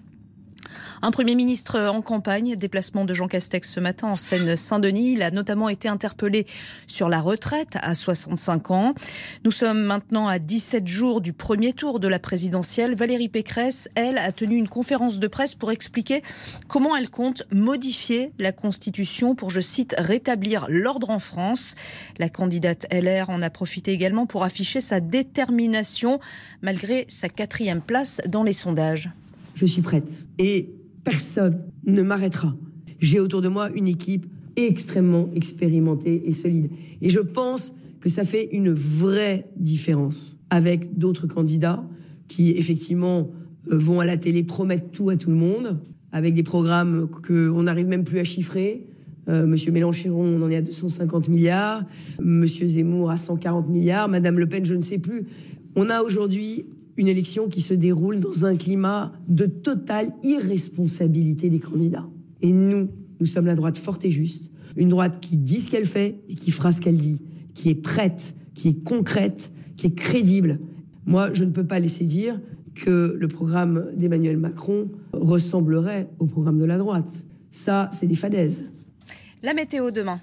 Un 1.02 1.10
Premier 1.10 1.34
ministre 1.34 1.78
en 1.78 2.00
campagne, 2.00 2.56
déplacement 2.56 3.04
de 3.04 3.12
Jean 3.12 3.28
Castex 3.28 3.70
ce 3.70 3.80
matin 3.80 4.08
en 4.08 4.16
Seine-Saint-Denis. 4.16 5.12
Il 5.12 5.22
a 5.22 5.30
notamment 5.30 5.68
été 5.68 5.88
interpellé 5.88 6.46
sur 6.86 7.10
la 7.10 7.20
retraite 7.20 7.76
à 7.82 7.94
65 7.94 8.70
ans. 8.70 8.94
Nous 9.44 9.50
sommes 9.50 9.82
maintenant 9.82 10.26
à 10.26 10.38
17 10.38 10.86
jours 10.86 11.20
du 11.20 11.34
premier 11.34 11.74
tour 11.74 12.00
de 12.00 12.08
la 12.08 12.18
présidentielle. 12.18 12.94
Valérie 12.94 13.28
Pécresse, 13.28 13.90
elle, 13.94 14.16
a 14.16 14.32
tenu 14.32 14.56
une 14.56 14.68
conférence 14.68 15.18
de 15.18 15.26
presse 15.26 15.54
pour 15.54 15.70
expliquer 15.70 16.22
comment 16.66 16.96
elle 16.96 17.10
compte 17.10 17.42
modifier 17.52 18.32
la 18.38 18.52
Constitution 18.52 19.34
pour, 19.34 19.50
je 19.50 19.60
cite, 19.60 19.94
rétablir 19.98 20.66
l'ordre 20.70 21.10
en 21.10 21.18
France. 21.18 21.74
La 22.18 22.30
candidate 22.30 22.86
LR 22.90 23.28
en 23.28 23.42
a 23.42 23.50
profité 23.50 23.92
également 23.92 24.24
pour 24.24 24.44
afficher 24.44 24.80
sa 24.80 25.00
détermination 25.00 26.20
malgré 26.62 27.04
sa 27.08 27.28
quatrième 27.28 27.82
place 27.82 28.22
dans 28.26 28.42
les 28.42 28.54
sondages. 28.54 29.10
je 29.54 29.66
suis 29.66 29.82
prête. 29.82 30.26
Et 30.38 30.70
personne 31.06 31.62
ne 31.86 32.02
m'arrêtera. 32.02 32.56
J'ai 32.98 33.20
autour 33.20 33.40
de 33.40 33.46
moi 33.46 33.70
une 33.76 33.86
équipe 33.86 34.26
extrêmement 34.56 35.30
expérimentée 35.36 36.22
et 36.26 36.32
solide. 36.32 36.68
Et 37.00 37.10
je 37.10 37.20
pense 37.20 37.76
que 38.00 38.08
ça 38.08 38.24
fait 38.24 38.48
une 38.50 38.72
vraie 38.72 39.48
différence 39.56 40.36
avec 40.50 40.98
d'autres 40.98 41.28
candidats 41.28 41.86
qui, 42.26 42.50
effectivement, 42.50 43.30
euh, 43.70 43.78
vont 43.78 44.00
à 44.00 44.04
la 44.04 44.16
télé 44.16 44.42
promettre 44.42 44.90
tout 44.90 45.08
à 45.08 45.16
tout 45.16 45.30
le 45.30 45.36
monde, 45.36 45.80
avec 46.10 46.34
des 46.34 46.42
programmes 46.42 47.08
qu'on 47.08 47.62
n'arrive 47.62 47.86
même 47.86 48.02
plus 48.02 48.18
à 48.18 48.24
chiffrer. 48.24 48.84
Euh, 49.28 49.46
Monsieur 49.46 49.70
Mélenchon, 49.70 50.10
on 50.10 50.42
en 50.42 50.50
est 50.50 50.56
à 50.56 50.62
250 50.62 51.28
milliards. 51.28 51.84
Monsieur 52.20 52.66
Zemmour 52.66 53.12
à 53.12 53.16
140 53.16 53.68
milliards. 53.68 54.08
Madame 54.08 54.40
Le 54.40 54.48
Pen, 54.48 54.64
je 54.64 54.74
ne 54.74 54.82
sais 54.82 54.98
plus. 54.98 55.26
On 55.76 55.88
a 55.88 56.02
aujourd'hui 56.02 56.66
une 56.96 57.08
élection 57.08 57.48
qui 57.48 57.60
se 57.60 57.74
déroule 57.74 58.20
dans 58.20 58.44
un 58.44 58.54
climat 58.54 59.12
de 59.28 59.46
totale 59.46 60.12
irresponsabilité 60.22 61.50
des 61.50 61.60
candidats. 61.60 62.08
Et 62.42 62.52
nous, 62.52 62.88
nous 63.20 63.26
sommes 63.26 63.46
la 63.46 63.54
droite 63.54 63.76
forte 63.76 64.04
et 64.04 64.10
juste, 64.10 64.50
une 64.76 64.88
droite 64.88 65.20
qui 65.20 65.36
dit 65.36 65.60
ce 65.60 65.68
qu'elle 65.68 65.86
fait 65.86 66.20
et 66.28 66.34
qui 66.34 66.50
fera 66.50 66.72
ce 66.72 66.80
qu'elle 66.80 66.96
dit, 66.96 67.22
qui 67.54 67.70
est 67.70 67.74
prête, 67.74 68.34
qui 68.54 68.68
est 68.68 68.84
concrète, 68.84 69.52
qui 69.76 69.88
est 69.88 69.94
crédible. 69.94 70.58
Moi, 71.06 71.32
je 71.32 71.44
ne 71.44 71.50
peux 71.50 71.66
pas 71.66 71.78
laisser 71.78 72.04
dire 72.04 72.40
que 72.74 73.16
le 73.18 73.28
programme 73.28 73.86
d'Emmanuel 73.96 74.36
Macron 74.36 74.90
ressemblerait 75.12 76.10
au 76.18 76.26
programme 76.26 76.58
de 76.58 76.64
la 76.64 76.78
droite. 76.78 77.24
Ça, 77.50 77.88
c'est 77.92 78.06
des 78.06 78.14
fadaises. 78.14 78.64
La 79.42 79.54
météo 79.54 79.90
demain. 79.90 80.20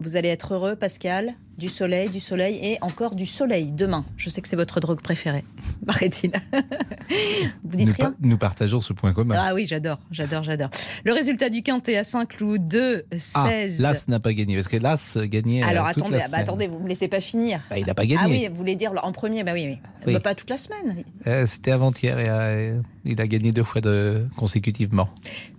Vous 0.00 0.16
allez 0.16 0.28
être 0.28 0.54
heureux, 0.54 0.76
Pascal. 0.76 1.34
Du 1.56 1.68
soleil, 1.68 2.10
du 2.10 2.18
soleil 2.20 2.58
et 2.62 2.78
encore 2.80 3.14
du 3.14 3.26
soleil 3.26 3.70
demain. 3.70 4.04
Je 4.16 4.28
sais 4.28 4.40
que 4.42 4.48
c'est 4.48 4.56
votre 4.56 4.80
drogue 4.80 5.00
préférée, 5.00 5.44
paraît-il. 5.86 6.32
Vous 7.64 7.76
dites 7.76 7.88
nous, 7.88 7.94
rien 7.94 8.10
pa- 8.10 8.16
nous 8.20 8.38
partageons 8.38 8.80
ce 8.80 8.92
point 8.92 9.12
commun. 9.12 9.36
Ah 9.38 9.54
oui, 9.54 9.64
j'adore, 9.66 10.00
j'adore, 10.10 10.42
j'adore. 10.42 10.68
Le 11.04 11.12
résultat 11.12 11.50
du 11.50 11.62
Quintet 11.62 11.96
à 11.96 12.04
Saint-Cloud, 12.04 12.66
2, 12.66 13.04
16. 13.16 13.30
Ah, 13.34 13.82
l'As 13.82 14.08
n'a 14.08 14.18
pas 14.20 14.32
gagné, 14.34 14.56
parce 14.56 14.68
que 14.68 14.76
l'As 14.78 15.16
gagnait. 15.24 15.62
euh, 15.62 15.66
Alors 15.68 15.88
toute 15.92 16.02
attendez, 16.02 16.18
la 16.18 16.24
ah 16.24 16.28
bah, 16.28 16.38
attendez, 16.38 16.66
vous 16.66 16.80
me 16.80 16.88
laissez 16.88 17.08
pas 17.08 17.20
finir. 17.20 17.60
Bah, 17.70 17.78
il 17.78 17.86
n'a 17.86 17.94
pas 17.94 18.04
gagné. 18.06 18.20
Ah 18.22 18.28
oui, 18.28 18.48
vous 18.50 18.56
voulez 18.56 18.74
dire 18.76 18.92
en 19.02 19.12
premier 19.12 19.44
Bah 19.44 19.52
oui, 19.54 19.66
oui. 19.66 19.78
Oui. 20.06 20.12
Bah, 20.14 20.20
pas 20.20 20.34
toute 20.34 20.50
la 20.50 20.56
semaine. 20.56 21.04
Euh, 21.26 21.46
C'était 21.46 21.70
avant-hier 21.70 22.18
et, 22.18 22.24
euh, 22.28 22.80
Il 23.04 23.20
a 23.20 23.26
gagné 23.26 23.52
deux 23.52 23.64
fois 23.64 23.80
de... 23.80 24.26
consécutivement. 24.36 25.10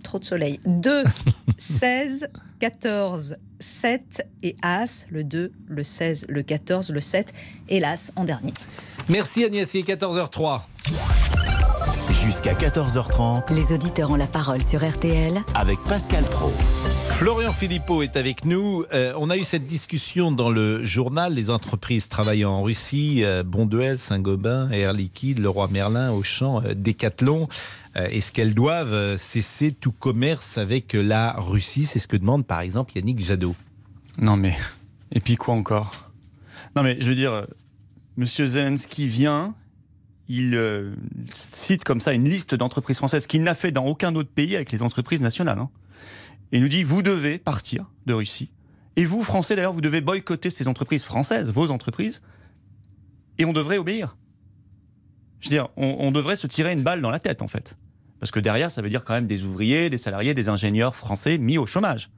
Trop 0.02 0.18
de 0.18 0.24
soleil. 0.24 0.60
2, 0.66 1.04
16, 1.58 2.28
14, 2.58 3.36
7 3.60 4.26
et 4.42 4.56
As, 4.62 5.06
le 5.10 5.24
2, 5.24 5.52
le 5.68 5.84
16, 5.84 6.26
le 6.28 6.42
14, 6.42 6.90
le 6.90 7.00
7, 7.00 7.32
hélas, 7.68 8.12
en 8.16 8.24
dernier. 8.24 8.52
Merci 9.08 9.44
Agnès, 9.44 9.72
il 9.74 9.80
est 9.80 9.94
14h03. 9.94 10.62
Jusqu'à 12.26 12.54
14h30 12.54 13.54
Les 13.54 13.72
auditeurs 13.72 14.10
ont 14.10 14.16
la 14.16 14.26
parole 14.26 14.60
sur 14.60 14.84
RTL 14.84 15.44
avec 15.54 15.78
Pascal 15.84 16.24
Pro. 16.24 16.48
Florian 17.12 17.52
Philippot 17.52 18.02
est 18.02 18.16
avec 18.16 18.44
nous. 18.44 18.84
Euh, 18.92 19.12
on 19.16 19.30
a 19.30 19.36
eu 19.36 19.44
cette 19.44 19.68
discussion 19.68 20.32
dans 20.32 20.50
le 20.50 20.84
journal. 20.84 21.34
Les 21.34 21.50
entreprises 21.50 22.08
travaillant 22.08 22.50
en 22.50 22.62
Russie, 22.64 23.22
euh, 23.22 23.44
Bonduel, 23.44 24.00
Saint-Gobain, 24.00 24.68
Air 24.72 24.92
Liquide, 24.92 25.38
Leroy 25.38 25.68
Merlin, 25.68 26.10
Auchan, 26.10 26.64
euh, 26.64 26.74
Decathlon, 26.74 27.48
euh, 27.94 28.08
est-ce 28.08 28.32
qu'elles 28.32 28.54
doivent 28.54 28.92
euh, 28.92 29.16
cesser 29.16 29.70
tout 29.70 29.92
commerce 29.92 30.58
avec 30.58 30.94
la 30.94 31.34
Russie? 31.34 31.84
C'est 31.84 32.00
ce 32.00 32.08
que 32.08 32.16
demande 32.16 32.44
par 32.44 32.58
exemple 32.58 32.90
Yannick 32.96 33.24
Jadot. 33.24 33.54
Non 34.18 34.36
mais, 34.36 34.56
et 35.12 35.20
puis 35.20 35.36
quoi 35.36 35.54
encore? 35.54 36.10
Non 36.74 36.82
mais, 36.82 36.96
je 36.98 37.08
veux 37.08 37.14
dire, 37.14 37.46
Monsieur 38.16 38.48
Zelensky 38.48 39.06
vient, 39.06 39.54
il 40.28 40.54
euh, 40.54 40.94
cite 41.34 41.84
comme 41.84 42.00
ça 42.00 42.12
une 42.12 42.28
liste 42.28 42.54
d'entreprises 42.54 42.96
françaises 42.98 43.26
qu'il 43.26 43.42
n'a 43.42 43.54
fait 43.54 43.70
dans 43.70 43.86
aucun 43.86 44.14
autre 44.14 44.30
pays 44.30 44.56
avec 44.56 44.72
les 44.72 44.82
entreprises 44.82 45.22
nationales. 45.22 45.58
hein. 45.58 45.70
Et 46.52 46.58
il 46.58 46.62
nous 46.62 46.68
dit, 46.68 46.82
vous 46.82 47.02
devez 47.02 47.38
partir 47.38 47.86
de 48.06 48.14
Russie. 48.14 48.50
Et 48.96 49.04
vous, 49.04 49.22
Français 49.22 49.56
d'ailleurs, 49.56 49.72
vous 49.72 49.80
devez 49.80 50.00
boycotter 50.00 50.50
ces 50.50 50.68
entreprises 50.68 51.04
françaises, 51.04 51.50
vos 51.52 51.70
entreprises, 51.70 52.22
et 53.38 53.44
on 53.44 53.52
devrait 53.52 53.78
obéir. 53.78 54.16
Je 55.40 55.48
veux 55.48 55.50
dire, 55.50 55.68
on, 55.76 56.10
devrait 56.12 56.36
se 56.36 56.46
tirer 56.46 56.72
une 56.72 56.82
balle 56.82 57.02
dans 57.02 57.10
la 57.10 57.18
tête 57.18 57.42
en 57.42 57.48
fait. 57.48 57.76
Parce 58.18 58.30
que 58.30 58.40
derrière, 58.40 58.70
ça 58.70 58.80
veut 58.80 58.88
dire 58.88 59.04
quand 59.04 59.12
même 59.12 59.26
des 59.26 59.44
ouvriers, 59.44 59.90
des 59.90 59.98
salariés, 59.98 60.32
des 60.32 60.48
ingénieurs 60.48 60.96
français 60.96 61.36
mis 61.36 61.58
au 61.58 61.66
chômage. 61.66 62.10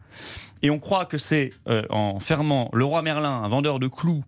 Et 0.62 0.70
on 0.70 0.78
croit 0.78 1.04
que 1.04 1.18
c'est 1.18 1.52
euh, 1.68 1.82
en 1.90 2.20
fermant 2.20 2.70
le 2.72 2.84
roi 2.84 3.02
Merlin, 3.02 3.42
un 3.42 3.48
vendeur 3.48 3.80
de 3.80 3.88
clous, 3.88 4.22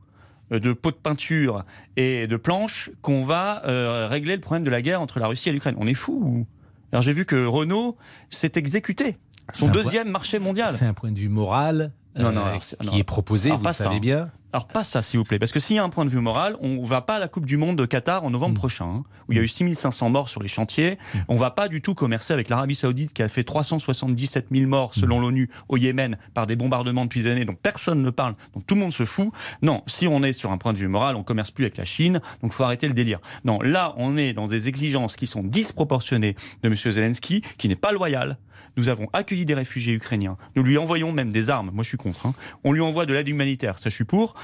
de 0.59 0.73
pots 0.73 0.91
de 0.91 0.97
peinture 0.97 1.65
et 1.97 2.27
de 2.27 2.37
planches, 2.37 2.91
qu'on 3.03 3.23
va 3.25 3.63
euh, 3.67 4.07
régler 4.09 4.35
le 4.35 4.41
problème 4.41 4.65
de 4.65 4.71
la 4.71 4.83
guerre 4.83 5.01
entre 5.01 5.19
la 5.21 5.27
Russie 5.29 5.49
et 5.49 5.53
l'Ukraine. 5.53 5.77
On 5.79 5.87
est 5.87 5.95
fou 5.95 6.21
ou? 6.25 6.47
Alors 6.93 7.03
j'ai 7.03 7.13
vu 7.13 7.25
que 7.25 7.45
Renault 7.47 7.97
s'est 8.31 8.53
exécuté. 8.57 9.17
Son 9.53 9.69
deuxième 9.69 10.05
point- 10.05 10.13
marché 10.13 10.39
mondial. 10.39 10.75
C'est 10.77 10.87
un 10.87 10.95
point 10.95 11.13
de 11.13 11.19
vue 11.19 11.29
moral 11.29 11.93
Non, 12.17 12.33
non, 12.33 12.41
euh, 12.41 12.45
alors, 12.47 12.59
qui 12.61 12.87
non. 12.87 12.93
est 12.95 13.05
proposé, 13.05 13.51
Alors, 13.51 13.61
vous 13.61 13.67
le 13.67 13.73
savez 13.73 14.01
bien. 14.01 14.31
Alors 14.53 14.67
pas 14.67 14.83
ça, 14.83 15.01
s'il 15.01 15.19
vous 15.19 15.25
plaît, 15.25 15.39
parce 15.39 15.53
que 15.53 15.61
s'il 15.61 15.77
y 15.77 15.79
a 15.79 15.85
un 15.85 15.91
point 15.91 16.05
de 16.05 16.11
vue 16.11 16.19
moral, 16.19 16.57
on 16.61 16.83
va 16.85 17.03
pas 17.03 17.17
à 17.17 17.19
la 17.21 17.29
Coupe 17.29 17.47
du 17.47 17.57
Monde 17.57 17.79
de 17.79 17.87
Qatar 17.87 18.25
en 18.25 18.31
novembre 18.31 18.57
prochain, 18.57 18.85
hein, 18.85 19.05
où 19.29 19.33
il 19.33 19.37
y 19.37 19.39
a 19.39 19.45
eu 19.45 19.49
6500 19.49 20.11
morts 20.11 20.29
sur 20.29 20.43
les 20.43 20.49
chantiers. 20.49 20.99
On 21.29 21.37
va 21.37 21.53
pas 21.53 21.69
du 21.69 21.81
tout 21.81 21.95
commercer 21.95 22.33
avec 22.33 22.49
l'Arabie 22.49 22.75
Saoudite 22.75 23.13
qui 23.13 23.23
a 23.23 23.29
fait 23.29 23.45
377 23.45 24.49
000 24.51 24.69
morts 24.69 24.95
selon 24.95 25.21
l'ONU 25.21 25.51
au 25.69 25.77
Yémen 25.77 26.17
par 26.35 26.49
des 26.49 26.57
bombardements 26.57 27.05
depuis 27.05 27.23
des 27.23 27.31
années, 27.31 27.45
dont 27.45 27.55
personne 27.55 28.03
ne 28.03 28.11
parle, 28.11 28.35
dont 28.55 28.61
tout 28.61 28.75
le 28.75 28.81
monde 28.81 28.93
se 28.93 29.05
fout. 29.05 29.31
Non, 29.63 29.85
si 29.87 30.09
on 30.09 30.23
est 30.25 30.33
sur 30.33 30.51
un 30.51 30.59
point 30.59 30.73
de 30.73 30.79
vue 30.79 30.89
moral, 30.89 31.15
on 31.15 31.23
commerce 31.23 31.53
plus 31.53 31.65
avec 31.65 31.77
la 31.77 31.85
Chine, 31.85 32.21
donc 32.43 32.53
faut 32.53 32.65
arrêter 32.65 32.89
le 32.89 32.95
délire. 32.95 33.21
Non, 33.45 33.61
là, 33.61 33.95
on 33.99 34.17
est 34.17 34.33
dans 34.33 34.49
des 34.49 34.67
exigences 34.67 35.15
qui 35.15 35.29
sont 35.29 35.45
disproportionnées 35.45 36.35
de 36.65 36.69
M. 36.69 36.75
Zelensky, 36.75 37.43
qui 37.57 37.69
n'est 37.69 37.77
pas 37.77 37.93
loyal. 37.93 38.37
Nous 38.77 38.89
avons 38.89 39.09
accueilli 39.13 39.45
des 39.47 39.55
réfugiés 39.55 39.95
ukrainiens. 39.95 40.37
Nous 40.57 40.63
lui 40.63 40.79
envoyons 40.79 41.13
même 41.13 41.33
des 41.33 41.51
armes. 41.51 41.71
Moi, 41.73 41.83
je 41.85 41.89
suis 41.89 41.97
contre. 41.99 42.27
hein. 42.27 42.35
On 42.65 42.73
lui 42.73 42.81
envoie 42.81 43.07
de 43.07 43.13
l'aide 43.13 43.29
humanitaire. 43.29 43.79
Ça, 43.79 43.91
je 43.91 43.95
suis 43.95 44.05
pour. 44.05 44.35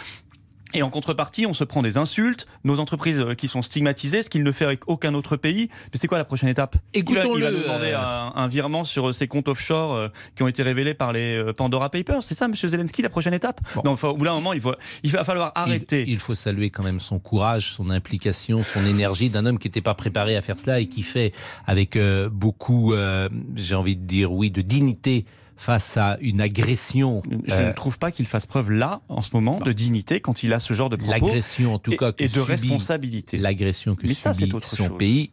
Et 0.74 0.82
en 0.82 0.90
contrepartie, 0.90 1.46
on 1.46 1.54
se 1.54 1.64
prend 1.64 1.80
des 1.80 1.96
insultes, 1.96 2.46
nos 2.64 2.80
entreprises 2.80 3.20
euh, 3.20 3.34
qui 3.34 3.46
sont 3.48 3.62
stigmatisées, 3.62 4.22
ce 4.22 4.28
qu'il 4.28 4.42
ne 4.42 4.50
fait 4.52 4.64
avec 4.64 4.88
aucun 4.88 5.14
autre 5.14 5.36
pays. 5.36 5.68
Mais 5.84 5.90
c'est 5.98 6.08
quoi 6.08 6.18
la 6.18 6.24
prochaine 6.24 6.48
étape? 6.48 6.76
Il 6.92 7.04
va- 7.04 7.10
Il 7.10 7.14
va 7.14 7.20
Écoutons-le, 7.22 7.62
demander 7.62 7.92
un, 7.92 8.32
un 8.34 8.46
virement 8.48 8.82
sur 8.84 9.08
euh, 9.08 9.12
ces 9.12 9.28
comptes 9.28 9.48
offshore 9.48 9.94
euh, 9.94 10.08
qui 10.34 10.42
ont 10.42 10.48
été 10.48 10.62
révélés 10.62 10.92
par 10.94 11.12
les 11.12 11.52
Pandora 11.56 11.88
Papers. 11.88 12.22
C'est 12.22 12.34
ça, 12.34 12.48
Monsieur 12.48 12.68
Zelensky, 12.68 13.00
la 13.00 13.08
prochaine 13.08 13.32
étape? 13.34 13.60
Non, 13.84 13.92
enfin, 13.92 14.08
au 14.08 14.16
bout 14.16 14.24
d'un 14.24 14.34
moment, 14.34 14.52
il, 14.52 14.60
faut, 14.60 14.74
il 15.04 15.12
va 15.12 15.24
falloir 15.24 15.52
arrêter. 15.54 16.02
Il, 16.02 16.10
il 16.10 16.18
faut 16.18 16.34
saluer 16.34 16.70
quand 16.70 16.82
même 16.82 17.00
son 17.00 17.20
courage, 17.20 17.72
son 17.72 17.88
implication, 17.88 18.62
son 18.64 18.84
énergie 18.86 19.30
d'un 19.30 19.46
homme 19.46 19.58
qui 19.58 19.68
n'était 19.68 19.80
pas 19.80 19.94
préparé 19.94 20.36
à 20.36 20.42
faire 20.42 20.58
cela 20.58 20.80
et 20.80 20.86
qui 20.88 21.04
fait 21.04 21.32
avec 21.66 21.96
euh, 21.96 22.28
beaucoup, 22.28 22.92
euh, 22.92 23.28
j'ai 23.54 23.76
envie 23.76 23.96
de 23.96 24.04
dire 24.04 24.32
oui, 24.32 24.50
de 24.50 24.62
dignité 24.62 25.24
face 25.56 25.96
à 25.96 26.16
une 26.20 26.40
agression. 26.40 27.22
Je 27.46 27.54
euh, 27.54 27.68
ne 27.68 27.72
trouve 27.72 27.98
pas 27.98 28.10
qu'il 28.10 28.26
fasse 28.26 28.46
preuve 28.46 28.70
là, 28.70 29.00
en 29.08 29.22
ce 29.22 29.30
moment, 29.32 29.58
de 29.60 29.72
dignité 29.72 30.20
quand 30.20 30.42
il 30.42 30.52
a 30.52 30.60
ce 30.60 30.74
genre 30.74 30.90
de 30.90 30.96
propos. 30.96 31.10
L'agression, 31.12 31.74
en 31.74 31.78
tout 31.78 31.92
et- 31.92 31.96
cas, 31.96 32.12
que 32.12 32.22
et 32.22 32.28
de 32.28 32.32
subit- 32.32 32.44
responsabilité. 32.46 33.38
L'agression 33.38 33.94
que 33.94 34.06
Mais 34.06 34.14
ça, 34.14 34.32
subit 34.32 34.52
autre 34.52 34.68
son 34.68 34.88
chose. 34.88 34.98
pays 34.98 35.30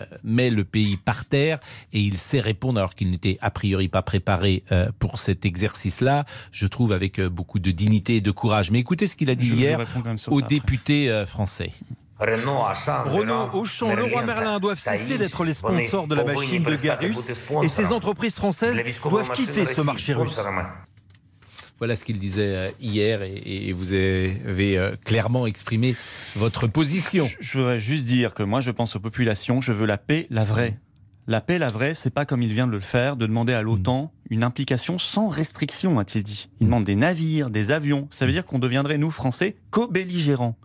euh, 0.00 0.04
met 0.24 0.48
le 0.48 0.64
pays 0.64 0.96
par 0.96 1.26
terre 1.26 1.58
et 1.92 2.00
il 2.00 2.16
sait 2.16 2.40
répondre 2.40 2.78
alors 2.78 2.94
qu'il 2.94 3.10
n'était 3.10 3.36
a 3.42 3.50
priori 3.50 3.88
pas 3.88 4.00
préparé 4.00 4.62
euh, 4.72 4.88
pour 4.98 5.18
cet 5.18 5.44
exercice-là, 5.44 6.24
je 6.52 6.66
trouve 6.66 6.92
avec 6.92 7.18
euh, 7.18 7.28
beaucoup 7.28 7.58
de 7.58 7.70
dignité 7.70 8.16
et 8.16 8.20
de 8.22 8.30
courage. 8.30 8.70
Mais 8.70 8.78
écoutez 8.78 9.06
ce 9.06 9.14
qu'il 9.14 9.28
a 9.28 9.34
dit 9.34 9.44
Je- 9.44 9.54
hier 9.56 9.78
aux 9.78 10.16
ça 10.16 10.30
après. 10.30 10.42
députés 10.48 11.10
euh, 11.10 11.26
français. 11.26 11.70
Renault, 12.20 13.50
Auchan, 13.54 13.94
Leroy 13.94 14.24
Merlin 14.24 14.60
doivent 14.60 14.78
cesser 14.78 15.16
d'être 15.16 15.42
les 15.44 15.54
sponsors 15.54 16.06
de 16.06 16.14
la 16.14 16.24
machine 16.24 16.62
de 16.62 16.76
guerre 16.76 17.00
russe 17.00 17.30
et 17.62 17.68
ces 17.68 17.92
entreprises 17.92 18.34
françaises 18.34 18.76
doivent 19.04 19.32
quitter 19.32 19.66
ce 19.66 19.80
marché 19.80 20.12
russe. 20.12 20.40
Voilà 21.78 21.96
ce 21.96 22.04
qu'il 22.04 22.18
disait 22.18 22.56
euh, 22.56 22.68
hier 22.78 23.22
et, 23.22 23.72
vous 23.72 23.92
avez 23.94 24.76
euh, 24.76 24.96
clairement 25.02 25.46
exprimé 25.46 25.96
votre 26.36 26.66
position. 26.66 27.24
Je, 27.24 27.36
je 27.40 27.58
voudrais 27.58 27.80
juste 27.80 28.04
dire 28.04 28.34
que 28.34 28.42
moi, 28.42 28.60
je 28.60 28.70
pense 28.70 28.96
aux 28.96 29.00
populations, 29.00 29.62
je 29.62 29.72
veux 29.72 29.86
la 29.86 29.96
paix, 29.96 30.26
la 30.28 30.44
vraie. 30.44 30.78
La 31.26 31.40
paix, 31.40 31.58
la 31.58 31.68
vraie, 31.68 31.94
c'est 31.94 32.10
pas 32.10 32.26
comme 32.26 32.42
il 32.42 32.52
vient 32.52 32.66
de 32.66 32.72
le 32.72 32.80
faire, 32.80 33.16
de 33.16 33.24
demander 33.24 33.54
à 33.54 33.62
l'OTAN 33.62 34.12
une 34.28 34.44
implication 34.44 34.98
sans 34.98 35.28
restriction, 35.28 35.98
a-t-il 35.98 36.22
dit. 36.22 36.50
Il 36.60 36.66
demande 36.66 36.84
des 36.84 36.96
navires, 36.96 37.48
des 37.48 37.72
avions. 37.72 38.08
Ça 38.10 38.26
veut 38.26 38.32
dire 38.32 38.44
qu'on 38.44 38.58
deviendrait, 38.58 38.98
nous, 38.98 39.10
Français, 39.10 39.56
co-belligérants. 39.70 40.56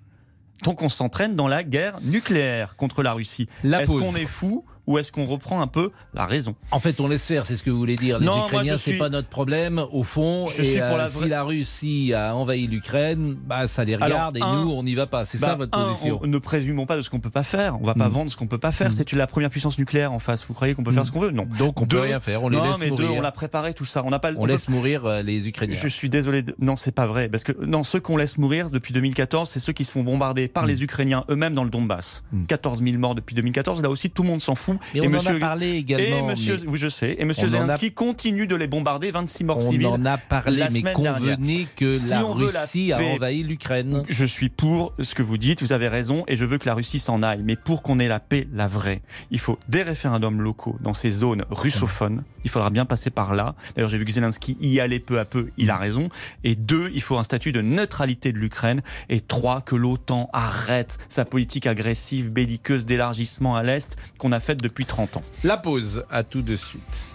Donc 0.64 0.82
on 0.82 0.90
s'entraîne 0.90 1.36
dans 1.36 1.48
la 1.48 1.64
guerre 1.64 1.98
nucléaire 2.02 2.76
contre 2.76 3.04
la 3.04 3.14
Russie. 3.14 3.48
Est-ce 3.64 3.92
qu'on 3.92 4.16
est 4.16 4.26
fou 4.26 4.66
ou 4.88 4.98
est-ce 4.98 5.12
qu'on 5.12 5.26
reprend 5.26 5.62
un 5.62 5.68
peu 5.68 5.92
la 6.14 6.26
raison? 6.26 6.56
En 6.72 6.80
fait, 6.80 7.00
on 7.00 7.08
laisse 7.08 7.26
faire, 7.26 7.46
c'est 7.46 7.56
ce 7.56 7.64
que 7.64 7.70
vous 7.70 7.78
voulez 7.78 7.96
dire. 7.96 8.20
Les 8.20 8.26
Non, 8.26 8.46
Ukrainiens, 8.46 8.78
c'est 8.78 8.92
suis- 8.92 8.98
pas 9.00 9.10
notre 9.10 9.28
problème, 9.30 9.84
au 9.92 10.04
fond. 10.04 10.46
Je 10.48 10.62
et, 10.62 10.66
suis 10.66 10.80
pour 10.80 10.92
euh, 10.96 10.98
la 10.98 11.10
Si 11.10 11.28
la 11.28 11.44
Russie 11.44 12.14
a 12.14 12.36
envahi 12.36 12.68
l'Ukraine, 12.68 13.36
bah, 13.46 13.68
ça 13.68 13.84
les 13.84 13.96
regarde 13.96 14.38
Alors, 14.38 14.54
et 14.54 14.58
un- 14.58 14.64
nous, 14.64 14.72
on 14.72 14.84
n'y 14.84 14.96
va 14.96 15.08
pas. 15.08 15.26
C'est 15.26 15.40
Bah, 15.40 15.48
ça 15.48 15.56
votre 15.56 15.78
un, 15.78 15.86
position 15.88 16.20
on- 16.24 16.28
ne 16.28 16.38
présumons 16.38 16.86
pas 16.86 16.98
de 16.98 17.02
ce 17.02 17.10
qu'on 17.10 17.20
peut 17.20 17.30
pas 17.30 17.44
faire. 17.44 17.80
On 17.82 17.86
va 17.86 17.94
pas 17.96 18.08
Mm. 18.10 18.12
vendre 18.12 18.32
ce 18.32 18.36
qu'on 18.36 18.48
peut 18.48 18.58
pas 18.58 18.72
faire. 18.72 18.92
C'est 18.94 19.12
la 19.14 19.28
première 19.28 19.50
puissance 19.50 19.78
nucléaire 19.78 20.12
en 20.12 20.20
face. 20.20 20.46
Vous 20.46 20.54
croyez 20.54 20.74
qu'on 20.74 20.84
peut 20.84 20.92
faire 20.92 21.06
ce 21.06 21.12
qu'on 21.12 21.20
veut? 21.20 21.32
Non. 21.32 21.48
Donc, 21.58 21.80
on 21.82 21.86
peut 21.86 21.98
Deux- 21.98 22.02
rien 22.04 22.20
faire, 22.20 22.44
on 22.44 22.50
les 22.50 22.58
non, 22.58 22.64
laisse 22.66 22.80
mais 22.80 22.90
deux, 22.92 23.04
mourir. 23.04 23.18
on 23.20 23.22
l'a 23.22 23.32
préparé 23.32 23.74
tout 23.74 23.86
ça. 23.86 24.04
On 24.06 24.10
n'a 24.10 24.20
pas. 24.20 24.32
On 24.36 24.42
peut- 24.44 24.48
laisse 24.48 24.68
mourir 24.70 25.06
euh, 25.06 25.22
les 25.22 25.48
Ukrainiens. 25.48 25.78
Je 25.80 25.88
suis 25.88 26.10
désolé. 26.10 26.42
De... 26.44 26.56
Non, 26.60 26.76
c'est 26.76 26.92
pas 26.92 27.06
vrai. 27.06 27.30
Parce 27.30 27.44
que 27.44 27.54
non, 27.66 27.84
ceux 27.84 28.00
qu'on 28.00 28.18
laisse 28.18 28.38
mourir 28.38 28.70
depuis 28.70 28.94
2014, 28.94 29.50
c'est 29.50 29.60
ceux 29.60 29.74
qui 29.74 29.86
se 29.86 29.92
font 29.92 30.04
bombarder 30.04 30.46
Mm. 30.46 30.50
par 30.50 30.66
les 30.66 30.84
Ukrainiens 30.84 31.24
eux-mêmes 31.30 31.54
dans 31.54 31.64
le 31.64 31.70
Donbass. 31.70 32.24
14 32.48 32.82
000 32.84 32.98
morts 32.98 33.16
depuis 33.16 33.36
2014. 33.36 33.82
Là 33.82 33.90
aussi, 33.90 34.10
tout 34.10 34.24
le 34.24 34.30
monde 34.30 34.42
s'en 34.42 34.56
fout. 34.56 34.75
Mais 34.94 35.02
on 35.08 35.14
en 35.14 35.26
a 35.26 35.40
parlé 35.40 35.72
également, 35.74 36.20
Et 36.20 36.22
monsieur, 36.22 36.58
mais- 36.64 36.70
oui, 36.70 36.78
je 36.80 36.88
sais. 36.90 37.16
Et 37.20 37.26
monsieur 37.26 37.44
On 37.44 37.48
a- 37.48 37.50
Zelensky 37.52 37.92
continue 37.92 38.48
de 38.48 38.56
les 38.56 38.68
bombarder. 38.68 39.12
26 39.12 39.44
morts 39.44 39.58
On 39.58 39.72
civils. 39.72 39.88
en 39.88 40.06
a 40.06 40.18
parlé, 40.18 40.58
la 40.58 40.70
mais 40.70 40.82
convenez 40.94 41.68
que 41.76 41.94
Si 41.94 42.10
la 42.10 42.26
on 42.26 42.34
Russie 42.34 42.92
a 42.92 43.00
envahi 43.02 43.44
l'Ukraine. 43.44 44.04
je 44.08 44.26
suis 44.26 44.50
pour 44.50 44.94
ce 45.00 45.16
que 45.16 45.24
vous 45.24 45.38
dites, 45.38 45.62
vous 45.62 45.74
avez 45.74 45.88
raison, 45.88 46.24
et 46.28 46.36
je 46.36 46.46
veux 46.46 46.58
que 46.58 46.66
la 46.66 46.74
Russie 46.74 47.00
s'en 47.00 47.22
aille. 47.24 47.42
Mais 47.44 47.56
pour 47.56 47.82
qu'on 47.82 48.00
ait 48.00 48.08
la 48.08 48.20
paix, 48.20 48.48
la 48.54 48.68
vraie, 48.68 49.02
il 49.32 49.40
faut 49.40 49.58
des 49.70 49.84
référendums 49.84 50.42
locaux 50.42 50.78
dans 50.82 50.94
ces 50.94 51.10
zones 51.10 51.44
russophones. 51.50 52.24
Il 52.44 52.50
faudra 52.50 52.70
bien 52.70 52.86
passer 52.86 53.10
par 53.10 53.34
là. 53.36 53.56
D'ailleurs, 53.76 53.90
j'ai 53.90 53.98
vu 53.98 54.06
que 54.06 54.12
Zelensky 54.12 54.58
y 54.62 54.80
allait 54.80 55.00
peu 55.00 55.20
à 55.20 55.26
peu, 55.26 55.50
il 55.58 55.70
a 55.72 55.78
raison. 55.78 56.10
Et 56.44 56.56
deux, 56.56 56.92
il 56.94 57.02
faut 57.02 57.18
un 57.18 57.24
statut 57.24 57.52
de 57.52 57.62
neutralité 57.62 58.32
de 58.32 58.38
l'Ukraine. 58.38 58.82
Et 59.10 59.20
trois, 59.20 59.62
que 59.62 59.76
l'OTAN 59.76 60.30
arrête 60.34 60.98
sa 61.10 61.26
politique 61.26 61.66
agressive, 61.68 62.30
belliqueuse 62.32 62.86
d'élargissement 62.86 63.56
à 63.56 63.64
l'Est 63.64 63.98
qu'on 64.20 64.32
a 64.32 64.40
faite 64.40 64.62
depuis 64.66 64.86
30 64.86 65.18
ans. 65.18 65.22
La 65.44 65.58
pause, 65.58 66.06
à 66.10 66.24
tout 66.24 66.42
de 66.42 66.56
suite. 66.56 67.08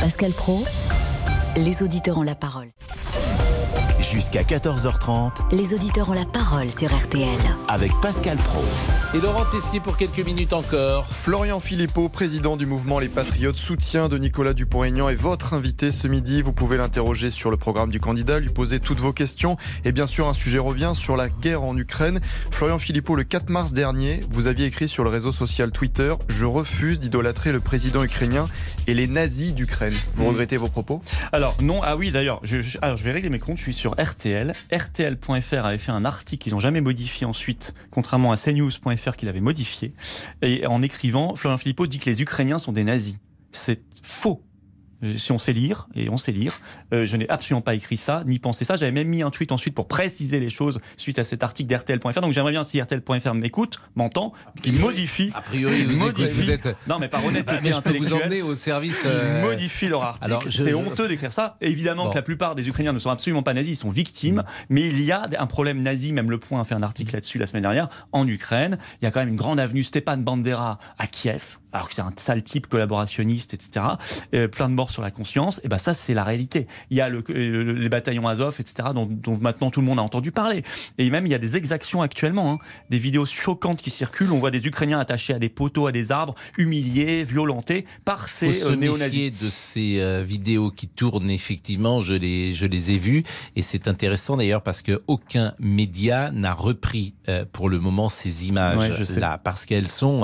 Pascal 0.00 0.30
Pro, 0.30 0.64
les 1.56 1.82
auditeurs 1.82 2.18
ont 2.18 2.22
la 2.22 2.36
parole. 2.36 2.68
Jusqu'à 4.12 4.42
14h30 4.42 5.52
Les 5.52 5.74
auditeurs 5.74 6.08
ont 6.08 6.12
la 6.12 6.24
parole 6.24 6.70
sur 6.70 6.94
RTL. 6.96 7.26
avec 7.68 7.90
Pascal 8.00 8.36
Pro. 8.38 8.62
Et 9.14 9.20
Laurent 9.20 9.44
Tessier 9.46 9.80
pour 9.80 9.96
quelques 9.96 10.20
minutes 10.24 10.52
encore. 10.52 11.06
Florian 11.06 11.60
Philippot, 11.60 12.08
président 12.08 12.56
du 12.56 12.66
mouvement 12.66 12.98
Les 12.98 13.08
Patriotes, 13.08 13.56
soutien 13.56 14.08
de 14.08 14.18
Nicolas 14.18 14.52
Dupont-Aignan, 14.52 15.08
est 15.08 15.14
votre 15.16 15.54
invité 15.54 15.90
ce 15.92 16.06
midi. 16.08 16.42
Vous 16.42 16.52
pouvez 16.52 16.76
l'interroger 16.76 17.30
sur 17.30 17.50
le 17.50 17.56
programme 17.56 17.90
du 17.90 17.98
candidat, 18.00 18.38
lui 18.38 18.50
poser 18.50 18.78
toutes 18.80 19.00
vos 19.00 19.12
questions. 19.12 19.56
Et 19.84 19.92
bien 19.92 20.06
sûr, 20.06 20.28
un 20.28 20.34
sujet 20.34 20.58
revient 20.58 20.92
sur 20.94 21.16
la 21.16 21.28
guerre 21.28 21.62
en 21.62 21.76
Ukraine. 21.76 22.20
Florian 22.50 22.78
Philippot, 22.78 23.16
le 23.16 23.24
4 23.24 23.48
mars 23.50 23.72
dernier, 23.72 24.24
vous 24.30 24.46
aviez 24.46 24.66
écrit 24.66 24.88
sur 24.88 25.04
le 25.04 25.10
réseau 25.10 25.32
social 25.32 25.70
Twitter 25.72 26.14
Je 26.28 26.44
refuse 26.44 27.00
d'idolâtrer 27.00 27.52
le 27.52 27.60
président 27.60 28.02
ukrainien 28.04 28.48
et 28.86 28.94
les 28.94 29.08
nazis 29.08 29.54
d'Ukraine. 29.54 29.94
Vous 30.14 30.24
Mm. 30.24 30.28
regrettez 30.28 30.56
vos 30.58 30.68
propos? 30.68 31.00
Alors 31.32 31.56
non, 31.62 31.80
ah 31.82 31.96
oui 31.96 32.10
d'ailleurs, 32.10 32.40
je, 32.44 32.62
je- 32.62 32.78
alors 32.82 32.96
je 32.96 33.04
vais 33.04 33.12
régler 33.12 33.30
mes 33.30 33.38
comptes. 33.38 33.56
Je 33.58 33.62
suis 33.62 33.74
sur 33.74 33.95
RTL. 33.98 34.54
RTL.fr 34.72 35.64
avait 35.64 35.78
fait 35.78 35.92
un 35.92 36.04
article 36.04 36.42
qu'ils 36.42 36.52
n'ont 36.52 36.60
jamais 36.60 36.80
modifié 36.80 37.26
ensuite, 37.26 37.74
contrairement 37.90 38.32
à 38.32 38.36
CNews.fr 38.36 39.16
qu'il 39.16 39.28
avait 39.28 39.40
modifié. 39.40 39.94
Et 40.42 40.66
en 40.66 40.82
écrivant, 40.82 41.34
Florian 41.34 41.58
Philippot 41.58 41.86
dit 41.86 41.98
que 41.98 42.10
les 42.10 42.22
Ukrainiens 42.22 42.58
sont 42.58 42.72
des 42.72 42.84
nazis. 42.84 43.16
C'est 43.52 43.82
faux. 44.02 44.42
Si 45.18 45.30
on 45.32 45.38
sait 45.38 45.52
lire, 45.52 45.88
et 45.94 46.08
on 46.08 46.16
sait 46.16 46.32
lire, 46.32 46.58
euh, 46.94 47.04
je 47.04 47.16
n'ai 47.16 47.28
absolument 47.28 47.60
pas 47.60 47.74
écrit 47.74 47.96
ça, 47.98 48.22
ni 48.26 48.38
pensé 48.38 48.64
ça. 48.64 48.76
J'avais 48.76 48.92
même 48.92 49.08
mis 49.08 49.22
un 49.22 49.30
tweet 49.30 49.52
ensuite 49.52 49.74
pour 49.74 49.88
préciser 49.88 50.40
les 50.40 50.48
choses 50.48 50.80
suite 50.96 51.18
à 51.18 51.24
cet 51.24 51.42
article 51.44 51.68
d'RTL.fr. 51.68 52.20
Donc 52.20 52.32
j'aimerais 52.32 52.52
bien, 52.52 52.62
si 52.62 52.80
RTL.fr 52.80 53.34
m'écoute, 53.34 53.78
m'entend, 53.94 54.32
qu'il 54.62 54.78
modifie. 54.78 55.30
A 55.34 55.42
priori, 55.42 55.84
vous, 55.84 55.96
modifie. 55.96 56.30
vous 56.30 56.50
êtes. 56.50 56.68
Non, 56.88 56.98
mais 56.98 57.08
par 57.08 57.24
honnêteté 57.24 57.56
peux 57.62 57.68
vous 57.70 57.76
intellectuelle. 57.76 58.42
au 58.42 58.54
service. 58.54 58.96
Ils 59.04 59.10
euh, 59.10 59.42
modifient 59.42 59.88
leur 59.88 60.02
article. 60.02 60.50
C'est 60.50 60.70
je- 60.70 60.74
honteux 60.74 61.08
d'écrire 61.08 61.32
ça. 61.32 61.56
Et 61.60 61.70
évidemment 61.70 62.04
Bon. 62.04 62.10
que 62.10 62.14
la 62.16 62.22
plupart 62.22 62.54
des 62.54 62.66
Ukrainiens 62.68 62.92
ne 62.94 62.98
sont 62.98 63.10
absolument 63.10 63.42
pas 63.42 63.52
nazis, 63.54 63.78
ils 63.78 63.80
sont 63.80 63.90
victimes. 63.90 64.44
Mais 64.70 64.86
il 64.88 65.02
y 65.02 65.12
a 65.12 65.28
un 65.38 65.46
problème 65.46 65.80
nazi, 65.80 66.12
même 66.12 66.30
Le 66.30 66.38
Point 66.38 66.60
a 66.60 66.64
fait 66.64 66.74
un 66.74 66.82
article 66.82 67.12
là-dessus 67.14 67.38
la 67.38 67.46
semaine 67.46 67.62
dernière, 67.62 67.88
en 68.12 68.26
Ukraine. 68.26 68.78
Il 69.02 69.04
y 69.04 69.08
a 69.08 69.10
quand 69.10 69.20
même 69.20 69.28
une 69.28 69.36
grande 69.36 69.60
avenue 69.60 69.82
Stepan 69.82 70.16
Bandera 70.16 70.78
à 70.98 71.06
Kiev, 71.06 71.58
alors 71.72 71.88
que 71.88 71.94
c'est 71.94 72.02
un 72.02 72.12
sale 72.16 72.42
type 72.42 72.66
collaborationniste, 72.68 73.52
etc. 73.54 73.84
Euh, 74.34 74.48
plein 74.48 74.68
de 74.68 74.74
morts 74.74 74.85
sur 74.90 75.02
la 75.02 75.10
conscience. 75.10 75.60
Et 75.64 75.68
ben 75.68 75.78
ça, 75.78 75.94
c'est 75.94 76.14
la 76.14 76.24
réalité. 76.24 76.66
Il 76.90 76.96
y 76.96 77.00
a 77.00 77.08
le, 77.08 77.22
euh, 77.30 77.72
les 77.72 77.88
bataillons 77.88 78.26
Azov, 78.28 78.56
etc., 78.58 78.88
dont, 78.94 79.06
dont 79.10 79.38
maintenant 79.40 79.70
tout 79.70 79.80
le 79.80 79.86
monde 79.86 79.98
a 79.98 80.02
entendu 80.02 80.32
parler. 80.32 80.62
Et 80.98 81.08
même, 81.10 81.26
il 81.26 81.30
y 81.30 81.34
a 81.34 81.38
des 81.38 81.56
exactions 81.56 82.02
actuellement, 82.02 82.52
hein. 82.54 82.58
des 82.90 82.98
vidéos 82.98 83.26
choquantes 83.26 83.82
qui 83.82 83.90
circulent. 83.90 84.32
On 84.32 84.38
voit 84.38 84.50
des 84.50 84.66
Ukrainiens 84.66 84.98
attachés 84.98 85.34
à 85.34 85.38
des 85.38 85.48
poteaux, 85.48 85.86
à 85.86 85.92
des 85.92 86.12
arbres, 86.12 86.34
humiliés, 86.58 87.24
violentés 87.24 87.86
par 88.04 88.28
ces 88.28 88.64
euh, 88.64 88.76
néo-nazis. 88.76 89.32
de 89.40 89.48
ces 89.50 90.00
euh, 90.00 90.22
vidéos 90.22 90.70
qui 90.70 90.88
tournent 90.88 91.30
effectivement. 91.30 92.00
Je 92.00 92.14
les, 92.14 92.54
je 92.54 92.66
les 92.66 92.90
ai 92.92 92.98
vues 92.98 93.24
et 93.54 93.62
c'est 93.62 93.88
intéressant 93.88 94.36
d'ailleurs 94.36 94.62
parce 94.62 94.82
que 94.82 95.02
aucun 95.06 95.52
média 95.58 96.30
n'a 96.32 96.52
repris 96.52 97.14
euh, 97.28 97.44
pour 97.50 97.68
le 97.68 97.78
moment 97.78 98.08
ces 98.08 98.46
images 98.46 98.78
Ouais, 98.78 98.92
je 98.92 99.04
sais. 99.04 99.20
là 99.20 99.38
parce 99.38 99.64
qu'elles 99.66 99.88
sont 99.88 100.20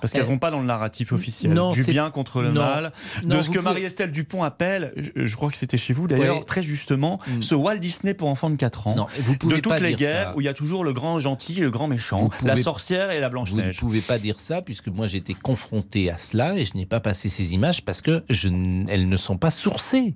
Parce 0.00 0.12
qu'elles 0.12 0.22
euh, 0.22 0.26
vont 0.26 0.38
pas 0.38 0.50
dans 0.50 0.60
le 0.60 0.66
narratif 0.66 1.12
officiel. 1.12 1.52
non, 1.52 1.70
du 1.70 1.84
bien 1.84 2.10
contre 2.10 2.42
le 2.42 2.50
non. 2.50 2.60
mal. 2.62 2.92
Non, 3.24 3.38
de 3.38 3.42
ce 3.42 3.48
que 3.50 3.58
pouvez- 3.58 3.64
Marie-Estelle 3.98 4.10
Dupont 4.12 4.42
appelle, 4.44 4.92
je, 4.96 5.26
je 5.26 5.36
crois 5.36 5.50
que 5.50 5.56
c'était 5.56 5.76
chez 5.76 5.92
vous 5.92 6.06
d'ailleurs, 6.06 6.38
Oui. 6.38 6.44
très 6.46 6.62
justement, 6.62 7.18
ce 7.40 7.54
Walt 7.54 7.78
Disney 7.78 8.14
pour 8.14 8.28
enfants 8.28 8.50
de 8.50 8.56
4 8.56 8.86
ans. 8.86 8.94
Non, 8.94 9.06
vous 9.20 9.36
pouvez 9.36 9.56
de 9.56 9.60
toutes 9.60 9.72
pas 9.72 9.78
les 9.78 9.88
dire 9.88 9.98
guerres 9.98 10.22
ça. 10.30 10.36
où 10.36 10.40
il 10.40 10.44
y 10.44 10.48
a 10.48 10.54
toujours 10.54 10.84
le 10.84 10.92
grand 10.92 11.18
gentil 11.20 11.58
et 11.58 11.62
le 11.62 11.70
grand 11.70 11.88
méchant, 11.88 12.30
la 12.44 12.56
sorcière 12.56 13.10
et 13.10 13.20
la 13.20 13.28
Vous 13.28 13.34
ne 13.38 13.44
Blanche-Neige. 13.44 13.80
pouvez 13.80 14.00
pas 14.00 14.18
dire 14.18 14.40
ça 14.40 14.62
puisque 14.62 14.88
moi 14.88 15.06
j'ai 15.06 15.18
été 15.18 15.34
confronté 15.34 16.10
à 16.10 16.16
cela 16.18 16.56
et 16.56 16.64
je 16.66 16.74
n'ai 16.74 16.86
pas 16.86 17.00
passé 17.00 17.28
ces 17.28 17.52
images 17.54 17.84
parce 17.84 18.00
que 18.00 18.22
je, 18.30 18.48
elles 18.88 19.08
ne 19.08 19.16
sont 19.16 19.36
pas 19.36 19.50
sourcées. 19.50 20.14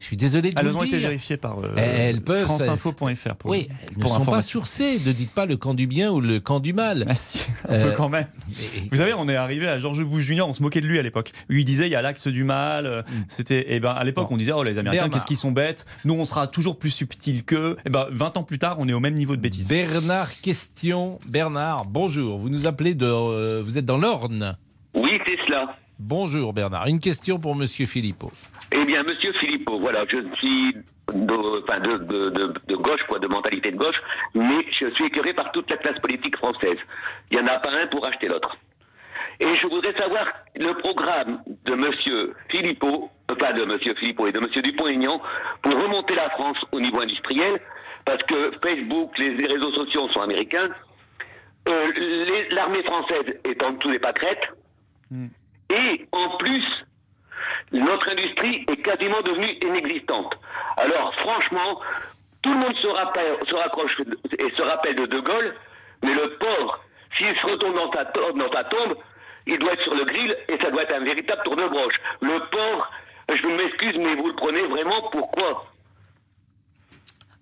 Je 0.00 0.06
suis 0.06 0.16
désolé 0.16 0.50
de 0.50 0.58
Elles 0.58 0.68
vous 0.68 0.76
ont 0.76 0.80
le 0.80 0.86
été 0.86 0.98
dire. 0.98 1.08
vérifiées 1.08 1.36
par 1.36 1.58
euh, 1.60 1.74
Elles 1.76 2.22
peuvent, 2.22 2.44
franceinfo.fr 2.44 3.34
pour, 3.36 3.50
Oui, 3.50 3.68
elles 3.90 3.98
ne 4.02 4.06
sont 4.08 4.24
pas 4.24 4.40
sourcées. 4.42 4.98
Ne 5.06 5.12
dites 5.12 5.30
pas 5.30 5.44
le 5.46 5.56
camp 5.56 5.74
du 5.74 5.86
bien 5.86 6.10
ou 6.10 6.20
le 6.20 6.40
camp 6.40 6.58
du 6.58 6.72
mal. 6.72 7.04
Ah 7.08 7.14
si, 7.14 7.38
un 7.68 7.74
Euh, 7.74 7.90
peu 7.90 7.96
quand 7.96 8.08
même. 8.08 8.26
Vous 8.90 8.96
savez, 8.96 9.12
on 9.14 9.28
est 9.28 9.36
arrivé 9.36 9.68
à 9.68 9.78
Georges 9.78 10.02
Bush 10.04 10.24
Junior, 10.24 10.48
on 10.48 10.52
se 10.54 10.62
moquait 10.62 10.80
de 10.80 10.86
lui 10.86 10.98
à 10.98 11.02
l'époque. 11.02 11.32
Lui, 11.48 11.62
il 11.62 11.64
disait 11.64 11.86
il 11.86 11.92
y 11.92 11.96
a 11.96 12.02
l'axe 12.02 12.26
du 12.28 12.44
mal. 12.44 12.86
euh, 12.86 13.02
C'était, 13.28 13.74
et 13.74 13.78
ben 13.80 13.90
à 13.92 14.02
l'époque, 14.04 14.30
on 14.30 14.36
disait 14.38 14.52
oh 14.52 14.62
les 14.62 14.78
Américains, 14.78 15.02
Bernard. 15.02 15.10
qu'est-ce 15.10 15.26
qu'ils 15.26 15.36
sont 15.36 15.52
bêtes. 15.52 15.84
Nous, 16.06 16.14
on 16.14 16.24
sera 16.24 16.46
toujours 16.46 16.78
plus 16.78 16.90
subtil 16.90 17.44
qu'eux. 17.44 17.76
Et 17.84 17.90
ben 17.90 18.06
20 18.10 18.38
ans 18.38 18.42
plus 18.42 18.58
tard, 18.58 18.76
on 18.80 18.88
est 18.88 18.94
au 18.94 19.00
même 19.00 19.14
niveau 19.14 19.36
de 19.36 19.40
bêtises. 19.42 19.68
Bernard, 19.68 20.30
question. 20.40 21.18
Bernard, 21.28 21.84
bonjour. 21.84 22.38
Vous 22.38 22.48
nous 22.48 22.66
appelez 22.66 22.94
de. 22.94 23.04
euh, 23.06 23.62
vous 23.62 23.76
êtes 23.76 23.84
dans 23.86 23.98
l'Orne. 23.98 24.56
Oui, 24.94 25.18
c'est 25.26 25.36
cela. 25.46 25.76
Bonjour 25.98 26.54
Bernard. 26.54 26.86
Une 26.86 26.98
question 27.00 27.38
pour 27.38 27.54
Monsieur 27.54 27.84
Philippot. 27.84 28.32
Eh 28.72 28.84
bien, 28.84 29.02
monsieur 29.02 29.32
Philippot, 29.34 29.80
voilà, 29.80 30.04
je 30.08 30.18
suis 30.36 30.74
de, 31.12 31.62
enfin, 31.62 31.80
de, 31.80 31.96
de, 31.98 32.30
de, 32.30 32.54
de 32.68 32.76
gauche, 32.76 33.02
quoi, 33.08 33.18
de 33.18 33.26
mentalité 33.26 33.72
de 33.72 33.76
gauche, 33.76 34.00
mais 34.34 34.64
je 34.70 34.86
suis 34.94 35.06
écœuré 35.06 35.34
par 35.34 35.50
toute 35.52 35.68
la 35.70 35.76
classe 35.76 35.98
politique 35.98 36.36
française. 36.36 36.78
Il 37.30 37.38
n'y 37.38 37.42
en 37.42 37.46
a 37.52 37.58
pas 37.58 37.70
un 37.80 37.86
pour 37.88 38.06
acheter 38.06 38.28
l'autre. 38.28 38.56
Et 39.40 39.56
je 39.56 39.66
voudrais 39.66 39.96
savoir 39.96 40.26
le 40.54 40.72
programme 40.74 41.42
de 41.64 41.74
monsieur 41.74 42.34
Philippot, 42.50 43.10
enfin 43.30 43.52
de 43.54 43.64
monsieur 43.64 43.94
Philippot 43.94 44.28
et 44.28 44.32
de 44.32 44.38
monsieur 44.38 44.62
Dupont-Aignan 44.62 45.20
pour 45.62 45.72
remonter 45.72 46.14
la 46.14 46.28
France 46.30 46.58
au 46.70 46.78
niveau 46.80 47.00
industriel, 47.00 47.58
parce 48.04 48.22
que 48.24 48.52
Facebook, 48.62 49.18
les 49.18 49.46
réseaux 49.46 49.72
sociaux 49.74 50.08
sont 50.10 50.20
américains, 50.20 50.68
euh, 51.68 51.92
l'armée 52.50 52.82
française 52.84 53.40
est 53.44 53.62
en 53.64 53.72
dessous 53.72 53.90
des 53.90 53.98
pâquerettes, 53.98 54.48
et 55.10 56.06
en 56.12 56.36
plus, 56.36 56.64
notre 57.72 58.10
industrie 58.10 58.64
est 58.70 58.82
quasiment 58.82 59.20
devenue 59.22 59.56
inexistante. 59.62 60.34
Alors, 60.76 61.14
franchement, 61.16 61.80
tout 62.42 62.52
le 62.52 62.58
monde 62.58 62.76
se, 62.76 62.88
rappelle, 62.88 63.36
se 63.48 63.54
raccroche 63.54 63.96
et 64.38 64.50
se 64.56 64.62
rappelle 64.62 64.96
de 64.96 65.06
De 65.06 65.20
Gaulle, 65.20 65.54
mais 66.02 66.14
le 66.14 66.36
pauvre, 66.38 66.80
s'il 67.16 67.36
se 67.36 67.46
retourne 67.46 67.74
dans 67.74 67.90
sa 67.92 68.64
tombe, 68.64 68.96
il 69.46 69.58
doit 69.58 69.72
être 69.72 69.82
sur 69.82 69.94
le 69.94 70.04
grill 70.04 70.36
et 70.48 70.58
ça 70.60 70.70
doit 70.70 70.82
être 70.82 70.94
un 70.94 71.04
véritable 71.04 71.42
tour 71.44 71.56
de 71.56 71.66
broche. 71.66 71.94
Le 72.20 72.38
pauvre, 72.50 72.90
je 73.28 73.48
m'excuse, 73.48 73.98
mais 73.98 74.14
vous 74.16 74.28
le 74.28 74.34
prenez 74.34 74.62
vraiment 74.62 75.02
pourquoi 75.10 75.66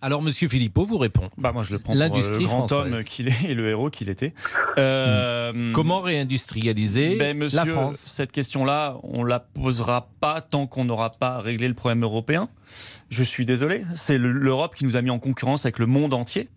Alors 0.01 0.23
Monsieur 0.23 0.49
Philippot 0.49 0.85
vous 0.85 0.99
répond. 0.99 1.29
Bah 1.39 1.51
moi 1.53 1.63
je 1.65 1.73
le 1.73 1.79
prends 1.81 1.93
pour 1.93 2.01
euh, 2.01 2.05
L'industrie 2.09 2.43
le 2.43 2.47
grand 2.47 2.69
française. 2.69 2.93
homme 2.95 3.05
qu'il 3.05 3.29
est 3.29 3.45
et 3.49 3.55
le 3.55 3.69
héros 3.69 3.91
qu'il 3.91 4.09
était. 4.09 4.33
Euh, 4.79 5.73
Comment 5.73 6.01
réindustrialiser 6.01 7.17
ben, 7.17 7.37
monsieur, 7.37 7.57
la 7.59 7.67
France 7.67 7.97
Cette 7.97 8.31
question-là, 8.31 8.97
on 9.03 9.25
la 9.25 9.41
posera 9.41 10.09
pas 10.21 10.41
tant 10.41 10.67
qu'on 10.69 10.85
n'aura 10.85 11.11
pas 11.11 11.39
réglé 11.41 11.67
le 11.67 11.75
problème 11.75 12.03
européen. 12.05 12.49
Je 13.11 13.23
suis 13.25 13.45
désolé, 13.45 13.85
c'est 13.95 14.19
le- 14.19 14.31
l'Europe 14.31 14.77
qui 14.77 14.85
nous 14.85 14.97
a 14.97 15.03
mis 15.03 15.11
en 15.11 15.19
concurrence 15.19 15.65
avec 15.67 15.79
le 15.81 15.87
monde 15.87 16.15
entier, 16.15 16.49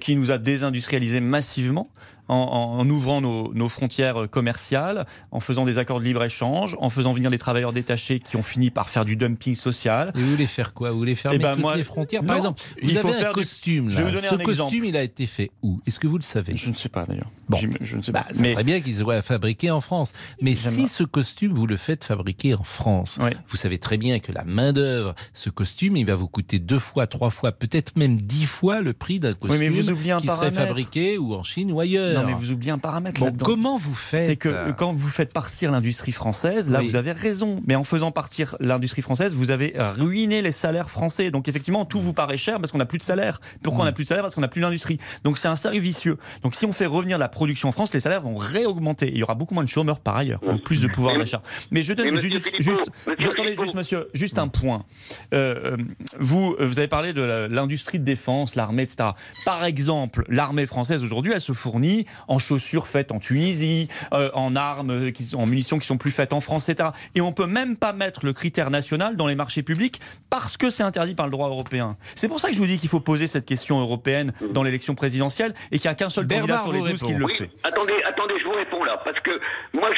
qui 0.00 0.14
nous 0.16 0.30
a 0.30 0.36
désindustrialisé 0.38 1.20
massivement. 1.20 1.88
En, 2.28 2.88
ouvrant 2.88 3.20
nos, 3.20 3.52
nos 3.52 3.68
frontières 3.68 4.28
commerciales, 4.30 5.06
en 5.30 5.40
faisant 5.40 5.64
des 5.64 5.76
accords 5.78 6.00
de 6.00 6.04
libre-échange, 6.04 6.76
en 6.80 6.88
faisant 6.88 7.12
venir 7.12 7.30
des 7.30 7.36
travailleurs 7.38 7.72
détachés 7.74 8.18
qui 8.18 8.36
ont 8.36 8.42
fini 8.42 8.70
par 8.70 8.88
faire 8.88 9.04
du 9.04 9.14
dumping 9.16 9.54
social. 9.54 10.10
Et 10.14 10.18
vous 10.20 10.30
voulez 10.30 10.46
faire 10.46 10.72
quoi? 10.72 10.90
Vous 10.90 10.98
voulez 10.98 11.14
fermer 11.16 11.36
Eh 11.38 11.42
ben, 11.42 11.52
toutes 11.52 11.60
moi- 11.60 11.76
les 11.76 11.84
frontières? 11.84 12.22
Non, 12.22 12.28
Par 12.28 12.36
exemple, 12.38 12.62
vous 12.82 12.88
il 12.90 12.96
avez 12.96 13.00
faut 13.08 13.14
un 13.14 13.18
faire 13.18 13.28
du- 13.32 13.40
costume. 13.40 13.90
Je 13.90 13.96
vais 13.98 14.02
vous 14.04 14.08
donner 14.10 14.20
Ce 14.28 14.34
un 14.34 14.38
exemple. 14.38 14.70
costume, 14.70 14.84
il 14.86 14.96
a 14.96 15.02
été 15.02 15.26
fait 15.26 15.50
où? 15.62 15.80
Est-ce 15.86 15.98
que 15.98 16.06
vous 16.06 16.16
le 16.16 16.22
savez? 16.22 16.54
Je 16.56 16.70
ne 16.70 16.74
sais 16.74 16.88
pas 16.88 17.04
d'ailleurs. 17.04 17.30
Bon, 17.48 17.58
je 17.82 17.96
ne 17.96 18.02
sais 18.02 18.10
Bah, 18.12 18.24
pas. 18.26 18.32
ça 18.34 18.40
Mais- 18.40 18.52
serait 18.52 18.64
bien 18.64 18.80
qu'il 18.80 18.94
soit 18.94 19.20
fabriqué 19.20 19.70
en 19.70 19.82
France. 19.82 20.12
Mais 20.40 20.54
si 20.54 20.88
ce 20.88 21.04
costume, 21.04 21.52
vous 21.52 21.66
le 21.66 21.76
faites 21.76 22.04
fabriquer 22.04 22.54
en 22.54 22.64
France, 22.64 23.18
vous 23.48 23.56
savez 23.58 23.76
très 23.78 23.98
bien 23.98 24.18
que 24.18 24.32
la 24.32 24.44
main-d'œuvre, 24.44 25.14
ce 25.34 25.50
costume, 25.50 25.96
il 25.96 26.06
va 26.06 26.14
vous 26.14 26.28
coûter 26.28 26.58
deux 26.58 26.78
fois, 26.78 27.06
trois 27.06 27.30
fois, 27.30 27.52
peut-être 27.52 27.96
même 27.96 28.16
dix 28.16 28.46
fois 28.46 28.80
le 28.80 28.94
prix 28.94 29.20
d'un 29.20 29.34
costume 29.34 29.58
mais 29.60 29.68
vous 29.68 29.90
oubliez 29.90 30.12
un 30.12 30.20
qui 30.20 30.26
serait 30.28 30.50
fabriqué 30.50 31.18
ou 31.18 31.34
en 31.34 31.42
Chine 31.42 31.70
ou 31.70 31.80
ailleurs. 31.80 32.13
Non, 32.20 32.26
mais 32.26 32.32
vous 32.34 32.52
oubliez 32.52 32.70
un 32.72 32.78
paramètre 32.78 33.18
Bon, 33.20 33.26
là-dedans. 33.26 33.44
comment 33.44 33.76
vous 33.76 33.94
faites 33.94 34.20
C'est 34.26 34.36
que 34.36 34.48
euh, 34.48 34.72
quand 34.72 34.92
vous 34.92 35.08
faites 35.08 35.32
partir 35.32 35.70
l'industrie 35.72 36.12
française, 36.12 36.70
là, 36.70 36.80
Oui. 36.80 36.88
vous 36.88 36.96
avez 36.96 37.12
raison. 37.12 37.60
Mais 37.66 37.74
en 37.74 37.84
faisant 37.84 38.10
partir 38.10 38.56
l'industrie 38.60 39.02
française, 39.02 39.34
vous 39.34 39.50
avez 39.50 39.74
ruiné 39.96 40.42
les 40.42 40.52
salaires 40.52 40.90
français. 40.90 41.30
Donc, 41.30 41.48
effectivement, 41.48 41.84
tout 41.84 42.00
vous 42.00 42.12
paraît 42.12 42.36
cher 42.36 42.58
parce 42.60 42.70
qu'on 42.72 42.78
n'a 42.78 42.86
plus 42.86 42.98
de 42.98 43.02
salaire. 43.02 43.40
Pourquoi 43.62 43.82
on 43.82 43.84
n'a 43.84 43.92
plus 43.92 44.04
de 44.04 44.08
salaire? 44.08 44.22
Parce 44.22 44.34
qu'on 44.34 44.40
n'a 44.40 44.48
plus 44.48 44.60
d'industrie. 44.60 44.98
Donc, 45.24 45.38
c'est 45.38 45.48
un 45.48 45.56
cercle 45.56 45.78
vicieux. 45.78 46.16
Donc, 46.42 46.54
si 46.54 46.66
on 46.66 46.72
fait 46.72 46.86
revenir 46.86 47.18
la 47.18 47.28
production 47.28 47.68
en 47.68 47.72
France, 47.72 47.92
les 47.94 48.00
salaires 48.00 48.20
vont 48.22 48.36
réaugmenter. 48.36 49.10
Il 49.10 49.18
y 49.18 49.22
aura 49.22 49.34
beaucoup 49.34 49.54
moins 49.54 49.64
de 49.64 49.68
chômeurs 49.68 50.00
par 50.00 50.16
ailleurs. 50.16 50.40
Donc, 50.40 50.62
plus 50.62 50.80
de 50.80 50.88
pouvoir 50.88 51.16
d'achat. 51.18 51.42
Mais 51.70 51.82
je 51.82 51.92
donne 51.94 52.16
juste, 52.16 52.50
juste, 52.60 52.90
monsieur 53.06 53.30
attendez, 53.32 53.56
juste, 53.56 53.74
monsieur, 53.74 54.08
juste 54.14 54.38
un 54.38 54.48
point. 54.48 54.84
Euh, 55.32 55.54
euh, 55.64 55.76
vous, 56.18 56.54
euh, 56.60 56.66
vous 56.66 56.78
avez 56.78 56.88
parlé 56.88 57.12
de 57.12 57.48
l'industrie 57.50 57.98
de 57.98 58.04
défense, 58.04 58.54
l'armée, 58.54 58.82
etc. 58.82 59.10
Par 59.44 59.64
exemple, 59.64 60.24
l'armée 60.28 60.66
française 60.66 61.02
aujourd'hui, 61.04 61.32
elle 61.34 61.40
se 61.40 61.52
fournit 61.52 62.03
en 62.28 62.38
chaussures 62.38 62.86
faites 62.86 63.12
en 63.12 63.18
Tunisie, 63.18 63.88
euh, 64.12 64.30
en 64.34 64.56
armes, 64.56 65.12
qui 65.12 65.22
sont, 65.24 65.38
en 65.38 65.46
munitions 65.46 65.78
qui 65.78 65.86
sont 65.86 65.98
plus 65.98 66.10
faites 66.10 66.32
en 66.32 66.40
France, 66.40 66.68
etc. 66.68 66.90
Et 67.14 67.20
on 67.20 67.32
peut 67.32 67.46
même 67.46 67.76
pas 67.76 67.92
mettre 67.92 68.24
le 68.24 68.32
critère 68.32 68.70
national 68.70 69.16
dans 69.16 69.26
les 69.26 69.34
marchés 69.34 69.62
publics 69.62 70.00
parce 70.30 70.56
que 70.56 70.70
c'est 70.70 70.82
interdit 70.82 71.14
par 71.14 71.26
le 71.26 71.32
droit 71.32 71.48
européen. 71.48 71.96
C'est 72.14 72.28
pour 72.28 72.40
ça 72.40 72.48
que 72.48 72.54
je 72.54 72.60
vous 72.60 72.66
dis 72.66 72.78
qu'il 72.78 72.88
faut 72.88 73.00
poser 73.00 73.26
cette 73.26 73.46
question 73.46 73.80
européenne 73.80 74.32
dans 74.52 74.62
l'élection 74.62 74.94
présidentielle 74.94 75.54
et 75.72 75.78
qu'il 75.78 75.88
n'y 75.88 75.92
a 75.92 75.94
qu'un 75.96 76.10
seul 76.10 76.26
candidat 76.26 76.58
sur 76.58 76.72
les 76.72 76.80
12 76.80 77.02
qui 77.02 77.12
le 77.14 77.24
Oui, 77.24 77.34
fait. 77.34 77.50
Attendez, 77.62 77.94
attendez, 78.06 78.34
je 78.40 78.44
vous 78.44 78.52
réponds 78.54 78.84
là, 78.84 79.00
parce 79.04 79.18
que 79.20 79.30
moi, 79.72 79.88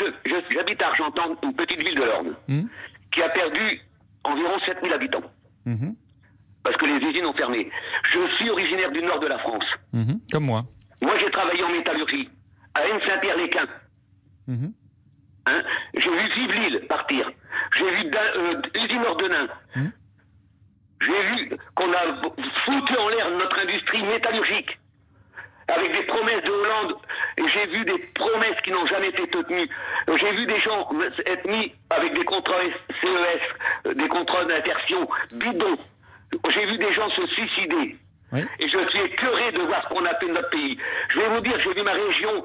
j'habite 0.52 0.82
à 0.82 0.88
Argentan, 0.88 1.36
une 1.42 1.54
petite 1.54 1.80
ville 1.82 1.94
de 1.96 2.02
l'Orne, 2.04 2.28
Hmm 2.48 2.62
qui 3.12 3.22
a 3.22 3.28
perdu 3.30 3.80
environ 4.24 4.58
7000 4.66 4.92
habitants, 4.92 5.22
Mhm. 5.64 5.94
parce 6.62 6.76
que 6.76 6.84
les 6.84 6.96
usines 7.08 7.24
ont 7.24 7.32
fermé. 7.32 7.70
Je 8.12 8.18
suis 8.36 8.50
originaire 8.50 8.90
du 8.92 9.00
nord 9.00 9.20
de 9.20 9.26
la 9.26 9.38
France. 9.38 9.64
Mhm. 9.94 10.20
Comme 10.30 10.44
moi. 10.44 10.64
Moi, 11.06 11.14
j'ai 11.20 11.30
travaillé 11.30 11.62
en 11.62 11.68
métallurgie, 11.70 12.28
à 12.74 12.84
N-Saint-Pierre-les-Quins. 12.84 13.68
Mhm. 14.48 14.72
Hein? 15.48 15.62
J'ai 15.94 16.10
vu 16.10 16.28
Vive-Lille 16.34 16.86
partir. 16.88 17.30
J'ai 17.76 17.90
vu 17.92 18.10
Da- 18.10 18.32
euh, 18.38 19.08
Ordenin. 19.08 19.46
Hmm. 19.76 19.88
J'ai 21.00 21.22
vu 21.22 21.50
qu'on 21.76 21.92
a 21.92 22.06
foutu 22.64 22.96
en 22.96 23.08
l'air 23.10 23.30
notre 23.30 23.58
industrie 23.60 24.02
métallurgique. 24.02 24.78
Avec 25.68 25.92
des 25.94 26.02
promesses 26.04 26.42
de 26.44 26.50
Hollande. 26.50 26.94
J'ai 27.38 27.66
vu 27.66 27.84
des 27.84 27.98
promesses 28.14 28.60
qui 28.64 28.70
n'ont 28.72 28.86
jamais 28.86 29.08
été 29.10 29.28
tenues. 29.28 29.68
J'ai 30.20 30.32
vu 30.32 30.46
des 30.46 30.60
gens 30.60 30.88
être 31.26 31.46
mis 31.48 31.72
avec 31.90 32.14
des 32.14 32.24
contrats 32.24 32.62
CES, 33.00 33.40
euh, 33.86 33.94
des 33.94 34.08
contrats 34.08 34.44
d'insertion 34.46 35.08
bidons. 35.36 35.76
J'ai 36.50 36.66
vu 36.66 36.78
des 36.78 36.92
gens 36.94 37.08
se 37.10 37.24
suicider. 37.28 37.96
Et 38.34 38.68
je 38.68 38.88
suis 38.88 39.00
écœuré 39.00 39.52
de 39.52 39.62
voir 39.62 39.82
ce 39.84 39.94
qu'on 39.94 40.04
a 40.04 40.14
fait 40.16 40.26
de 40.26 40.32
notre 40.32 40.50
pays. 40.50 40.76
Je 41.10 41.18
vais 41.18 41.28
vous 41.28 41.40
dire, 41.40 41.58
j'ai 41.60 41.72
vu 41.72 41.82
ma 41.82 41.92
région 41.92 42.44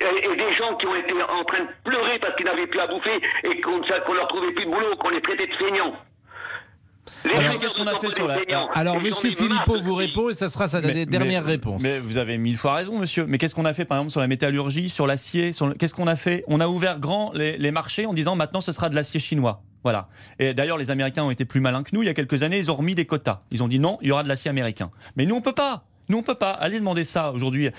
et, 0.00 0.36
des 0.36 0.54
gens 0.56 0.74
qui 0.76 0.86
ont 0.86 0.96
été 0.96 1.14
en 1.22 1.44
train 1.44 1.60
de 1.60 1.68
pleurer 1.84 2.18
parce 2.18 2.34
qu'ils 2.36 2.46
n'avaient 2.46 2.66
plus 2.66 2.80
à 2.80 2.86
bouffer 2.86 3.20
et 3.44 3.60
qu'on 3.60 3.80
leur 4.12 4.28
trouvait 4.28 4.52
plus 4.52 4.66
de 4.66 4.70
boulot, 4.70 4.96
qu'on 4.96 5.10
les 5.10 5.20
traitait 5.22 5.46
de 5.46 5.54
feignants. 5.54 5.94
Alors, 7.24 7.58
qu'est-ce 7.58 7.74
qu'on 7.74 7.86
a 7.86 7.98
fait 7.98 8.10
sur 8.10 8.26
la. 8.26 8.38
Alors, 8.74 9.00
monsieur 9.00 9.32
Philippot 9.32 9.80
vous 9.80 9.94
répond 9.94 10.28
et 10.30 10.34
ça 10.34 10.48
sera 10.48 10.68
sa 10.68 10.80
dernière 10.80 11.44
réponse. 11.44 11.82
Mais 11.82 11.98
vous 12.00 12.18
avez 12.18 12.38
mille 12.38 12.56
fois 12.56 12.74
raison, 12.74 12.98
monsieur. 12.98 13.26
Mais 13.26 13.38
qu'est-ce 13.38 13.54
qu'on 13.54 13.64
a 13.64 13.74
fait, 13.74 13.84
par 13.84 13.98
exemple, 13.98 14.12
sur 14.12 14.20
la 14.20 14.28
métallurgie, 14.28 14.88
sur 14.88 15.06
l'acier 15.06 15.50
Qu'est-ce 15.78 15.94
qu'on 15.94 16.06
a 16.06 16.16
fait? 16.16 16.44
On 16.48 16.60
a 16.60 16.68
ouvert 16.68 17.00
grand 17.00 17.32
les, 17.34 17.58
les 17.58 17.70
marchés 17.70 18.06
en 18.06 18.12
disant 18.12 18.36
maintenant 18.36 18.60
ce 18.60 18.72
sera 18.72 18.88
de 18.88 18.94
l'acier 18.94 19.20
chinois. 19.20 19.62
Voilà. 19.82 20.08
Et 20.38 20.52
d'ailleurs, 20.52 20.78
les 20.78 20.90
Américains 20.90 21.22
ont 21.22 21.30
été 21.30 21.44
plus 21.44 21.60
malins 21.60 21.82
que 21.82 21.90
nous. 21.94 22.02
Il 22.02 22.06
y 22.06 22.08
a 22.08 22.14
quelques 22.14 22.42
années, 22.42 22.58
ils 22.58 22.70
ont 22.70 22.76
remis 22.76 22.94
des 22.94 23.06
quotas. 23.06 23.40
Ils 23.50 23.62
ont 23.62 23.68
dit 23.68 23.78
non, 23.78 23.98
il 24.02 24.08
y 24.08 24.12
aura 24.12 24.22
de 24.24 24.28
l'acier 24.28 24.48
américain. 24.48 24.90
Mais 25.16 25.26
nous, 25.26 25.36
on 25.36 25.40
peut 25.40 25.52
pas. 25.52 25.84
Nous, 26.08 26.18
on 26.18 26.22
peut 26.22 26.34
pas. 26.34 26.50
Allez 26.50 26.78
demander 26.78 27.04
ça 27.04 27.32
aujourd'hui. 27.32 27.70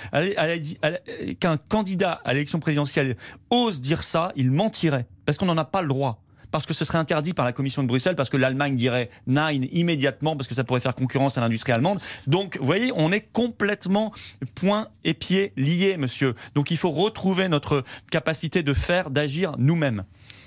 Qu'un 1.39 1.57
candidat 1.57 2.21
à 2.23 2.33
l'élection 2.33 2.59
présidentielle 2.59 3.15
ose 3.49 3.81
dire 3.81 4.03
ça, 4.03 4.31
il 4.35 4.51
mentirait. 4.51 5.07
Parce 5.25 5.37
qu'on 5.37 5.45
n'en 5.45 5.57
a 5.57 5.65
pas 5.65 5.81
le 5.81 5.87
droit 5.87 6.23
parce 6.51 6.65
que 6.65 6.73
ce 6.73 6.85
serait 6.85 6.97
interdit 6.97 7.33
par 7.33 7.45
la 7.45 7.53
Commission 7.53 7.83
de 7.83 7.87
Bruxelles, 7.87 8.15
parce 8.15 8.29
que 8.29 8.37
l'Allemagne 8.37 8.75
dirait 8.75 9.09
nine 9.27 9.67
immédiatement, 9.71 10.35
parce 10.35 10.47
que 10.47 10.55
ça 10.55 10.63
pourrait 10.63 10.79
faire 10.79 10.95
concurrence 10.95 11.37
à 11.37 11.41
l'industrie 11.41 11.71
allemande. 11.73 11.99
Donc, 12.25 12.57
vous 12.59 12.65
voyez, 12.65 12.91
on 12.95 13.11
est 13.11 13.27
complètement 13.31 14.11
point 14.55 14.87
et 15.03 15.13
pied 15.13 15.53
liés, 15.57 15.97
monsieur. 15.97 16.35
Donc, 16.55 16.71
il 16.71 16.77
faut 16.77 16.91
retrouver 16.91 17.49
notre 17.49 17.83
capacité 18.11 18.63
de 18.63 18.73
faire, 18.73 19.09
d'agir 19.09 19.53
nous-mêmes. 19.57 20.03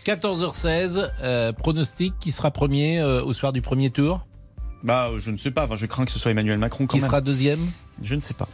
14h16, 0.07 1.11
euh, 1.23 1.53
pronostic 1.53 2.15
qui 2.19 2.33
sera 2.33 2.51
premier 2.51 3.01
euh, 3.01 3.23
au 3.23 3.33
soir 3.33 3.53
du 3.53 3.61
premier 3.61 3.91
tour? 3.91 4.27
Bah, 4.83 5.11
je 5.19 5.31
ne 5.31 5.37
sais 5.37 5.51
pas. 5.51 5.65
Enfin, 5.65 5.75
je 5.75 5.87
crains 5.87 6.07
que 6.07 6.13
ce 6.13 6.19
soit 6.19 6.31
Emmanuel 6.31 6.59
Macron. 6.59 6.87
qui 6.87 7.01
sera 7.01 7.21
deuxième? 7.21 7.61
Je 8.03 8.15
ne 8.15 8.21
sais 8.21 8.35
pas. 8.35 8.49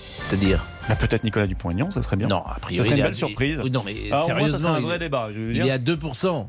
C'est-à-dire? 0.00 0.66
Bah, 0.90 0.96
Peut-être 0.96 1.24
Nicolas 1.24 1.46
Dupont-Aignan, 1.46 1.90
ça 1.90 2.02
serait 2.02 2.16
bien. 2.16 2.28
Non, 2.28 2.44
a 2.46 2.58
priori. 2.60 2.76
Ça 2.76 2.84
serait 2.84 2.96
une 2.96 3.04
belle 3.04 3.14
surprise. 3.14 3.60
Oui, 3.62 3.70
non, 3.70 3.82
mais 3.84 3.94
Alors, 4.10 4.26
sérieusement, 4.26 4.58
ça 4.58 4.64
serait 4.64 4.76
un 4.76 4.80
vrai 4.80 4.96
il, 4.96 4.98
débat. 4.98 5.28
Je 5.32 5.40
veux 5.40 5.54
il 5.54 5.66
est 5.66 5.70
à 5.70 5.78
2%. 5.78 6.46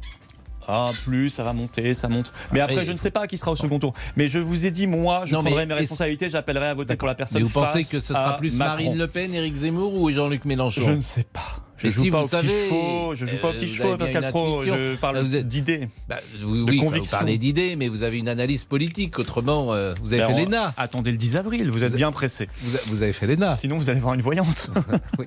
Ah, 0.68 0.92
plus, 1.04 1.30
ça 1.30 1.44
va 1.44 1.54
monter, 1.54 1.94
ça 1.94 2.08
monte. 2.08 2.32
Mais 2.54 2.60
Après, 2.60 2.86
je 2.86 2.92
ne 2.92 2.98
sais 2.98 3.12
pas 3.12 3.28
qui 3.28 3.38
sera 3.38 3.52
au 3.52 3.56
second 3.56 3.80
tour. 3.80 3.94
Mais 4.16 4.28
je 4.28 4.40
vous 4.40 4.66
ai 4.66 4.72
dit, 4.72 4.88
moi, 4.88 5.24
je 5.26 5.34
Non, 5.34 5.44
prendrai 5.44 5.66
mes 5.66 5.74
responsabilités, 5.74 6.30
j'appellerai 6.30 6.68
à 6.68 6.74
voter 6.74 6.96
pour 6.96 7.08
la 7.08 7.16
personne 7.16 7.42
Mais 7.42 7.48
vous 7.48 7.52
pensez 7.52 7.84
que 7.84 8.00
ce 8.00 8.14
sera 8.14 8.36
plus 8.38 8.56
Macron. 8.56 8.74
Marine 8.74 8.98
Le 8.98 9.08
Pen, 9.08 9.34
Éric 9.34 9.56
Zemmour 9.56 9.96
ou 9.96 10.12
Jean-Luc 10.12 10.46
Mélenchon? 10.46 10.82
Je 10.86 10.92
ne 10.92 11.02
sais 11.02 11.24
pas. 11.24 11.42
Je 11.82 11.88
Mais 11.88 11.92
joue 11.92 12.04
si, 12.04 12.12
pas 12.12 12.20
petits 12.22 12.30
savez, 12.30 12.48
chevaux, 12.48 13.16
je 13.16 13.26
joue 13.26 13.38
pas 13.42 13.48
aux 13.48 13.52
euh, 13.52 13.54
petits 13.54 13.66
vous 13.66 13.74
chevaux, 13.76 13.98
Pascal 13.98 14.30
Pro, 14.30 14.64
je 14.66 14.96
parle 14.98 15.24
d'idées. 15.44 15.88
Bah, 16.08 16.18
oui, 16.44 16.64
oui, 16.68 16.80
vous 16.80 17.02
parlez 17.10 17.38
d'idées, 17.40 17.76
mais 17.76 17.88
vous 17.88 18.04
avez 18.04 18.20
une 18.20 18.30
analyse 18.30 18.66
politique. 18.66 19.18
Autrement, 19.18 19.74
euh, 19.74 19.94
vous 20.04 20.14
avez 20.14 20.22
Ben, 20.22 20.36
fait 20.36 20.46
l'ENA. 20.46 20.74
Attendez 20.78 21.10
le 21.12 21.18
10 21.18 21.38
avril, 21.38 21.72
vous 21.72 21.84
êtes 21.84 21.96
bien 21.96 22.12
pressé. 22.12 22.48
Vous, 22.62 22.76
a- 22.76 22.80
vous 22.88 23.02
avez 23.04 23.14
fait 23.14 23.26
l'ENA. 23.26 23.56
Sinon, 23.56 23.78
vous 23.78 23.90
allez 23.90 24.00
voir 24.00 24.14
une 24.14 24.22
voyante. 24.22 24.70
Oui. 25.18 25.26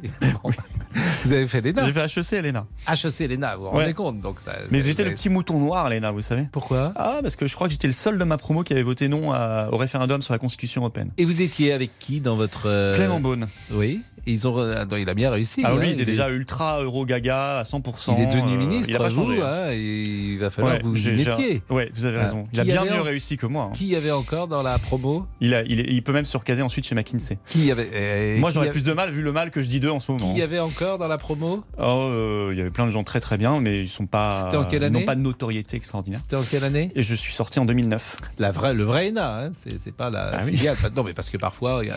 Vous 1.24 1.32
avez 1.32 1.46
fait 1.46 1.60
l'ENA. 1.60 1.86
J'ai 1.86 1.92
fait 1.92 2.04
HEC, 2.36 2.42
Léna. 2.42 2.66
HEC 2.88 3.28
l'ENA, 3.28 3.56
vous 3.56 3.62
vous 3.64 3.68
Ouais. 3.70 3.82
rendez 3.82 3.94
compte 3.94 4.20
donc 4.20 4.38
ça, 4.40 4.52
Mais 4.70 4.80
j'étais 4.80 5.04
le 5.04 5.10
petit 5.12 5.28
mouton 5.28 5.58
noir, 5.58 5.88
Léna, 5.88 6.10
vous 6.10 6.20
savez. 6.20 6.48
Pourquoi? 6.52 6.92
Ah, 6.96 7.18
parce 7.22 7.36
que 7.36 7.46
je 7.46 7.54
crois 7.54 7.66
que 7.66 7.72
j'étais 7.72 7.86
le 7.86 7.92
seul 7.92 8.18
de 8.18 8.24
ma 8.24 8.36
promo 8.38 8.62
qui 8.62 8.72
avait 8.72 8.82
voté 8.82 9.08
non 9.08 9.32
à- 9.32 9.68
au 9.72 9.76
référendum 9.76 10.22
sur 10.22 10.32
la 10.32 10.38
Constitution 10.38 10.82
européenne. 10.82 11.10
Et 11.18 11.24
vous 11.24 11.42
étiez 11.42 11.72
avec 11.72 11.90
qui 11.98 12.20
dans 12.20 12.36
votre. 12.36 12.62
euh, 12.66 12.94
Clément 12.96 13.20
Beaune. 13.20 13.46
Oui. 13.72 14.02
Et 14.26 14.32
ils 14.32 14.46
ont. 14.46 14.56
ah, 14.58 14.84
il 14.98 15.08
a 15.08 15.14
bien 15.14 15.30
réussi. 15.30 15.64
Alors 15.64 15.78
hein, 15.78 15.80
lui, 15.80 15.88
il 15.90 15.94
était 15.94 16.04
déjà 16.04 16.28
ultra 16.44 16.82
euro-gaga 16.82 17.58
à 17.60 17.62
100%. 17.62 18.14
Il 18.18 18.22
est 18.22 18.26
devenu 18.26 18.52
euh, 18.52 18.56
ministre. 18.58 18.88
Il 18.90 18.96
a 18.96 18.98
pas 18.98 19.08
vous, 19.08 19.24
changé. 19.26 19.40
hein. 19.40 19.46
hein, 19.46 19.70
et 19.72 19.78
il 19.78 20.38
va 20.38 20.50
falloir 20.50 20.74
Ouais, 20.74 20.80
que 20.80 20.84
vous 20.86 21.08
y 21.08 21.12
mettiez. 21.12 21.62
Ouais, 21.70 21.90
vous 21.94 22.04
avez 22.04 22.18
Ah. 22.18 22.24
raison. 22.24 22.44
Il 22.52 22.60
a 22.60 22.64
bien 22.64 22.84
mieux 22.84 23.00
en- 23.00 23.02
réussi 23.02 23.36
que 23.38 23.46
moi. 23.46 23.64
hein. 23.64 23.72
Qui 23.74 23.86
y 23.86 23.96
avait 23.96 24.10
encore 24.10 24.46
dans 24.46 24.62
la 24.62 24.78
promo 24.78 25.26
Il, 25.40 25.54
a, 25.54 25.62
il, 25.62 25.80
est- 25.80 25.86
il 25.90 26.02
peut 26.02 26.12
même 26.12 26.26
se 26.26 26.36
recaser 26.36 26.60
ensuite 26.62 26.86
chez 26.86 26.94
McKinsey. 26.94 27.38
Qui 27.48 27.66
y 27.66 27.72
avait 27.72 27.88
euh, 27.94 28.38
Moi, 28.38 28.50
qui 28.50 28.54
j'aurais 28.54 28.70
plus 28.70 28.84
de 28.84 28.92
mal 28.92 29.10
vu 29.10 29.22
le 29.22 29.32
mal 29.32 29.50
que 29.50 29.62
je 29.62 29.68
dis 29.68 29.80
d'eux 29.80 29.90
en 29.90 30.00
ce 30.00 30.12
moment. 30.12 30.32
Qui 30.34 30.38
y 30.38 30.42
avait 30.42 30.60
encore 30.60 30.98
dans 30.98 31.08
la 31.08 31.16
promo 31.18 31.64
Oh, 31.78 31.82
euh, 31.82 32.50
il 32.52 32.58
y 32.58 32.60
avait 32.60 32.70
plein 32.70 32.84
de 32.86 32.90
gens 32.90 33.04
très 33.04 33.20
très 33.20 33.38
bien, 33.38 33.60
mais 33.60 33.80
ils 33.80 33.88
sont 33.88 34.06
pas. 34.06 34.48
En 34.54 34.64
quelle 34.64 34.84
année 34.84 35.04
pas 35.06 35.14
de 35.14 35.20
notoriété 35.22 35.76
extraordinaire. 35.78 36.20
C'était 36.20 36.36
en 36.36 36.42
quelle 36.42 36.64
année 36.64 36.92
Et 36.94 37.02
je 37.02 37.14
suis 37.14 37.32
sorti 37.32 37.58
en 37.58 37.64
2009. 37.64 38.16
La 38.38 38.52
vraie, 38.52 38.74
le 38.74 38.84
vrai 38.84 39.08
ENA, 39.08 39.44
hein, 39.46 39.50
c'est 39.54 39.94
pas 39.94 40.10
la 40.10 40.30
Ah 40.34 40.40
oui. 40.44 40.56
filiale. 40.56 40.76
Non, 40.94 41.02
mais 41.04 41.14
parce 41.14 41.30
que 41.30 41.38
parfois, 41.38 41.80
il 41.82 41.88
y 41.88 41.90
a 41.90 41.96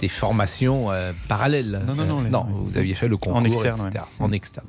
des 0.00 0.08
formations 0.08 0.90
euh, 0.90 1.12
parallèles. 1.28 1.82
Non, 1.86 1.94
non, 1.94 2.04
non, 2.04 2.20
Euh, 2.20 2.24
les- 2.24 2.30
non, 2.30 2.46
vous 2.50 2.76
aviez 2.76 2.94
fait 2.94 3.08
le 3.08 3.16
concours, 3.16 3.36
En 3.36 3.44
externe, 3.44 3.88
etc. 3.88 4.04
En 4.18 4.32
externe. 4.32 4.66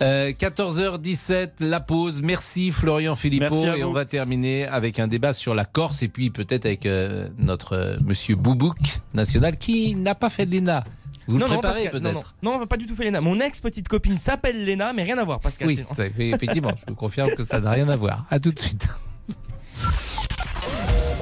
Euh, 0.00 0.32
14h17, 0.32 1.50
la 1.60 1.80
pause. 1.80 2.22
Merci 2.22 2.70
Florian 2.70 3.14
Philippot. 3.14 3.46
Merci 3.62 3.80
et 3.80 3.84
on 3.84 3.92
va 3.92 4.04
terminer 4.04 4.66
avec 4.66 4.98
un 4.98 5.06
débat 5.06 5.32
sur 5.32 5.54
la 5.54 5.64
Corse 5.64 6.02
et 6.02 6.08
puis 6.08 6.30
peut-être 6.30 6.66
avec 6.66 6.86
euh, 6.86 7.28
notre 7.38 7.74
euh, 7.76 7.96
monsieur 8.04 8.36
Boubouk 8.36 8.78
national 9.14 9.56
qui 9.58 9.94
n'a 9.94 10.14
pas 10.14 10.30
fait 10.30 10.46
de 10.46 10.54
l'ENA. 10.56 10.82
Vous 11.28 11.34
le 11.38 11.40
non, 11.44 11.48
non, 11.48 11.58
préparez 11.60 11.84
Pascal, 11.84 12.02
non, 12.02 12.10
peut-être 12.12 12.34
non, 12.42 12.58
non, 12.58 12.66
pas 12.66 12.76
du 12.76 12.86
tout 12.86 12.96
fait 12.96 13.04
Léna. 13.04 13.20
Mon 13.20 13.38
ex-petite 13.38 13.86
copine 13.86 14.18
s'appelle 14.18 14.64
Léna, 14.64 14.92
mais 14.92 15.04
rien 15.04 15.18
à 15.18 15.24
voir, 15.24 15.38
Pascal. 15.38 15.68
Oui, 15.68 15.76
c'est- 15.76 15.94
ça 15.94 16.10
fait- 16.10 16.30
effectivement, 16.30 16.72
je 16.76 16.84
vous 16.88 16.96
confirme 16.96 17.30
que 17.36 17.44
ça 17.44 17.60
n'a 17.60 17.70
rien 17.70 17.88
à 17.88 17.94
voir. 17.94 18.24
À 18.28 18.40
tout 18.40 18.50
de 18.50 18.58
suite. 18.58 18.88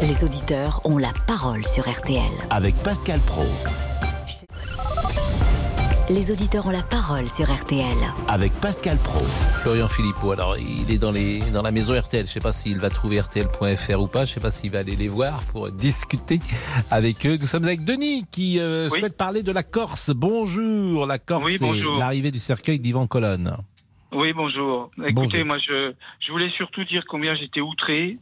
Les 0.03 0.25
auditeurs 0.25 0.81
ont 0.85 0.99
la 0.99 1.13
parole 1.27 1.65
sur 1.67 1.89
RTL. 1.89 2.23
Avec 2.51 2.75
Pascal 2.83 3.21
Pro. 3.27 3.43
Les 6.09 6.33
auditeurs 6.33 6.67
ont 6.67 6.71
la 6.71 6.83
parole 6.83 7.29
sur 7.29 7.53
RTL. 7.53 7.85
Avec 8.29 8.53
Pascal 8.61 8.99
Pro. 8.99 9.23
Florian 9.63 9.89
Philippot, 9.89 10.33
alors 10.33 10.57
il 10.59 10.91
est 10.91 10.99
dans, 10.99 11.13
les, 11.13 11.39
dans 11.53 11.63
la 11.63 11.71
maison 11.71 11.99
RTL. 11.99 12.25
Je 12.27 12.31
ne 12.31 12.35
sais 12.35 12.41
pas 12.41 12.53
s'il 12.53 12.79
va 12.81 12.91
trouver 12.91 13.21
RTL.fr 13.21 14.01
ou 14.01 14.07
pas. 14.09 14.25
Je 14.25 14.31
ne 14.31 14.35
sais 14.35 14.41
pas 14.41 14.51
s'il 14.51 14.73
va 14.73 14.81
aller 14.81 14.97
les 14.97 15.09
voir 15.09 15.41
pour 15.53 15.71
discuter 15.71 16.41
avec 16.91 17.25
eux. 17.27 17.37
Nous 17.41 17.47
sommes 17.47 17.65
avec 17.65 17.85
Denis 17.85 18.25
qui 18.31 18.59
euh, 18.59 18.89
Oui. 18.91 18.99
souhaite 19.01 19.17
parler 19.17 19.43
de 19.43 19.53
la 19.53 19.63
Corse. 19.63 20.11
Bonjour, 20.11 21.07
la 21.07 21.19
Corse 21.19 21.45
Oui, 21.45 21.55
et 21.55 21.59
bonjour. 21.59 21.99
l'arrivée 21.99 22.31
du 22.31 22.39
cercueil 22.39 22.79
d'Ivan 22.81 23.07
Colonne. 23.07 23.57
Oui, 24.13 24.33
bonjour. 24.33 24.91
Écoutez, 24.99 25.13
Bonjour. 25.13 25.47
moi, 25.47 25.59
je, 25.59 25.93
je 26.27 26.33
voulais 26.33 26.51
surtout 26.57 26.83
dire 26.85 27.05
combien 27.09 27.37
j'étais 27.37 27.61
outré, 27.61 28.19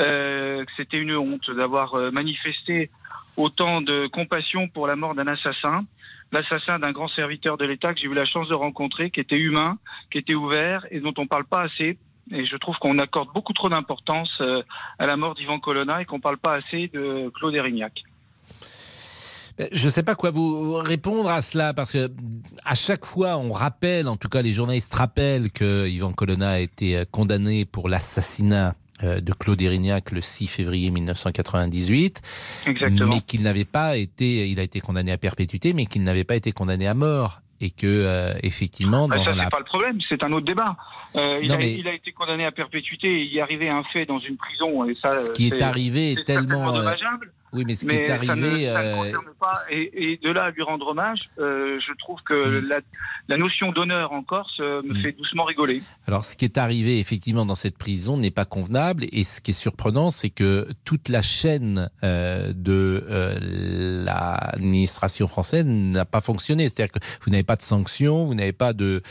euh, 0.00 0.64
que 0.64 0.70
c'était 0.76 0.98
une 0.98 1.14
honte 1.16 1.50
d'avoir 1.50 1.94
euh, 1.94 2.10
manifesté 2.10 2.90
autant 3.36 3.80
de 3.80 4.06
compassion 4.08 4.68
pour 4.68 4.86
la 4.86 4.96
mort 4.96 5.14
d'un 5.14 5.26
assassin, 5.26 5.84
l'assassin 6.32 6.78
d'un 6.78 6.90
grand 6.90 7.08
serviteur 7.08 7.56
de 7.56 7.64
l'État 7.64 7.94
que 7.94 8.00
j'ai 8.00 8.06
eu 8.06 8.14
la 8.14 8.26
chance 8.26 8.48
de 8.48 8.54
rencontrer, 8.54 9.10
qui 9.10 9.20
était 9.20 9.36
humain, 9.36 9.78
qui 10.10 10.18
était 10.18 10.34
ouvert 10.34 10.86
et 10.90 11.00
dont 11.00 11.14
on 11.18 11.22
ne 11.22 11.28
parle 11.28 11.44
pas 11.44 11.62
assez. 11.62 11.98
Et 12.30 12.44
je 12.44 12.56
trouve 12.56 12.76
qu'on 12.76 12.98
accorde 12.98 13.30
beaucoup 13.32 13.52
trop 13.52 13.68
d'importance 13.68 14.30
euh, 14.40 14.62
à 14.98 15.06
la 15.06 15.16
mort 15.16 15.34
d'Ivan 15.34 15.60
Colonna 15.60 16.02
et 16.02 16.04
qu'on 16.04 16.16
ne 16.16 16.22
parle 16.22 16.38
pas 16.38 16.54
assez 16.56 16.88
de 16.88 17.30
Claude 17.34 17.54
Erignac. 17.54 18.02
Ben, 19.56 19.68
Je 19.72 19.86
ne 19.86 19.90
sais 19.90 20.02
pas 20.02 20.14
quoi 20.14 20.30
vous 20.30 20.74
répondre 20.74 21.30
à 21.30 21.40
cela 21.42 21.72
parce 21.72 21.92
que 21.92 22.10
à 22.64 22.74
chaque 22.74 23.04
fois 23.04 23.38
on 23.38 23.50
rappelle, 23.50 24.08
en 24.08 24.16
tout 24.16 24.28
cas 24.28 24.42
les 24.42 24.52
journalistes 24.52 24.94
rappellent 24.94 25.50
que 25.50 25.88
Ivan 25.88 26.12
Colonna 26.12 26.50
a 26.50 26.58
été 26.58 26.98
euh, 26.98 27.04
condamné 27.10 27.64
pour 27.64 27.88
l'assassinat 27.88 28.68
euh, 28.68 28.72
de 29.02 29.32
Claude 29.32 29.60
Erignac 29.62 30.10
le 30.10 30.20
6 30.20 30.46
février 30.48 30.90
1998, 30.90 32.20
Exactement. 32.66 33.14
mais 33.14 33.20
qu'il 33.20 33.42
n'avait 33.42 33.64
pas 33.64 33.96
été, 33.96 34.48
il 34.48 34.58
a 34.60 34.62
été 34.62 34.80
condamné 34.80 35.12
à 35.12 35.18
perpétuité, 35.18 35.72
mais 35.72 35.86
qu'il 35.86 36.02
n'avait 36.02 36.24
pas 36.24 36.36
été 36.36 36.52
condamné 36.52 36.86
à 36.86 36.94
mort 36.94 37.40
et 37.60 37.70
que 37.70 37.86
euh, 37.86 38.32
effectivement 38.42 39.08
Bah, 39.08 39.16
dans 39.16 39.24
ça, 39.24 39.32
la 39.34 39.44
c'est 39.44 39.50
pas 39.50 39.58
le 39.58 39.64
problème, 39.64 39.98
c'est 40.08 40.22
un 40.24 40.32
autre 40.32 40.46
débat. 40.46 40.76
Euh, 41.16 41.40
il, 41.42 41.48
Non, 41.48 41.54
a, 41.54 41.58
mais- 41.58 41.74
il 41.76 41.88
a 41.88 41.94
été 41.94 42.12
condamné 42.12 42.44
à 42.44 42.52
perpétuité 42.52 43.08
et 43.08 43.22
il 43.24 43.32
y 43.32 43.40
arrivait 43.40 43.68
un 43.68 43.82
fait 43.84 44.04
dans 44.06 44.20
une 44.20 44.36
prison. 44.36 44.88
Et 44.88 44.96
ça, 45.02 45.24
ce 45.24 45.30
qui 45.30 45.48
est 45.48 45.58
c'est- 45.58 45.62
arrivé 45.64 46.12
est 46.12 46.24
tellement 46.24 46.68
euh, 46.72 46.78
dommageable. 46.78 47.32
Oui, 47.52 47.64
mais 47.66 47.74
ce 47.74 47.86
qui 47.86 47.94
est 47.94 48.06
ça 48.06 48.18
ne, 48.18 48.28
arrivé 48.30 48.66
ça 48.66 48.82
ne 48.82 48.86
euh, 48.88 48.96
concerne 48.96 49.24
pas. 49.40 49.52
Et, 49.70 50.12
et 50.12 50.16
de 50.22 50.30
là 50.30 50.44
à 50.44 50.50
lui 50.50 50.62
rendre 50.62 50.86
hommage, 50.88 51.20
euh, 51.38 51.78
je 51.86 51.92
trouve 51.98 52.20
que 52.22 52.34
la, 52.66 52.80
la 53.28 53.36
notion 53.36 53.72
d'honneur 53.72 54.12
en 54.12 54.22
Corse 54.22 54.58
euh, 54.60 54.82
me 54.82 54.94
fait 55.00 55.12
doucement 55.12 55.44
rigoler. 55.44 55.82
Alors, 56.06 56.24
ce 56.24 56.36
qui 56.36 56.44
est 56.44 56.58
arrivé 56.58 56.98
effectivement 57.00 57.46
dans 57.46 57.54
cette 57.54 57.78
prison 57.78 58.16
n'est 58.16 58.30
pas 58.30 58.44
convenable. 58.44 59.04
Et 59.12 59.24
ce 59.24 59.40
qui 59.40 59.52
est 59.52 59.54
surprenant, 59.54 60.10
c'est 60.10 60.30
que 60.30 60.68
toute 60.84 61.08
la 61.08 61.22
chaîne 61.22 61.90
euh, 62.02 62.52
de 62.54 63.04
euh, 63.10 64.04
l'administration 64.04 65.28
française 65.28 65.64
n'a 65.66 66.04
pas 66.04 66.20
fonctionné. 66.20 66.68
C'est-à-dire 66.68 66.92
que 66.92 66.98
vous 67.22 67.30
n'avez 67.30 67.44
pas 67.44 67.56
de 67.56 67.62
sanctions, 67.62 68.24
vous 68.24 68.34
n'avez 68.34 68.52
pas 68.52 68.72
de 68.72 69.02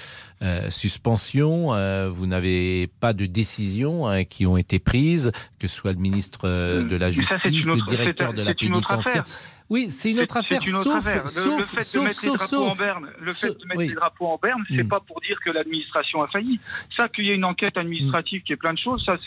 suspension, 0.70 1.70
vous 2.12 2.28
n'avez 2.28 2.88
pas 3.00 3.14
de 3.14 3.26
décisions 3.26 4.08
hein, 4.08 4.24
qui 4.24 4.46
ont 4.46 4.56
été 4.58 4.78
prises, 4.78 5.32
que 5.60 5.68
ce 5.68 5.76
soit 5.76 5.94
le 5.94 5.98
ministre 5.98 6.48
de 6.48 6.96
la 6.96 7.10
Justice, 7.10 7.38
une 7.46 7.66
le 7.66 7.72
autre- 7.74 7.86
directeur 7.86 8.27
c'est- 8.32 8.38
de 8.38 8.42
la 8.44 8.52
c'est 8.52 8.62
une 8.66 8.76
autre 8.76 8.88
pénitentiaire. 8.88 9.22
affaire. 9.24 9.36
Oui, 9.70 9.90
c'est 9.90 10.12
une 10.12 10.18
C'est- 10.18 10.24
autre 10.24 10.38
affaire. 10.38 10.62
C'est 10.62 10.70
une 10.70 10.76
autre 10.76 10.84
sauf, 10.86 10.96
affaire. 11.08 11.24
Le, 11.24 11.30
sauf, 11.30 11.58
le 11.60 11.64
fait 11.64 11.84
sauf, 11.84 12.02
de 12.04 12.08
mettre 12.08 12.22
les 12.26 12.32
drapeaux 12.38 12.66
en 12.68 12.76
berne, 12.76 13.10
le 13.20 13.32
fait 13.34 13.48
de 13.48 13.66
mettre 13.66 13.78
oui. 13.80 13.88
les 13.90 13.94
drapeaux 13.96 14.28
en 14.28 14.38
berne, 14.42 14.64
c'est 14.70 14.84
Mm. 14.84 14.88
pas 14.88 15.00
pour 15.02 15.20
dire 15.22 15.38
que 15.44 15.50
l'administration 15.50 16.22
a 16.22 16.28
failli. 16.28 16.60
Ça, 16.96 17.10
qu'il 17.10 17.26
y 17.26 17.32
ait 17.32 17.36
une 17.36 17.44
enquête 17.44 17.76
administrative 17.78 18.44
qui 18.44 18.54
est 18.54 18.58
plein 18.58 18.74
de 18.74 18.80
choses, 18.80 19.04
ça, 19.06 19.18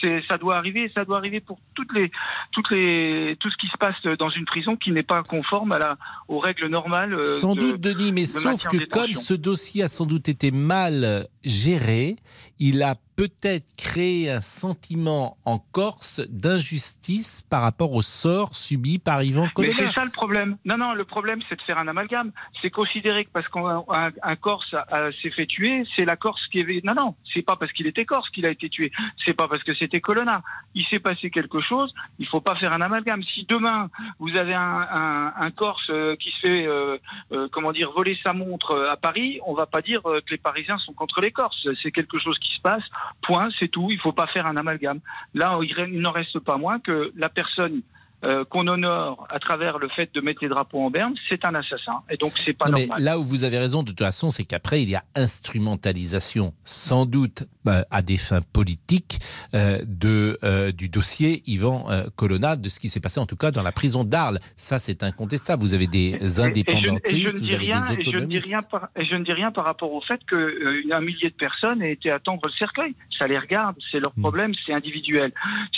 c'est, 0.00 0.20
c'est, 0.20 0.22
ça 0.28 0.38
doit 0.38 0.56
arriver. 0.56 0.90
Ça 0.94 1.04
doit 1.04 1.18
arriver 1.18 1.40
pour 1.40 1.58
toutes 1.74 1.92
les, 1.92 2.10
toutes 2.52 2.70
les, 2.70 3.36
tout 3.40 3.50
ce 3.50 3.56
qui 3.56 3.66
se 3.68 3.76
passe 3.78 3.96
dans 4.18 4.30
une 4.30 4.44
prison 4.44 4.76
qui 4.76 4.90
n'est 4.92 5.02
pas 5.02 5.22
conforme 5.22 5.72
à 5.72 5.78
la, 5.78 5.96
aux 6.28 6.38
règles 6.38 6.66
normales. 6.68 7.14
euh, 7.14 7.24
Sans 7.24 7.54
de- 7.54 7.60
doute, 7.60 7.80
Denis, 7.80 8.12
mais 8.12 8.22
de 8.22 8.26
sauf 8.26 8.66
que 8.68 8.84
comme 8.86 9.14
ce 9.14 9.34
dossier 9.34 9.82
a 9.84 9.88
sans 9.88 10.06
doute 10.06 10.28
été 10.28 10.50
mal 10.50 11.26
géré, 11.44 12.16
il 12.58 12.82
a 12.82 12.94
peut-être 13.16 13.66
créer 13.76 14.30
un 14.30 14.40
sentiment 14.40 15.36
en 15.44 15.58
Corse 15.58 16.20
d'injustice 16.30 17.42
par 17.50 17.62
rapport 17.62 17.92
au 17.92 18.02
sort 18.02 18.54
subi 18.56 18.98
par 18.98 19.22
Yvan 19.22 19.48
Colonna. 19.54 19.74
Mais 19.78 19.86
c'est 19.86 19.92
ça 19.92 20.04
le 20.04 20.10
problème. 20.10 20.56
Non, 20.64 20.78
non, 20.78 20.94
le 20.94 21.04
problème, 21.04 21.40
c'est 21.48 21.56
de 21.56 21.62
faire 21.62 21.78
un 21.78 21.88
amalgame. 21.88 22.32
C'est 22.62 22.70
considérer 22.70 23.24
que 23.24 23.30
parce 23.30 23.46
qu'un 23.48 23.82
un, 24.22 24.36
Corse 24.36 24.74
s'est 25.22 25.30
fait 25.30 25.46
tuer, 25.46 25.84
c'est 25.96 26.04
la 26.04 26.16
Corse 26.16 26.40
qui 26.50 26.60
est. 26.60 26.84
Non, 26.84 26.94
non, 26.94 27.14
c'est 27.34 27.42
pas 27.42 27.56
parce 27.56 27.72
qu'il 27.72 27.86
était 27.86 28.04
Corse 28.06 28.28
qu'il 28.30 28.46
a 28.46 28.50
été 28.50 28.68
tué. 28.70 28.90
C'est 29.26 29.34
pas 29.34 29.48
parce 29.48 29.62
que 29.64 29.74
Colonna. 29.98 30.42
Il 30.74 30.84
s'est 30.86 31.00
passé 31.00 31.30
quelque 31.30 31.60
chose. 31.60 31.92
Il 32.20 32.28
faut 32.28 32.40
pas 32.40 32.54
faire 32.54 32.72
un 32.72 32.80
amalgame. 32.80 33.22
Si 33.34 33.44
demain 33.48 33.88
vous 34.20 34.36
avez 34.36 34.54
un, 34.54 35.50
Corse 35.56 35.90
euh, 35.90 36.14
qui 36.16 36.30
se 36.30 36.40
fait, 36.46 36.66
euh, 36.66 36.96
euh, 37.32 37.48
comment 37.50 37.72
dire, 37.72 37.90
voler 37.90 38.16
sa 38.22 38.32
montre 38.32 38.86
à 38.88 38.96
Paris, 38.96 39.40
on 39.44 39.54
va 39.54 39.66
pas 39.66 39.82
dire 39.82 40.02
que 40.02 40.30
les 40.30 40.38
Parisiens 40.38 40.78
sont 40.78 40.92
contre 40.92 41.20
les 41.20 41.32
Corses. 41.32 41.66
C'est 41.82 41.90
quelque 41.90 42.18
chose 42.18 42.38
qui 42.38 42.54
se 42.54 42.60
passe. 42.60 42.84
Point, 43.22 43.48
c'est 43.58 43.68
tout. 43.68 43.88
Il 43.90 43.98
faut 43.98 44.12
pas 44.12 44.28
faire 44.28 44.46
un 44.46 44.56
amalgame. 44.56 45.00
Là, 45.34 45.52
il 45.62 46.00
n'en 46.00 46.12
reste 46.12 46.38
pas 46.38 46.56
moins 46.56 46.78
que 46.78 47.12
la 47.16 47.28
personne 47.28 47.82
euh, 48.22 48.44
qu'on 48.44 48.68
honore 48.68 49.26
à 49.30 49.38
travers 49.38 49.78
le 49.78 49.88
fait 49.88 50.12
de 50.14 50.20
mettre 50.20 50.42
les 50.42 50.48
drapeaux 50.48 50.80
en 50.80 50.90
berne, 50.90 51.14
c'est 51.28 51.44
un 51.44 51.54
assassin. 51.54 52.02
Et 52.10 52.16
donc, 52.16 52.32
c'est 52.36 52.52
pas 52.52 52.66
non, 52.66 52.78
normal. 52.78 52.98
Mais 52.98 53.04
là 53.04 53.18
où 53.18 53.22
vous 53.22 53.44
avez 53.44 53.58
raison, 53.58 53.82
de 53.82 53.90
toute 53.90 53.98
façon, 53.98 54.30
c'est 54.30 54.44
qu'après, 54.44 54.82
il 54.82 54.90
y 54.90 54.94
a 54.94 55.04
instrumentalisation, 55.14 56.52
sans 56.64 57.06
doute 57.06 57.44
bah, 57.64 57.86
à 57.90 58.02
des 58.02 58.18
fins 58.18 58.42
politiques, 58.42 59.20
euh, 59.54 59.78
de, 59.86 60.38
euh, 60.44 60.70
du 60.70 60.88
dossier 60.90 61.42
Yvan 61.46 61.86
Colonna, 62.16 62.56
de 62.56 62.68
ce 62.68 62.78
qui 62.78 62.88
s'est 62.88 63.00
passé 63.00 63.20
en 63.20 63.26
tout 63.26 63.36
cas 63.36 63.50
dans 63.50 63.62
la 63.62 63.72
prison 63.72 64.04
d'Arles. 64.04 64.38
Ça, 64.54 64.78
c'est 64.78 65.02
incontestable. 65.02 65.62
Vous 65.62 65.74
avez 65.74 65.86
des 65.86 66.40
indépendantistes, 66.40 67.38
vous 67.38 67.52
avez 67.52 67.66
des 67.66 67.72
autonomistes. 67.72 68.00
Et 68.00 68.10
je, 68.10 68.18
ne 68.18 68.26
dis 68.26 68.38
rien 68.38 68.60
par, 68.60 68.88
et 68.96 69.04
je 69.04 69.14
ne 69.14 69.24
dis 69.24 69.32
rien 69.32 69.50
par 69.50 69.64
rapport 69.64 69.92
au 69.92 70.02
fait 70.02 70.20
qu'un 70.26 71.00
millier 71.00 71.30
de 71.30 71.34
personnes 71.34 71.80
aient 71.82 71.92
été 71.92 72.10
attendre 72.10 72.40
le 72.44 72.52
cercueil. 72.52 72.94
Ça 73.18 73.26
les 73.26 73.38
regarde, 73.38 73.76
c'est 73.90 74.00
leur 74.00 74.12
hmm. 74.16 74.22
problème, 74.22 74.52
c'est 74.66 74.74
individuel. 74.74 75.32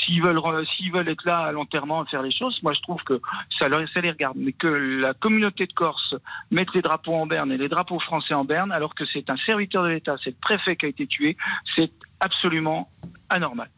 S'ils 0.05 0.23
veulent, 0.23 0.40
s'ils 0.77 0.93
veulent 0.93 1.09
être 1.09 1.24
là 1.24 1.39
à 1.39 1.52
l'enterrement, 1.52 2.05
faire 2.06 2.23
les 2.23 2.32
moi 2.63 2.73
je 2.73 2.81
trouve 2.81 3.03
que 3.05 3.21
ça, 3.59 3.69
ça 3.93 4.01
les 4.01 4.11
regarde. 4.11 4.37
Mais 4.37 4.53
que 4.53 4.67
la 4.67 5.15
communauté 5.15 5.67
de 5.67 5.73
Corse 5.73 6.15
mette 6.51 6.73
les 6.75 6.83
drapeaux 6.83 7.15
en 7.15 7.27
berne 7.27 7.53
et 7.53 7.57
les 7.57 7.69
drapeaux 7.69 8.01
français 8.01 8.35
en 8.35 8.45
berne, 8.45 8.73
alors 8.73 8.95
que 8.95 9.05
c'est 9.13 9.29
un 9.31 9.37
serviteur 9.47 9.85
de 9.85 9.89
l'État, 9.89 10.17
c'est 10.23 10.31
le 10.31 10.37
préfet 10.41 10.77
qui 10.77 10.87
a 10.87 10.89
été 10.89 11.07
tué, 11.07 11.37
c'est 11.77 11.93
absolument 12.21 12.91
anormal. 13.29 13.69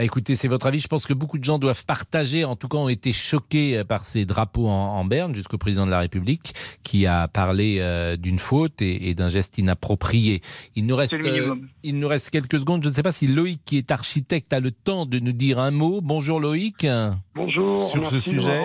Bah, 0.00 0.04
écoutez, 0.04 0.34
c'est 0.34 0.48
votre 0.48 0.64
avis. 0.64 0.80
Je 0.80 0.88
pense 0.88 1.06
que 1.06 1.12
beaucoup 1.12 1.36
de 1.36 1.44
gens 1.44 1.58
doivent 1.58 1.84
partager, 1.84 2.46
en 2.46 2.56
tout 2.56 2.68
cas 2.68 2.78
ont 2.78 2.88
été 2.88 3.12
choqués 3.12 3.76
euh, 3.76 3.84
par 3.84 4.04
ces 4.04 4.24
drapeaux 4.24 4.66
en, 4.66 5.04
berne, 5.04 5.34
jusqu'au 5.34 5.58
président 5.58 5.84
de 5.84 5.90
la 5.90 5.98
République, 5.98 6.54
qui 6.82 7.04
a 7.06 7.28
parlé 7.28 7.80
euh, 7.80 8.16
d'une 8.16 8.38
faute 8.38 8.80
et, 8.80 9.12
d'un 9.12 9.28
geste 9.28 9.58
inapproprié. 9.58 10.40
Il 10.74 10.86
nous, 10.86 10.96
reste, 10.96 11.12
euh, 11.12 11.54
il 11.82 11.98
nous 11.98 12.08
reste 12.08 12.30
quelques 12.30 12.60
secondes. 12.60 12.82
Je 12.82 12.88
ne 12.88 12.94
sais 12.94 13.02
pas 13.02 13.12
si 13.12 13.26
Loïc, 13.26 13.60
qui 13.66 13.76
est 13.76 13.90
architecte, 13.90 14.54
a 14.54 14.60
le 14.60 14.70
temps 14.70 15.04
de 15.04 15.18
nous 15.18 15.32
dire 15.32 15.58
un 15.58 15.70
mot. 15.70 16.00
Bonjour 16.00 16.40
Loïc. 16.40 16.86
Bonjour. 17.34 17.82
Sur 17.82 18.06
ce 18.06 18.20
sujet. 18.20 18.64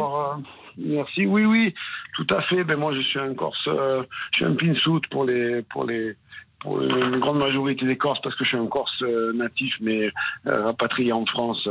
Merci. 0.78 1.26
Oui, 1.26 1.44
oui, 1.44 1.74
tout 2.16 2.28
à 2.34 2.44
fait. 2.44 2.64
Ben 2.64 2.78
moi, 2.78 2.95
je 2.95 3.02
suis 3.02 3.20
un 3.20 3.34
Corse, 3.34 3.57
je 3.66 4.06
suis 4.32 4.45
un 4.45 4.56
pinsout 4.56 5.02
pour 5.12 5.26
les 5.26 5.64
pour 5.64 5.84
les 5.84 6.16
une 6.65 7.19
grande 7.19 7.37
majorité 7.37 7.85
des 7.85 7.97
Corses, 7.97 8.19
parce 8.21 8.35
que 8.35 8.43
je 8.43 8.49
suis 8.49 8.57
un 8.57 8.67
Corse 8.67 9.01
euh, 9.01 9.33
natif, 9.33 9.73
mais 9.81 10.11
euh, 10.47 10.65
rapatrié 10.65 11.11
en 11.11 11.25
France 11.25 11.67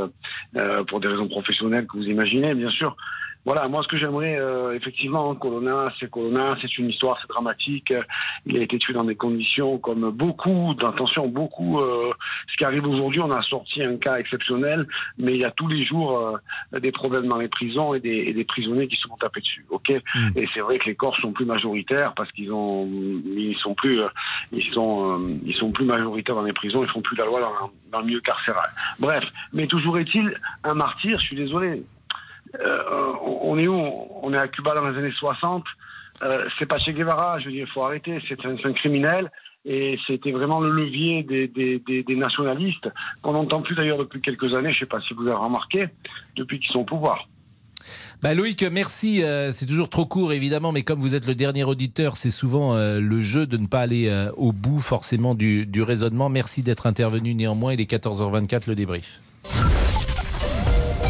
euh, 0.56 0.84
pour 0.84 1.00
des 1.00 1.08
raisons 1.08 1.28
professionnelles 1.28 1.86
que 1.86 1.96
vous 1.96 2.04
imaginez, 2.04 2.54
bien 2.54 2.70
sûr. 2.70 2.96
Voilà, 3.44 3.68
moi 3.68 3.82
ce 3.82 3.88
que 3.88 3.98
j'aimerais, 3.98 4.38
euh, 4.38 4.74
effectivement, 4.74 5.34
Colonna, 5.34 5.92
c'est 6.00 6.10
Colonna, 6.10 6.56
c'est 6.62 6.78
une 6.78 6.88
histoire, 6.88 7.18
c'est 7.20 7.28
dramatique. 7.28 7.92
Il 8.46 8.56
a 8.56 8.62
été 8.62 8.78
tué 8.78 8.94
dans 8.94 9.04
des 9.04 9.16
conditions 9.16 9.78
comme 9.78 10.10
beaucoup, 10.10 10.74
d'attention, 10.74 11.28
beaucoup. 11.28 11.80
Euh, 11.80 12.12
ce 12.50 12.56
qui 12.56 12.64
arrive 12.64 12.86
aujourd'hui, 12.86 13.20
on 13.20 13.30
a 13.30 13.42
sorti 13.42 13.82
un 13.82 13.96
cas 13.98 14.16
exceptionnel, 14.16 14.86
mais 15.18 15.34
il 15.34 15.40
y 15.40 15.44
a 15.44 15.50
tous 15.50 15.68
les 15.68 15.84
jours 15.84 16.18
euh, 16.72 16.80
des 16.80 16.90
problèmes 16.90 17.28
dans 17.28 17.36
les 17.36 17.48
prisons 17.48 17.92
et 17.92 18.00
des, 18.00 18.24
et 18.28 18.32
des, 18.32 18.44
prisonniers 18.44 18.88
qui 18.88 18.96
se 18.96 19.06
font 19.08 19.16
taper 19.16 19.40
dessus. 19.40 19.66
Ok, 19.68 19.90
mm. 19.90 20.28
et 20.36 20.48
c'est 20.54 20.60
vrai 20.60 20.78
que 20.78 20.86
les 20.86 20.94
Corses 20.94 21.20
sont 21.20 21.32
plus 21.32 21.44
majoritaires 21.44 22.14
parce 22.14 22.30
qu'ils 22.32 22.52
ont, 22.52 22.86
ils 22.86 23.56
sont 23.60 23.74
plus, 23.74 24.00
ils 24.52 24.72
sont, 24.72 25.38
ils 25.44 25.54
sont 25.54 25.70
plus 25.70 25.84
majoritaires 25.84 26.36
dans 26.36 26.42
les 26.42 26.52
prisons, 26.52 26.82
ils 26.82 26.90
font 26.90 27.02
plus 27.02 27.16
la 27.16 27.26
loi 27.26 27.40
dans, 27.40 27.70
dans 27.92 28.00
le 28.00 28.06
milieu 28.06 28.20
carcéral. 28.20 28.70
Bref, 28.98 29.24
mais 29.52 29.66
toujours 29.66 29.98
est-il 29.98 30.34
un 30.62 30.74
martyr. 30.74 31.18
Je 31.20 31.26
suis 31.26 31.36
désolé, 31.36 31.82
euh, 32.60 33.12
on 33.42 33.58
est 33.58 33.68
où? 33.68 33.80
On 34.22 34.32
est 34.32 34.38
à 34.38 34.48
Cuba 34.48 34.74
dans 34.74 34.88
les 34.88 34.98
années 34.98 35.14
60. 35.16 35.64
Euh, 36.22 36.46
c'est 36.58 36.66
pas 36.66 36.78
Che 36.78 36.90
Guevara, 36.90 37.40
je 37.40 37.46
veux 37.46 37.52
dire, 37.52 37.66
il 37.68 37.72
faut 37.72 37.82
arrêter. 37.82 38.20
C'est 38.28 38.38
un, 38.44 38.72
criminel 38.72 39.30
et 39.64 39.98
c'était 40.06 40.30
vraiment 40.30 40.60
le 40.60 40.70
levier 40.70 41.22
des, 41.22 42.16
nationalistes 42.16 42.88
qu'on 43.22 43.32
n'entend 43.32 43.62
plus 43.62 43.74
d'ailleurs 43.74 43.98
depuis 43.98 44.20
quelques 44.20 44.54
années. 44.54 44.72
Je 44.72 44.76
ne 44.76 44.80
sais 44.80 44.86
pas 44.86 45.00
si 45.00 45.14
vous 45.14 45.26
avez 45.26 45.36
remarqué 45.36 45.88
depuis 46.36 46.60
qu'ils 46.60 46.70
sont 46.70 46.80
au 46.80 46.84
pouvoir. 46.84 47.26
Bah 48.22 48.32
Loïc, 48.32 48.62
merci. 48.62 49.22
Euh, 49.22 49.52
c'est 49.52 49.66
toujours 49.66 49.90
trop 49.90 50.06
court, 50.06 50.32
évidemment, 50.32 50.72
mais 50.72 50.82
comme 50.82 51.00
vous 51.00 51.14
êtes 51.14 51.26
le 51.26 51.34
dernier 51.34 51.64
auditeur, 51.64 52.16
c'est 52.16 52.30
souvent 52.30 52.76
le 52.76 53.20
jeu 53.20 53.46
de 53.46 53.56
ne 53.56 53.66
pas 53.66 53.80
aller 53.80 54.28
au 54.36 54.52
bout 54.52 54.80
forcément 54.80 55.34
du, 55.34 55.66
du 55.66 55.82
raisonnement. 55.82 56.28
Merci 56.28 56.62
d'être 56.62 56.86
intervenu 56.86 57.34
néanmoins. 57.34 57.72
Il 57.72 57.80
est 57.80 57.90
14h24, 57.90 58.68
le 58.68 58.74
débrief. 58.74 59.20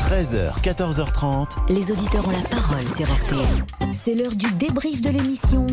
13h, 0.05 0.61
14h30. 0.61 1.49
Les 1.71 1.91
auditeurs 1.91 2.29
ont 2.29 2.31
la 2.31 2.43
parole 2.43 2.87
sur 2.95 3.11
RTL. 3.11 3.65
C'est 3.95 4.15
l'heure 4.15 4.35
du 4.35 4.53
débrief 4.53 5.01
de 5.01 5.09
l'émission 5.09 5.67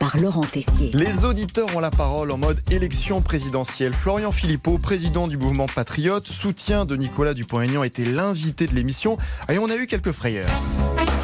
par 0.00 0.16
Laurent 0.16 0.44
Tessier. 0.44 0.90
Les 0.94 1.26
auditeurs 1.26 1.68
ont 1.76 1.80
la 1.80 1.90
parole 1.90 2.30
en 2.30 2.38
mode 2.38 2.58
élection 2.70 3.20
présidentielle. 3.20 3.92
Florian 3.92 4.32
Philippot, 4.32 4.78
président 4.78 5.28
du 5.28 5.36
mouvement 5.36 5.66
Patriote, 5.66 6.24
soutien 6.24 6.86
de 6.86 6.96
Nicolas 6.96 7.34
Dupont-Aignan, 7.34 7.82
était 7.82 8.06
l'invité 8.06 8.66
de 8.66 8.74
l'émission 8.74 9.18
et 9.50 9.58
on 9.58 9.68
a 9.68 9.76
eu 9.76 9.86
quelques 9.86 10.12
frayeurs. 10.12 10.48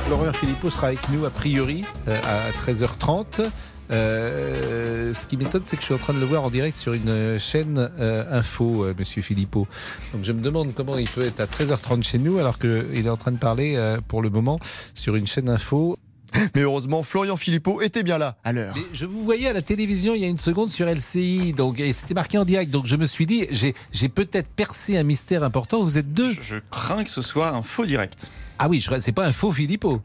Florian 0.05 0.35
Philippot 0.35 0.69
sera 0.69 0.89
avec 0.89 1.09
nous 1.09 1.25
a 1.25 1.31
priori 1.31 1.87
euh, 2.09 2.21
à 2.23 2.51
13h30. 2.71 3.49
Euh, 3.91 5.13
ce 5.15 5.27
qui 5.27 5.37
m'étonne, 5.37 5.63
c'est 5.65 5.77
que 5.77 5.83
je 5.83 5.87
suis 5.87 5.95
en 5.95 5.99
train 5.99 6.15
de 6.15 6.21
le 6.21 6.27
voir 6.27 6.43
en 6.45 6.51
direct 6.51 6.77
sur 6.77 6.93
une 6.93 7.39
chaîne 7.39 7.91
euh, 7.99 8.39
info, 8.39 8.85
euh, 8.85 8.95
Monsieur 8.99 9.23
Philippot. 9.23 9.67
Donc 10.13 10.25
je 10.25 10.33
me 10.33 10.41
demande 10.41 10.73
comment 10.75 10.97
il 10.97 11.09
peut 11.09 11.25
être 11.25 11.41
à 11.41 11.47
13h30 11.47 12.03
chez 12.03 12.19
nous 12.19 12.39
alors 12.39 12.59
qu'il 12.59 13.07
est 13.07 13.11
en 13.11 13.17
train 13.17 13.33
de 13.33 13.39
parler 13.39 13.79
pour 14.09 14.23
le 14.23 14.31
moment 14.31 14.59
sur 14.95 15.17
une 15.17 15.27
chaîne 15.27 15.49
info. 15.49 15.99
Mais 16.55 16.63
heureusement, 16.63 17.03
Florian 17.03 17.37
Philippot 17.37 17.81
était 17.81 18.03
bien 18.03 18.19
là 18.19 18.37
à 18.43 18.53
l'heure. 18.53 18.75
Je 18.93 19.07
vous 19.07 19.23
voyais 19.23 19.49
à 19.49 19.53
la 19.53 19.63
télévision 19.63 20.15
il 20.15 20.23
y 20.23 20.25
a 20.25 20.29
une 20.29 20.39
seconde 20.39 20.71
sur 20.71 20.87
LCI, 20.87 21.53
donc 21.53 21.79
et 21.79 21.93
c'était 21.93 22.15
marqué 22.15 22.39
en 22.39 22.45
direct. 22.45 22.71
Donc 22.71 22.87
je 22.87 22.97
me 22.97 23.07
suis 23.07 23.27
dit, 23.27 23.47
j'ai 23.93 24.09
peut-être 24.09 24.49
percé 24.49 24.97
un 24.97 25.05
mystère 25.05 25.45
important. 25.45 25.83
Vous 25.83 25.97
êtes 25.97 26.13
deux. 26.13 26.33
Je, 26.33 26.57
crains 26.71 27.05
que 27.05 27.11
ce 27.11 27.23
soit 27.23 27.51
un 27.51 27.63
faux 27.63 27.87
direct. 27.87 28.31
Ah 28.59 28.69
oui, 28.69 28.85
c'est 28.99 29.13
pas 29.13 29.27
un 29.27 29.33
faux 29.33 29.53
Philippot. 29.53 30.03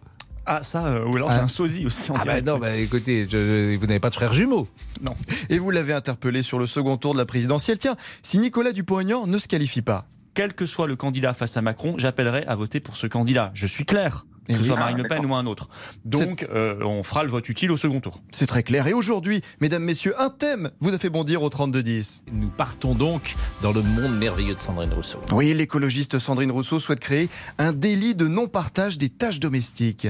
Ah, 0.52 0.64
ça, 0.64 0.88
euh, 0.88 1.06
ou 1.06 1.16
alors 1.16 1.30
ah. 1.30 1.44
un 1.44 1.48
sosie 1.48 1.86
aussi 1.86 2.10
en 2.10 2.16
ah 2.16 2.26
bah 2.26 2.42
non, 2.42 2.58
bah 2.58 2.76
écoutez, 2.76 3.24
vous 3.24 3.86
n'avez 3.86 4.00
pas 4.00 4.10
de 4.10 4.16
frère 4.16 4.34
jumeau. 4.34 4.68
Non. 5.00 5.14
Et 5.50 5.60
vous 5.60 5.70
l'avez 5.70 5.94
interpellé 5.94 6.42
sur 6.42 6.58
le 6.58 6.66
second 6.66 6.98
tour 6.98 7.14
de 7.14 7.20
la 7.20 7.28
présidentielle. 7.28 7.78
Tiens, 7.78 7.96
si 8.24 8.40
Nicolas 8.40 8.72
Dupont-Aignan 8.72 9.28
ne 9.28 9.38
se 9.38 9.48
qualifie 9.48 9.84
pas. 9.84 10.08
Quel 10.34 10.56
que 10.56 10.66
soit 10.66 10.88
le 10.88 10.96
candidat 10.96 11.36
face 11.36 11.56
à 11.56 11.62
Macron, 11.62 11.94
j'appellerai 12.00 12.46
à 12.48 12.56
voter 12.56 12.80
pour 12.80 12.98
ce 12.98 13.06
candidat. 13.06 13.52
Je 13.54 13.68
suis 13.68 13.86
clair 13.86 14.26
que 14.54 14.58
ce 14.58 14.64
soit 14.64 14.78
Marine 14.78 14.98
Le 14.98 15.08
Pen 15.08 15.26
ou 15.26 15.36
un 15.36 15.46
autre. 15.46 15.70
Donc, 16.06 16.48
euh, 16.50 16.82
on 16.82 17.04
fera 17.04 17.24
le 17.24 17.30
vote 17.30 17.48
utile 17.50 17.72
au 17.72 17.78
second 17.78 18.00
tour. 18.00 18.22
C'est 18.32 18.48
très 18.48 18.64
clair. 18.64 18.88
Et 18.88 18.94
aujourd'hui, 18.94 19.42
mesdames, 19.62 19.84
messieurs, 19.84 20.20
un 20.20 20.30
thème 20.30 20.72
vous 20.80 20.94
a 20.94 20.98
fait 20.98 21.10
bondir 21.10 21.44
au 21.44 21.50
32-10. 21.50 22.22
Nous 22.32 22.50
partons 22.50 22.96
donc 22.96 23.36
dans 23.62 23.72
le 23.72 23.82
monde 23.82 24.18
merveilleux 24.18 24.56
de 24.56 24.60
Sandrine 24.60 24.94
Rousseau. 24.94 25.20
Oui, 25.32 25.54
l'écologiste 25.54 26.20
Sandrine 26.20 26.52
Rousseau 26.52 26.80
souhaite 26.80 27.00
créer 27.00 27.30
un 27.58 27.74
délit 27.74 28.16
de 28.16 28.28
non-partage 28.28 28.98
des 28.98 29.10
tâches 29.10 29.40
domestiques. 29.40 30.08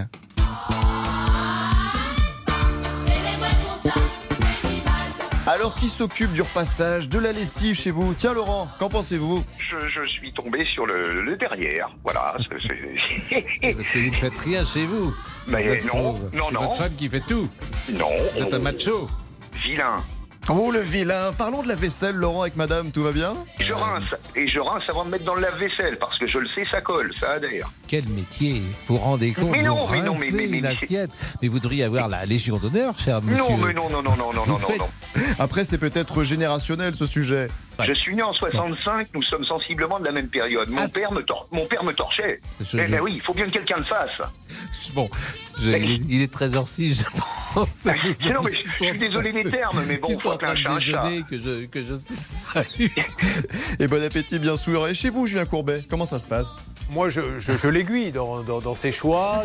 Alors, 5.51 5.73
qui 5.73 5.89
s'occupe 5.89 6.31
du 6.31 6.43
repassage, 6.43 7.09
de 7.09 7.17
la 7.17 7.31
lessive 7.31 7.73
chez 7.73 7.89
vous? 7.89 8.13
Tiens, 8.13 8.33
Laurent, 8.33 8.67
qu'en 8.77 8.87
pensez-vous? 8.87 9.43
Je, 9.57 10.07
suis 10.07 10.31
tombé 10.31 10.63
sur 10.63 10.85
le, 10.85 11.35
derrière. 11.37 11.89
Voilà. 12.03 12.33
Parce 12.37 12.47
que 12.47 13.99
vous 13.99 14.11
ne 14.11 14.15
faites 14.15 14.37
rien 14.37 14.63
chez 14.63 14.85
vous. 14.85 15.11
Mais 15.47 15.81
non, 15.91 16.13
non, 16.33 16.51
non. 16.51 16.59
votre 16.59 16.75
femme 16.75 16.95
qui 16.95 17.09
fait 17.09 17.21
tout. 17.21 17.49
Non. 17.91 18.11
Vous 18.35 18.43
êtes 18.43 18.53
un 18.53 18.59
macho. 18.59 19.07
Vilain. 19.63 19.95
Oh 20.51 20.71
le 20.71 20.79
vilain 20.79 21.31
Parlons 21.37 21.61
de 21.61 21.67
la 21.67 21.75
vaisselle, 21.75 22.15
Laurent, 22.15 22.41
avec 22.41 22.55
madame, 22.55 22.91
tout 22.91 23.03
va 23.03 23.11
bien? 23.11 23.33
Je 23.59 23.71
rince, 23.71 24.15
et 24.35 24.47
je 24.47 24.59
rince 24.59 24.83
avant 24.89 25.05
de 25.05 25.11
mettre 25.11 25.23
dans 25.23 25.35
le 25.35 25.41
lave-vaisselle, 25.41 25.97
parce 25.99 26.17
que 26.17 26.25
je 26.25 26.39
le 26.39 26.47
sais, 26.49 26.65
ça 26.71 26.81
colle, 26.81 27.11
ça 27.19 27.33
adhère. 27.33 27.71
Quel 27.87 28.07
métier 28.09 28.63
Vous 28.87 28.95
vous 28.95 29.01
rendez 29.01 29.31
compte 29.31 29.51
Mais 29.51 29.61
non, 29.61 29.87
mais 29.91 30.01
non, 30.01 30.15
mais, 30.19 30.31
mais, 30.31 30.45
une 30.45 30.65
assiette. 30.65 31.11
Mais 31.43 31.49
vous 31.49 31.59
devriez 31.59 31.83
avoir 31.83 32.07
la 32.07 32.25
Légion 32.25 32.57
d'honneur, 32.57 32.97
cher 32.97 33.21
monsieur. 33.21 33.43
Non, 33.43 33.57
mais 33.57 33.73
non, 33.73 33.89
non, 33.91 34.01
non, 34.01 34.15
non, 34.15 34.33
non, 34.33 34.45
non, 34.47 34.57
non. 34.57 34.89
Après, 35.37 35.65
c'est 35.65 35.77
peut-être 35.77 36.23
générationnel, 36.23 36.95
ce 36.95 37.05
sujet. 37.05 37.47
Je 37.85 37.93
suis 37.93 38.15
né 38.15 38.21
en 38.21 38.33
65, 38.33 39.07
nous 39.13 39.23
sommes 39.23 39.45
sensiblement 39.45 39.99
de 39.99 40.05
la 40.05 40.11
même 40.11 40.27
période. 40.27 40.69
Mon, 40.69 40.81
ah, 40.81 40.87
père, 40.87 41.11
me 41.11 41.23
mon 41.51 41.65
père 41.65 41.83
me 41.83 41.93
torchait. 41.93 42.39
Eh 42.73 42.87
ben 42.87 42.99
oui, 43.01 43.13
il 43.15 43.21
faut 43.21 43.33
bien 43.33 43.45
que 43.45 43.51
quelqu'un 43.51 43.77
le 43.77 43.83
fasse. 43.83 44.09
Bon, 44.95 45.07
il, 45.61 46.21
est, 46.21 46.33
13h06, 46.33 46.99
je 46.99 47.03
pense. 47.53 47.85
non, 47.85 48.41
mais 48.43 48.55
je, 48.55 48.69
suis 48.69 48.97
désolé 48.97 49.31
des 49.31 49.49
termes, 49.49 49.81
mais 49.87 49.97
bon, 49.97 50.17
faut 50.17 50.35
qu'un 50.35 50.55
chat, 50.55 50.77
que 51.29 51.37
je, 51.37 51.65
que 51.67 51.83
je 51.83 51.93
salue. 51.95 52.87
Et 53.79 53.87
bon 53.87 54.03
appétit, 54.03 54.39
bien 54.39 54.57
sûr. 54.57 54.87
Et 54.87 54.93
chez 54.93 55.09
vous, 55.09 55.27
Julien 55.27 55.45
Courbet, 55.45 55.83
comment 55.87 56.05
ça 56.05 56.17
se 56.17 56.27
passe? 56.27 56.55
Moi, 56.89 57.09
je, 57.09 57.21
je, 57.39 57.67
l'aiguille 57.67 58.11
dans, 58.11 58.41
dans, 58.41 58.75
ses 58.75 58.91
choix. 58.91 59.43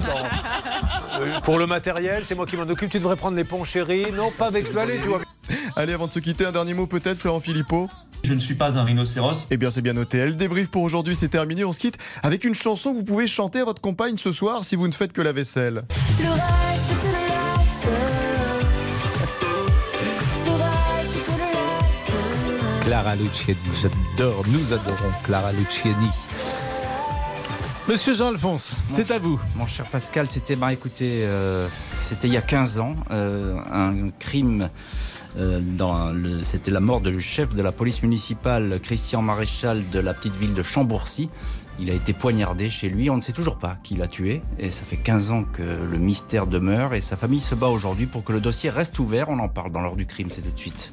Euh, 1.21 1.41
pour 1.41 1.59
le 1.59 1.67
matériel, 1.67 2.25
c'est 2.25 2.35
moi 2.35 2.47
qui 2.47 2.57
m'en 2.57 2.63
occupe. 2.63 2.91
Tu 2.91 2.99
devrais 2.99 3.17
prendre 3.17 3.37
les 3.37 3.45
ponts 3.45 3.65
chéris. 3.65 4.11
Non, 4.13 4.31
pas 4.31 4.47
avec 4.47 4.67
ce 4.67 4.73
tu 5.03 5.09
vois. 5.09 5.21
Allez, 5.77 5.93
avant 5.93 6.07
de 6.07 6.13
se 6.13 6.19
quitter, 6.19 6.45
un 6.45 6.53
dernier 6.53 6.75
mot 6.75 6.87
peut-être, 6.87 7.19
Florent 7.19 7.41
Philippot 7.41 7.89
je 8.23 8.33
ne 8.33 8.41
suis 8.41 8.55
pas 8.55 8.79
un 8.79 8.85
rhinocéros. 8.85 9.47
Eh 9.51 9.59
bien, 9.59 9.71
c'est 9.71 9.83
bien 9.83 9.93
noté. 9.93 10.25
Le 10.25 10.33
débrief 10.33 10.71
pour 10.71 10.83
aujourd'hui, 10.83 11.15
c'est 11.15 11.29
terminé. 11.29 11.63
On 11.63 11.73
se 11.73 11.79
quitte 11.79 11.99
avec 12.23 12.45
une 12.45 12.55
chanson 12.55 12.93
que 12.93 12.97
vous 12.97 13.05
pouvez 13.05 13.27
chanter 13.27 13.61
à 13.61 13.67
votre 13.67 13.83
compagne 13.83 14.17
ce 14.17 14.33
soir 14.33 14.65
si 14.65 14.77
vous 14.77 14.89
ne 14.89 14.95
faites 14.95 15.13
que 15.13 15.21
la 15.21 15.33
vaisselle. 15.33 15.83
Le 16.19 16.31
reste, 16.31 16.95
Clara 22.85 23.17
Luciani, 23.17 23.59
j'adore, 23.81 24.45
nous 24.49 24.73
adorons 24.73 25.13
Clara 25.23 25.51
Luciani. 25.53 26.11
Monsieur 27.89 28.15
Jean-Alphonse, 28.15 28.77
c'est 28.89 29.11
à 29.11 29.19
vous. 29.19 29.41
Mon 29.57 29.67
cher 29.67 29.87
Pascal, 29.87 30.29
c'était, 30.29 30.55
bah, 30.57 30.73
écoutez, 30.73 31.25
euh, 31.25 31.67
c'était 32.03 32.29
il 32.29 32.35
y 32.35 32.37
a 32.37 32.43
15 32.43 32.81
ans, 32.81 32.97
euh, 33.11 33.59
un 33.71 34.11
crime 34.19 34.69
euh, 35.37 36.43
c'était 36.43 36.71
la 36.71 36.81
mort 36.81 37.01
du 37.01 37.21
chef 37.21 37.55
de 37.55 37.63
la 37.63 37.73
police 37.73 38.03
municipale, 38.03 38.79
Christian 38.83 39.23
Maréchal, 39.23 39.83
de 39.93 39.99
la 39.99 40.15
petite 40.15 40.37
ville 40.37 40.55
de 40.55 40.63
Chambourcy. 40.63 41.31
Il 41.81 41.91
a 41.91 41.95
été 41.95 42.13
poignardé 42.13 42.71
chez 42.71 42.89
lui. 42.89 43.11
On 43.11 43.17
ne 43.17 43.21
sait 43.21 43.33
toujours 43.33 43.59
pas 43.59 43.79
qui 43.83 43.97
l'a 43.97 44.07
tué. 44.07 44.43
Et 44.59 44.71
ça 44.71 44.85
fait 44.85 44.97
15 44.97 45.31
ans 45.33 45.45
que 45.45 45.63
le 45.63 45.99
mystère 45.99 46.47
demeure. 46.47 46.95
Et 46.95 47.01
sa 47.01 47.17
famille 47.17 47.41
se 47.41 47.55
bat 47.55 47.69
aujourd'hui 47.69 48.07
pour 48.07 48.23
que 48.23 48.33
le 48.33 48.41
dossier 48.41 48.71
reste 48.71 48.99
ouvert. 48.99 49.29
On 49.29 49.39
en 49.41 49.49
parle 49.49 49.73
dans 49.73 49.81
l'heure 49.81 49.97
du 49.97 50.07
crime, 50.07 50.31
c'est 50.31 50.43
tout 50.43 50.53
de 50.53 50.59
suite. 50.59 50.93